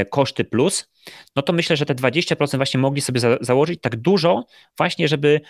koszty 0.10 0.44
plus, 0.44 0.92
no 1.36 1.42
to 1.42 1.54
myślę, 1.54 1.78
że 1.78 1.86
te 1.86 1.96
20% 1.96 2.58
właśnie 2.58 2.80
mogli 2.80 3.02
sobie 3.02 3.20
za 3.20 3.38
założyć 3.42 3.82
tak 3.82 3.96
dużo 3.96 4.46
właśnie, 4.78 5.08
żeby 5.08 5.42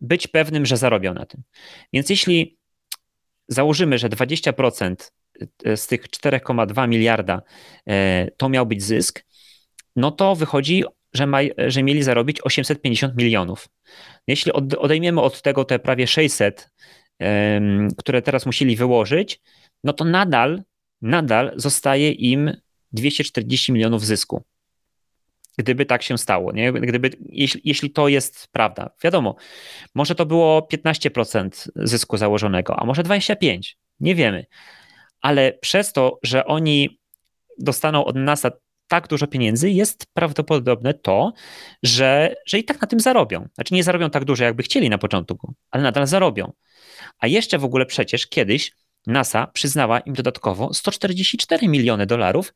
być 0.00 0.26
pewnym, 0.26 0.66
że 0.66 0.76
zarobią 0.76 1.14
na 1.14 1.26
tym. 1.26 1.42
Więc 1.92 2.10
jeśli 2.10 2.58
założymy, 3.48 3.98
że 3.98 4.08
20% 4.08 4.94
z 5.76 5.86
tych 5.86 6.08
4,2 6.08 6.88
miliarda 6.88 7.42
to 8.36 8.48
miał 8.48 8.66
być 8.66 8.82
zysk, 8.82 9.24
no 9.96 10.10
to 10.10 10.34
wychodzi 10.34 10.84
że, 11.12 11.26
ma, 11.26 11.38
że 11.66 11.82
mieli 11.82 12.02
zarobić 12.02 12.40
850 12.40 13.16
milionów. 13.16 13.68
Jeśli 14.26 14.52
odejmiemy 14.52 15.20
od 15.20 15.42
tego 15.42 15.64
te 15.64 15.78
prawie 15.78 16.06
600, 16.06 16.70
które 17.98 18.22
teraz 18.22 18.46
musieli 18.46 18.76
wyłożyć, 18.76 19.40
no 19.84 19.92
to 19.92 20.04
nadal, 20.04 20.62
nadal 21.02 21.52
zostaje 21.56 22.12
im 22.12 22.52
240 22.92 23.72
milionów 23.72 24.06
zysku. 24.06 24.44
Gdyby 25.58 25.86
tak 25.86 26.02
się 26.02 26.18
stało, 26.18 26.52
nie? 26.52 26.72
Gdyby, 26.72 27.10
jeśli, 27.28 27.60
jeśli 27.64 27.90
to 27.90 28.08
jest 28.08 28.48
prawda. 28.52 28.90
Wiadomo, 29.02 29.36
może 29.94 30.14
to 30.14 30.26
było 30.26 30.68
15% 30.72 31.68
zysku 31.76 32.16
założonego, 32.16 32.76
a 32.80 32.84
może 32.84 33.02
25%, 33.02 33.60
nie 34.00 34.14
wiemy. 34.14 34.46
Ale 35.20 35.52
przez 35.52 35.92
to, 35.92 36.18
że 36.22 36.44
oni 36.44 37.00
dostaną 37.58 38.04
od 38.04 38.16
NASA 38.16 38.50
tak 38.88 39.08
dużo 39.08 39.26
pieniędzy, 39.26 39.70
jest 39.70 40.06
prawdopodobne 40.14 40.94
to, 40.94 41.32
że, 41.82 42.34
że 42.46 42.58
i 42.58 42.64
tak 42.64 42.80
na 42.80 42.86
tym 42.86 43.00
zarobią. 43.00 43.48
Znaczy 43.54 43.74
nie 43.74 43.84
zarobią 43.84 44.10
tak 44.10 44.24
dużo, 44.24 44.44
jakby 44.44 44.62
chcieli 44.62 44.90
na 44.90 44.98
początku, 44.98 45.54
ale 45.70 45.82
nadal 45.82 46.06
zarobią. 46.06 46.52
A 47.18 47.26
jeszcze 47.26 47.58
w 47.58 47.64
ogóle 47.64 47.86
przecież 47.86 48.26
kiedyś 48.26 48.72
NASA 49.08 49.46
przyznała 49.46 50.00
im 50.00 50.14
dodatkowo 50.14 50.74
144 50.74 51.68
miliony 51.68 52.06
dolarów 52.06 52.54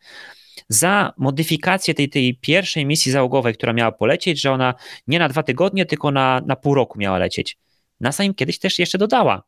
za 0.69 1.13
modyfikację 1.17 1.95
tej, 1.95 2.09
tej 2.09 2.35
pierwszej 2.35 2.87
misji 2.87 3.13
załogowej, 3.13 3.55
która 3.55 3.73
miała 3.73 3.93
polecieć, 3.93 4.41
że 4.41 4.53
ona 4.53 4.75
nie 5.07 5.19
na 5.19 5.29
dwa 5.29 5.43
tygodnie, 5.43 5.87
tylko 5.87 6.11
na, 6.11 6.43
na 6.47 6.57
pół 6.57 6.75
roku 6.75 6.99
miała 6.99 7.19
lecieć. 7.19 7.59
NASA 8.01 8.25
im 8.25 8.35
kiedyś 8.35 8.59
też 8.59 8.79
jeszcze 8.79 8.99
dodała 8.99 9.43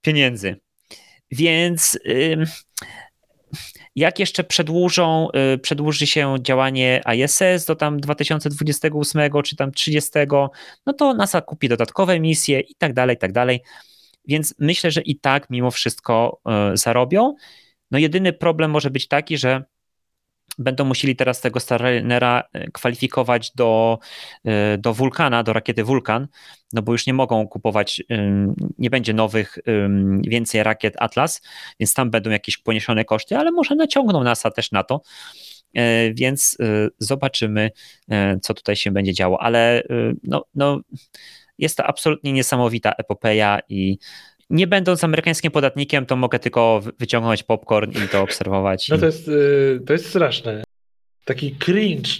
pieniędzy. 0.00 0.56
Więc 1.30 1.98
jak 3.96 4.18
jeszcze 4.18 4.44
przedłużą, 4.44 5.28
y, 5.54 5.58
przedłuży 5.58 6.06
się 6.06 6.36
działanie 6.40 7.02
ISS 7.16 7.64
do 7.66 7.76
tam 7.76 8.00
2028 8.00 9.42
czy 9.44 9.56
tam 9.56 9.72
30, 9.72 10.10
no 10.86 10.92
to 10.92 11.14
NASA 11.14 11.40
kupi 11.40 11.68
dodatkowe 11.68 12.20
misje 12.20 12.60
i 12.60 12.74
tak 12.74 12.92
dalej, 12.92 13.16
i 13.16 13.18
tak 13.18 13.32
dalej. 13.32 13.60
Więc 14.26 14.54
myślę, 14.58 14.90
że 14.90 15.00
i 15.00 15.20
tak 15.20 15.50
mimo 15.50 15.70
wszystko 15.70 16.40
y, 16.72 16.76
zarobią. 16.76 17.34
No 17.90 17.98
jedyny 17.98 18.32
problem 18.32 18.70
może 18.70 18.90
być 18.90 19.08
taki, 19.08 19.38
że 19.38 19.64
będą 20.58 20.84
musieli 20.84 21.16
teraz 21.16 21.40
tego 21.40 21.60
Starlinera 21.60 22.42
e, 22.52 22.70
kwalifikować 22.70 23.52
do, 23.54 23.98
e, 24.44 24.78
do 24.78 24.94
Wulkana, 24.94 25.42
do 25.42 25.52
rakiety 25.52 25.84
Wulkan, 25.84 26.28
no 26.72 26.82
bo 26.82 26.92
już 26.92 27.06
nie 27.06 27.14
mogą 27.14 27.48
kupować, 27.48 28.02
nie 28.78 28.90
będzie 28.90 29.14
nowych, 29.14 29.58
więcej 30.26 30.62
rakiet 30.62 30.94
Atlas, 30.98 31.42
więc 31.80 31.94
tam 31.94 32.10
będą 32.10 32.30
jakieś 32.30 32.56
poniesione 32.56 33.04
koszty, 33.04 33.36
ale 33.36 33.50
może 33.52 33.74
naciągną 33.74 34.24
NASA 34.24 34.50
też 34.50 34.72
na 34.72 34.82
to. 34.82 35.00
E, 35.74 36.14
więc 36.14 36.58
zobaczymy, 36.98 37.70
co 38.42 38.54
tutaj 38.54 38.76
się 38.76 38.90
będzie 38.90 39.14
działo. 39.14 39.42
Ale 39.42 39.82
no, 40.22 40.44
no, 40.54 40.80
jest 41.58 41.76
to 41.76 41.84
absolutnie 41.84 42.32
niesamowita 42.32 42.92
epopeja 42.98 43.60
i 43.68 43.98
nie 44.50 44.66
będąc 44.66 45.04
amerykańskim 45.04 45.50
podatnikiem, 45.50 46.06
to 46.06 46.16
mogę 46.16 46.38
tylko 46.38 46.80
wyciągnąć 46.98 47.42
popcorn 47.42 47.90
i 48.04 48.08
to 48.08 48.22
obserwować. 48.22 48.88
No 48.88 48.98
to 48.98 49.06
jest, 49.06 49.28
y, 49.28 49.80
to 49.86 49.92
jest 49.92 50.08
straszne. 50.08 50.62
Taki 51.24 51.56
cringe 51.56 52.10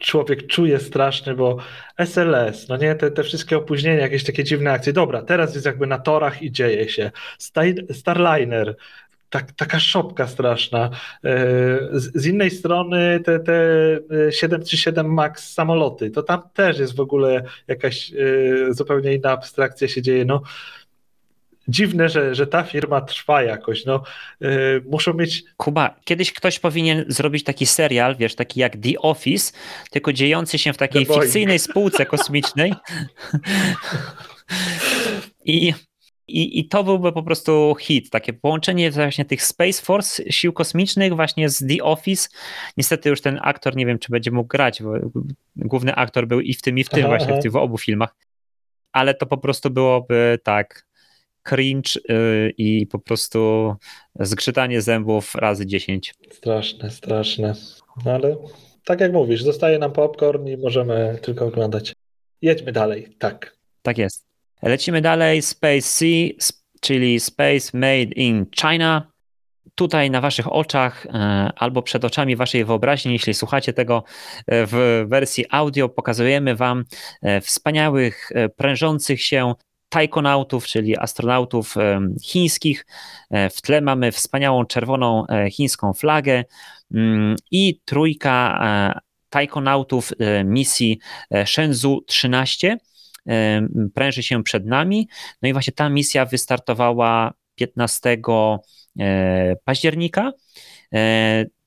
człowiek 0.00 0.46
czuje 0.46 0.78
straszny, 0.80 1.34
bo 1.34 1.56
SLS, 1.98 2.68
no 2.68 2.76
nie, 2.76 2.94
te, 2.94 3.10
te 3.10 3.22
wszystkie 3.22 3.56
opóźnienia, 3.56 4.00
jakieś 4.00 4.24
takie 4.24 4.44
dziwne 4.44 4.72
akcje. 4.72 4.92
Dobra, 4.92 5.22
teraz 5.22 5.54
jest 5.54 5.66
jakby 5.66 5.86
na 5.86 5.98
torach 5.98 6.42
i 6.42 6.52
dzieje 6.52 6.88
się. 6.88 7.10
Starliner, 7.90 8.76
tak, 9.34 9.52
taka 9.52 9.80
szopka 9.80 10.26
straszna. 10.26 10.86
Y, 10.86 10.90
z, 11.92 12.10
z, 12.14 12.26
innej 12.26 12.50
strony 12.50 13.20
te, 13.24 13.40
te 13.40 13.52
737 14.30 15.06
y, 15.06 15.08
MAX 15.08 15.52
samoloty, 15.52 16.10
to 16.10 16.22
tam 16.22 16.42
też 16.54 16.78
jest 16.78 16.96
w 16.96 17.00
ogóle 17.00 17.44
jakaś 17.68 18.12
zupełnie 18.70 19.14
inna 19.14 19.30
abstrakcja 19.30 19.88
się 19.88 20.02
dzieje. 20.02 20.24
No, 20.24 20.42
dziwne, 21.68 22.08
że, 22.08 22.34
że 22.34 22.46
ta 22.46 22.62
firma 22.62 23.00
trwa 23.00 23.42
jakoś. 23.42 23.84
No, 23.84 24.02
yy, 24.40 24.82
muszą 24.86 25.14
mieć. 25.14 25.44
Kuba, 25.56 26.00
kiedyś 26.04 26.32
ktoś 26.32 26.58
powinien 26.58 27.04
zrobić 27.08 27.44
taki 27.44 27.66
serial, 27.66 28.16
wiesz, 28.16 28.34
taki 28.34 28.60
jak 28.60 28.76
The 28.76 28.98
Office, 28.98 29.52
tylko 29.90 30.12
dziejący 30.12 30.58
się 30.58 30.72
w 30.72 30.76
takiej 30.76 31.06
fikcyjnej 31.06 31.58
spółce 31.58 32.06
kosmicznej. 32.06 32.74
I, 35.44 35.74
i, 36.28 36.58
I 36.58 36.68
to 36.68 36.84
byłby 36.84 37.12
po 37.12 37.22
prostu 37.22 37.76
hit, 37.80 38.10
takie 38.10 38.32
połączenie 38.32 38.90
właśnie 38.90 39.24
tych 39.24 39.42
Space 39.42 39.82
Force, 39.82 40.22
sił 40.30 40.52
kosmicznych 40.52 41.14
właśnie 41.14 41.48
z 41.48 41.66
The 41.66 41.84
Office. 41.84 42.28
Niestety 42.76 43.08
już 43.08 43.20
ten 43.20 43.40
aktor, 43.42 43.76
nie 43.76 43.86
wiem 43.86 43.98
czy 43.98 44.12
będzie 44.12 44.30
mógł 44.30 44.48
grać, 44.48 44.82
bo 44.82 44.92
główny 45.56 45.94
aktor 45.94 46.26
był 46.26 46.40
i 46.40 46.54
w 46.54 46.62
tym 46.62 46.78
i 46.78 46.84
w 46.84 46.88
tym 46.88 47.00
aha, 47.00 47.08
właśnie, 47.08 47.28
aha. 47.28 47.40
w 47.40 47.42
tych 47.42 47.52
w 47.52 47.56
obu 47.56 47.78
filmach. 47.78 48.16
Ale 48.92 49.14
to 49.14 49.26
po 49.26 49.38
prostu 49.38 49.70
byłoby 49.70 50.38
tak 50.42 50.86
cringe 51.42 51.90
y, 52.10 52.54
i 52.58 52.86
po 52.86 52.98
prostu 52.98 53.74
zgrzytanie 54.20 54.82
zębów 54.82 55.34
razy 55.34 55.66
10. 55.66 56.14
Straszne, 56.30 56.90
straszne. 56.90 57.54
No 58.04 58.12
ale 58.12 58.36
tak 58.84 59.00
jak 59.00 59.12
mówisz, 59.12 59.42
zostaje 59.42 59.78
nam 59.78 59.92
popcorn 59.92 60.48
i 60.48 60.56
możemy 60.56 61.18
tylko 61.22 61.46
oglądać. 61.46 61.92
Jedźmy 62.42 62.72
dalej, 62.72 63.16
tak. 63.18 63.56
Tak 63.82 63.98
jest. 63.98 64.33
Lecimy 64.64 65.00
dalej. 65.00 65.42
Space 65.42 65.80
C, 65.82 66.04
czyli 66.80 67.20
Space 67.20 67.78
Made 67.78 68.14
in 68.16 68.46
China. 68.60 69.12
Tutaj 69.74 70.10
na 70.10 70.20
waszych 70.20 70.52
oczach 70.52 71.06
e, 71.06 71.10
albo 71.56 71.82
przed 71.82 72.04
oczami 72.04 72.36
waszej 72.36 72.64
wyobraźni, 72.64 73.12
jeśli 73.12 73.34
słuchacie 73.34 73.72
tego 73.72 74.04
e, 74.46 74.66
w 74.66 75.04
wersji 75.08 75.44
audio, 75.50 75.88
pokazujemy 75.88 76.56
wam 76.56 76.84
e, 77.22 77.40
wspaniałych, 77.40 78.30
prężących 78.56 79.22
się 79.22 79.54
taikonautów, 79.88 80.66
czyli 80.66 80.98
astronautów 80.98 81.74
chińskich. 82.22 82.86
W 83.30 83.62
tle 83.62 83.80
mamy 83.80 84.12
wspaniałą 84.12 84.64
czerwoną 84.66 85.24
chińską 85.50 85.92
flagę 85.92 86.44
mm, 86.94 87.36
i 87.50 87.80
trójka 87.84 88.60
taikonautów 89.30 90.12
misji 90.44 90.98
Shenzhou 91.44 92.00
13 92.00 92.78
pręży 93.94 94.22
się 94.22 94.42
przed 94.42 94.66
nami. 94.66 95.08
No 95.42 95.48
i 95.48 95.52
właśnie 95.52 95.72
ta 95.72 95.88
misja 95.88 96.26
wystartowała 96.26 97.32
15 97.54 98.18
października 99.64 100.32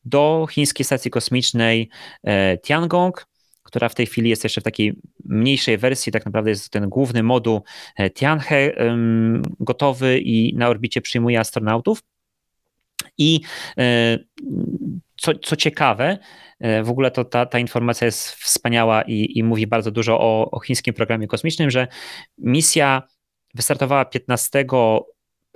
do 0.06 0.48
chińskiej 0.52 0.86
stacji 0.86 1.12
kosmicznej 1.12 1.90
Tiangong 2.66 3.28
która 3.68 3.90
w 3.90 3.96
tej 3.96 4.06
chwili 4.06 4.30
jest 4.30 4.44
jeszcze 4.44 4.62
w 4.62 4.64
takiej 4.64 4.94
mniejszej 5.26 5.78
wersji, 5.78 6.12
tak 6.12 6.26
naprawdę 6.26 6.50
jest 6.50 6.70
ten 6.70 6.90
główny 6.90 7.24
moduł 7.24 7.64
e, 7.96 8.10
Tianhe 8.10 8.72
gotowy 9.60 10.20
i 10.20 10.56
na 10.56 10.68
orbicie 10.68 11.02
przyjmuje 11.02 11.40
astronautów. 11.40 12.04
I 13.18 13.40
e, 13.78 14.20
co, 15.18 15.34
co 15.36 15.56
ciekawe, 15.56 16.06
e, 16.08 16.18
w 16.84 16.90
ogóle 16.90 17.12
to 17.12 17.26
ta, 17.26 17.46
ta 17.46 17.60
informacja 17.60 18.06
jest 18.06 18.32
wspaniała 18.32 19.02
i, 19.02 19.38
i 19.38 19.44
mówi 19.44 19.68
bardzo 19.68 19.92
dużo 19.92 20.20
o, 20.20 20.52
o 20.52 20.60
chińskim 20.60 20.94
programie 20.94 21.28
kosmicznym, 21.28 21.72
że 21.72 21.88
misja 22.38 23.04
wystartowała 23.54 24.06
15 24.06 24.66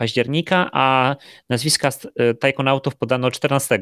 października, 0.02 0.70
a 0.74 1.16
nazwiska 1.50 1.90
e, 2.16 2.34
tajkonautów 2.34 2.96
podano 2.96 3.32
14, 3.32 3.80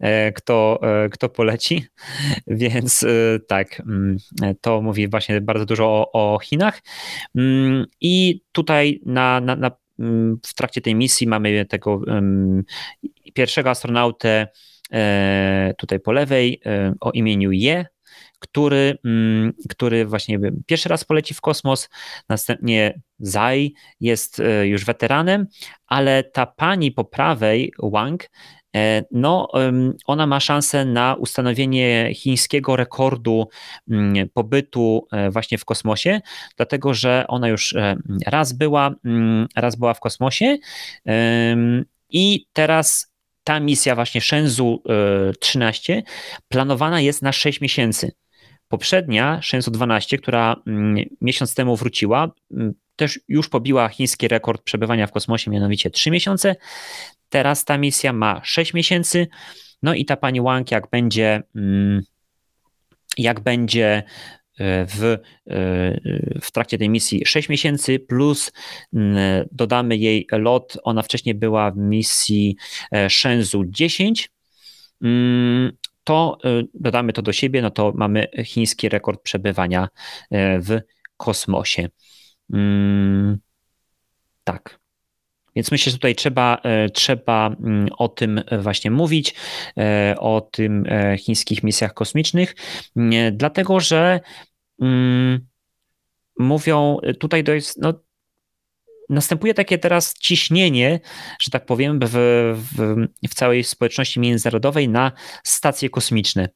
e, 0.00 0.32
kto, 0.32 0.80
e, 0.82 1.08
kto 1.08 1.28
poleci, 1.28 1.84
więc 2.46 3.04
tak, 3.48 3.80
mm, 3.80 4.16
to 4.60 4.82
mówi 4.82 5.08
właśnie 5.08 5.40
bardzo 5.40 5.66
dużo 5.66 5.86
o, 5.86 6.12
o 6.12 6.38
Chinach. 6.38 6.82
Mm, 7.36 7.86
I 8.00 8.42
tutaj 8.52 9.00
na, 9.06 9.40
na, 9.40 9.56
na, 9.56 9.70
mm, 9.98 10.38
w 10.46 10.54
trakcie 10.54 10.80
tej 10.80 10.94
misji 10.94 11.26
mamy 11.26 11.66
tego 11.66 12.00
pierwszego 13.34 13.70
astronautę 13.70 14.48
tutaj 15.78 16.00
po 16.00 16.12
lewej 16.12 16.60
o 17.00 17.10
imieniu 17.10 17.52
Je, 17.52 17.86
który, 18.40 18.98
mm, 19.04 19.52
który 19.68 20.06
właśnie 20.06 20.38
pierwszy 20.66 20.88
raz 20.88 21.04
poleci 21.04 21.34
w 21.34 21.40
kosmos, 21.40 21.88
następnie 22.28 23.00
Zai 23.18 23.74
jest 24.00 24.40
e, 24.40 24.66
już 24.66 24.84
weteranem, 24.84 25.46
ale 25.86 26.24
ta 26.24 26.46
pani 26.46 26.92
po 26.92 27.04
prawej, 27.04 27.72
Wang, 27.78 28.30
e, 28.76 29.04
no, 29.10 29.48
ona 30.06 30.26
ma 30.26 30.40
szansę 30.40 30.84
na 30.84 31.14
ustanowienie 31.14 32.10
chińskiego 32.14 32.76
rekordu 32.76 33.48
mm, 33.90 34.28
pobytu 34.28 35.06
e, 35.12 35.30
właśnie 35.30 35.58
w 35.58 35.64
kosmosie, 35.64 36.20
dlatego 36.56 36.94
że 36.94 37.24
ona 37.28 37.48
już 37.48 37.74
raz 38.26 38.52
była, 38.52 38.94
mm, 39.04 39.46
raz 39.56 39.76
była 39.76 39.94
w 39.94 40.00
kosmosie 40.00 40.56
i 42.10 42.46
teraz 42.52 43.09
ta 43.50 43.60
misja 43.60 43.94
właśnie 43.94 44.20
Shenzhou 44.20 44.82
13 45.40 46.02
planowana 46.48 47.00
jest 47.00 47.22
na 47.22 47.32
6 47.32 47.60
miesięcy. 47.60 48.12
Poprzednia, 48.68 49.40
Shenzhou 49.42 49.72
12, 49.72 50.18
która 50.18 50.56
mm, 50.66 51.04
miesiąc 51.20 51.54
temu 51.54 51.76
wróciła, 51.76 52.30
mm, 52.50 52.72
też 52.96 53.20
już 53.28 53.48
pobiła 53.48 53.88
chiński 53.88 54.28
rekord 54.28 54.62
przebywania 54.62 55.06
w 55.06 55.12
kosmosie, 55.12 55.50
mianowicie 55.50 55.90
3 55.90 56.10
miesiące. 56.10 56.56
Teraz 57.28 57.64
ta 57.64 57.78
misja 57.78 58.12
ma 58.12 58.40
6 58.44 58.74
miesięcy. 58.74 59.28
No 59.82 59.94
i 59.94 60.04
ta 60.04 60.16
pani 60.16 60.40
Wang, 60.40 60.70
jak 60.70 60.90
będzie, 60.90 61.42
mm, 61.56 62.02
jak 63.18 63.40
będzie 63.40 64.02
w, 64.86 65.18
w 66.42 66.50
trakcie 66.52 66.78
tej 66.78 66.88
misji 66.88 67.26
6 67.26 67.48
miesięcy, 67.48 67.98
plus 67.98 68.52
dodamy 69.52 69.96
jej 69.96 70.26
lot. 70.32 70.78
Ona 70.82 71.02
wcześniej 71.02 71.34
była 71.34 71.70
w 71.70 71.76
misji 71.76 72.56
Shenzhou 73.08 73.64
10. 73.64 74.30
To 76.04 76.38
dodamy 76.74 77.12
to 77.12 77.22
do 77.22 77.32
siebie, 77.32 77.62
no 77.62 77.70
to 77.70 77.92
mamy 77.94 78.26
chiński 78.44 78.88
rekord 78.88 79.22
przebywania 79.22 79.88
w 80.30 80.80
kosmosie. 81.16 81.88
Tak. 84.44 84.80
Więc 85.56 85.70
myślę, 85.70 85.90
że 85.90 85.98
tutaj 85.98 86.14
trzeba, 86.14 86.62
trzeba 86.94 87.56
o 87.98 88.08
tym 88.08 88.42
właśnie 88.58 88.90
mówić, 88.90 89.34
o 90.18 90.48
tym 90.52 90.84
chińskich 91.18 91.62
misjach 91.62 91.94
kosmicznych, 91.94 92.54
dlatego 93.32 93.80
że 93.80 93.98
mm, 93.98 94.20
mówią, 96.38 96.98
tutaj 97.18 97.44
to 97.44 97.52
jest, 97.52 97.78
no, 97.78 97.94
następuje 99.10 99.54
takie 99.54 99.78
teraz 99.78 100.14
ciśnienie, 100.14 101.00
że 101.40 101.50
tak 101.50 101.66
powiem, 101.66 102.00
w, 102.02 102.10
w, 102.72 103.06
w 103.30 103.34
całej 103.34 103.64
społeczności 103.64 104.20
międzynarodowej 104.20 104.88
na 104.88 105.12
stacje 105.44 105.90
kosmiczne. 105.90 106.48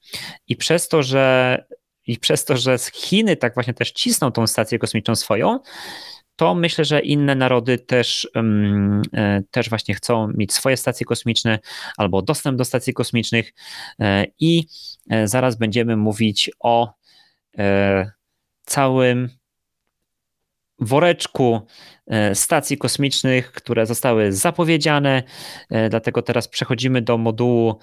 I 0.49 0.57
przez 0.57 0.89
to, 0.89 1.03
że 1.03 1.65
i 2.07 2.19
przez 2.19 2.45
to, 2.45 2.57
że 2.57 2.77
Chiny 2.95 3.37
tak 3.37 3.55
właśnie 3.55 3.75
też 3.75 3.93
cisną 3.93 4.33
tą 4.33 4.47
stację 4.47 4.79
kosmiczną 4.79 5.15
swoją, 5.15 5.61
to 6.37 6.55
myślę, 6.55 6.85
że 6.85 7.01
inne 7.01 7.35
narody 7.35 7.79
też, 7.79 8.29
um, 8.35 9.03
też 9.51 9.69
właśnie 9.69 9.95
chcą 9.95 10.29
mieć 10.35 10.53
swoje 10.53 10.77
stacje 10.77 11.07
kosmiczne 11.07 11.59
albo 11.97 12.23
dostęp 12.23 12.59
do 12.59 12.65
stacji 12.65 12.95
kosmicznych 12.95 13.53
e, 14.01 14.27
i 14.39 14.67
e, 15.11 15.29
zaraz 15.29 15.57
będziemy 15.57 15.97
mówić 15.97 16.51
o 16.61 16.95
E, 16.95 17.04
całym 18.67 19.29
woreczku 20.79 21.61
e, 22.07 22.35
stacji 22.35 22.79
kosmicznych, 22.79 23.53
które 23.53 23.87
zostały 23.87 24.33
zapowiedziane. 24.33 25.23
E, 25.71 25.89
dlatego 25.89 26.23
teraz 26.23 26.49
przechodzimy 26.49 27.03
do 27.03 27.19
modułu 27.19 27.79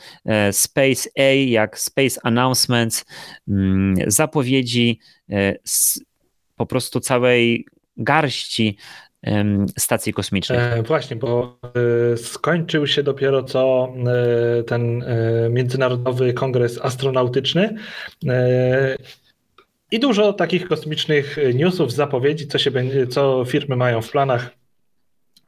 Space 0.51 1.09
A, 1.17 1.49
jak 1.49 1.79
Space 1.79 2.19
Announcements, 2.23 3.05
mm, 3.47 3.95
zapowiedzi 4.07 4.99
po 6.55 6.65
prostu 6.65 6.99
całej 6.99 7.65
garści 7.97 8.77
stacji 9.77 10.13
kosmicznej. 10.13 10.59
E, 10.59 10.83
właśnie, 10.83 11.15
bo 11.15 11.59
e, 12.13 12.17
skończył 12.17 12.87
się 12.87 13.03
dopiero 13.03 13.43
co 13.43 13.93
e, 14.59 14.63
ten 14.63 15.05
Międzynarodowy 15.49 16.33
Kongres 16.33 16.79
Astronautyczny 16.81 17.75
i 19.91 19.99
dużo 19.99 20.33
takich 20.33 20.67
kosmicznych 20.67 21.37
newsów, 21.53 21.91
zapowiedzi, 21.91 22.47
co, 22.47 22.57
się 22.57 22.71
co 23.09 23.45
firmy 23.45 23.75
mają 23.75 24.01
w 24.01 24.11
planach. 24.11 24.49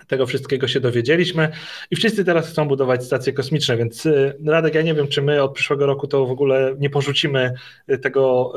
Tego 0.08 0.26
wszystkiego 0.26 0.68
się 0.68 0.80
dowiedzieliśmy 0.80 1.50
i 1.92 1.96
wszyscy 1.96 2.26
teraz 2.26 2.50
chcą 2.50 2.68
budować 2.68 3.06
stacje 3.06 3.34
kosmiczne, 3.34 3.78
więc 3.78 4.06
y, 4.06 4.38
Radek, 4.46 4.76
ja 4.76 4.82
nie 4.82 4.94
wiem, 4.94 5.08
czy 5.08 5.22
my 5.22 5.44
od 5.44 5.54
przyszłego 5.54 5.86
roku 5.86 6.08
to 6.08 6.26
w 6.26 6.32
ogóle 6.32 6.76
nie 6.80 6.90
porzucimy 6.90 7.54
y, 7.92 7.98
tego 7.98 8.54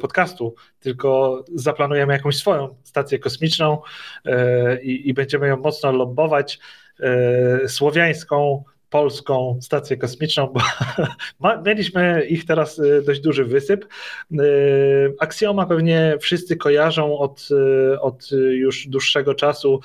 podcastu, 0.00 0.54
tylko 0.80 1.44
zaplanujemy 1.54 2.12
jakąś 2.12 2.36
swoją 2.36 2.76
stację 2.82 3.18
kosmiczną 3.18 3.80
i, 4.82 5.08
i 5.08 5.14
będziemy 5.14 5.48
ją 5.48 5.56
mocno 5.56 5.92
lobbować. 5.92 6.58
Słowiańską, 7.66 8.64
polską 8.96 9.58
stację 9.62 9.96
kosmiczną, 9.96 10.46
bo 10.46 10.60
mieliśmy 11.66 12.26
ich 12.28 12.46
teraz 12.46 12.78
y, 12.78 13.02
dość 13.06 13.20
duży 13.20 13.44
wysyp. 13.44 13.84
Y, 14.32 14.36
Axioma 15.18 15.66
pewnie 15.66 16.16
wszyscy 16.20 16.56
kojarzą 16.56 17.18
od, 17.18 17.48
y, 17.94 18.00
od 18.00 18.30
już 18.50 18.88
dłuższego 18.88 19.34
czasu. 19.34 19.80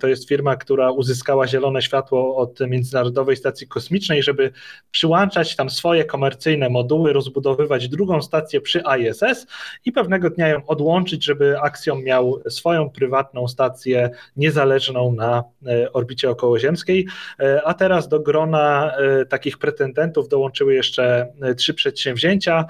To 0.00 0.08
jest 0.08 0.28
firma, 0.28 0.56
która 0.56 0.90
uzyskała 0.90 1.46
zielone 1.46 1.82
światło 1.82 2.36
od 2.36 2.60
Międzynarodowej 2.60 3.36
Stacji 3.36 3.68
Kosmicznej, 3.68 4.22
żeby 4.22 4.50
przyłączać 4.90 5.56
tam 5.56 5.70
swoje 5.70 6.04
komercyjne 6.04 6.68
moduły, 6.68 7.12
rozbudowywać 7.12 7.88
drugą 7.88 8.22
stację 8.22 8.60
przy 8.60 8.82
ISS 8.98 9.46
i 9.84 9.92
pewnego 9.92 10.30
dnia 10.30 10.48
ją 10.48 10.66
odłączyć, 10.66 11.24
żeby 11.24 11.60
Axiom 11.60 12.04
miał 12.04 12.42
swoją 12.48 12.90
prywatną 12.90 13.48
stację 13.48 14.10
niezależną 14.36 15.12
na 15.12 15.44
orbicie 15.92 16.30
okołoziemskiej. 16.30 17.06
A 17.64 17.74
teraz 17.74 18.08
do 18.08 18.25
grona 18.26 18.92
e, 18.96 19.26
takich 19.26 19.58
pretendentów 19.58 20.28
dołączyły 20.28 20.74
jeszcze 20.74 21.32
e, 21.42 21.54
trzy 21.54 21.74
przedsięwzięcia. 21.74 22.64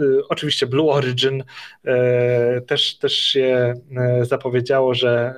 E, 0.00 0.04
oczywiście 0.28 0.66
Blue 0.66 0.90
Origin 0.90 1.44
też, 2.66 2.98
też 2.98 3.12
się 3.12 3.74
zapowiedziało, 4.22 4.94
że 4.94 5.34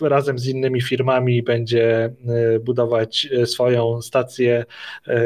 razem 0.00 0.38
z 0.38 0.46
innymi 0.46 0.82
firmami 0.82 1.42
będzie 1.42 2.12
budować 2.60 3.28
swoją 3.44 4.02
stację, 4.02 4.64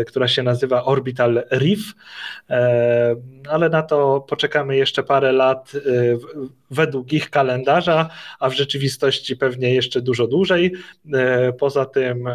która 0.06 0.28
się 0.28 0.42
nazywa 0.42 0.84
Orbital 0.84 1.42
Reef, 1.50 1.80
ale 3.48 3.68
na 3.68 3.82
to 3.82 4.20
poczekamy 4.28 4.76
jeszcze 4.76 5.02
parę 5.02 5.32
lat 5.32 5.72
według 6.70 7.12
ich 7.12 7.30
kalendarza, 7.30 8.10
a 8.40 8.50
w 8.50 8.54
rzeczywistości 8.54 9.36
pewnie 9.36 9.74
jeszcze 9.74 10.00
dużo 10.00 10.26
dłużej. 10.26 10.72
Poza 11.58 11.84
tym 11.84 12.28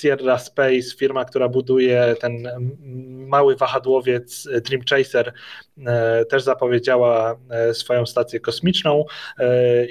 Sierra 0.00 0.38
Space, 0.38 0.96
firma, 0.96 1.24
która 1.24 1.48
buduje 1.48 2.14
ten 2.20 2.48
mały 3.28 3.56
wahadłowiec 3.56 4.48
Dream 4.64 4.82
Chaser, 4.90 5.32
też 6.28 6.42
zapowiedziała 6.42 7.36
e, 7.50 7.74
swoją 7.74 8.06
stację 8.06 8.40
kosmiczną 8.40 9.04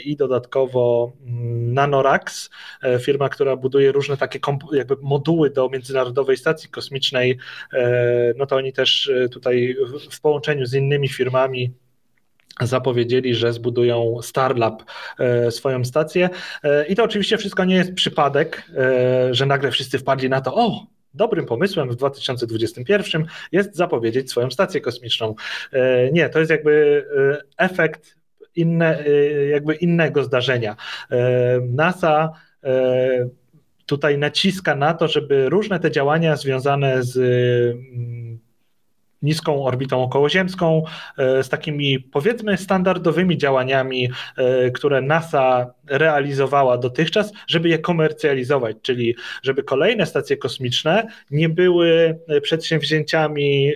i 0.05 0.15
dodatkowo 0.15 1.11
mm, 1.25 1.73
Nanorax, 1.73 2.49
firma, 3.01 3.29
która 3.29 3.55
buduje 3.55 3.91
różne 3.91 4.17
takie 4.17 4.39
jakby 4.71 4.95
moduły 5.01 5.49
do 5.49 5.69
Międzynarodowej 5.69 6.37
Stacji 6.37 6.69
Kosmicznej, 6.69 7.37
no 8.35 8.45
to 8.45 8.55
oni 8.55 8.73
też 8.73 9.11
tutaj 9.31 9.75
w 10.11 10.21
połączeniu 10.21 10.65
z 10.65 10.73
innymi 10.73 11.09
firmami 11.09 11.73
zapowiedzieli, 12.67 13.35
że 13.35 13.53
zbudują 13.53 14.17
Starlab 14.21 14.83
e, 15.19 15.51
swoją 15.51 15.85
stację. 15.85 16.29
E, 16.63 16.85
I 16.85 16.95
to 16.95 17.03
oczywiście 17.03 17.37
wszystko 17.37 17.65
nie 17.65 17.75
jest 17.75 17.93
przypadek, 17.93 18.71
e, 18.77 19.33
że 19.33 19.45
nagle 19.45 19.71
wszyscy 19.71 19.99
wpadli 19.99 20.29
na 20.29 20.41
to, 20.41 20.55
o, 20.55 20.85
dobrym 21.13 21.45
pomysłem 21.45 21.89
w 21.89 21.95
2021 21.95 23.25
jest 23.51 23.75
zapowiedzieć 23.75 24.29
swoją 24.29 24.51
stację 24.51 24.81
kosmiczną. 24.81 25.35
Nie, 26.11 26.29
to 26.29 26.39
jest 26.39 26.51
jakby 26.51 27.05
efekt 27.57 28.15
inne, 28.55 29.03
jakby 29.51 29.75
innego 29.75 30.23
zdarzenia. 30.23 30.75
NASA 31.69 32.31
tutaj 33.85 34.17
naciska 34.17 34.75
na 34.75 34.93
to, 34.93 35.07
żeby 35.07 35.49
różne 35.49 35.79
te 35.79 35.91
działania 35.91 36.35
związane 36.35 37.03
z 37.03 37.17
niską 39.21 39.65
orbitą 39.65 40.03
okołoziemską, 40.03 40.83
e, 41.17 41.43
z 41.43 41.49
takimi 41.49 41.99
powiedzmy 41.99 42.57
standardowymi 42.57 43.37
działaniami, 43.37 44.09
e, 44.37 44.71
które 44.71 45.01
NASA 45.01 45.73
realizowała 45.89 46.77
dotychczas, 46.77 47.31
żeby 47.47 47.69
je 47.69 47.79
komercjalizować, 47.79 48.77
czyli 48.81 49.15
żeby 49.43 49.63
kolejne 49.63 50.05
stacje 50.05 50.37
kosmiczne 50.37 51.07
nie 51.31 51.49
były 51.49 52.19
e, 52.27 52.41
przedsięwzięciami 52.41 53.71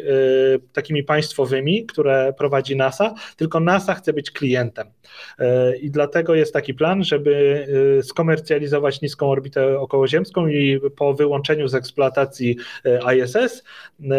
takimi 0.73 1.03
państwowymi, 1.03 1.85
które 1.85 2.33
prowadzi 2.37 2.75
NASA, 2.75 3.13
tylko 3.37 3.59
NASA 3.59 3.93
chce 3.93 4.13
być 4.13 4.31
klientem. 4.31 4.87
I 5.81 5.91
dlatego 5.91 6.35
jest 6.35 6.53
taki 6.53 6.73
plan, 6.73 7.03
żeby 7.03 7.67
skomercjalizować 8.03 9.01
niską 9.01 9.29
orbitę 9.29 9.79
okołoziemską 9.79 10.47
i 10.47 10.79
po 10.97 11.13
wyłączeniu 11.13 11.67
z 11.67 11.75
eksploatacji 11.75 12.57
ISS, 13.15 13.63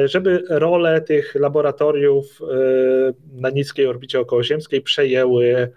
żeby 0.04 0.44
rolę 0.48 1.00
tych 1.00 1.34
laboratoriów 1.34 2.40
e, 2.42 3.40
na 3.40 3.50
niskiej 3.50 3.86
orbicie 3.86 4.20
okołoziemskiej 4.20 4.82
przejęły 4.82 5.56
e, 5.56 5.68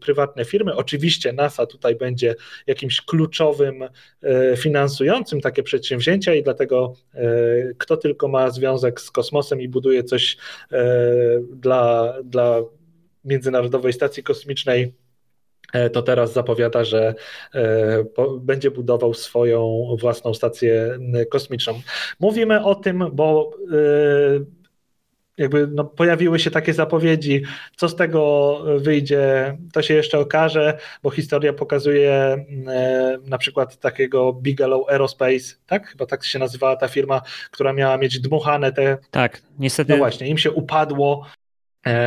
prywatne 0.00 0.44
firmy. 0.44 0.76
Oczywiście 0.76 1.32
NASA 1.32 1.66
tutaj 1.66 1.96
będzie 1.96 2.34
jakimś 2.66 3.00
kluczowym 3.00 3.82
e, 3.82 4.56
finansującym 4.56 5.40
takie 5.40 5.62
przedsięwzięcia 5.62 6.34
i 6.34 6.42
dlatego 6.42 6.94
kto 7.78 7.96
tylko 7.96 8.28
ma 8.28 8.50
związek 8.50 9.00
z 9.00 9.10
kosmosem 9.10 9.60
i 9.60 9.68
buduje 9.68 10.04
coś 10.04 10.36
dla, 11.52 12.14
dla 12.24 12.60
Międzynarodowej 13.24 13.92
Stacji 13.92 14.22
Kosmicznej, 14.22 14.94
to 15.92 16.02
teraz 16.02 16.32
zapowiada, 16.32 16.84
że 16.84 17.14
będzie 18.40 18.70
budował 18.70 19.14
swoją 19.14 19.86
własną 20.00 20.34
stację 20.34 20.98
kosmiczną. 21.30 21.80
Mówimy 22.20 22.64
o 22.64 22.74
tym, 22.74 23.04
bo 23.12 23.50
jakby 25.38 25.66
no, 25.66 25.84
pojawiły 25.84 26.38
się 26.38 26.50
takie 26.50 26.74
zapowiedzi, 26.74 27.42
co 27.76 27.88
z 27.88 27.96
tego 27.96 28.58
wyjdzie, 28.78 29.56
to 29.72 29.82
się 29.82 29.94
jeszcze 29.94 30.18
okaże, 30.18 30.78
bo 31.02 31.10
historia 31.10 31.52
pokazuje 31.52 32.12
e, 32.12 33.18
na 33.24 33.38
przykład 33.38 33.78
takiego 33.78 34.32
Bigelow 34.32 34.88
Aerospace, 34.88 35.54
tak? 35.66 35.86
Chyba 35.86 36.06
tak 36.06 36.24
się 36.24 36.38
nazywała 36.38 36.76
ta 36.76 36.88
firma, 36.88 37.22
która 37.50 37.72
miała 37.72 37.98
mieć 37.98 38.20
dmuchane 38.20 38.72
te... 38.72 38.98
Tak, 39.10 39.42
niestety... 39.58 39.92
No 39.92 39.98
właśnie, 39.98 40.28
im 40.28 40.38
się 40.38 40.50
upadło 40.50 41.26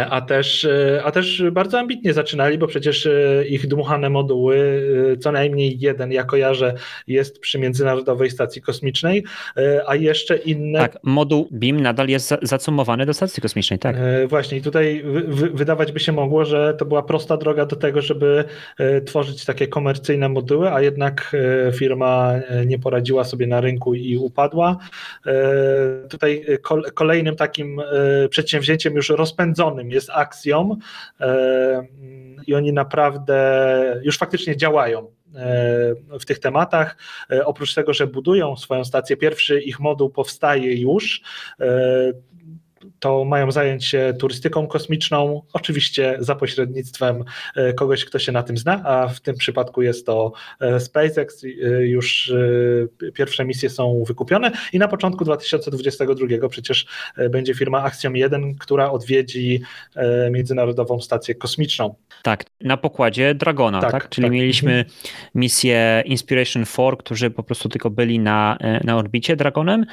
a 0.09 0.21
też, 0.21 0.65
e, 0.65 1.01
a 1.03 1.11
też 1.11 1.43
bardzo 1.51 1.79
ambitnie 1.79 2.13
zaczynali, 2.13 2.57
bo 2.57 2.67
przecież 2.67 3.05
e, 3.05 3.45
ich 3.47 3.67
dmuchane 3.67 4.09
moduły, 4.09 4.81
co 5.19 5.31
najmniej 5.31 5.79
jeden, 5.79 6.11
ja 6.11 6.23
kojarzę, 6.23 6.73
jest 7.07 7.39
przy 7.39 7.59
Międzynarodowej 7.59 8.29
Stacji 8.29 8.61
Kosmicznej, 8.61 9.23
a 9.87 9.95
jeszcze 9.95 10.37
inne. 10.37 10.79
Tak, 10.79 10.97
moduł 11.03 11.49
BIM 11.51 11.79
nadal 11.79 12.07
jest 12.07 12.33
zacumowany 12.41 13.05
do 13.05 13.13
Stacji 13.13 13.41
Kosmicznej, 13.41 13.79
tak. 13.79 13.95
Właśnie, 14.27 14.57
i 14.57 14.61
tutaj 14.61 15.03
wydawać 15.53 15.91
by 15.91 15.99
się 15.99 16.11
mogło, 16.11 16.45
że 16.45 16.73
to 16.73 16.85
była 16.85 17.03
prosta 17.03 17.37
droga 17.37 17.65
do 17.65 17.75
tego, 17.75 18.01
żeby 18.01 18.43
tworzyć 19.05 19.45
takie 19.45 19.67
komercyjne 19.67 20.29
moduły, 20.29 20.71
a 20.71 20.81
jednak 20.81 21.35
firma 21.73 22.33
nie 22.65 22.79
poradziła 22.79 23.23
sobie 23.23 23.47
na 23.47 23.61
rynku 23.61 23.93
i 23.93 24.17
upadła. 24.17 24.77
Tutaj 26.09 26.45
kolejnym 26.93 27.35
takim 27.35 27.81
przedsięwzięciem 28.29 28.95
już 28.95 29.09
rozpędzonym, 29.09 29.64
jest 29.89 30.09
Axiom 30.09 30.77
e, 31.19 31.87
i 32.47 32.55
oni 32.55 32.73
naprawdę 32.73 34.01
już 34.03 34.17
faktycznie 34.17 34.57
działają 34.57 34.99
e, 34.99 35.05
w 36.19 36.25
tych 36.25 36.39
tematach. 36.39 36.97
E, 37.31 37.45
oprócz 37.45 37.73
tego, 37.73 37.93
że 37.93 38.07
budują 38.07 38.55
swoją 38.55 38.85
stację, 38.85 39.17
pierwszy 39.17 39.61
ich 39.61 39.79
moduł 39.79 40.09
powstaje 40.09 40.81
już 40.81 41.21
to 43.05 43.25
mają 43.25 43.51
zająć 43.51 43.85
się 43.85 44.13
turystyką 44.19 44.67
kosmiczną, 44.67 45.41
oczywiście 45.53 46.17
za 46.19 46.35
pośrednictwem 46.35 47.23
e, 47.55 47.73
kogoś, 47.73 48.05
kto 48.05 48.19
się 48.19 48.31
na 48.31 48.43
tym 48.43 48.57
zna, 48.57 48.83
a 48.85 49.07
w 49.07 49.19
tym 49.19 49.35
przypadku 49.35 49.81
jest 49.81 50.05
to 50.05 50.31
e, 50.59 50.79
SpaceX. 50.79 51.43
E, 51.43 51.47
już 51.87 52.33
pierwsze 53.13 53.45
misje 53.45 53.69
są 53.69 54.03
wykupione 54.07 54.51
i 54.73 54.79
na 54.79 54.87
początku 54.87 55.25
2022 55.25 56.49
przecież 56.49 56.85
będzie 57.29 57.53
firma 57.53 57.83
Axiom 57.83 58.15
1, 58.15 58.55
która 58.55 58.91
odwiedzi 58.91 59.61
Międzynarodową 60.31 61.01
Stację 61.01 61.35
Kosmiczną. 61.35 61.95
Tak, 62.23 62.45
na 62.61 62.77
pokładzie 62.77 63.35
Dragona, 63.35 63.81
tak? 63.81 63.91
tak? 63.91 64.09
Czyli 64.09 64.25
tak. 64.25 64.33
mieliśmy 64.33 64.71
mhm. 64.71 64.95
misję 65.35 66.03
Inspiration 66.05 66.65
4, 66.65 66.97
którzy 66.97 67.29
po 67.29 67.43
prostu 67.43 67.69
tylko 67.69 67.89
byli 67.89 68.19
na, 68.19 68.57
na 68.83 68.97
orbicie 68.97 69.35
Dragonem, 69.35 69.85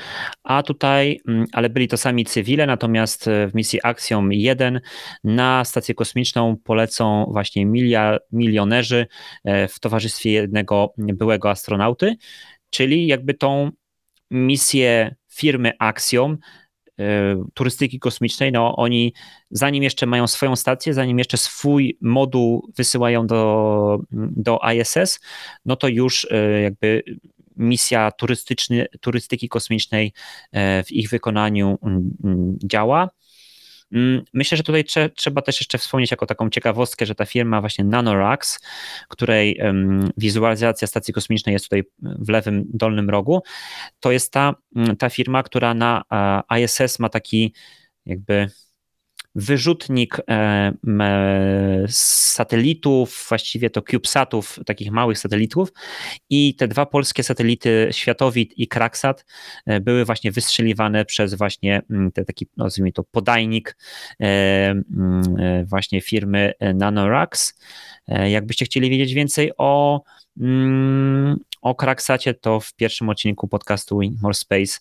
a 0.44 0.62
tutaj, 0.62 1.20
mm, 1.28 1.46
ale 1.52 1.70
byli 1.70 1.88
to 1.88 1.96
sami 1.96 2.24
cywile, 2.24 2.66
natomiast 2.66 3.01
e, 3.28 3.48
w 3.48 3.54
misji 3.54 3.80
Axiom 3.82 4.32
1 4.32 4.80
na 5.24 5.64
stację 5.64 5.94
kosmiczną 5.94 6.56
polecą 6.64 7.26
właśnie 7.30 7.66
milia, 7.66 8.18
milionerzy 8.32 9.06
e, 9.44 9.68
w 9.68 9.80
towarzystwie 9.80 10.32
jednego 10.32 10.94
byłego 10.98 11.50
astronauty, 11.50 12.16
czyli 12.70 13.06
jakby 13.06 13.34
tą 13.34 13.70
misję 14.30 15.14
firmy 15.32 15.72
Axiom 15.78 16.38
e, 17.00 17.44
turystyki 17.54 17.98
kosmicznej, 17.98 18.52
no 18.52 18.76
oni 18.76 19.14
zanim 19.50 19.82
jeszcze 19.82 20.06
mają 20.06 20.26
swoją 20.26 20.56
stację, 20.56 20.94
zanim 20.94 21.18
jeszcze 21.18 21.36
swój 21.36 21.98
moduł 22.00 22.70
wysyłają 22.76 23.26
do, 23.26 23.98
do 24.36 24.58
ISS, 24.74 25.20
no 25.64 25.76
to 25.76 25.88
już 25.88 26.26
jakby 26.62 27.02
misja 27.56 28.10
turystyczny, 28.10 28.86
turystyki 29.00 29.48
kosmicznej 29.48 30.12
e, 30.52 30.84
w 30.84 30.92
ich 30.92 31.10
wykonaniu 31.10 31.78
mm, 31.82 32.10
mm, 32.24 32.58
działa. 32.64 33.08
Mm, 33.92 34.22
myślę, 34.32 34.56
że 34.56 34.62
tutaj 34.62 34.84
trze, 34.84 35.10
trzeba 35.10 35.42
też 35.42 35.60
jeszcze 35.60 35.78
wspomnieć 35.78 36.10
jako 36.10 36.26
taką 36.26 36.50
ciekawostkę, 36.50 37.06
że 37.06 37.14
ta 37.14 37.24
firma 37.24 37.60
właśnie 37.60 37.84
NanoRax, 37.84 38.60
której 39.08 39.60
wizualizacja 40.16 40.88
stacji 40.88 41.14
kosmicznej 41.14 41.52
jest 41.52 41.64
tutaj 41.64 41.82
w 42.02 42.28
lewym 42.28 42.64
dolnym 42.68 43.10
rogu, 43.10 43.42
to 44.00 44.12
jest 44.12 44.32
ta, 44.32 44.54
ta 44.98 45.10
firma, 45.10 45.42
która 45.42 45.74
na 45.74 46.02
ISS 46.58 46.98
ma 46.98 47.08
taki 47.08 47.54
jakby 48.06 48.48
wyrzutnik 49.34 50.16
e, 50.30 50.72
satelitów, 51.88 53.26
właściwie 53.28 53.70
to 53.70 53.82
CubeSatów, 53.82 54.58
takich 54.66 54.90
małych 54.90 55.18
satelitów 55.18 55.72
i 56.30 56.54
te 56.54 56.68
dwa 56.68 56.86
polskie 56.86 57.22
satelity 57.22 57.88
Światowit 57.92 58.58
i 58.58 58.68
Kraksat 58.68 59.24
e, 59.66 59.80
były 59.80 60.04
właśnie 60.04 60.32
wystrzeliwane 60.32 61.04
przez 61.04 61.34
właśnie 61.34 61.82
mm, 61.90 62.12
te 62.12 62.24
taki, 62.24 62.46
nazwijmy 62.56 62.92
to 62.92 63.04
podajnik 63.04 63.76
e, 64.20 64.24
mm, 64.70 65.22
właśnie 65.66 66.00
firmy 66.00 66.52
NanoRax. 66.74 67.58
Jakbyście 68.08 68.64
chcieli 68.64 68.90
wiedzieć 68.90 69.14
więcej 69.14 69.52
o 69.58 70.02
mm, 70.40 71.38
o 71.62 71.74
Kraksacie 71.74 72.34
to 72.34 72.60
w 72.60 72.74
pierwszym 72.74 73.08
odcinku 73.08 73.48
podcastu 73.48 74.00
More 74.22 74.34
Space 74.34 74.78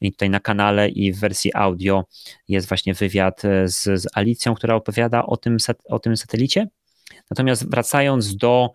i 0.00 0.12
tutaj 0.12 0.30
na 0.30 0.40
kanale 0.40 0.88
i 0.88 1.12
w 1.12 1.20
wersji 1.20 1.54
audio 1.54 2.04
jest 2.48 2.68
właśnie 2.68 2.94
wywiad 2.94 3.44
e, 3.44 3.68
z, 3.68 3.82
z 3.82 4.06
Alicją, 4.14 4.54
która 4.54 4.74
opowiada 4.74 5.26
o 5.26 5.36
tym, 5.36 5.56
o 5.84 5.98
tym 5.98 6.16
satelicie. 6.16 6.68
Natomiast 7.30 7.70
wracając 7.70 8.36
do 8.36 8.70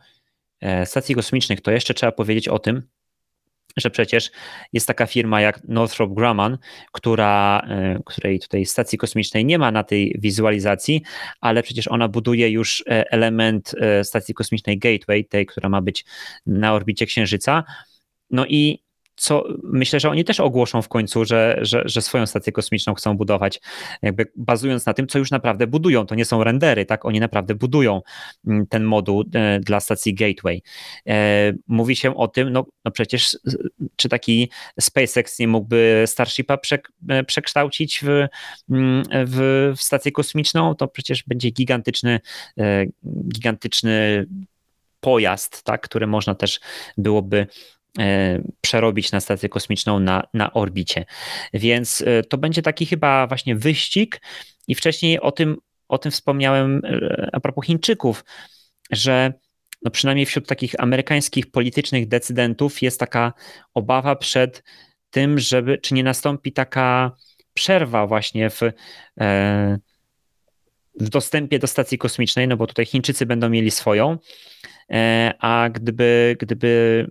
e, 0.62 0.86
stacji 0.86 1.16
kosmicznych, 1.16 1.62
to 1.62 1.72
jeszcze 1.72 1.94
trzeba 1.94 2.12
powiedzieć 2.12 2.48
o 2.48 2.60
tym, 2.60 2.84
że 3.80 3.90
przecież 3.90 4.32
jest 4.74 4.88
taka 4.88 5.06
firma 5.06 5.42
jak 5.42 5.64
Northrop 5.64 6.14
Grumman, 6.14 6.58
która, 6.92 7.62
e, 7.70 8.00
której 8.06 8.40
tutaj 8.40 8.66
stacji 8.66 8.98
kosmicznej 8.98 9.46
nie 9.46 9.60
ma 9.60 9.72
na 9.72 9.84
tej 9.84 10.16
wizualizacji, 10.20 11.02
ale 11.42 11.64
przecież 11.64 11.88
ona 11.88 12.08
buduje 12.08 12.50
już 12.50 12.84
e, 12.88 13.12
element 13.12 13.76
e, 13.80 14.04
stacji 14.04 14.34
kosmicznej 14.34 14.80
Gateway, 14.80 15.26
tej, 15.26 15.46
która 15.46 15.70
ma 15.70 15.82
być 15.82 16.06
na 16.46 16.74
orbicie 16.74 17.06
Księżyca. 17.06 17.64
No 18.32 18.46
i 18.46 18.89
co 19.20 19.44
myślę, 19.64 20.00
że 20.00 20.10
oni 20.10 20.26
też 20.26 20.40
ogłoszą 20.40 20.82
w 20.82 20.88
końcu, 20.88 21.26
że, 21.26 21.60
że, 21.62 21.82
że, 21.86 22.02
swoją 22.02 22.26
stację 22.26 22.54
kosmiczną 22.54 22.94
chcą 22.94 23.18
budować, 23.18 23.62
jakby 24.02 24.32
bazując 24.36 24.86
na 24.86 24.94
tym, 24.94 25.08
co 25.08 25.20
już 25.20 25.32
naprawdę 25.32 25.68
budują. 25.68 26.06
To 26.06 26.16
nie 26.16 26.26
są 26.26 26.44
rendery, 26.44 26.86
tak? 26.86 27.06
Oni 27.06 27.20
naprawdę 27.20 27.56
budują 27.56 28.02
mm, 28.48 28.68
ten 28.68 28.84
moduł 28.84 29.24
e, 29.34 29.60
dla 29.60 29.80
stacji 29.80 30.14
Gateway. 30.14 30.62
E, 31.08 31.54
mówi 31.68 31.96
się 31.96 32.16
o 32.16 32.28
tym, 32.28 32.50
no, 32.50 32.66
no 32.86 32.92
przecież 32.92 33.38
czy 33.96 34.10
taki 34.10 34.50
SpaceX 34.80 35.40
nie 35.40 35.48
mógłby 35.48 36.04
Starshipa 36.08 36.58
e, 37.10 37.24
przekształcić 37.24 38.00
w, 38.04 38.28
mm, 38.70 39.04
w, 39.26 39.72
w 39.78 39.82
stację 39.82 40.12
kosmiczną, 40.12 40.76
to 40.76 40.88
przecież 40.88 41.24
będzie 41.28 41.50
gigantyczny, 41.50 42.20
gigantyczny 43.34 44.26
pojazd, 45.00 45.64
tak, 45.64 45.82
który 45.82 46.08
można 46.08 46.36
też 46.36 46.60
byłoby 46.98 47.48
E, 47.48 47.79
przerobić 48.62 49.12
na 49.12 49.20
stację 49.20 49.50
kosmiczną 49.50 50.00
na, 50.00 50.24
na 50.34 50.54
orbicie. 50.54 51.06
Więc 51.54 52.04
e, 52.08 52.24
to 52.24 52.38
będzie 52.38 52.62
taki 52.62 52.86
chyba 52.86 53.28
właśnie 53.28 53.56
wyścig 53.56 54.22
i 54.68 54.76
wcześniej 54.76 55.20
o 55.20 55.32
tym, 55.32 55.58
o 55.88 55.98
tym 55.98 56.12
wspomniałem 56.12 56.82
e, 56.86 57.30
a 57.34 57.40
propos 57.40 57.66
Chińczyków, 57.66 58.26
że 58.92 59.34
no 59.82 59.92
przynajmniej 59.92 60.26
wśród 60.26 60.48
takich 60.48 60.80
amerykańskich 60.80 61.52
politycznych 61.52 62.08
decydentów 62.08 62.82
jest 62.82 63.00
taka 63.00 63.34
obawa 63.74 64.16
przed 64.16 64.64
tym, 65.10 65.40
żeby, 65.40 65.78
czy 65.78 65.94
nie 65.94 66.04
nastąpi 66.04 66.52
taka 66.52 67.12
przerwa 67.54 68.08
właśnie 68.08 68.50
w, 68.50 68.60
w 71.00 71.10
dostępie 71.10 71.60
do 71.60 71.68
stacji 71.68 71.98
kosmicznej, 71.98 72.48
no 72.48 72.58
bo 72.58 72.68
tutaj 72.68 72.86
Chińczycy 72.86 73.26
będą 73.26 73.50
mieli 73.50 73.72
swoją, 73.72 74.18
a 75.40 75.70
gdyby, 75.74 76.38
gdyby 76.40 77.06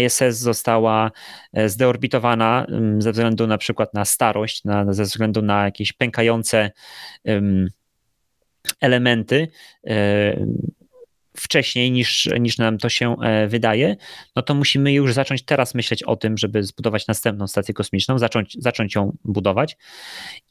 ISS 0.00 0.38
została 0.38 1.10
e, 1.52 1.68
zdeorbitowana 1.68 2.66
mm, 2.68 3.02
ze 3.02 3.12
względu 3.12 3.46
na 3.46 3.58
przykład 3.58 3.94
na 3.94 4.04
starość, 4.04 4.64
na, 4.64 4.92
ze 4.92 5.02
względu 5.02 5.42
na 5.42 5.64
jakieś 5.64 5.92
pękające 5.92 6.70
elementy 8.80 9.48
e, 9.86 10.46
wcześniej 11.36 11.90
niż, 11.90 12.28
niż 12.40 12.58
nam 12.58 12.78
to 12.78 12.88
się 12.88 13.16
e, 13.22 13.48
wydaje, 13.48 13.96
no 14.36 14.42
to 14.42 14.54
musimy 14.54 14.92
już 14.92 15.14
zacząć 15.14 15.42
teraz 15.44 15.74
myśleć 15.74 16.02
o 16.02 16.16
tym, 16.16 16.38
żeby 16.38 16.62
zbudować 16.62 17.06
następną 17.06 17.46
stację 17.46 17.74
kosmiczną, 17.74 18.18
zacząć, 18.18 18.56
zacząć 18.58 18.94
ją 18.94 19.16
budować. 19.24 19.76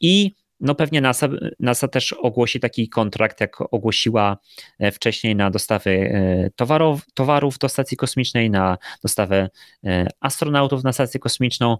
I 0.00 0.34
no 0.62 0.74
pewnie 0.74 1.00
NASA, 1.00 1.28
NASA 1.60 1.88
też 1.88 2.12
ogłosi 2.12 2.60
taki 2.60 2.88
kontrakt, 2.88 3.40
jak 3.40 3.60
ogłosiła 3.60 4.38
e, 4.78 4.92
wcześniej 4.92 5.36
na 5.36 5.50
dostawy 5.50 5.90
e, 5.90 6.50
towarów, 6.56 7.02
towarów 7.14 7.58
do 7.58 7.68
stacji 7.68 7.96
kosmicznej, 7.96 8.50
na 8.50 8.78
dostawę 9.02 9.50
e, 9.84 10.06
astronautów 10.20 10.84
na 10.84 10.92
stację 10.92 11.20
kosmiczną. 11.20 11.76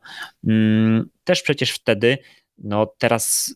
Mm, 0.46 1.10
też 1.24 1.42
przecież 1.42 1.70
wtedy, 1.70 2.18
no 2.58 2.94
teraz 2.98 3.54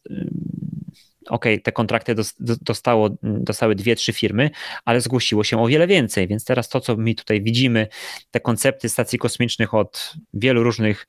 ok, 1.28 1.44
te 1.62 1.72
kontrakty 1.72 2.14
dostało, 2.60 3.10
dostały 3.22 3.74
dwie, 3.74 3.96
trzy 3.96 4.12
firmy, 4.12 4.50
ale 4.84 5.00
zgłosiło 5.00 5.44
się 5.44 5.62
o 5.62 5.66
wiele 5.66 5.86
więcej, 5.86 6.28
więc 6.28 6.44
teraz 6.44 6.68
to, 6.68 6.80
co 6.80 6.96
my 6.96 7.14
tutaj 7.14 7.42
widzimy, 7.42 7.88
te 8.30 8.40
koncepty 8.40 8.88
stacji 8.88 9.18
kosmicznych 9.18 9.74
od 9.74 10.14
wielu 10.34 10.62
różnych 10.62 11.06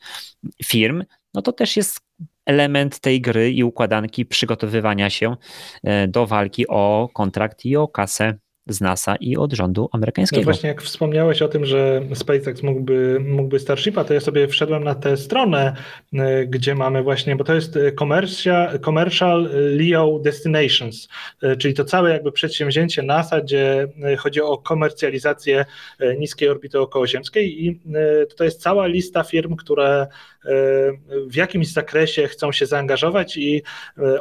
firm, 0.66 1.04
no 1.34 1.42
to 1.42 1.52
też 1.52 1.78
jest 1.78 2.00
element 2.48 3.00
tej 3.00 3.22
gry 3.22 3.52
i 3.52 3.64
układanki 3.64 4.26
przygotowywania 4.26 5.10
się 5.10 5.36
do 6.08 6.26
walki 6.26 6.68
o 6.68 7.10
kontrakt 7.14 7.66
i 7.66 7.76
o 7.76 7.88
kasę 7.88 8.34
z 8.68 8.82
NASA 8.82 9.16
i 9.16 9.38
od 9.38 9.54
rządu 9.54 9.90
amerykańskiego. 9.92 10.42
No 10.42 10.46
właśnie 10.46 10.70
jak 10.70 10.82
wspomniałeś 10.82 11.42
o 11.42 11.48
tym, 11.48 11.66
że 11.66 12.02
SpaceX 12.14 12.64
mógłby, 12.64 13.20
mógłby 13.20 13.60
Starshipa, 13.60 14.04
to 14.04 14.14
ja 14.14 14.20
sobie 14.20 14.48
wszedłem 14.48 14.84
na 14.84 14.96
tę 14.96 15.18
stronę, 15.18 15.76
y, 16.14 16.18
gdzie 16.48 16.76
mamy 16.76 17.04
właśnie, 17.04 17.36
bo 17.36 17.44
to 17.44 17.56
jest 17.56 17.80
Commercial, 18.00 18.80
commercial 18.80 19.50
LEO 19.54 20.20
Destinations, 20.20 21.08
czyli 21.60 21.74
to 21.74 21.86
całe 21.86 22.12
jakby 22.12 22.32
przedsięwzięcie 22.32 23.04
NASA, 23.04 23.42
gdzie 23.42 23.88
chodzi 24.18 24.42
o 24.42 24.58
komercjalizację 24.58 25.66
niskiej 26.20 26.50
orbity 26.50 26.80
okołoziemskiej 26.80 27.66
i 27.66 27.82
tutaj 28.30 28.48
jest 28.48 28.62
cała 28.62 28.88
lista 28.88 29.24
firm, 29.24 29.56
które 29.56 30.08
w 31.28 31.36
jakimś 31.36 31.68
zakresie 31.68 32.28
chcą 32.28 32.52
się 32.52 32.66
zaangażować 32.66 33.38
i 33.38 33.64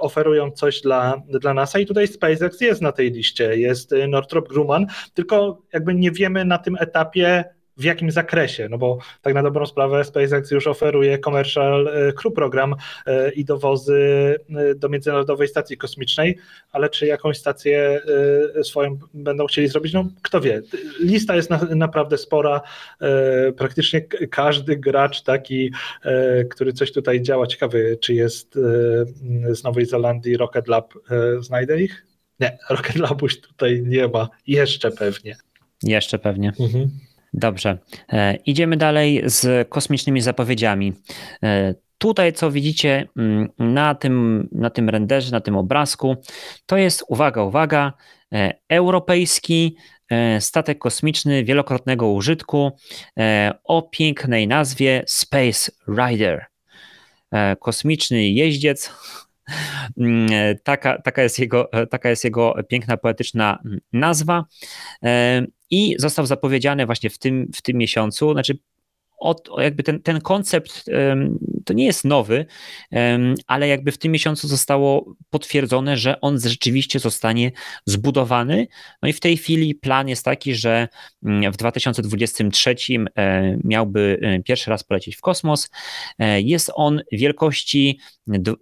oferują 0.01 0.51
coś 0.51 0.81
dla, 0.81 1.23
dla 1.29 1.55
NASA. 1.55 1.79
I 1.79 1.87
tutaj 1.87 2.09
SpaceX 2.09 2.61
jest 2.61 2.83
na 2.83 2.93
tej 2.93 3.11
liście, 3.11 3.57
jest 3.57 3.93
Northrop 4.09 4.37
Northrop 4.37 4.49
Grumman, 4.49 4.87
tylko 5.15 5.63
jakby 5.73 5.95
nie 5.95 6.11
wiemy 6.11 6.45
na 6.45 6.59
tym 6.59 6.77
etapie, 6.81 7.45
w 7.77 7.85
jakim 7.85 8.11
zakresie, 8.11 8.69
no 8.69 8.79
bo 8.79 8.99
tak 9.23 9.35
na 9.35 9.43
dobrą 9.43 9.67
sprawę 9.67 10.05
SpaceX 10.05 10.51
już 10.51 10.67
oferuje 10.67 11.19
Commercial 11.19 11.89
e, 11.89 12.13
Crew 12.13 12.35
Program 12.35 12.75
e, 13.07 13.31
i 13.31 13.45
dowozy 13.45 13.95
e, 14.57 14.75
do 14.75 14.89
Międzynarodowej 14.89 15.49
Stacji 15.49 15.77
Kosmicznej, 15.77 16.39
ale 16.73 16.89
czy 16.89 17.07
jakąś 17.07 17.39
stację 17.39 18.01
swoją 18.63 18.99
będą 19.15 19.47
chcieli 19.47 19.69
zrobić, 19.69 19.93
no 19.93 20.09
kto 20.23 20.41
wie. 20.41 20.63
Lista 21.01 21.37
jest 21.37 21.51
na, 21.51 21.61
naprawdę 21.75 22.19
spora, 22.19 22.61
praktycznie 23.57 24.01
każdy 24.31 24.77
gracz 24.77 25.23
taki, 25.23 25.73
który 26.51 26.73
coś 26.73 26.93
tutaj 26.93 27.23
działa, 27.23 27.47
ciekawy 27.47 27.99
czy 28.01 28.15
jest 28.15 28.55
z 29.51 29.65
Nowej 29.65 29.87
Zelandii 29.87 30.37
Rocket 30.37 30.69
Lab, 30.69 30.95
znajdę 31.41 31.83
ich? 31.83 32.07
Nie, 32.41 32.59
Rocket 32.71 32.97
Labuś 32.97 33.41
tutaj 33.41 33.83
nie 33.87 34.09
ma. 34.09 34.29
Jeszcze 34.47 34.91
pewnie. 34.91 35.37
Jeszcze 35.83 36.19
pewnie. 36.19 36.53
Mhm. 36.61 36.91
Dobrze. 37.37 37.79
E, 38.13 38.35
idziemy 38.37 38.77
dalej 38.77 39.23
z 39.25 39.69
kosmicznymi 39.69 40.21
zapowiedziami. 40.21 40.93
E, 41.43 41.75
tutaj, 41.99 42.33
co 42.33 42.51
widzicie 42.51 43.09
mm, 43.17 43.49
na 43.59 43.95
tym, 43.95 44.49
na 44.53 44.71
tym 44.71 44.89
renderze, 44.89 45.33
na 45.33 45.41
tym 45.41 45.57
obrazku, 45.57 46.17
to 46.67 46.77
jest, 46.77 47.05
uwaga, 47.09 47.43
uwaga, 47.43 47.93
e, 48.33 48.53
europejski 48.69 49.77
statek 50.41 50.79
kosmiczny 50.79 51.45
wielokrotnego 51.45 52.09
użytku 52.09 52.73
o 53.65 53.83
pięknej 53.83 54.49
nazwie 54.49 55.03
Space 55.07 55.73
Rider. 55.89 56.47
Kosmiczny 57.61 58.29
jeździec 58.29 58.91
Mm, 59.97 60.29
taka, 60.63 61.03
taka, 61.03 61.23
jest 61.23 61.39
jego, 61.39 61.71
taka 61.91 62.11
jest 62.11 62.25
jego 62.25 62.55
piękna, 62.69 62.97
poetyczna 62.97 63.59
mm, 63.65 63.81
nazwa. 63.93 64.45
I 65.71 65.95
został 65.99 66.27
zapowiedziany 66.27 66.87
właśnie 66.87 67.11
w 67.11 67.19
tym, 67.19 67.51
w 67.55 67.63
tym 67.63 67.77
miesiącu, 67.77 68.33
znaczy 68.33 68.59
od, 69.19 69.49
jakby 69.59 69.83
ten, 69.83 70.03
ten 70.03 70.21
koncept 70.21 70.85
to 71.65 71.73
nie 71.73 71.85
jest 71.85 72.05
nowy, 72.05 72.47
ale 73.47 73.69
jakby 73.69 73.93
w 73.93 73.99
tym 73.99 74.13
miesiącu 74.13 74.49
zostało 74.49 75.17
potwierdzone, 75.31 75.97
że 75.97 76.21
on 76.21 76.41
rzeczywiście 76.41 76.99
zostanie 76.99 77.53
zbudowany. 77.87 78.67
No 79.03 79.09
i 79.09 79.13
w 79.13 79.21
tej 79.21 79.37
chwili 79.37 79.75
plan 79.75 80.09
jest 80.09 80.25
taki, 80.25 80.55
że 80.55 80.89
mm, 81.25 81.53
w 81.53 81.57
2023 81.57 82.77
e, 83.17 83.59
miałby 83.65 84.19
e, 84.23 84.43
pierwszy 84.43 84.71
raz 84.71 84.85
polecieć 84.85 85.17
w 85.17 85.21
kosmos. 85.21 85.71
E, 86.19 86.41
jest 86.41 86.71
on 86.75 87.03
wielkości 87.13 88.01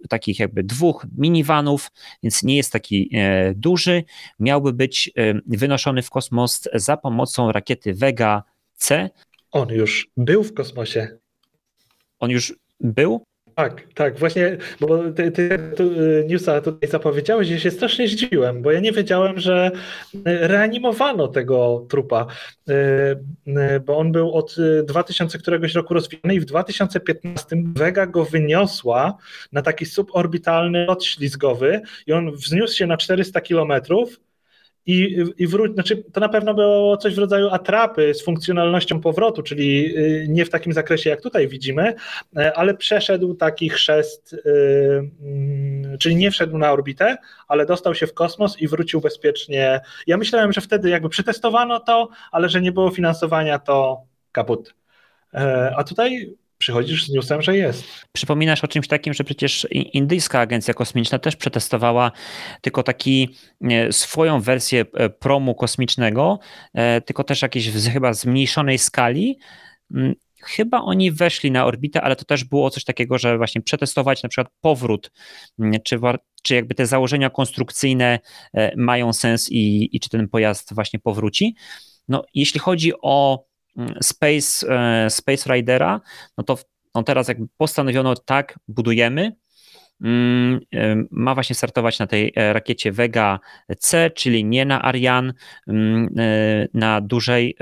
takich 0.09 0.39
jakby 0.39 0.63
dwóch 0.63 1.05
minivanów, 1.17 1.91
więc 2.23 2.43
nie 2.43 2.57
jest 2.57 2.71
taki 2.71 3.11
duży. 3.55 4.03
Miałby 4.39 4.73
być 4.73 5.11
wynoszony 5.45 6.01
w 6.01 6.09
kosmos 6.09 6.67
za 6.73 6.97
pomocą 6.97 7.51
rakiety 7.51 7.93
Vega 7.93 8.43
C, 8.75 9.09
on 9.51 9.69
już 9.69 10.07
był 10.17 10.43
w 10.43 10.53
kosmosie. 10.53 11.17
On 12.19 12.31
już 12.31 12.53
był? 12.79 13.25
Tak, 13.55 13.87
tak, 13.93 14.19
właśnie, 14.19 14.57
bo 14.79 15.11
ty, 15.11 15.31
ty 15.31 15.59
tu, 15.77 15.83
y, 15.83 16.25
newsa 16.27 16.61
tutaj 16.61 16.89
zapowiedziałeś 16.89 17.49
i 17.49 17.59
się 17.59 17.71
strasznie 17.71 18.07
zdziwiłem, 18.07 18.61
bo 18.61 18.71
ja 18.71 18.79
nie 18.79 18.91
wiedziałem, 18.91 19.39
że 19.39 19.71
y, 20.15 20.19
reanimowano 20.23 21.27
tego 21.27 21.85
trupa, 21.89 22.27
y, 22.69 23.79
bo 23.85 23.97
on 23.97 24.11
był 24.11 24.33
od 24.33 24.55
2000 24.83 25.37
któregoś 25.37 25.73
roku 25.73 25.93
rozwijany 25.93 26.35
i 26.35 26.39
w 26.39 26.45
2015 26.45 27.55
Vega 27.75 28.05
go 28.05 28.25
wyniosła 28.25 29.17
na 29.51 29.61
taki 29.61 29.85
suborbitalny 29.85 30.85
lot 30.85 31.05
ślizgowy 31.05 31.81
i 32.07 32.13
on 32.13 32.31
wzniósł 32.31 32.75
się 32.75 32.87
na 32.87 32.97
400 32.97 33.41
kilometrów 33.41 34.19
i, 34.85 35.23
i 35.37 35.47
wróć, 35.47 35.73
znaczy 35.73 36.03
to 36.13 36.19
na 36.19 36.29
pewno 36.29 36.53
było 36.53 36.97
coś 36.97 37.15
w 37.15 37.17
rodzaju 37.17 37.49
atrapy 37.49 38.13
z 38.13 38.23
funkcjonalnością 38.23 39.01
powrotu, 39.01 39.43
czyli 39.43 39.97
y, 39.97 40.25
nie 40.29 40.45
w 40.45 40.49
takim 40.49 40.73
zakresie 40.73 41.09
jak 41.09 41.21
tutaj 41.21 41.47
widzimy, 41.47 41.93
e, 42.37 42.53
ale 42.53 42.73
przeszedł 42.73 43.33
taki 43.33 43.69
chrzest, 43.69 44.33
y, 44.33 44.41
mm, 45.21 45.97
czyli 45.97 46.15
nie 46.15 46.31
wszedł 46.31 46.57
na 46.57 46.71
orbitę, 46.71 47.17
ale 47.47 47.65
dostał 47.65 47.95
się 47.95 48.07
w 48.07 48.13
kosmos 48.13 48.61
i 48.61 48.67
wrócił 48.67 49.01
bezpiecznie. 49.01 49.81
Ja 50.07 50.17
myślałem, 50.17 50.53
że 50.53 50.61
wtedy 50.61 50.89
jakby 50.89 51.09
przetestowano 51.09 51.79
to, 51.79 52.09
ale 52.31 52.49
że 52.49 52.61
nie 52.61 52.71
było 52.71 52.89
finansowania, 52.91 53.59
to 53.59 54.01
kaput. 54.31 54.75
E, 55.33 55.73
a 55.77 55.83
tutaj 55.83 56.35
przychodzisz 56.65 57.05
z 57.05 57.09
newsem, 57.09 57.41
że 57.41 57.57
jest. 57.57 57.83
Przypominasz 58.11 58.63
o 58.63 58.67
czymś 58.67 58.87
takim, 58.87 59.13
że 59.13 59.23
przecież 59.23 59.67
indyjska 59.71 60.39
agencja 60.39 60.73
kosmiczna 60.73 61.19
też 61.19 61.35
przetestowała 61.35 62.11
tylko 62.61 62.83
taki 62.83 63.35
e, 63.61 63.93
swoją 63.93 64.41
wersję 64.41 64.85
e, 64.93 65.09
promu 65.09 65.55
kosmicznego, 65.55 66.39
e, 66.73 67.01
tylko 67.01 67.23
też 67.23 67.41
jakieś 67.41 67.71
chyba 67.93 68.13
zmniejszonej 68.13 68.77
skali. 68.77 69.39
Mm, 69.93 70.13
chyba 70.41 70.81
oni 70.81 71.11
weszli 71.11 71.51
na 71.51 71.65
orbitę, 71.65 72.01
ale 72.01 72.15
to 72.15 72.25
też 72.25 72.43
było 72.43 72.69
coś 72.69 72.83
takiego, 72.83 73.17
że 73.17 73.37
właśnie 73.37 73.61
przetestować 73.61 74.23
na 74.23 74.29
przykład 74.29 74.53
powrót, 74.61 75.11
mm, 75.59 75.73
czy, 75.83 75.99
czy 76.43 76.55
jakby 76.55 76.75
te 76.75 76.85
założenia 76.85 77.29
konstrukcyjne 77.29 78.19
mają 78.77 79.13
sens 79.13 79.51
i, 79.51 79.95
i 79.95 79.99
czy 79.99 80.09
ten 80.09 80.29
pojazd 80.29 80.73
właśnie 80.73 80.99
powróci. 80.99 81.55
No, 82.07 82.23
jeśli 82.33 82.59
chodzi 82.59 82.91
o 83.01 83.45
Space, 84.01 84.67
e, 84.69 85.09
Space 85.09 85.53
Ridera, 85.53 86.01
no 86.37 86.43
to 86.43 86.57
no 86.95 87.03
teraz 87.03 87.27
jakby 87.27 87.47
postanowiono 87.57 88.15
tak, 88.15 88.59
budujemy, 88.67 89.35
mm, 90.01 90.59
e, 90.73 90.95
ma 91.11 91.33
właśnie 91.33 91.55
startować 91.55 91.99
na 91.99 92.07
tej 92.07 92.33
e, 92.35 92.53
rakiecie 92.53 92.91
Vega 92.91 93.39
C, 93.79 94.11
czyli 94.11 94.45
nie 94.45 94.65
na 94.65 94.81
Ariane, 94.81 95.33
mm, 95.67 96.15
na 96.73 97.01
dużej, 97.01 97.57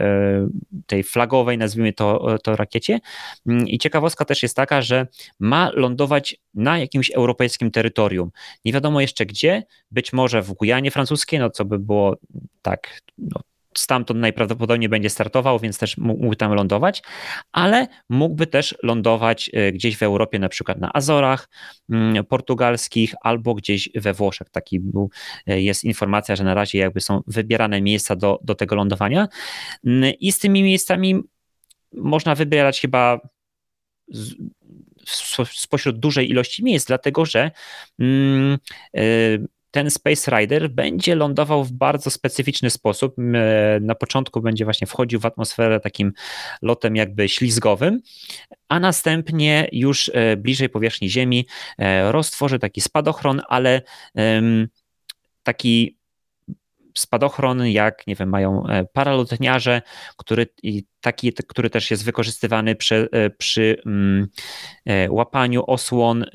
tej 0.87 1.03
flagowej, 1.03 1.57
nazwijmy 1.57 1.93
to, 1.93 2.37
to 2.43 2.55
rakiecie. 2.55 2.99
Mm, 3.47 3.67
I 3.67 3.77
ciekawostka 3.77 4.25
też 4.25 4.43
jest 4.43 4.55
taka, 4.55 4.81
że 4.81 5.07
ma 5.39 5.71
lądować 5.73 6.35
na 6.53 6.79
jakimś 6.79 7.11
europejskim 7.11 7.71
terytorium. 7.71 8.31
Nie 8.65 8.73
wiadomo 8.73 9.01
jeszcze 9.01 9.25
gdzie, 9.25 9.63
być 9.91 10.13
może 10.13 10.41
w 10.41 10.53
Gujanie 10.53 10.91
francuskiej, 10.91 11.39
no 11.39 11.49
co 11.49 11.65
by 11.65 11.79
było 11.79 12.17
tak 12.61 13.01
no, 13.17 13.41
stamtąd 13.79 14.19
najprawdopodobniej 14.19 14.89
będzie 14.89 15.09
startował, 15.09 15.59
więc 15.59 15.77
też 15.77 15.97
mógłby 15.97 16.35
tam 16.35 16.53
lądować, 16.53 17.03
ale 17.51 17.87
mógłby 18.09 18.47
też 18.47 18.75
lądować 18.83 19.49
e, 19.53 19.71
gdzieś 19.71 19.97
w 19.97 20.03
Europie, 20.03 20.39
na 20.39 20.49
przykład 20.49 20.79
na 20.79 20.93
Azorach 20.93 21.49
mm, 21.89 22.25
portugalskich 22.25 23.13
albo 23.21 23.53
gdzieś 23.53 23.89
we 23.95 24.13
Włoszech. 24.13 24.49
Taki 24.49 24.79
był, 24.79 25.09
e, 25.47 25.61
jest 25.61 25.83
informacja, 25.83 26.35
że 26.35 26.43
na 26.43 26.53
razie 26.53 26.77
jakby 26.77 27.01
są 27.01 27.21
wybierane 27.27 27.81
miejsca 27.81 28.15
do, 28.15 28.39
do 28.43 28.55
tego 28.55 28.75
lądowania 28.75 29.27
i 30.19 30.31
z 30.31 30.39
tymi 30.39 30.63
miejscami 30.63 31.21
można 31.93 32.35
wybierać 32.35 32.81
chyba 32.81 33.19
z, 34.07 34.35
spośród 35.53 35.99
dużej 35.99 36.29
ilości 36.29 36.63
miejsc, 36.63 36.87
dlatego 36.87 37.25
że 37.25 37.51
mm, 37.99 38.57
e, 38.97 39.01
ten 39.73 39.91
Space 39.91 40.31
Rider 40.31 40.69
będzie 40.69 41.15
lądował 41.15 41.63
w 41.63 41.71
bardzo 41.71 42.09
specyficzny 42.09 42.69
sposób. 42.69 43.15
Na 43.81 43.95
początku 43.95 44.41
będzie 44.41 44.65
właśnie 44.65 44.87
wchodził 44.87 45.19
w 45.19 45.25
atmosferę 45.25 45.79
takim 45.79 46.13
lotem 46.61 46.95
jakby 46.95 47.29
ślizgowym, 47.29 48.01
a 48.69 48.79
następnie 48.79 49.69
już 49.71 50.11
e, 50.13 50.37
bliżej 50.37 50.69
powierzchni 50.69 51.09
Ziemi 51.09 51.47
e, 51.77 52.11
roztworzy 52.11 52.59
taki 52.59 52.81
spadochron, 52.81 53.41
ale 53.47 53.81
taki 55.43 55.97
spadochron, 56.97 57.67
jak 57.67 58.07
nie 58.07 58.15
wiem, 58.15 58.29
mają 58.29 58.67
e, 58.67 58.85
paralotniarze, 58.85 59.81
który, 60.17 60.47
taki, 61.01 61.33
który 61.47 61.69
też 61.69 61.91
jest 61.91 62.05
wykorzystywany 62.05 62.75
przy, 62.75 63.09
przy 63.37 63.81
mm, 63.85 64.27
łapaniu 65.09 65.63
osłon 65.67 66.25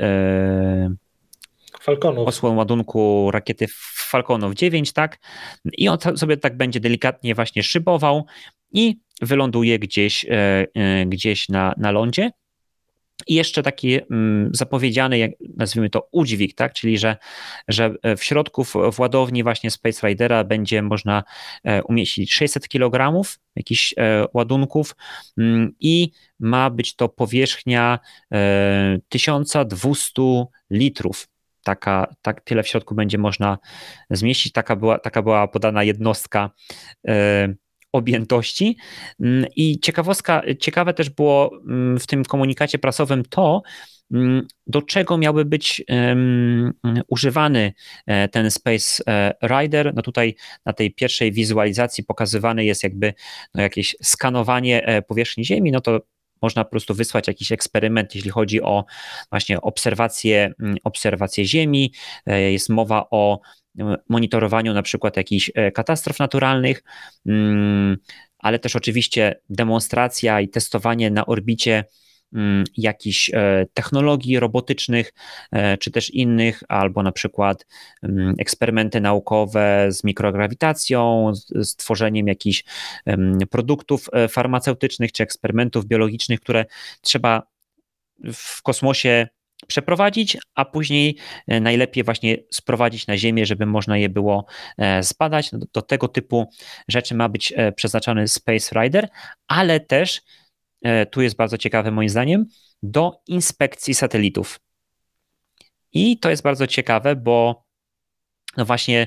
Falconów. 1.89 2.29
osłon 2.29 2.57
ładunku 2.57 3.31
rakiety 3.31 3.67
Falconów 3.95 4.55
9, 4.55 4.93
tak? 4.93 5.19
I 5.73 5.89
on 5.89 5.99
sobie 6.17 6.37
tak 6.37 6.57
będzie 6.57 6.81
delikatnie 6.81 7.35
właśnie 7.35 7.63
szybował 7.63 8.27
i 8.73 9.01
wyląduje 9.23 9.79
gdzieś, 9.79 10.25
e, 10.25 10.67
e, 10.75 11.07
gdzieś 11.07 11.49
na, 11.49 11.75
na 11.77 11.91
lądzie. 11.91 12.31
I 13.27 13.35
jeszcze 13.35 13.63
taki 13.63 14.01
mm, 14.11 14.51
zapowiedziany, 14.55 15.19
jak 15.19 15.31
nazwijmy 15.57 15.91
to, 15.91 16.09
udźwig, 16.13 16.55
tak? 16.55 16.73
czyli 16.73 16.99
że, 16.99 17.17
że 17.69 17.95
w 18.17 18.25
środku 18.25 18.65
w 18.65 18.99
ładowni 18.99 19.43
właśnie 19.43 19.71
Space 19.71 20.09
Ridera 20.09 20.45
będzie 20.45 20.83
można 20.83 21.25
e, 21.65 21.83
umieścić 21.83 22.33
600 22.33 22.69
kg 22.69 23.23
jakichś 23.57 23.95
e, 23.97 24.27
ładunków 24.35 24.97
mm, 25.39 25.75
i 25.81 26.11
ma 26.41 26.71
być 26.71 26.97
to 26.97 27.09
powierzchnia 27.09 27.99
1200 29.09 30.23
e, 30.23 30.47
litrów. 30.71 31.29
Taka, 31.69 32.15
tak, 32.23 32.41
tyle 32.41 32.63
w 32.63 32.69
środku 32.69 32.95
będzie 32.95 33.19
można 33.19 33.59
zmieścić. 34.11 34.53
Taka 34.53 34.77
była, 34.77 34.99
taka 34.99 35.23
była 35.23 35.49
podana 35.49 35.83
jednostka 35.83 36.51
objętości. 37.93 38.77
Mm, 39.21 39.47
I 39.57 39.81
ciekawostka, 39.81 40.43
ciekawe 40.61 40.95
też 40.95 41.11
było 41.11 41.51
mm, 41.69 41.99
w 41.99 42.07
tym 42.07 42.25
komunikacie 42.25 42.79
prasowym 42.79 43.23
to, 43.25 43.63
mm, 44.13 44.47
do 44.67 44.83
czego 44.83 45.19
miałby 45.19 45.45
być 45.45 45.85
um, 45.89 46.73
używany 47.09 47.73
e, 48.07 48.29
ten 48.29 48.51
Space 48.51 49.03
e, 49.07 49.35
Rider. 49.43 49.93
No 49.95 50.03
tutaj 50.03 50.35
na 50.67 50.73
tej 50.73 50.95
pierwszej 50.95 51.33
wizualizacji 51.33 52.05
pokazywane 52.05 52.65
jest 52.65 52.83
jakby 52.83 53.15
no 53.55 53.63
jakieś 53.63 53.97
skanowanie 54.03 54.87
e, 54.87 55.03
powierzchni 55.03 55.45
Ziemi, 55.45 55.73
no 55.73 55.81
to 55.81 56.01
można 56.43 56.65
po 56.65 56.71
prostu 56.71 56.95
wysłać 56.95 57.29
jakiś 57.29 57.53
eksperyment, 57.53 58.15
jeśli 58.15 58.31
chodzi 58.31 58.63
o 58.63 58.85
właśnie 59.31 59.61
obserwację, 59.61 60.53
obserwację 60.85 61.45
Ziemi. 61.45 61.93
Jest 62.27 62.69
mowa 62.69 63.07
o 63.11 63.41
monitorowaniu 64.09 64.75
na 64.75 64.83
przykład 64.83 65.17
jakichś 65.17 65.51
e, 65.55 65.73
katastrof 65.73 66.19
naturalnych, 66.19 66.83
mm, 67.27 67.97
ale 68.39 68.59
też 68.59 68.77
oczywiście 68.77 69.41
demonstracja 69.51 70.41
i 70.41 70.49
testowanie 70.49 71.11
na 71.11 71.27
orbicie 71.27 71.75
mm, 71.75 72.08
jakichś 72.77 73.31
e, 73.35 73.67
technologii 73.75 74.41
robotycznych, 74.41 75.13
e, 75.53 75.79
czy 75.79 75.91
też 75.91 76.11
innych, 76.11 76.63
albo 76.69 77.03
na 77.03 77.13
przykład 77.13 77.67
mm, 78.03 78.35
eksperymenty 78.39 79.01
naukowe 79.01 79.87
z 79.89 80.05
mikrograwitacją, 80.05 81.33
z 81.55 81.77
tworzeniem 81.77 82.27
jakichś 82.27 82.65
produktów 83.51 84.09
farmaceutycznych, 84.29 85.13
czy 85.13 85.23
eksperymentów 85.23 85.87
biologicznych, 85.87 86.41
które 86.41 86.65
trzeba 87.03 87.43
w 88.33 88.63
kosmosie 88.63 89.27
przeprowadzić, 89.67 90.37
a 90.55 90.65
później 90.65 91.17
e, 91.47 91.61
najlepiej 91.61 92.05
właśnie 92.05 92.37
sprowadzić 92.51 93.07
na 93.07 93.17
ziemię, 93.17 93.47
żeby 93.47 93.67
można 93.67 93.99
je 93.99 94.09
było 94.09 94.47
e, 94.79 95.03
zbadać. 95.03 95.51
Do, 95.51 95.67
do 95.73 95.83
tego 95.83 96.09
typu 96.09 96.51
rzeczy 96.89 97.15
ma 97.15 97.29
być 97.29 97.53
e, 97.57 97.73
przeznaczony 97.73 98.29
Space 98.29 98.81
Rider, 98.81 99.09
ale 99.49 99.81
też, 99.81 100.23
tu 101.11 101.23
jest 101.23 101.37
bardzo 101.37 101.59
ciekawe 101.59 101.91
moim 101.91 102.09
zdaniem, 102.09 102.47
do 102.83 103.21
inspekcji 103.27 103.95
satelitów. 103.95 104.61
I 105.93 106.19
to 106.19 106.31
jest 106.31 106.43
bardzo 106.43 106.67
ciekawe, 106.67 107.17
bo 107.17 107.65
no 108.57 108.65
właśnie 108.65 109.07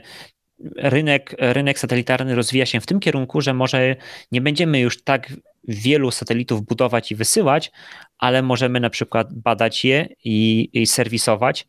rynek, 0.75 1.35
rynek 1.39 1.79
satelitarny 1.79 2.35
rozwija 2.35 2.65
się 2.65 2.81
w 2.81 2.85
tym 2.85 2.99
kierunku, 2.99 3.41
że 3.41 3.53
może 3.53 3.95
nie 4.31 4.41
będziemy 4.41 4.79
już 4.79 5.03
tak 5.03 5.33
wielu 5.67 6.11
satelitów 6.11 6.65
budować 6.65 7.11
i 7.11 7.15
wysyłać, 7.15 7.71
ale 8.17 8.41
możemy 8.41 8.79
na 8.79 8.89
przykład 8.89 9.33
badać 9.33 9.85
je 9.85 10.07
i, 10.23 10.69
i 10.73 10.87
serwisować, 10.87 11.67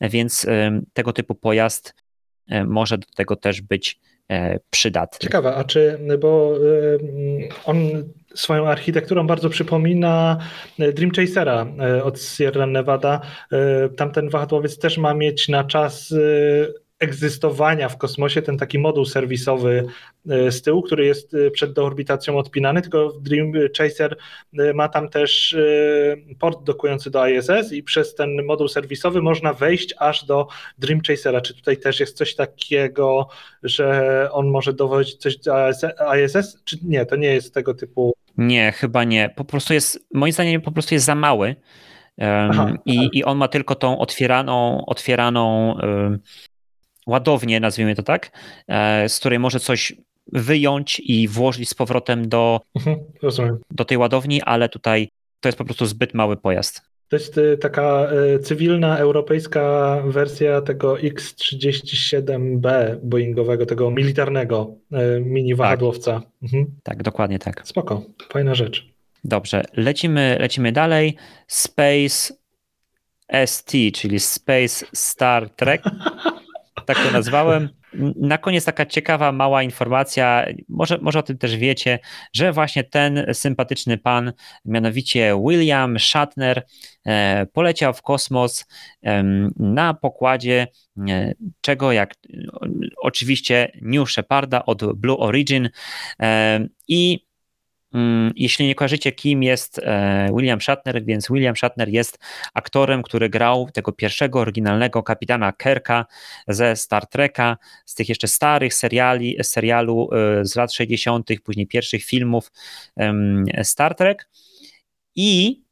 więc 0.00 0.46
tego 0.92 1.12
typu 1.12 1.34
pojazd 1.34 1.94
e, 2.48 2.64
może 2.64 2.98
do 2.98 3.06
tego 3.14 3.36
też 3.36 3.62
być 3.62 3.98
e, 3.98 4.19
przydatny. 4.70 5.18
Ciekawe, 5.18 5.54
a 5.54 5.64
czy, 5.64 5.98
bo 6.20 6.54
on 7.64 7.76
swoją 8.34 8.68
architekturą 8.68 9.26
bardzo 9.26 9.48
przypomina 9.50 10.38
Dream 10.78 11.10
Chasera 11.10 11.66
e, 11.80 12.04
od 12.04 12.22
Sierra 12.22 12.66
Nevada. 12.66 13.20
Tamten 13.96 14.28
wahadłowiec 14.28 14.78
też 14.78 14.98
ma 14.98 15.14
mieć 15.14 15.48
na 15.48 15.64
czas 15.64 16.14
egzystowania 17.00 17.88
w 17.88 17.98
kosmosie 17.98 18.42
ten 18.42 18.58
taki 18.58 18.78
moduł 18.78 19.04
serwisowy 19.04 19.86
e, 20.30 20.52
z 20.52 20.62
tyłu, 20.62 20.82
który 20.82 21.06
jest 21.06 21.34
e, 21.34 21.50
przed 21.50 21.72
deorbitacją 21.72 22.38
odpinany, 22.38 22.82
tylko 22.82 23.12
Dream 23.20 23.52
Chaser 23.78 24.16
e, 24.58 24.72
ma 24.72 24.88
tam 24.88 25.08
też 25.08 25.56
port 26.38 26.64
dokujący 26.64 27.10
do 27.10 27.28
ISS 27.28 27.72
i 27.72 27.82
przez 27.82 28.14
ten 28.14 28.44
moduł 28.44 28.68
serwisowy 28.68 29.22
można 29.22 29.52
wejść 29.52 29.94
aż 29.98 30.24
do 30.24 30.48
Dream 30.78 31.00
Chasera. 31.06 31.40
Czy 31.40 31.54
tutaj 31.54 31.76
też 31.76 32.00
jest 32.00 32.16
coś 32.16 32.34
takiego, 32.34 33.28
że 33.62 34.28
on 34.32 34.48
może 34.48 34.72
dowodzić 34.72 35.16
coś 35.16 35.36
do 35.36 35.70
ISS, 36.16 36.62
czy 36.64 36.76
nie, 36.82 37.06
to 37.06 37.16
nie 37.16 37.34
jest 37.34 37.54
tego 37.54 37.74
typu... 37.74 38.12
Nie, 38.38 38.72
chyba 38.72 39.04
nie. 39.04 39.30
Po 39.36 39.44
prostu 39.44 39.74
jest, 39.74 40.06
moim 40.14 40.32
zdaniem 40.32 40.60
po 40.60 40.72
prostu 40.72 40.94
jest 40.94 41.06
za 41.06 41.14
mały. 41.14 41.56
Aha, 42.20 42.72
I, 42.86 42.96
tak. 42.96 43.14
I 43.14 43.24
on 43.24 43.38
ma 43.38 43.48
tylko 43.48 43.74
tą 43.74 43.98
otwieraną, 43.98 44.84
otwieraną 44.86 45.76
ładownię, 47.10 47.60
nazwijmy 47.60 47.94
to 47.94 48.02
tak, 48.02 48.30
e, 48.68 49.08
z 49.08 49.18
której 49.18 49.38
może 49.38 49.60
coś 49.60 49.92
wyjąć 50.32 51.00
i 51.04 51.28
włożyć 51.28 51.68
z 51.68 51.74
powrotem 51.74 52.28
do, 52.28 52.60
mhm, 52.76 52.96
do 53.70 53.84
tej 53.84 53.98
ładowni, 53.98 54.42
ale 54.42 54.68
tutaj 54.68 55.08
to 55.40 55.48
jest 55.48 55.58
po 55.58 55.64
prostu 55.64 55.86
zbyt 55.86 56.14
mały 56.14 56.36
pojazd. 56.36 56.82
To 57.08 57.16
jest 57.16 57.38
e, 57.38 57.56
taka 57.56 58.08
e, 58.34 58.38
cywilna, 58.38 58.98
europejska 58.98 59.96
wersja 60.06 60.60
tego 60.60 61.00
X-37B 61.00 62.96
Boeingowego, 63.02 63.66
tego 63.66 63.90
militarnego 63.90 64.74
mini 65.20 65.54
wahadłowca. 65.54 66.12
Tak. 66.12 66.28
Mhm. 66.42 66.66
tak, 66.82 67.02
dokładnie 67.02 67.38
tak. 67.38 67.62
Spoko, 67.64 68.02
fajna 68.32 68.54
rzecz. 68.54 68.90
Dobrze, 69.24 69.64
lecimy, 69.76 70.36
lecimy 70.40 70.72
dalej. 70.72 71.16
Space 71.46 72.34
ST, 73.46 73.72
czyli 73.94 74.20
Space 74.20 74.86
Star 74.92 75.50
Trek. 75.50 75.82
tak 76.94 77.04
to 77.06 77.12
nazwałem. 77.12 77.68
Na 78.16 78.38
koniec 78.38 78.64
taka 78.64 78.86
ciekawa, 78.86 79.32
mała 79.32 79.62
informacja, 79.62 80.46
może, 80.68 80.98
może 81.02 81.18
o 81.18 81.22
tym 81.22 81.38
też 81.38 81.56
wiecie, 81.56 81.98
że 82.32 82.52
właśnie 82.52 82.84
ten 82.84 83.26
sympatyczny 83.32 83.98
pan, 83.98 84.32
mianowicie 84.64 85.36
William 85.48 85.98
Shatner, 85.98 86.62
e, 87.06 87.46
poleciał 87.46 87.94
w 87.94 88.02
kosmos 88.02 88.66
na 89.56 89.94
pokładzie 89.94 90.66
e, 91.08 91.34
czego 91.60 91.92
jak 91.92 92.14
oczywiście 93.02 93.72
New 93.82 94.10
Sheparda 94.10 94.64
od 94.66 94.94
Blue 94.94 95.18
Origin 95.18 95.70
e, 96.20 96.66
i 96.88 97.29
jeśli 98.36 98.66
nie 98.66 98.74
kojarzycie, 98.74 99.12
kim 99.12 99.42
jest 99.42 99.78
e, 99.78 100.28
William 100.36 100.60
Shatner, 100.60 101.04
więc 101.04 101.28
William 101.30 101.56
Shatner 101.56 101.88
jest 101.88 102.18
aktorem, 102.54 103.02
który 103.02 103.28
grał 103.28 103.70
tego 103.72 103.92
pierwszego 103.92 104.40
oryginalnego 104.40 105.02
kapitana 105.02 105.52
Kerka 105.52 106.06
ze 106.48 106.76
Star 106.76 107.06
Treka, 107.06 107.56
z 107.86 107.94
tych 107.94 108.08
jeszcze 108.08 108.28
starych 108.28 108.74
seriali, 108.74 109.36
serialu 109.42 110.08
e, 110.12 110.44
z 110.44 110.56
lat 110.56 110.72
60., 110.72 111.28
później 111.44 111.66
pierwszych 111.66 112.04
filmów 112.04 112.52
Star 113.62 113.94
Trek. 113.94 114.28
I 115.16 115.62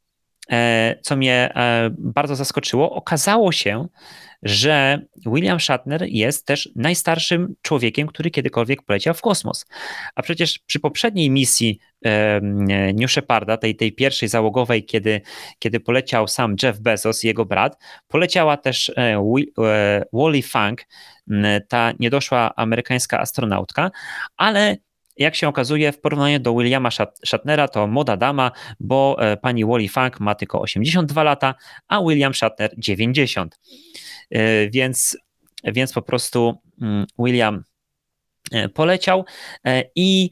e, 0.51 0.95
co 1.01 1.15
mnie 1.15 1.53
bardzo 1.97 2.35
zaskoczyło, 2.35 2.91
okazało 2.91 3.51
się, 3.51 3.87
że 4.43 5.01
William 5.25 5.59
Shatner 5.59 6.05
jest 6.07 6.45
też 6.45 6.69
najstarszym 6.75 7.55
człowiekiem, 7.61 8.07
który 8.07 8.31
kiedykolwiek 8.31 8.83
poleciał 8.83 9.13
w 9.13 9.21
kosmos. 9.21 9.65
A 10.15 10.21
przecież 10.21 10.59
przy 10.59 10.79
poprzedniej 10.79 11.29
misji 11.29 11.79
New 12.93 13.11
Sheparda, 13.11 13.57
tej, 13.57 13.75
tej 13.75 13.91
pierwszej 13.91 14.29
załogowej, 14.29 14.85
kiedy, 14.85 15.21
kiedy 15.59 15.79
poleciał 15.79 16.27
sam 16.27 16.55
Jeff 16.63 16.79
Bezos 16.79 17.23
jego 17.23 17.45
brat, 17.45 17.77
poleciała 18.07 18.57
też 18.57 18.89
e, 18.89 18.93
e, 18.97 20.03
Wally 20.13 20.41
Funk, 20.41 20.85
ta 21.67 21.93
niedoszła 21.99 22.55
amerykańska 22.55 23.19
astronautka, 23.19 23.91
ale 24.37 24.77
jak 25.19 25.35
się 25.35 25.47
okazuje, 25.47 25.91
w 25.91 26.01
porównaniu 26.01 26.39
do 26.39 26.55
Williama 26.55 26.89
Shatnera 27.25 27.67
to 27.67 27.87
moda 27.87 28.17
dama, 28.17 28.51
bo 28.79 29.17
e, 29.19 29.37
pani 29.37 29.65
Wally 29.65 29.89
Funk 29.89 30.19
ma 30.19 30.35
tylko 30.35 30.61
82 30.61 31.23
lata, 31.23 31.55
a 31.87 32.01
William 32.01 32.33
Shatner 32.33 32.71
90. 32.77 33.59
E, 34.31 34.69
więc, 34.69 35.17
więc 35.63 35.93
po 35.93 36.01
prostu 36.01 36.61
mm, 36.81 37.05
William 37.19 37.63
e, 38.51 38.69
poleciał 38.69 39.25
e, 39.65 39.83
i 39.95 40.29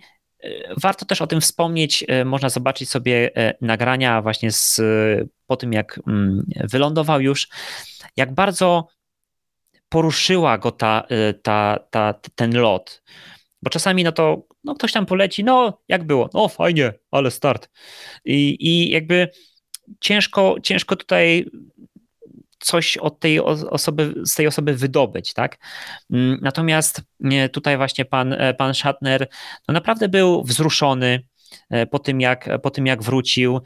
Warto 0.81 1.05
też 1.05 1.21
o 1.21 1.27
tym 1.27 1.41
wspomnieć. 1.41 2.05
Można 2.25 2.49
zobaczyć 2.49 2.89
sobie 2.89 3.31
nagrania 3.61 4.21
właśnie 4.21 4.51
z, 4.51 4.81
po 5.47 5.57
tym, 5.57 5.73
jak 5.73 5.99
mm, 6.07 6.45
wylądował 6.63 7.21
już, 7.21 7.47
jak 8.17 8.33
bardzo 8.33 8.87
poruszyła 9.89 10.57
go 10.57 10.71
ta, 10.71 11.07
ta, 11.43 11.79
ta, 11.91 12.13
ten 12.35 12.57
lot. 12.57 13.03
Bo 13.61 13.69
czasami 13.69 14.03
no 14.03 14.11
to 14.11 14.47
no 14.63 14.75
ktoś 14.75 14.91
tam 14.91 15.05
poleci, 15.05 15.43
no 15.43 15.81
jak 15.87 16.03
było? 16.03 16.29
No 16.33 16.47
fajnie, 16.47 16.93
ale 17.11 17.31
start. 17.31 17.69
I, 18.25 18.57
i 18.59 18.89
jakby 18.89 19.29
ciężko, 19.99 20.55
ciężko 20.63 20.95
tutaj 20.95 21.45
coś 22.67 22.97
od 22.97 23.19
tej 23.19 23.39
osoby, 23.69 24.13
z 24.25 24.35
tej 24.35 24.47
osoby 24.47 24.73
wydobyć, 24.73 25.33
tak? 25.33 25.57
Mm, 26.13 26.39
natomiast 26.41 27.01
tutaj 27.51 27.77
właśnie 27.77 28.05
pan, 28.05 28.33
e, 28.33 28.53
pan 28.53 28.73
Shatner 28.73 29.27
no 29.67 29.73
naprawdę 29.73 30.09
był 30.09 30.43
wzruszony, 30.43 31.23
po 31.91 31.99
tym 31.99 32.21
jak, 32.21 32.49
po 32.61 32.69
tym 32.69 32.85
jak 32.85 33.03
wrócił, 33.03 33.59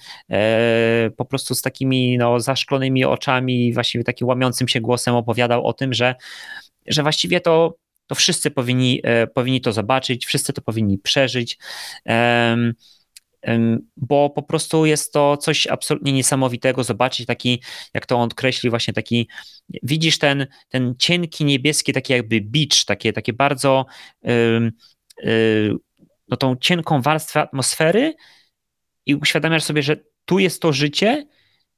po 1.18 1.26
prostu 1.26 1.56
z 1.56 1.62
takimi 1.62 2.18
no, 2.18 2.40
zaszklonymi 2.40 3.06
oczami, 3.06 3.74
właściwie 3.74 4.04
takim 4.04 4.28
łamiącym 4.28 4.68
się 4.68 4.82
głosem 4.82 5.16
opowiadał 5.16 5.66
o 5.66 5.74
tym, 5.74 5.94
że, 5.94 6.16
że 6.88 7.02
właściwie 7.04 7.42
to, 7.42 7.76
to 8.08 8.16
wszyscy 8.16 8.52
powinni, 8.52 9.02
powinni 9.34 9.62
to 9.62 9.74
zobaczyć, 9.74 10.26
wszyscy 10.26 10.54
to 10.54 10.62
powinni 10.62 10.98
przeżyć 10.98 11.58
bo 13.98 14.30
po 14.30 14.44
prostu 14.44 14.86
jest 14.86 15.14
to 15.14 15.38
coś 15.38 15.68
absolutnie 15.68 16.14
niesamowitego 16.14 16.84
zobaczyć 16.84 17.26
taki, 17.26 17.62
jak 17.94 18.06
to 18.06 18.16
on 18.16 18.30
określi, 18.32 18.70
właśnie 18.70 18.94
taki, 18.94 19.28
widzisz 19.84 20.20
ten, 20.20 20.48
ten 20.70 20.96
cienki 21.00 21.46
niebieski, 21.46 21.94
taki 21.94 22.14
jakby 22.14 22.42
beach, 22.42 22.86
takie, 22.86 23.14
takie 23.14 23.34
bardzo 23.34 23.86
no 26.32 26.38
tą 26.38 26.56
cienką 26.56 27.02
warstwę 27.02 27.42
atmosfery 27.42 28.14
i 29.06 29.16
uświadamiasz 29.16 29.64
sobie, 29.64 29.84
że 29.84 29.98
tu 30.26 30.40
jest 30.40 30.62
to 30.62 30.74
życie 30.74 31.28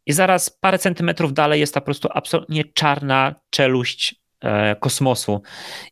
i 0.06 0.14
zaraz 0.14 0.50
parę 0.50 0.80
centymetrów 0.80 1.34
dalej 1.34 1.60
jest 1.60 1.74
ta 1.74 1.82
po 1.82 1.86
prostu 1.86 2.10
absolutnie 2.12 2.64
czarna 2.74 3.36
czeluść 3.50 4.16
e, 4.42 4.76
kosmosu, 4.76 5.42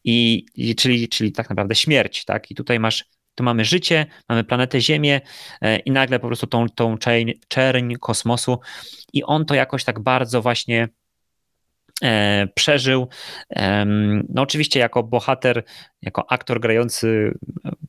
I, 0.04 0.46
i, 0.56 0.76
czyli, 0.76 1.10
czyli 1.10 1.32
tak 1.32 1.50
naprawdę 1.50 1.76
śmierć, 1.76 2.26
tak? 2.26 2.52
I 2.52 2.56
tutaj 2.56 2.80
masz 2.80 3.06
tu 3.36 3.44
mamy 3.44 3.66
życie, 3.66 4.06
mamy 4.30 4.44
planetę 4.44 4.82
Ziemię 4.82 5.22
e, 5.62 5.78
i 5.78 5.92
nagle 5.92 6.20
po 6.20 6.28
prostu 6.28 6.48
tą, 6.48 6.70
tą 6.70 6.98
czerń, 6.98 7.32
czerń 7.48 7.96
kosmosu 7.96 8.60
i 9.14 9.24
on 9.24 9.46
to 9.46 9.56
jakoś 9.56 9.84
tak 9.84 10.00
bardzo 10.00 10.42
właśnie 10.42 10.88
e, 12.04 12.48
przeżył. 12.56 13.08
No 14.30 14.42
oczywiście 14.42 14.80
jako 14.80 15.04
bohater, 15.04 15.64
jako 16.02 16.32
aktor 16.32 16.60
grający 16.60 17.34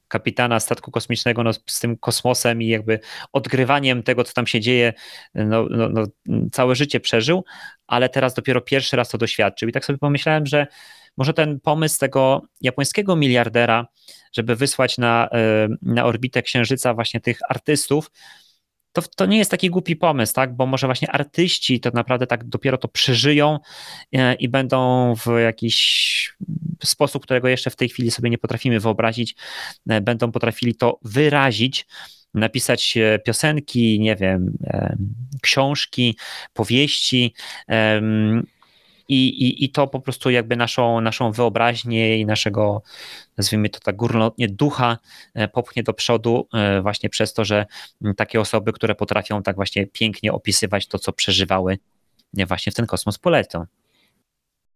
kapitana 0.09 0.61
statku 0.61 0.91
kosmicznego 0.91 1.43
no, 1.43 1.53
z 1.53 1.81
tym 1.81 1.97
kosmosem 1.97 2.63
i 2.63 2.67
jakby 2.67 3.01
odgrywaniem 3.33 4.03
tego, 4.03 4.25
co 4.25 4.33
tam 4.33 4.47
się 4.47 4.61
dzieje, 4.61 4.93
no, 5.35 5.67
no, 5.71 5.89
no, 5.89 6.05
całe 6.53 6.75
życie 6.75 7.01
przeżył, 7.01 7.45
ale 7.87 8.09
teraz 8.09 8.35
dopiero 8.35 8.61
pierwszy 8.61 8.97
raz 8.97 9.09
to 9.09 9.19
doświadczył. 9.19 9.69
I 9.69 9.73
tak 9.73 9.85
sobie 9.85 9.99
pomyślałem, 9.99 10.47
że 10.47 10.67
może 11.17 11.35
ten 11.35 11.61
pomysł 11.61 11.99
tego 11.99 12.43
japońskiego 12.61 13.17
miliardera, 13.17 13.87
żeby 14.33 14.57
wysłać 14.57 14.99
na, 14.99 15.29
e, 15.33 15.69
na 15.83 16.05
orbitę 16.05 16.43
Księżyca 16.43 16.95
właśnie 16.95 17.21
tych 17.21 17.39
artystów, 17.49 18.11
to, 18.93 19.03
to 19.17 19.27
nie 19.27 19.39
jest 19.39 19.51
taki 19.51 19.71
głupi 19.71 19.97
pomysł, 19.97 20.35
tak? 20.35 20.57
Bo 20.57 20.67
może 20.67 20.87
właśnie 20.87 21.11
artyści 21.11 21.81
to 21.81 21.91
naprawdę 21.95 22.27
tak 22.27 22.45
dopiero 22.45 22.79
to 22.79 22.89
przeżyją 22.89 23.59
e, 24.13 24.35
i 24.35 24.49
będą 24.49 25.15
w 25.17 25.27
jakiś 25.45 26.35
sposób, 26.85 27.23
którego 27.23 27.49
jeszcze 27.49 27.71
w 27.71 27.77
tej 27.77 27.89
chwili 27.89 28.11
sobie 28.11 28.31
nie 28.31 28.39
potrafimy 28.39 28.81
wyobrazić, 28.81 29.37
e, 29.89 30.01
będą 30.01 30.33
potrafili 30.33 30.75
to 30.75 30.99
wyrazić 31.03 31.87
napisać 32.35 32.99
piosenki, 33.25 34.01
nie 34.01 34.17
wiem, 34.17 34.59
książki, 35.43 36.17
powieści 36.53 37.35
i, 39.09 39.29
i, 39.29 39.65
i 39.65 39.71
to 39.71 39.87
po 39.87 40.01
prostu 40.01 40.31
jakby 40.31 40.57
naszą, 40.57 41.01
naszą 41.01 41.33
wyobraźnię 41.33 42.19
i 42.19 42.27
naszego, 42.27 42.83
nazwijmy 43.37 43.69
to 43.69 43.81
tak 43.81 43.97
górnolotnie, 43.97 44.49
ducha 44.49 44.99
e, 45.35 45.49
popchnie 45.49 45.83
do 45.83 45.93
przodu 45.93 46.49
e, 46.55 46.83
właśnie 46.83 47.09
przez 47.11 47.33
to, 47.33 47.45
że 47.45 47.67
takie 48.17 48.41
osoby, 48.41 48.73
które 48.73 48.95
potrafią 48.95 49.43
tak 49.43 49.57
właśnie 49.57 49.87
pięknie 49.87 50.33
opisywać 50.33 50.87
to, 50.87 50.99
co 50.99 51.13
przeżywały, 51.13 51.79
właśnie 52.47 52.73
w 52.73 52.75
ten 52.75 52.87
kosmos 52.87 53.19
polecą. 53.19 53.65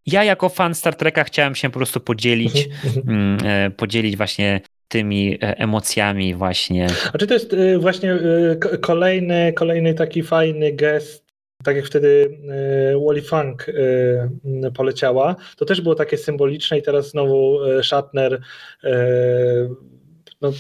Ja 0.07 0.25
jako 0.25 0.49
fan 0.49 0.75
Star 0.75 0.95
Treka 0.95 1.25
chciałem 1.25 1.55
się 1.55 1.71
po 1.71 1.79
prostu 1.79 2.01
podzielić, 2.01 2.69
mhm, 2.85 3.09
mhm. 3.09 3.39
E, 3.45 3.71
podzielić 3.71 4.17
właśnie 4.17 4.61
tymi 4.89 5.39
emocjami 5.41 6.35
właśnie. 6.35 6.87
A 7.13 7.19
czy 7.19 7.27
to 7.27 7.35
jest 7.35 7.57
właśnie 7.79 8.19
kolejny, 8.81 9.53
kolejny 9.53 9.95
taki 9.95 10.23
fajny 10.23 10.73
gest 10.73 11.26
tak 11.67 11.77
jak 11.77 11.87
wtedy 11.87 12.39
e, 12.95 13.07
Wally 13.07 13.23
Funk 13.23 13.67
e, 13.69 14.71
poleciała, 14.71 15.37
to 15.57 15.65
też 15.65 15.81
było 15.81 15.95
takie 15.95 16.19
symboliczne 16.19 16.79
i 16.79 16.83
teraz 16.83 17.11
znowu 17.11 17.65
e, 17.65 17.83
Shatner 17.83 18.41
no, 20.41 20.53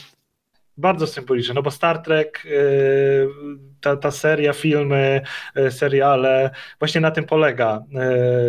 bardzo 0.77 1.07
symboliczne, 1.07 1.55
no 1.55 1.62
bo 1.62 1.70
Star 1.70 2.03
Trek, 2.03 2.47
ta, 3.81 3.97
ta 3.97 4.11
seria, 4.11 4.53
filmy, 4.53 5.20
seriale, 5.70 6.51
właśnie 6.78 7.01
na 7.01 7.11
tym 7.11 7.24
polega. 7.24 7.83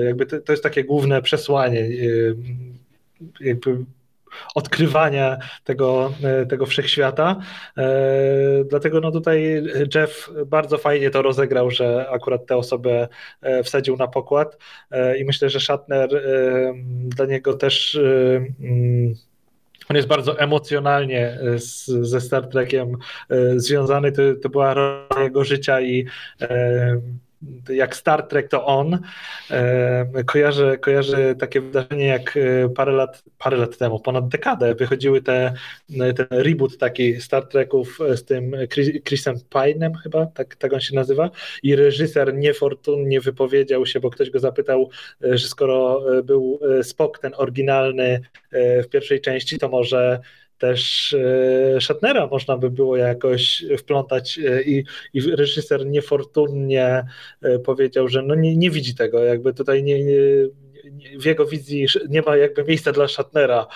Jakby 0.05 0.25
to, 0.25 0.39
to 0.41 0.53
jest 0.53 0.63
takie 0.63 0.83
główne 0.83 1.21
przesłanie 1.21 1.87
jakby 3.39 3.77
odkrywania 4.55 5.37
tego, 5.63 6.13
e, 6.23 6.45
tego 6.45 6.65
wszechświata. 6.65 7.35
E, 7.77 7.83
dlatego 8.69 8.99
no 8.99 9.11
tutaj 9.11 9.63
Jeff 9.95 10.31
bardzo 10.45 10.77
fajnie 10.77 11.09
to 11.09 11.21
rozegrał, 11.21 11.71
że 11.71 12.09
akurat 12.09 12.45
tę 12.45 12.57
osobę 12.57 13.07
e, 13.41 13.63
wsadził 13.63 13.97
na 13.97 14.07
pokład 14.07 14.57
i 15.19 15.25
myślę, 15.25 15.49
że 15.49 15.59
Shatner 15.59 16.09
dla 17.15 17.25
niego 17.25 17.53
też 17.53 17.99
mm, 18.59 19.15
on 19.89 19.95
jest 19.95 20.07
bardzo 20.07 20.39
emocjonalnie 20.39 21.39
z, 21.57 21.85
ze 21.85 22.21
Star 22.21 22.47
Trekiem 22.47 22.97
związany. 23.55 24.11
To, 24.11 24.21
to 24.41 24.49
była 24.49 24.73
rola 24.73 25.23
jego 25.23 25.43
życia 25.43 25.81
i 25.81 26.05
jak 27.69 27.95
Star 27.95 28.27
Trek 28.27 28.49
to 28.49 28.65
on. 28.65 28.99
E, 29.51 30.23
kojarzę, 30.23 30.77
kojarzę 30.77 31.35
takie 31.35 31.61
wydarzenie, 31.61 32.05
jak 32.05 32.37
e, 32.37 32.69
parę 32.69 32.91
lat, 32.91 33.23
parę 33.37 33.57
lat 33.57 33.77
temu, 33.77 33.99
ponad 33.99 34.27
dekadę, 34.27 34.75
wychodziły 34.75 35.21
te, 35.21 35.53
ten 35.97 36.27
reboot 36.29 36.77
taki 36.77 37.21
Star 37.21 37.47
Treków 37.47 37.99
z 38.15 38.25
tym 38.25 38.51
Chrisem 39.05 39.35
Pine'em 39.35 39.91
chyba, 40.03 40.25
tak, 40.25 40.55
tak 40.55 40.73
on 40.73 40.79
się 40.79 40.95
nazywa, 40.95 41.29
i 41.63 41.75
reżyser 41.75 42.33
niefortunnie 42.33 43.21
wypowiedział 43.21 43.85
się, 43.85 43.99
bo 43.99 44.09
ktoś 44.09 44.29
go 44.29 44.39
zapytał, 44.39 44.89
e, 45.23 45.37
że 45.37 45.47
skoro 45.47 46.01
był 46.23 46.59
Spock 46.83 47.19
ten 47.19 47.33
oryginalny 47.37 48.21
w 48.51 48.87
pierwszej 48.89 49.21
części, 49.21 49.57
to 49.57 49.69
może 49.69 50.19
też 50.57 51.13
e, 51.13 51.81
Shatnera 51.81 52.27
można 52.27 52.57
by 52.57 52.69
było 52.69 52.97
jakoś 52.97 53.65
wplątać 53.77 54.39
e, 54.39 54.63
i, 54.63 54.83
i 55.13 55.21
reżyser 55.21 55.85
niefortunnie 55.85 57.05
e, 57.41 57.59
powiedział, 57.59 58.07
że 58.07 58.21
no 58.21 58.35
nie, 58.35 58.57
nie 58.57 58.71
widzi 58.71 58.95
tego, 58.95 59.23
jakby 59.23 59.53
tutaj 59.53 59.83
nie, 59.83 60.03
nie 60.03 60.17
w 61.19 61.25
jego 61.25 61.45
wizji 61.45 61.87
nie 62.09 62.21
ma 62.21 62.37
jakby 62.37 62.63
miejsca 62.63 62.91
dla 62.91 63.07
Shatnera. 63.07 63.67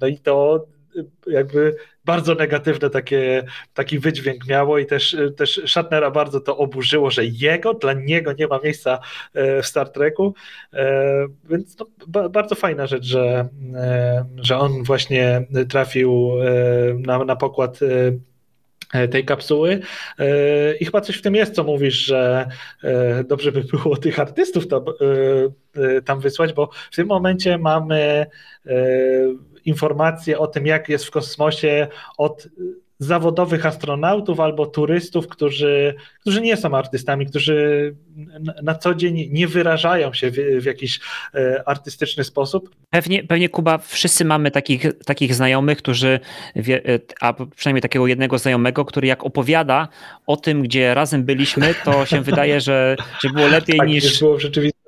No 0.00 0.06
i 0.06 0.18
to 0.18 0.66
jakby 1.26 1.76
bardzo 2.08 2.34
negatywne 2.34 2.90
takie, 2.90 3.44
taki 3.74 3.98
wydźwięk 3.98 4.46
miało 4.46 4.78
i 4.78 4.86
też, 4.86 5.16
też 5.36 5.60
Shatnera 5.66 6.10
bardzo 6.10 6.40
to 6.40 6.56
oburzyło, 6.56 7.10
że 7.10 7.24
jego, 7.24 7.74
dla 7.74 7.92
niego 7.92 8.32
nie 8.32 8.46
ma 8.46 8.58
miejsca 8.64 8.98
e, 9.34 9.62
w 9.62 9.66
Star 9.66 9.88
Treku, 9.88 10.34
e, 10.72 11.26
więc 11.50 11.76
no, 11.78 11.86
bardzo 12.28 12.54
fajna 12.54 12.86
rzecz, 12.86 13.04
że, 13.04 13.48
e, 13.74 14.24
że 14.36 14.58
on 14.58 14.82
właśnie 14.82 15.46
trafił 15.68 16.30
na, 16.98 17.24
na 17.24 17.36
pokład 17.36 17.78
tej 19.10 19.24
kapsuły. 19.24 19.80
I 20.80 20.84
chyba 20.84 21.00
coś 21.00 21.16
w 21.16 21.22
tym 21.22 21.34
jest, 21.34 21.54
co 21.54 21.64
mówisz, 21.64 21.94
że 21.94 22.48
dobrze 23.24 23.52
by 23.52 23.64
było 23.72 23.96
tych 23.96 24.18
artystów 24.18 24.68
tam, 24.68 24.84
tam 26.04 26.20
wysłać, 26.20 26.52
bo 26.52 26.70
w 26.90 26.96
tym 26.96 27.06
momencie 27.06 27.58
mamy 27.58 28.26
informacje 29.68 30.38
o 30.38 30.46
tym, 30.46 30.66
jak 30.66 30.88
jest 30.88 31.04
w 31.04 31.10
kosmosie 31.10 31.88
od 32.18 32.48
zawodowych 32.98 33.66
astronautów 33.66 34.40
albo 34.40 34.66
turystów, 34.66 35.28
którzy, 35.28 35.94
którzy 36.20 36.40
nie 36.40 36.56
są 36.56 36.74
artystami, 36.74 37.26
którzy 37.26 37.94
na 38.62 38.74
co 38.74 38.94
dzień 38.94 39.28
nie 39.32 39.48
wyrażają 39.48 40.12
się 40.12 40.30
w, 40.30 40.34
w 40.60 40.64
jakiś 40.64 41.00
e, 41.34 41.68
artystyczny 41.68 42.24
sposób. 42.24 42.70
Pewnie, 42.90 43.24
pewnie 43.24 43.48
Kuba, 43.48 43.78
wszyscy 43.78 44.24
mamy 44.24 44.50
takich, 44.50 44.84
takich 45.04 45.34
znajomych, 45.34 45.78
którzy, 45.78 46.20
e, 46.56 46.98
a 47.20 47.34
przynajmniej 47.56 47.82
takiego 47.82 48.06
jednego 48.06 48.38
znajomego, 48.38 48.84
który 48.84 49.06
jak 49.06 49.24
opowiada 49.24 49.88
o 50.26 50.36
tym, 50.36 50.62
gdzie 50.62 50.94
razem 50.94 51.24
byliśmy, 51.24 51.74
to 51.84 52.06
się 52.06 52.20
wydaje, 52.20 52.60
że, 52.60 52.96
że 53.20 53.28
było 53.28 53.46
lepiej 53.46 53.78
tak, 53.78 53.88
niż, 53.88 54.18
było 54.20 54.36
w 54.36 54.40
rzeczywistości 54.40 54.87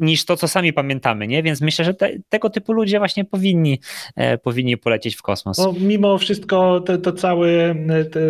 niż 0.00 0.24
to, 0.24 0.36
co 0.36 0.48
sami 0.48 0.72
pamiętamy, 0.72 1.26
nie? 1.26 1.42
Więc 1.42 1.60
myślę, 1.60 1.84
że 1.84 1.94
te, 1.94 2.10
tego 2.28 2.50
typu 2.50 2.72
ludzie 2.72 2.98
właśnie 2.98 3.24
powinni, 3.24 3.80
e, 4.16 4.38
powinni 4.38 4.76
polecieć 4.76 5.16
w 5.16 5.22
kosmos. 5.22 5.58
No, 5.58 5.74
mimo 5.80 6.18
wszystko 6.18 6.80
to, 6.80 6.98
to 6.98 7.12
cały 7.12 7.76
te, 8.12 8.20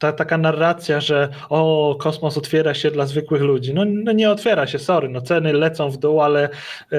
ta 0.00 0.12
taka 0.12 0.38
narracja, 0.38 1.00
że 1.00 1.28
o, 1.48 1.96
kosmos 1.98 2.38
otwiera 2.38 2.74
się 2.74 2.90
dla 2.90 3.06
zwykłych 3.06 3.42
ludzi. 3.42 3.74
No, 3.74 3.84
no 3.84 4.12
nie 4.12 4.30
otwiera 4.30 4.66
się, 4.66 4.78
sorry, 4.78 5.08
no 5.08 5.20
ceny 5.20 5.52
lecą 5.52 5.90
w 5.90 5.96
dół, 5.96 6.20
ale 6.20 6.48
e, 6.92 6.98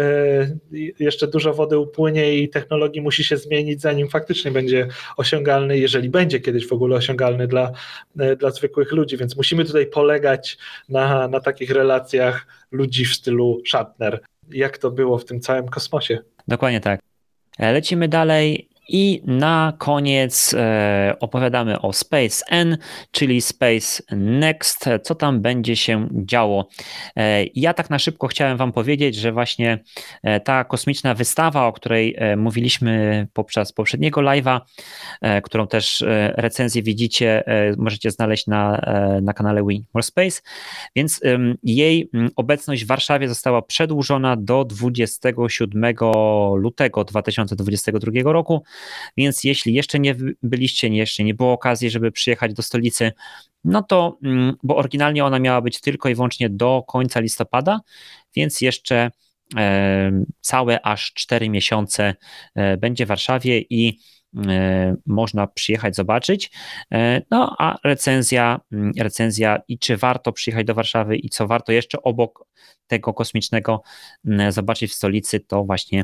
jeszcze 0.99 1.28
dużo 1.28 1.53
wody 1.53 1.78
upłynie 1.78 2.36
i 2.38 2.49
technologii 2.49 3.02
musi 3.02 3.23
się 3.23 3.38
zmienić, 3.38 3.82
zanim 3.82 4.10
faktycznie 4.10 4.52
będzie 4.52 4.88
osiągalny, 5.18 5.78
jeżeli 5.78 6.10
będzie 6.10 6.40
kiedyś 6.40 6.68
w 6.68 6.73
ogóle 6.73 6.95
osiągalny 6.95 7.48
dla, 7.48 7.72
e, 8.19 8.36
dla 8.36 8.52
zwykłych 8.52 8.91
ludzi, 8.91 9.18
więc 9.18 9.38
musimy 9.38 9.65
tutaj 9.65 9.86
polegać 9.86 10.57
na, 10.90 11.28
na 11.28 11.40
takich 11.40 11.72
relacjach 11.72 12.48
ludzi 12.72 13.06
w 13.06 13.15
stylu 13.15 13.61
Shatner, 13.68 14.19
jak 14.49 14.78
to 14.78 14.91
było 14.91 15.18
w 15.18 15.26
tym 15.26 15.40
całym 15.40 15.68
kosmosie. 15.68 16.19
Dokładnie 16.48 16.82
tak. 16.82 16.99
E, 17.60 17.73
lecimy 17.73 18.07
dalej 18.07 18.70
I 18.94 19.22
na 19.26 19.74
koniec 19.78 20.54
e, 20.54 21.16
opowiadamy 21.20 21.82
o 21.82 21.94
Space 21.94 22.46
N, 22.50 22.78
czyli 23.12 23.42
Space 23.42 24.04
Next, 24.16 24.86
co 25.04 25.16
tam 25.16 25.42
będzie 25.42 25.76
się 25.76 26.08
działo. 26.26 26.70
E, 27.16 27.46
ja 27.56 27.74
tak 27.74 27.90
na 27.90 28.00
szybko 28.00 28.28
chciałem 28.28 28.58
Wam 28.58 28.72
powiedzieć, 28.72 29.16
że 29.16 29.32
właśnie 29.32 29.84
e, 30.24 30.40
ta 30.40 30.64
kosmiczna 30.64 31.14
wystawa, 31.14 31.68
o 31.68 31.74
której 31.74 32.18
mówiliśmy 32.38 33.28
podczas 33.34 33.74
poprzedniego 33.74 34.22
live'a, 34.22 34.60
którą 35.44 35.68
też 35.68 36.04
recenzję 36.36 36.84
widzicie, 36.84 37.44
możecie 37.78 38.12
znaleźć 38.12 38.48
na, 38.48 38.82
na 39.22 39.34
kanale 39.34 39.64
We 39.64 39.74
More 39.94 40.04
Space, 40.04 40.42
więc 40.96 41.22
jej 41.64 42.10
obecność 42.36 42.84
w 42.84 42.88
Warszawie 42.88 43.28
została 43.28 43.62
przedłużona 43.62 44.36
do 44.36 44.66
27 44.66 45.96
lutego 46.56 47.04
2022 47.04 48.12
roku. 48.32 48.64
Więc 49.18 49.44
jeśli 49.44 49.74
jeszcze 49.74 49.99
nie 49.99 50.16
byliście, 50.44 50.88
jeszcze 50.88 51.24
nie 51.24 51.34
było 51.34 51.53
okazji, 51.53 51.90
żeby 51.90 52.12
przyjechać 52.12 52.53
do 52.53 52.62
stolicy, 52.62 53.12
no 53.64 53.84
to, 53.84 54.18
mm, 54.24 54.56
bo 54.64 54.76
oryginalnie 54.78 55.26
ona 55.26 55.40
miała 55.40 55.62
być 55.62 55.82
tylko 55.82 56.10
i 56.10 56.16
wyłącznie 56.16 56.49
do 56.49 56.84
końca 56.88 57.20
listopada, 57.20 57.82
więc 58.36 58.62
jeszcze 58.62 59.12
e, 59.58 60.24
całe 60.41 60.86
aż 60.86 61.14
4 61.14 61.49
miesiące 61.49 62.16
e, 62.56 62.78
będzie 62.78 63.06
w 63.06 63.08
Warszawie 63.08 63.62
i 63.70 63.99
e, 64.48 64.95
można 65.06 65.48
przyjechać, 65.48 65.95
zobaczyć. 65.95 66.52
No 67.32 67.56
a 67.60 67.78
recenzja, 67.84 68.60
mm, 68.72 68.91
recenzja 68.99 69.62
i 69.68 69.80
czy 69.80 69.98
warto 69.98 70.32
przyjechać 70.32 70.68
do 70.68 70.74
Warszawy 70.74 71.18
i 71.18 71.30
co 71.30 71.48
warto 71.48 71.72
jeszcze 71.72 72.02
obok 72.02 72.45
tego 72.88 73.14
kosmicznego 73.14 73.82
mm, 74.26 74.52
zobaczyć 74.52 74.91
w 74.91 74.95
stolicy, 74.95 75.40
to 75.40 75.64
właśnie 75.64 76.03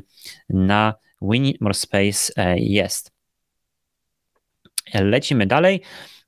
na 0.49 0.94
We 1.22 1.39
Need 1.39 1.61
More 1.61 1.73
Space 1.73 2.34
e, 2.35 2.60
jest. 2.60 3.11
Lecimy 4.94 5.48
dalej. 5.48 5.81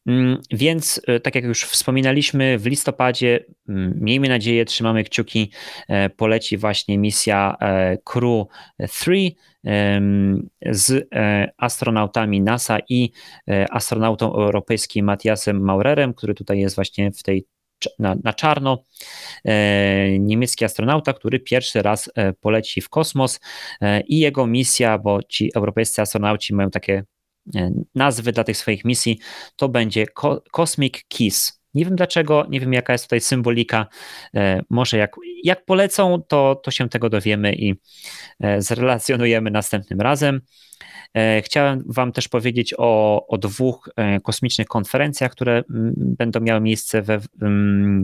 Mm, 0.07 0.41
więc, 0.51 1.01
e, 1.07 1.19
tak 1.19 1.35
jak 1.35 1.43
już 1.43 1.63
wspominaliśmy, 1.63 2.57
w 2.57 2.65
listopadzie, 2.65 3.45
mm, 3.69 3.93
miejmy 4.01 4.29
nadzieję, 4.29 4.65
trzymamy 4.65 5.03
kciuki, 5.03 5.51
e, 5.87 6.09
poleci 6.09 6.57
właśnie 6.57 6.97
misja 6.97 7.55
Crew 8.03 8.45
3 8.89 9.35
z 10.65 11.07
astronautami 11.57 12.41
NASA 12.41 12.77
i 12.89 13.11
astronautą 13.71 14.33
europejskim 14.33 15.05
Matthiasem 15.05 15.61
Maurerem, 15.61 16.13
który 16.13 16.33
tutaj 16.33 16.59
jest 16.59 16.75
właśnie 16.75 17.11
w 17.11 17.23
tej 17.23 17.45
na, 17.99 18.15
na 18.23 18.33
czarno 18.33 18.83
e, 19.45 20.19
niemiecki 20.19 20.65
astronauta, 20.65 21.13
który 21.13 21.39
pierwszy 21.39 21.81
raz 21.81 22.09
e, 22.15 22.33
poleci 22.33 22.81
w 22.81 22.89
kosmos 22.89 23.39
e, 23.81 24.01
i 24.01 24.19
jego 24.19 24.47
misja, 24.47 24.97
bo 24.97 25.23
ci 25.23 25.51
europejscy 25.55 26.01
astronauci 26.01 26.53
mają 26.53 26.69
takie 26.69 27.03
nazwy 27.95 28.31
dla 28.31 28.43
tych 28.43 28.57
swoich 28.57 28.85
misji, 28.85 29.19
to 29.55 29.69
będzie 29.69 30.05
Cosmic 30.51 31.03
Kiss. 31.07 31.58
Nie 31.73 31.85
wiem 31.85 31.95
dlaczego, 31.95 32.45
nie 32.49 32.59
wiem 32.59 32.73
jaka 32.73 32.93
jest 32.93 33.05
tutaj 33.05 33.21
symbolika. 33.21 33.87
Może 34.69 34.97
jak, 34.97 35.15
jak 35.43 35.65
polecą, 35.65 36.21
to, 36.27 36.55
to 36.63 36.71
się 36.71 36.89
tego 36.89 37.09
dowiemy 37.09 37.55
i 37.55 37.75
zrelacjonujemy 38.59 39.51
następnym 39.51 40.01
razem. 40.01 40.41
E, 41.13 41.41
chciałem 41.41 41.83
Wam 41.85 42.11
też 42.11 42.27
powiedzieć 42.27 42.73
o, 42.77 43.27
o 43.27 43.37
dwóch 43.37 43.89
e, 43.95 44.19
kosmicznych 44.19 44.67
konferencjach, 44.67 45.31
które 45.31 45.63
mm, 45.69 45.93
będą 45.95 46.39
miały 46.39 46.61
miejsce 46.61 47.01
we, 47.01 47.19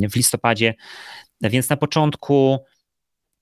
w 0.09 0.15
listopadzie. 0.15 0.73
Więc 1.41 1.69
na 1.69 1.77
początku 1.77 2.59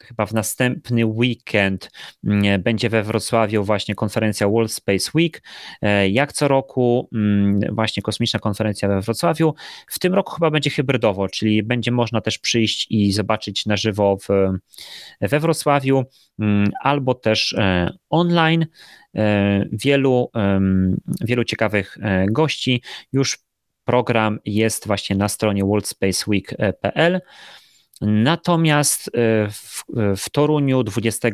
chyba 0.04 0.26
w 0.26 0.34
następny 0.34 1.06
weekend 1.06 1.92
mm, 2.24 2.62
będzie 2.62 2.90
we 2.90 3.04
Wrocławiu 3.04 3.64
właśnie 3.64 3.96
konferencja 3.96 4.48
World 4.48 4.72
Space 4.72 5.12
Week. 5.16 5.44
E, 5.82 6.10
jak 6.10 6.34
co 6.34 6.48
roku 6.48 7.10
mm, 7.14 7.60
właśnie 7.76 8.04
kosmiczna 8.04 8.40
konferencja 8.40 8.88
we 8.88 9.02
Wrocławiu. 9.02 9.54
W 9.88 10.00
tym 10.00 10.14
roku 10.14 10.34
chyba 10.34 10.52
będzie 10.52 10.70
hybrydowo, 10.70 11.30
czyli 11.30 11.64
będzie 11.64 11.92
można 11.92 12.22
też 12.22 12.38
przyjść 12.38 12.88
i 12.90 13.12
zobaczyć 13.12 13.66
na 13.66 13.78
żywo 13.78 14.18
w, 14.18 14.28
we 15.22 15.40
Wrocławiu 15.40 16.04
albo 16.82 17.14
też 17.14 17.56
online. 18.10 18.66
E, 19.16 19.66
wielu, 19.72 20.32
wielu 21.22 21.44
ciekawych 21.44 21.98
e, 22.02 22.26
gości. 22.26 22.82
Już 23.12 23.38
program 23.86 24.40
jest 24.46 24.88
właśnie 24.88 25.16
na 25.16 25.30
stronie 25.30 25.66
worldspacweek.pl. 25.66 27.22
Natomiast 28.02 29.08
e, 29.08 29.12
w, 29.50 29.84
w, 30.18 30.30
Toruniu 30.30 30.84
20 30.84 31.30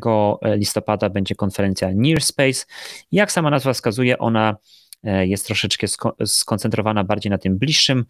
listopada 0.56 1.10
będzie 1.10 1.36
konferencja 1.36 1.90
Near 1.96 2.22
Space. 2.22 2.66
Jak 3.12 3.32
sama 3.32 3.50
nazwa 3.50 3.74
wskazuje, 3.74 4.18
ona 4.18 4.56
jest 5.04 5.46
troszeczkę 5.46 5.88
skoncentrowana 6.26 7.04
bardziej 7.04 7.30
na 7.30 7.38
tym 7.38 7.58
bliższym 7.58 8.06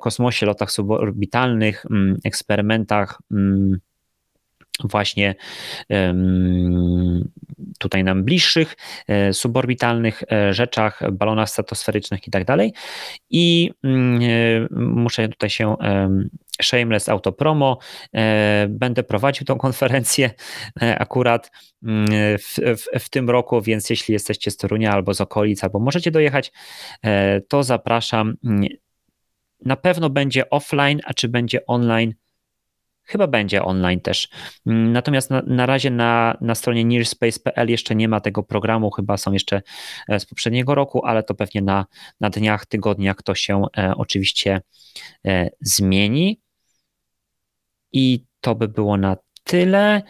kosmosie, 0.00 0.46
lotach 0.46 0.72
suborbitalnych, 0.72 1.86
mm, 1.90 2.16
eksperymentach 2.24 3.18
mm, 3.30 3.80
właśnie 4.84 5.34
tutaj 7.78 8.04
nam 8.04 8.24
bliższych, 8.24 8.76
e, 9.08 9.32
suborbitalnych 9.32 10.22
e, 10.32 10.54
rzeczach, 10.54 11.12
balonach 11.12 11.50
stratosferycznych 11.50 12.28
i 12.28 12.30
tak 12.30 12.44
dalej. 12.44 12.72
I 13.30 13.70
mm, 13.84 14.22
e, 14.22 14.26
muszę 14.70 15.28
tutaj 15.28 15.50
się 15.50 15.76
shameless 16.62 17.08
autopromo. 17.08 17.78
Będę 18.68 19.02
prowadził 19.02 19.46
tą 19.46 19.58
konferencję 19.58 20.30
akurat 20.98 21.50
mm, 21.82 22.06
w, 22.38 22.58
w, 22.58 23.04
w, 23.04 23.08
tym 23.08 23.30
roku, 23.30 23.62
więc 23.62 23.90
jeśli 23.90 24.12
jesteście 24.12 24.50
z 24.50 24.56
Torunia 24.56 24.92
albo 24.92 25.14
z 25.14 25.20
okolic, 25.20 25.64
albo 25.64 25.78
możecie 25.78 26.10
dojechać, 26.10 26.52
to 27.48 27.62
zapraszam. 27.62 28.34
Na 29.64 29.76
pewno 29.76 30.10
będzie 30.10 30.50
offline, 30.50 31.00
a 31.04 31.14
czy 31.14 31.28
będzie 31.28 31.66
online, 31.66 32.14
Chyba 33.04 33.26
będzie 33.26 33.62
online 33.62 34.00
też. 34.00 34.28
Mm, 34.66 34.92
natomiast 34.92 35.30
na, 35.30 35.42
na 35.46 35.66
razie 35.66 35.90
na, 35.90 36.36
na 36.40 36.54
stronie 36.54 36.84
nearspace.pl 36.84 37.70
jeszcze 37.70 37.94
nie 37.94 38.08
ma 38.08 38.20
tego 38.20 38.42
programu, 38.42 38.90
chyba 38.90 39.16
są 39.16 39.32
jeszcze 39.32 39.62
e, 40.08 40.20
z 40.20 40.26
poprzedniego 40.26 40.74
roku, 40.74 41.04
ale 41.04 41.22
to 41.22 41.34
pewnie 41.34 41.62
na, 41.62 41.86
na 42.20 42.30
dniach, 42.30 42.66
tygodniach 42.66 43.22
to 43.22 43.34
się 43.34 43.64
e, 43.78 43.94
oczywiście 43.96 44.60
e, 45.26 45.50
zmieni. 45.60 46.40
I 47.92 48.24
to 48.40 48.54
by 48.54 48.68
było 48.68 48.96
na 48.96 49.16
tyle. 49.44 50.02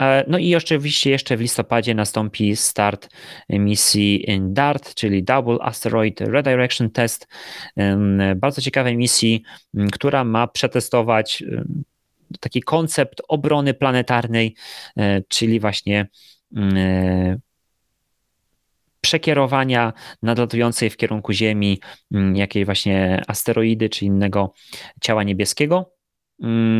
E, 0.00 0.24
no 0.28 0.38
i 0.38 0.56
oczywiście 0.56 1.10
jeszcze 1.10 1.36
w 1.36 1.40
listopadzie 1.40 1.94
nastąpi 1.94 2.56
start 2.56 3.08
misji 3.48 4.26
DART, 4.40 4.94
czyli 4.94 5.24
Double 5.24 5.58
Asteroid 5.60 6.20
Redirection 6.20 6.90
Test. 6.90 7.28
Bardzo 8.36 8.62
ciekawej 8.62 8.96
misji, 8.96 9.42
która 9.92 10.24
ma 10.24 10.46
przetestować 10.46 11.42
taki 12.40 12.62
koncept 12.62 13.22
obrony 13.28 13.74
planetarnej, 13.74 14.54
e, 14.96 15.22
czyli 15.28 15.60
właśnie 15.60 16.08
e, 16.56 17.38
przekierowania 19.00 19.92
nadlatującej 20.22 20.90
w 20.90 20.96
kierunku 20.96 21.32
Ziemi 21.32 21.80
jakiejś 22.34 22.66
właśnie 22.66 23.22
asteroidy 23.28 23.88
czy 23.88 24.04
innego 24.04 24.52
ciała 25.00 25.22
niebieskiego. 25.22 25.92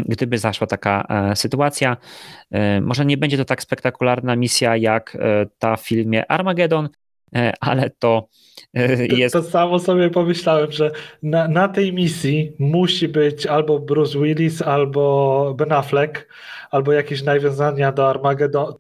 Gdyby 0.07 0.39
zaszła 0.39 0.67
taka 0.67 1.07
e, 1.31 1.37
sytuacja, 1.37 1.97
może 2.83 3.05
nie 3.05 3.17
będzie 3.17 3.37
to 3.37 3.45
tak 3.45 3.63
spektakularna 3.63 4.37
misja 4.37 4.77
jak 4.77 5.19
ta 5.59 5.77
w 5.77 5.81
filmie 5.81 6.31
Armageddon, 6.31 6.89
ale 7.61 7.91
to 7.99 8.29
jest... 9.11 9.33
To, 9.35 9.43
to 9.43 9.51
samo 9.51 9.79
sobie 9.79 10.11
pomyślałem, 10.11 10.73
że 10.73 10.91
na, 11.23 11.49
na 11.49 11.69
tej 11.69 11.93
misji 11.93 12.53
musi 12.59 13.09
być 13.09 13.47
albo 13.47 13.79
Bruce 13.79 14.19
Willis, 14.19 14.63
albo 14.63 15.55
Ben 15.59 15.73
Affleck, 15.73 16.29
albo 16.71 16.93
jakieś 16.93 17.23
nawiązania 17.23 17.93
do 17.93 18.11
Armageddon. 18.11 18.75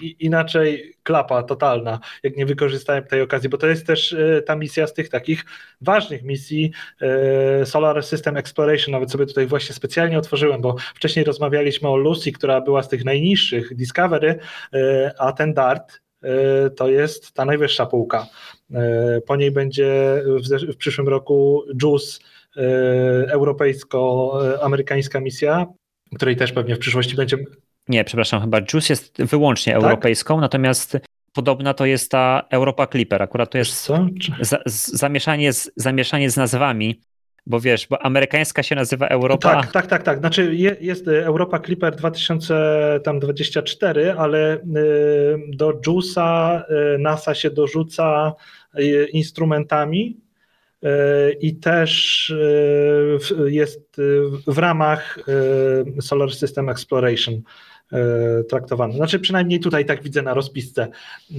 I, 0.00 0.16
inaczej 0.20 0.94
klapa 1.02 1.42
totalna, 1.42 2.00
jak 2.22 2.36
nie 2.36 2.46
wykorzystałem 2.46 3.04
tej 3.04 3.22
okazji, 3.22 3.48
bo 3.48 3.58
to 3.58 3.66
jest 3.66 3.86
też 3.86 4.12
y, 4.12 4.42
ta 4.46 4.56
misja 4.56 4.86
z 4.86 4.94
tych 4.94 5.08
takich 5.08 5.44
ważnych 5.80 6.22
misji 6.22 6.72
Solar 7.64 8.04
System 8.04 8.36
Exploration, 8.36 8.92
nawet 8.92 9.10
sobie 9.10 9.26
tutaj 9.26 9.46
właśnie 9.46 9.74
specjalnie 9.74 10.18
otworzyłem, 10.18 10.60
bo 10.60 10.76
wcześniej 10.94 11.24
rozmawialiśmy 11.24 11.88
o 11.88 11.96
Lucy, 11.96 12.32
która 12.32 12.60
była 12.60 12.82
z 12.82 12.88
tych 12.88 13.04
najniższych, 13.04 13.74
Discovery, 13.74 14.38
a 15.18 15.32
ten 15.32 15.54
DART 15.54 16.00
to 16.76 16.88
jest 16.88 17.32
ta 17.32 17.44
najwyższa 17.44 17.86
półka. 17.86 18.26
E, 18.74 19.20
po 19.26 19.36
niej 19.36 19.50
będzie 19.50 20.22
w, 20.26 20.72
w 20.72 20.76
przyszłym 20.76 21.08
roku 21.08 21.64
JUICE, 21.82 22.18
e, 22.56 22.60
europejsko-amerykańska 23.32 25.20
misja, 25.20 25.66
której 26.16 26.36
też 26.36 26.52
pewnie 26.52 26.76
w 26.76 26.78
przyszłości 26.78 27.16
będzie. 27.16 27.38
Nie, 27.88 28.04
przepraszam, 28.04 28.40
chyba 28.40 28.58
JUICE 28.58 28.92
jest 28.92 29.22
wyłącznie 29.22 29.72
tak? 29.72 29.82
europejską, 29.82 30.40
natomiast 30.40 30.98
podobna 31.32 31.74
to 31.74 31.86
jest 31.86 32.10
ta 32.10 32.42
Europa 32.50 32.86
Clipper. 32.86 33.22
Akurat 33.22 33.50
to 33.50 33.58
jest 33.58 33.88
za, 34.40 34.58
zamieszanie, 34.66 35.52
z, 35.52 35.70
zamieszanie 35.76 36.30
z 36.30 36.36
nazwami, 36.36 37.00
bo 37.48 37.60
wiesz, 37.60 37.86
bo 37.86 38.02
amerykańska 38.02 38.62
się 38.62 38.74
nazywa 38.74 39.08
Europa. 39.08 39.52
Tak, 39.52 39.72
tak, 39.72 39.86
tak, 39.86 40.02
tak. 40.02 40.18
Znaczy 40.18 40.54
jest 40.80 41.08
Europa 41.08 41.58
Clipper 41.58 41.96
2024, 41.96 44.14
ale 44.18 44.58
do 45.48 45.80
JUICa 45.86 46.64
NASA 46.98 47.34
się 47.34 47.50
dorzuca 47.50 48.32
instrumentami 49.12 50.16
i 51.40 51.56
też 51.56 52.34
jest 53.46 53.96
w 54.46 54.58
ramach 54.58 55.18
Solar 56.00 56.34
System 56.34 56.68
Exploration 56.68 57.42
E, 57.92 58.44
traktowany. 58.44 58.94
Znaczy 58.94 59.18
przynajmniej 59.18 59.60
tutaj 59.60 59.84
tak 59.84 60.02
widzę 60.02 60.22
na 60.22 60.34
rozpisce, 60.34 60.88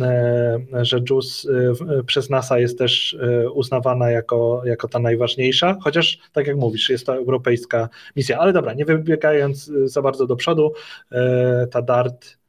e, 0.02 0.60
że 0.82 1.00
JUICE 1.10 1.50
e, 2.00 2.04
przez 2.04 2.30
NASA 2.30 2.60
jest 2.60 2.78
też 2.78 3.18
uznawana 3.54 4.12
jako, 4.12 4.62
jako 4.66 4.88
ta 4.88 5.00
najważniejsza, 5.00 5.78
chociaż 5.82 6.20
tak 6.34 6.48
jak 6.48 6.58
mówisz, 6.58 6.90
jest 6.90 7.06
to 7.06 7.16
europejska 7.16 7.90
misja. 8.16 8.40
Ale 8.40 8.54
dobra, 8.54 8.74
nie 8.74 8.86
wybiegając 8.86 9.72
za 9.86 10.02
bardzo 10.02 10.28
do 10.28 10.36
przodu, 10.36 10.74
ta 11.72 11.82
DART 11.82 12.40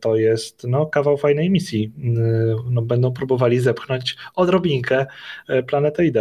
to 0.00 0.16
jest 0.16 0.64
no, 0.64 0.86
kawał 0.86 1.16
fajnej 1.16 1.50
misji. 1.50 1.92
No, 2.70 2.82
będą 2.82 3.12
próbowali 3.12 3.60
zepchnąć 3.60 4.16
odrobinkę 4.34 5.06
planetę 5.66 6.06
ID. 6.06 6.16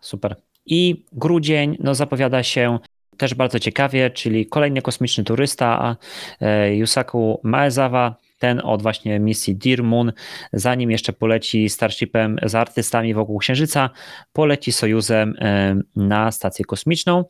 Super. 0.00 0.36
I 0.66 1.04
grudzień 1.12 1.76
no, 1.80 1.94
zapowiada 1.94 2.42
się 2.42 2.78
też 3.18 3.34
bardzo 3.34 3.58
ciekawie, 3.58 4.10
czyli 4.10 4.46
kolejny 4.46 4.82
kosmiczny 4.82 5.24
turysta 5.24 5.96
e, 6.40 6.74
Yusaku 6.76 7.40
Maezawa, 7.42 8.16
ten 8.38 8.60
od 8.64 8.82
właśnie 8.82 9.20
misji 9.20 9.56
Dear 9.56 9.82
Moon, 9.82 10.12
zanim 10.52 10.90
jeszcze 10.90 11.12
poleci 11.12 11.68
Starshipem 11.68 12.36
z 12.42 12.54
artystami 12.54 13.14
wokół 13.14 13.38
Księżyca, 13.38 13.90
poleci 14.32 14.72
Sojuzem 14.72 15.34
e, 15.38 15.76
na 15.96 16.32
stację 16.32 16.64
kosmiczną. 16.64 17.24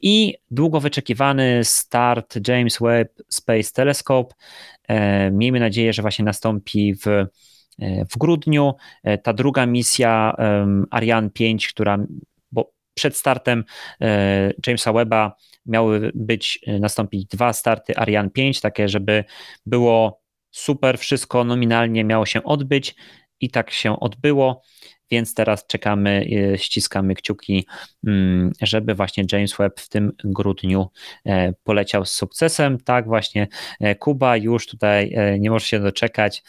I 0.00 0.34
długo 0.50 0.80
wyczekiwany 0.80 1.60
start 1.64 2.48
James 2.48 2.78
Webb 2.80 3.12
Space 3.28 3.72
Telescope, 3.72 4.34
e, 4.88 5.30
miejmy 5.30 5.60
nadzieję, 5.60 5.92
że 5.92 6.02
właśnie 6.02 6.24
nastąpi 6.24 6.94
w 6.94 7.06
w 8.10 8.18
grudniu. 8.18 8.74
Ta 9.22 9.32
druga 9.32 9.66
misja 9.66 10.36
Ariane 10.90 11.30
5, 11.30 11.68
która 11.68 11.98
przed 12.94 13.16
startem 13.16 13.64
e, 14.00 14.52
Jamesa 14.66 14.92
Webba 14.92 15.36
miały 15.66 16.12
być, 16.14 16.58
e, 16.66 16.78
nastąpić 16.78 17.26
dwa 17.26 17.52
starty 17.52 17.96
Ariane 17.96 18.30
5, 18.30 18.60
takie, 18.60 18.88
żeby 18.88 19.24
było 19.66 20.22
super, 20.50 20.98
wszystko 20.98 21.44
nominalnie 21.44 22.04
miało 22.04 22.26
się 22.26 22.42
odbyć 22.42 22.94
i 23.40 23.50
tak 23.50 23.70
się 23.70 24.00
odbyło, 24.00 24.62
więc 25.10 25.34
teraz 25.34 25.66
czekamy, 25.66 26.26
e, 26.54 26.58
ściskamy 26.58 27.14
kciuki, 27.14 27.66
mm, 28.06 28.52
żeby 28.62 28.94
właśnie 28.94 29.24
James 29.32 29.56
Webb 29.56 29.80
w 29.80 29.88
tym 29.88 30.12
grudniu 30.24 30.90
poleciał 31.64 32.04
z 32.04 32.10
sukcesem. 32.10 32.78
Tak 32.78 33.06
właśnie 33.06 33.48
Kuba 33.98 34.36
już 34.36 34.66
tutaj 34.66 35.16
nie 35.38 35.50
może 35.50 35.66
się 35.66 35.80
doczekać, 35.80 36.42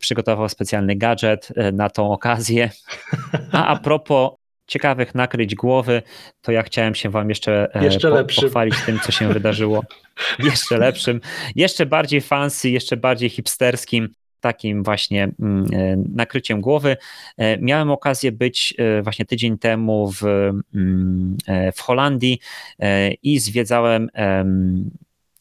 przygotował 0.00 0.48
specjalny 0.48 0.96
gadżet 0.96 1.48
na 1.72 1.90
tą 1.90 2.12
okazję. 2.12 2.70
A 3.52 3.66
a 3.66 3.76
propos 3.76 4.30
ciekawych 4.66 5.14
nakryć 5.14 5.54
głowy, 5.54 6.02
to 6.42 6.52
ja 6.52 6.62
chciałem 6.62 6.94
się 6.94 7.10
wam 7.10 7.28
jeszcze, 7.28 7.74
e, 7.74 7.84
jeszcze 7.84 8.10
po, 8.10 8.42
pochwalić 8.42 8.74
tym, 8.86 9.00
co 9.00 9.12
się 9.12 9.32
wydarzyło. 9.32 9.84
jeszcze 10.38 10.78
lepszym, 10.78 11.20
jeszcze 11.56 11.86
bardziej 11.86 12.20
fancy, 12.20 12.70
jeszcze 12.70 12.96
bardziej 12.96 13.28
hipsterskim 13.28 14.08
takim 14.40 14.82
właśnie 14.82 15.28
mm, 15.40 15.66
e, 15.72 15.96
nakryciem 16.14 16.60
głowy. 16.60 16.96
E, 17.36 17.58
miałem 17.58 17.90
okazję 17.90 18.32
być 18.32 18.74
właśnie 19.02 19.24
tydzień 19.24 19.58
temu 19.58 20.12
w, 20.12 20.22
mm, 20.74 21.36
w 21.74 21.80
Holandii 21.80 22.40
i 23.22 23.38
zwiedzałem 23.38 24.08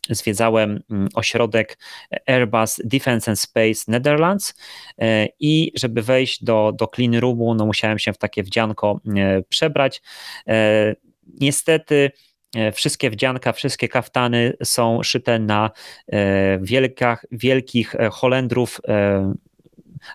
zwiedzałem 0.09 0.83
mm, 0.91 1.09
ośrodek 1.13 1.77
Airbus 2.25 2.81
Defence 2.83 3.31
and 3.31 3.39
Space 3.39 3.83
Netherlands 3.87 4.55
e, 4.97 5.27
i 5.39 5.71
żeby 5.75 6.01
wejść 6.01 6.43
do, 6.43 6.71
do 6.79 6.87
clean 6.87 7.15
roomu, 7.15 7.55
no 7.55 7.65
musiałem 7.65 7.99
się 7.99 8.13
w 8.13 8.17
takie 8.17 8.43
wdzianko 8.43 8.99
e, 9.17 9.41
przebrać. 9.41 10.01
E, 10.47 10.95
niestety 11.41 12.11
wszystkie 12.73 13.09
wdzianka, 13.09 13.53
wszystkie 13.53 13.87
kaftany 13.87 14.53
są 14.63 15.03
szyte 15.03 15.39
na 15.39 15.71
wielkach, 16.61 17.25
wielkich 17.31 17.95
Holendrów 18.11 18.81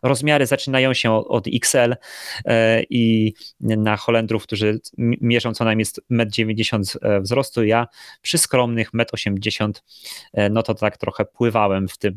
Rozmiary 0.03 0.47
zaczynają 0.47 0.95
się 0.95 1.13
od, 1.13 1.47
XL 1.47 1.97
e, 2.45 2.83
i 2.91 3.35
na 3.61 3.97
Holendrów, 3.97 4.43
którzy 4.43 4.81
mierzą 4.99 5.55
co 5.55 5.65
najmniej 5.65 5.87
1,90 5.87 6.97
m 7.03 7.13
e, 7.13 7.21
wzrostu, 7.21 7.65
ja 7.65 7.87
przy 8.23 8.39
skromnych 8.39 8.93
1,80 8.93 9.65
m, 9.65 9.73
e, 10.33 10.51
no 10.51 10.63
to 10.63 10.75
tak 10.75 10.97
trochę 10.97 11.25
pływałem 11.25 11.89
w 11.89 11.99
tym 11.99 12.15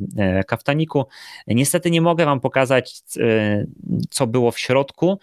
kaftaniku. 0.47 1.05
Niestety 1.47 1.91
nie 1.91 2.01
mogę 2.01 2.25
wam 2.25 2.39
pokazać, 2.39 3.01
co 4.09 4.27
było 4.27 4.51
w 4.51 4.59
środku, 4.59 5.19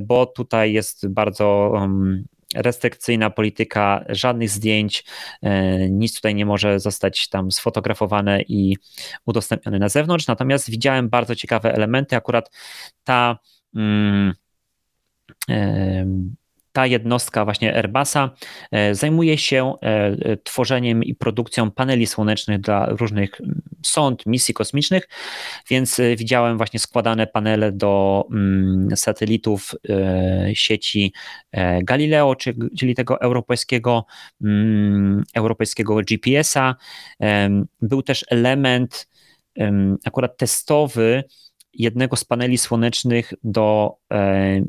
bo 0.00 0.26
tutaj 0.26 0.72
jest 0.72 1.08
bardzo 1.08 1.72
restrykcyjna 2.54 3.30
polityka, 3.30 4.04
żadnych 4.08 4.50
zdjęć, 4.50 5.04
e, 5.42 5.88
nic 5.88 6.14
tutaj 6.14 6.34
nie 6.34 6.46
może 6.46 6.80
zostać 6.80 7.28
tam 7.28 7.52
sfotografowane 7.52 8.42
i 8.42 8.76
udostępnione 9.26 9.78
na 9.78 9.88
zewnątrz. 9.88 10.26
Natomiast 10.26 10.70
widziałem 10.70 11.08
bardzo 11.08 11.36
ciekawe 11.36 11.74
elementy. 11.74 12.16
Akurat 12.16 12.50
ta. 13.04 13.38
Mm, 13.74 14.34
ta 16.72 16.86
jednostka 16.86 17.44
właśnie 17.44 17.76
Airbusa 17.76 18.30
e, 18.70 18.94
zajmuje 18.94 19.38
się 19.38 19.74
e, 19.82 20.36
tworzeniem 20.36 21.04
i 21.04 21.14
produkcją 21.14 21.70
paneli 21.70 22.06
słonecznych 22.06 22.60
dla 22.60 22.86
różnych 22.86 23.40
sond, 23.82 24.26
misji 24.26 24.54
kosmicznych, 24.54 25.08
więc 25.70 26.00
e, 26.00 26.16
widziałem 26.16 26.56
właśnie 26.56 26.80
składane 26.80 27.26
panele 27.26 27.72
do 27.72 28.24
satelitów 28.94 29.74
sieci 30.52 31.12
Galileo, 31.82 32.36
czyli 32.78 32.94
tego 32.94 33.20
europejskiego, 33.20 34.06
europejskiego 35.34 35.96
GPS-a. 35.96 36.74
Był 37.82 38.02
też 38.02 38.24
element 38.28 39.08
akurat 40.04 40.36
testowy 40.36 41.24
jednego 41.72 42.16
z 42.16 42.24
paneli 42.24 42.58
słonecznych 42.58 43.32
do 43.44 43.96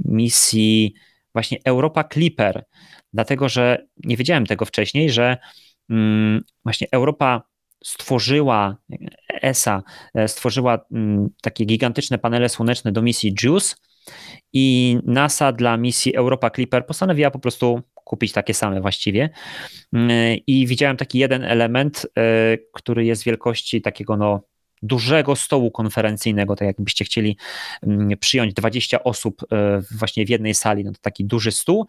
misji 0.06 0.94
właśnie 1.34 1.58
Europa 1.66 2.04
Clipper, 2.04 2.64
dlatego 3.14 3.50
że 3.50 3.86
nie 4.04 4.18
wiedziałem 4.18 4.46
tego 4.46 4.66
wcześniej, 4.66 5.10
że 5.10 5.38
mm, 5.90 6.44
właśnie 6.64 6.88
Europa 6.92 7.44
stworzyła, 7.84 8.78
ESA 9.42 9.84
e, 10.16 10.28
stworzyła 10.28 10.86
mm, 10.92 11.30
takie 11.42 11.66
gigantyczne 11.66 12.18
panele 12.18 12.50
słoneczne 12.50 12.92
do 12.92 13.02
misji 13.02 13.36
JUICE 13.44 13.76
i 14.54 14.98
NASA 15.06 15.52
dla 15.52 15.78
misji 15.78 16.16
Europa 16.16 16.50
Clipper 16.50 16.86
postanowiła 16.86 17.32
po 17.32 17.40
prostu 17.40 17.82
kupić 17.94 18.32
takie 18.32 18.54
same 18.54 18.82
właściwie. 18.82 19.30
Mm, 19.94 20.38
I 20.48 20.68
widziałem 20.68 20.98
taki 20.98 21.20
jeden 21.20 21.44
element, 21.44 22.08
e, 22.18 22.58
który 22.74 23.06
jest 23.06 23.24
wielkości 23.24 23.82
takiego 23.82 24.18
no 24.18 24.42
dużego 24.84 25.36
stołu 25.36 25.72
konferencyjnego, 25.72 26.56
tak 26.56 26.66
jakbyście 26.66 27.06
chcieli 27.06 27.38
mm, 27.84 28.18
przyjąć 28.20 28.54
20 28.54 29.04
osób 29.04 29.42
e, 29.52 29.82
właśnie 29.98 30.26
w 30.26 30.30
jednej 30.30 30.54
sali, 30.54 30.84
no 30.84 30.92
to 30.92 30.98
taki 31.02 31.26
duży 31.26 31.52
stół. 31.52 31.88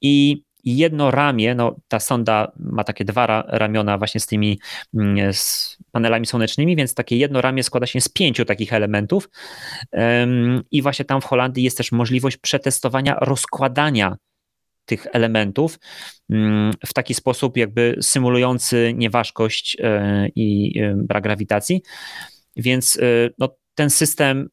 I 0.00 0.42
jedno 0.64 1.10
ramię, 1.10 1.54
no 1.54 1.76
ta 1.88 2.00
sonda 2.00 2.52
ma 2.56 2.84
takie 2.84 3.04
dwa 3.04 3.44
ramiona 3.48 3.98
właśnie 3.98 4.20
z 4.20 4.26
tymi 4.26 4.60
mm, 4.94 5.32
z 5.32 5.76
panelami 5.92 6.26
słonecznymi, 6.26 6.76
więc 6.76 6.94
takie 6.94 7.16
jedno 7.16 7.40
ramię 7.40 7.62
składa 7.62 7.86
się 7.86 8.00
z 8.00 8.08
pięciu 8.08 8.44
takich 8.44 8.72
elementów. 8.72 9.28
I 10.70 10.82
właśnie 10.82 11.04
tam 11.04 11.20
w 11.20 11.24
Holandii 11.24 11.64
jest 11.64 11.76
też 11.76 11.92
możliwość 11.92 12.36
przetestowania 12.36 13.16
rozkładania 13.20 14.16
tych 14.90 15.06
elementów 15.12 15.78
mm, 16.30 16.72
w 16.86 16.92
taki 16.92 17.14
sposób, 17.14 17.56
jakby 17.56 17.96
symulujący 18.00 18.94
nieważkość 18.96 19.76
e, 19.80 20.28
i 20.34 20.78
e, 20.80 20.94
brak 20.96 21.22
grawitacji. 21.22 21.82
Więc 22.56 22.96
e, 22.96 23.30
no, 23.38 23.56
ten 23.74 23.90
system 23.90 24.48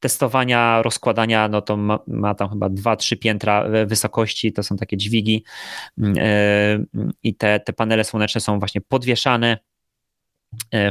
testowania, 0.00 0.82
rozkładania, 0.82 1.48
no 1.48 1.62
to 1.62 1.76
ma, 1.76 1.98
ma 2.06 2.34
tam 2.34 2.50
chyba 2.50 2.68
2-3 2.68 3.18
piętra 3.18 3.68
wysokości, 3.86 4.52
to 4.52 4.62
są 4.62 4.76
takie 4.76 4.96
dźwigi 4.96 5.44
mm, 5.98 6.86
i 7.22 7.34
te, 7.34 7.60
te 7.60 7.72
panele 7.72 8.04
słoneczne 8.04 8.40
są 8.40 8.58
właśnie 8.58 8.80
podwieszane 8.80 9.58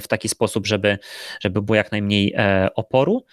w 0.01 0.07
taki 0.07 0.29
sposób, 0.29 0.67
żeby, 0.67 0.97
żeby 1.41 1.61
było 1.61 1.75
jak 1.75 1.91
najmniej 1.91 2.35
oporu. 2.75 3.25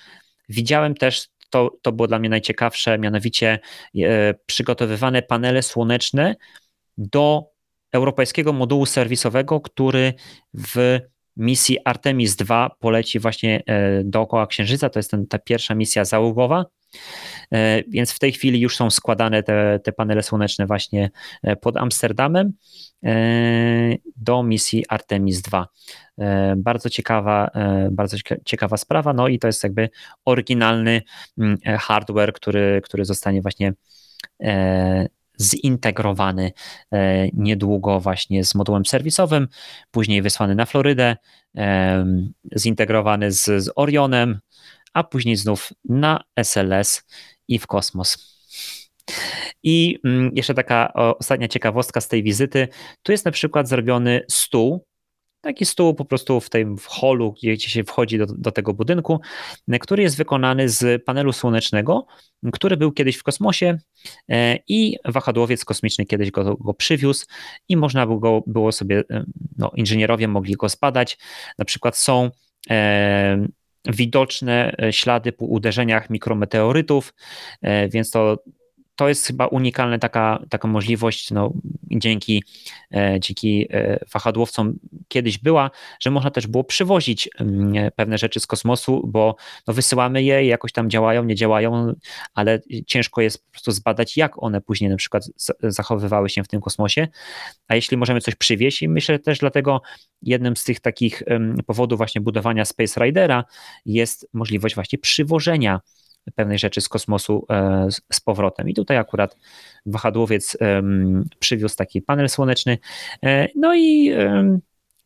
Widziałem 0.48 0.94
też 0.94 1.28
to, 1.52 1.78
to 1.82 1.92
było 1.92 2.08
dla 2.08 2.18
mnie 2.18 2.28
najciekawsze, 2.28 2.98
mianowicie 2.98 3.58
e, 3.98 4.34
przygotowywane 4.46 5.22
panele 5.22 5.62
słoneczne 5.62 6.36
do 6.98 7.50
europejskiego 7.92 8.52
modułu 8.52 8.86
serwisowego, 8.86 9.60
który 9.60 10.14
w 10.54 11.00
misji 11.36 11.78
Artemis 11.84 12.36
II 12.50 12.68
poleci 12.78 13.18
właśnie 13.18 13.62
e, 13.66 14.04
dookoła 14.04 14.46
Księżyca. 14.46 14.90
To 14.90 14.98
jest 14.98 15.10
ten, 15.10 15.26
ta 15.26 15.38
pierwsza 15.38 15.74
misja 15.74 16.04
załogowa. 16.04 16.64
Więc 17.88 18.12
w 18.12 18.18
tej 18.18 18.32
chwili 18.32 18.60
już 18.60 18.76
są 18.76 18.90
składane 18.90 19.42
te, 19.42 19.80
te 19.84 19.92
panele 19.92 20.22
słoneczne 20.22 20.66
właśnie 20.66 21.10
pod 21.60 21.76
Amsterdamem 21.76 22.52
do 24.16 24.42
misji 24.42 24.84
Artemis 24.88 25.42
II. 25.52 25.64
Bardzo 26.56 26.90
ciekawa, 26.90 27.50
bardzo 27.90 28.16
ciekawa 28.44 28.76
sprawa, 28.76 29.12
no 29.12 29.28
i 29.28 29.38
to 29.38 29.46
jest 29.46 29.62
jakby 29.62 29.90
oryginalny 30.24 31.02
mm, 31.38 31.58
hardware, 31.78 32.32
który, 32.32 32.80
który 32.84 33.04
zostanie 33.04 33.42
właśnie 33.42 33.72
zintegrowany 35.40 36.52
e, 36.92 37.28
niedługo 37.32 38.00
właśnie 38.00 38.44
z 38.44 38.54
modułem 38.54 38.86
serwisowym, 38.86 39.48
później 39.90 40.22
wysłany 40.22 40.54
na 40.54 40.66
Florydę, 40.66 41.16
e, 41.56 42.04
zintegrowany 42.58 43.32
z, 43.32 43.44
z 43.44 43.70
Orionem, 43.76 44.40
a 44.92 45.04
później 45.04 45.36
znów 45.36 45.72
na 45.84 46.24
SLS 46.36 47.02
i 47.48 47.58
w 47.58 47.66
kosmos. 47.66 48.32
I 49.62 49.98
mm, 50.04 50.30
jeszcze 50.34 50.54
taka 50.54 50.92
ostatnia 50.94 51.48
ciekawostka 51.48 52.00
z 52.00 52.08
tej 52.08 52.22
wizyty. 52.22 52.68
Tu 53.02 53.12
jest 53.12 53.24
na 53.24 53.30
przykład 53.30 53.68
zrobiony 53.68 54.24
stół, 54.28 54.84
taki 55.42 55.66
stół 55.66 55.94
po 55.94 56.04
prostu 56.04 56.40
w 56.40 56.50
tym 56.50 56.78
w 56.78 56.86
holu, 56.86 57.34
gdzie 57.42 57.58
się 57.58 57.84
wchodzi 57.84 58.18
do, 58.18 58.26
do 58.26 58.52
tego 58.52 58.74
budynku, 58.74 59.20
który 59.80 60.02
jest 60.02 60.16
wykonany 60.16 60.68
z 60.68 61.04
panelu 61.04 61.32
słonecznego, 61.32 62.06
który 62.52 62.76
był 62.76 62.92
kiedyś 62.92 63.16
w 63.16 63.22
kosmosie 63.22 63.78
e, 64.28 64.58
i 64.68 64.96
wahadłowiec 65.04 65.64
kosmiczny 65.64 66.06
kiedyś 66.06 66.30
go, 66.30 66.56
go 66.56 66.74
przywiózł 66.74 67.26
i 67.68 67.76
można 67.76 68.06
było, 68.06 68.44
było 68.46 68.72
sobie, 68.72 69.02
e, 69.10 69.24
no, 69.58 69.70
inżynierowie 69.76 70.28
mogli 70.28 70.54
go 70.54 70.68
zbadać. 70.68 71.18
Na 71.58 71.64
przykład 71.64 71.96
są 71.96 72.30
e, 72.70 73.46
widoczne 73.86 74.76
ślady 74.90 75.32
po 75.32 75.44
uderzeniach 75.44 76.10
mikrometeorytów, 76.10 77.14
e, 77.62 77.88
więc 77.88 78.10
to 78.10 78.38
to 78.96 79.08
jest 79.08 79.26
chyba 79.26 79.46
unikalna 79.46 79.98
taka, 79.98 80.42
taka 80.50 80.68
możliwość, 80.68 81.30
no, 81.30 81.52
dzięki, 81.90 82.44
e, 82.94 83.20
dzięki 83.20 83.66
e, 83.70 84.04
wahadłowcom 84.12 84.78
kiedyś 85.08 85.38
była, 85.38 85.70
że 86.00 86.10
można 86.10 86.30
też 86.30 86.46
było 86.46 86.64
przywozić 86.64 87.28
mm, 87.38 87.90
pewne 87.96 88.18
rzeczy 88.18 88.40
z 88.40 88.46
kosmosu, 88.46 89.02
bo 89.06 89.36
no, 89.66 89.74
wysyłamy 89.74 90.22
je 90.22 90.46
jakoś 90.46 90.72
tam 90.72 90.90
działają, 90.90 91.24
nie 91.24 91.34
działają, 91.34 91.94
ale 92.34 92.60
ciężko 92.86 93.20
jest 93.20 93.44
po 93.44 93.50
prostu 93.50 93.72
zbadać, 93.72 94.16
jak 94.16 94.42
one 94.42 94.60
później 94.60 94.90
na 94.90 94.96
przykład 94.96 95.24
zachowywały 95.62 96.30
się 96.30 96.44
w 96.44 96.48
tym 96.48 96.60
kosmosie, 96.60 97.08
a 97.68 97.74
jeśli 97.74 97.96
możemy 97.96 98.20
coś 98.20 98.34
przywieźć 98.34 98.82
i 98.82 98.88
myślę 98.88 99.18
też 99.18 99.38
dlatego 99.38 99.82
jednym 100.22 100.56
z 100.56 100.64
tych 100.64 100.80
takich 100.80 101.22
powodów 101.66 101.96
właśnie 101.96 102.20
budowania 102.20 102.64
Space 102.64 103.04
Ridera 103.04 103.44
jest 103.86 104.28
możliwość 104.32 104.74
właśnie 104.74 104.98
przywożenia 104.98 105.80
pewnej 106.34 106.58
rzeczy 106.58 106.80
z 106.80 106.88
kosmosu 106.88 107.46
e, 107.50 107.88
z 108.12 108.20
powrotem. 108.20 108.68
I 108.68 108.74
tutaj 108.74 108.96
akurat 108.96 109.36
wahadłowiec 109.86 110.56
przywiózł 111.38 111.76
taki 111.76 112.02
panel 112.02 112.28
słoneczny. 112.28 112.78
E, 113.24 113.48
no 113.56 113.74
i 113.74 114.12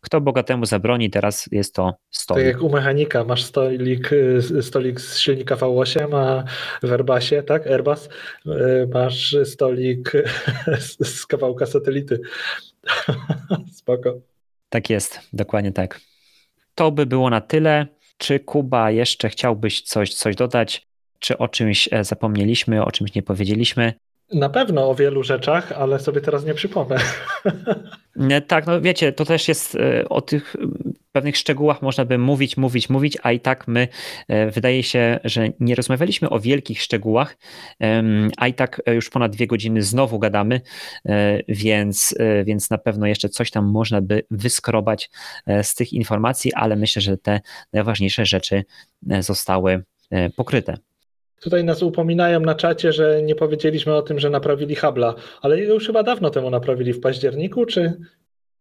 kto 0.06 0.20
bogatemu 0.20 0.66
zabroni, 0.66 1.10
teraz 1.10 1.48
jest 1.52 1.74
to 1.74 1.94
stolik. 2.10 2.44
Tak 2.44 2.54
jak 2.54 2.62
u 2.62 2.70
mechanika, 2.70 3.24
masz 3.24 3.44
stolik, 3.44 4.12
y, 4.12 4.62
stolik 4.62 5.00
z 5.00 5.18
silnika 5.18 5.56
V8, 5.56 6.16
a 6.16 6.44
w 6.86 6.92
Airbusie, 6.92 7.42
tak, 7.42 7.66
Airbus, 7.66 8.08
masz 8.94 9.36
stolik 9.44 10.12
z 11.02 11.26
kawałka 11.26 11.66
satelity. 11.66 12.20
Spoko. 13.78 14.20
Tak 14.68 14.90
jest, 14.90 15.20
dokładnie 15.32 15.72
tak. 15.72 16.00
To 16.74 16.92
by 16.92 17.06
było 17.06 17.30
na 17.30 17.40
tyle. 17.40 17.86
Czy 18.18 18.40
Kuba 18.40 18.90
jeszcze 18.90 19.28
chciałbyś 19.28 19.82
coś, 19.82 20.14
coś 20.14 20.36
dodać? 20.36 20.86
Czy 21.18 21.38
o 21.38 21.48
czymś 21.48 21.88
e, 21.92 22.04
zapomnieliśmy, 22.04 22.84
o 22.84 22.92
czymś 22.92 23.14
nie 23.14 23.22
powiedzieliśmy? 23.22 23.92
Na 24.32 24.48
pewno 24.48 24.90
o 24.90 24.94
wielu 24.94 25.22
rzeczach, 25.22 25.72
ale 25.72 25.98
sobie 25.98 26.20
teraz 26.20 26.44
nie 26.44 26.54
przypomnę. 26.54 26.96
Tak, 28.46 28.66
no 28.66 28.80
wiecie, 28.80 29.12
to 29.12 29.24
też 29.24 29.48
jest 29.48 29.74
e, 29.74 30.08
o 30.08 30.20
tych 30.20 30.56
pewnych 31.12 31.36
szczegółach 31.36 31.82
można 31.82 32.04
by 32.04 32.18
mówić, 32.18 32.56
mówić, 32.56 32.90
mówić, 32.90 33.18
a 33.22 33.32
i 33.32 33.40
tak 33.40 33.68
my 33.68 33.88
e, 34.28 34.50
wydaje 34.50 34.82
się, 34.82 35.20
że 35.24 35.48
nie 35.60 35.74
rozmawialiśmy 35.74 36.30
o 36.30 36.40
wielkich 36.40 36.82
szczegółach, 36.82 37.36
a 38.36 38.48
i 38.48 38.54
tak 38.54 38.82
już 38.86 39.10
ponad 39.10 39.32
dwie 39.32 39.46
godziny 39.46 39.82
znowu 39.82 40.18
gadamy, 40.18 40.60
więc, 41.48 42.14
więc 42.44 42.70
na 42.70 42.78
pewno 42.78 43.06
jeszcze 43.06 43.28
coś 43.28 43.50
tam 43.50 43.66
można 43.70 44.00
by 44.00 44.22
wyskrobać 44.30 45.10
z 45.62 45.74
tych 45.74 45.92
informacji, 45.92 46.54
ale 46.54 46.76
myślę, 46.76 47.02
że 47.02 47.16
te 47.16 47.40
najważniejsze 47.72 48.26
rzeczy 48.26 48.64
zostały 49.20 49.84
pokryte. 50.36 50.76
Tutaj 51.40 51.64
nas 51.64 51.82
upominają 51.82 52.40
na 52.40 52.54
czacie, 52.54 52.92
że 52.92 53.22
nie 53.22 53.34
powiedzieliśmy 53.34 53.94
o 53.94 54.02
tym, 54.02 54.18
że 54.18 54.30
naprawili 54.30 54.74
Habla, 54.74 55.14
ale 55.42 55.58
już 55.60 55.86
chyba 55.86 56.02
dawno 56.02 56.30
temu 56.30 56.50
naprawili 56.50 56.92
w 56.92 57.00
październiku, 57.00 57.66
czy... 57.66 58.00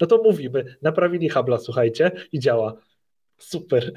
No 0.01 0.07
to 0.07 0.23
mówimy, 0.23 0.75
naprawili 0.81 1.29
Habla, 1.29 1.57
słuchajcie, 1.57 2.11
i 2.31 2.39
działa. 2.39 2.73
Super. 3.37 3.91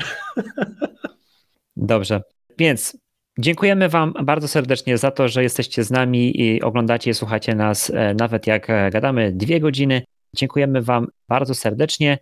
Dobrze, 1.76 2.22
więc 2.58 2.98
dziękujemy 3.38 3.88
Wam 3.88 4.14
bardzo 4.24 4.48
serdecznie 4.48 4.98
za 4.98 5.10
to, 5.10 5.28
że 5.28 5.42
jesteście 5.42 5.84
z 5.84 5.90
nami 5.90 6.40
i 6.40 6.62
oglądacie 6.62 7.10
i 7.10 7.14
słuchacie 7.14 7.54
nas, 7.54 7.90
e, 7.90 8.14
nawet 8.14 8.46
jak 8.46 8.70
e, 8.70 8.90
gadamy 8.90 9.32
dwie 9.32 9.60
godziny. 9.60 10.02
Dziękujemy 10.36 10.82
Wam 10.82 11.06
bardzo 11.28 11.54
serdecznie. 11.54 12.18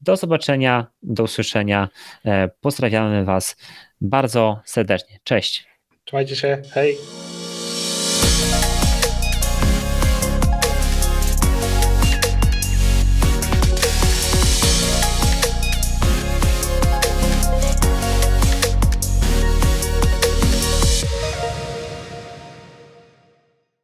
Do 0.00 0.16
zobaczenia, 0.16 0.86
do 1.02 1.22
usłyszenia. 1.22 1.88
E, 2.24 2.48
pozdrawiamy 2.60 3.24
Was 3.24 3.56
bardzo 4.00 4.60
serdecznie. 4.64 5.18
Cześć. 5.24 5.69
Try 6.10 6.24
to 6.24 6.34
share. 6.34 6.60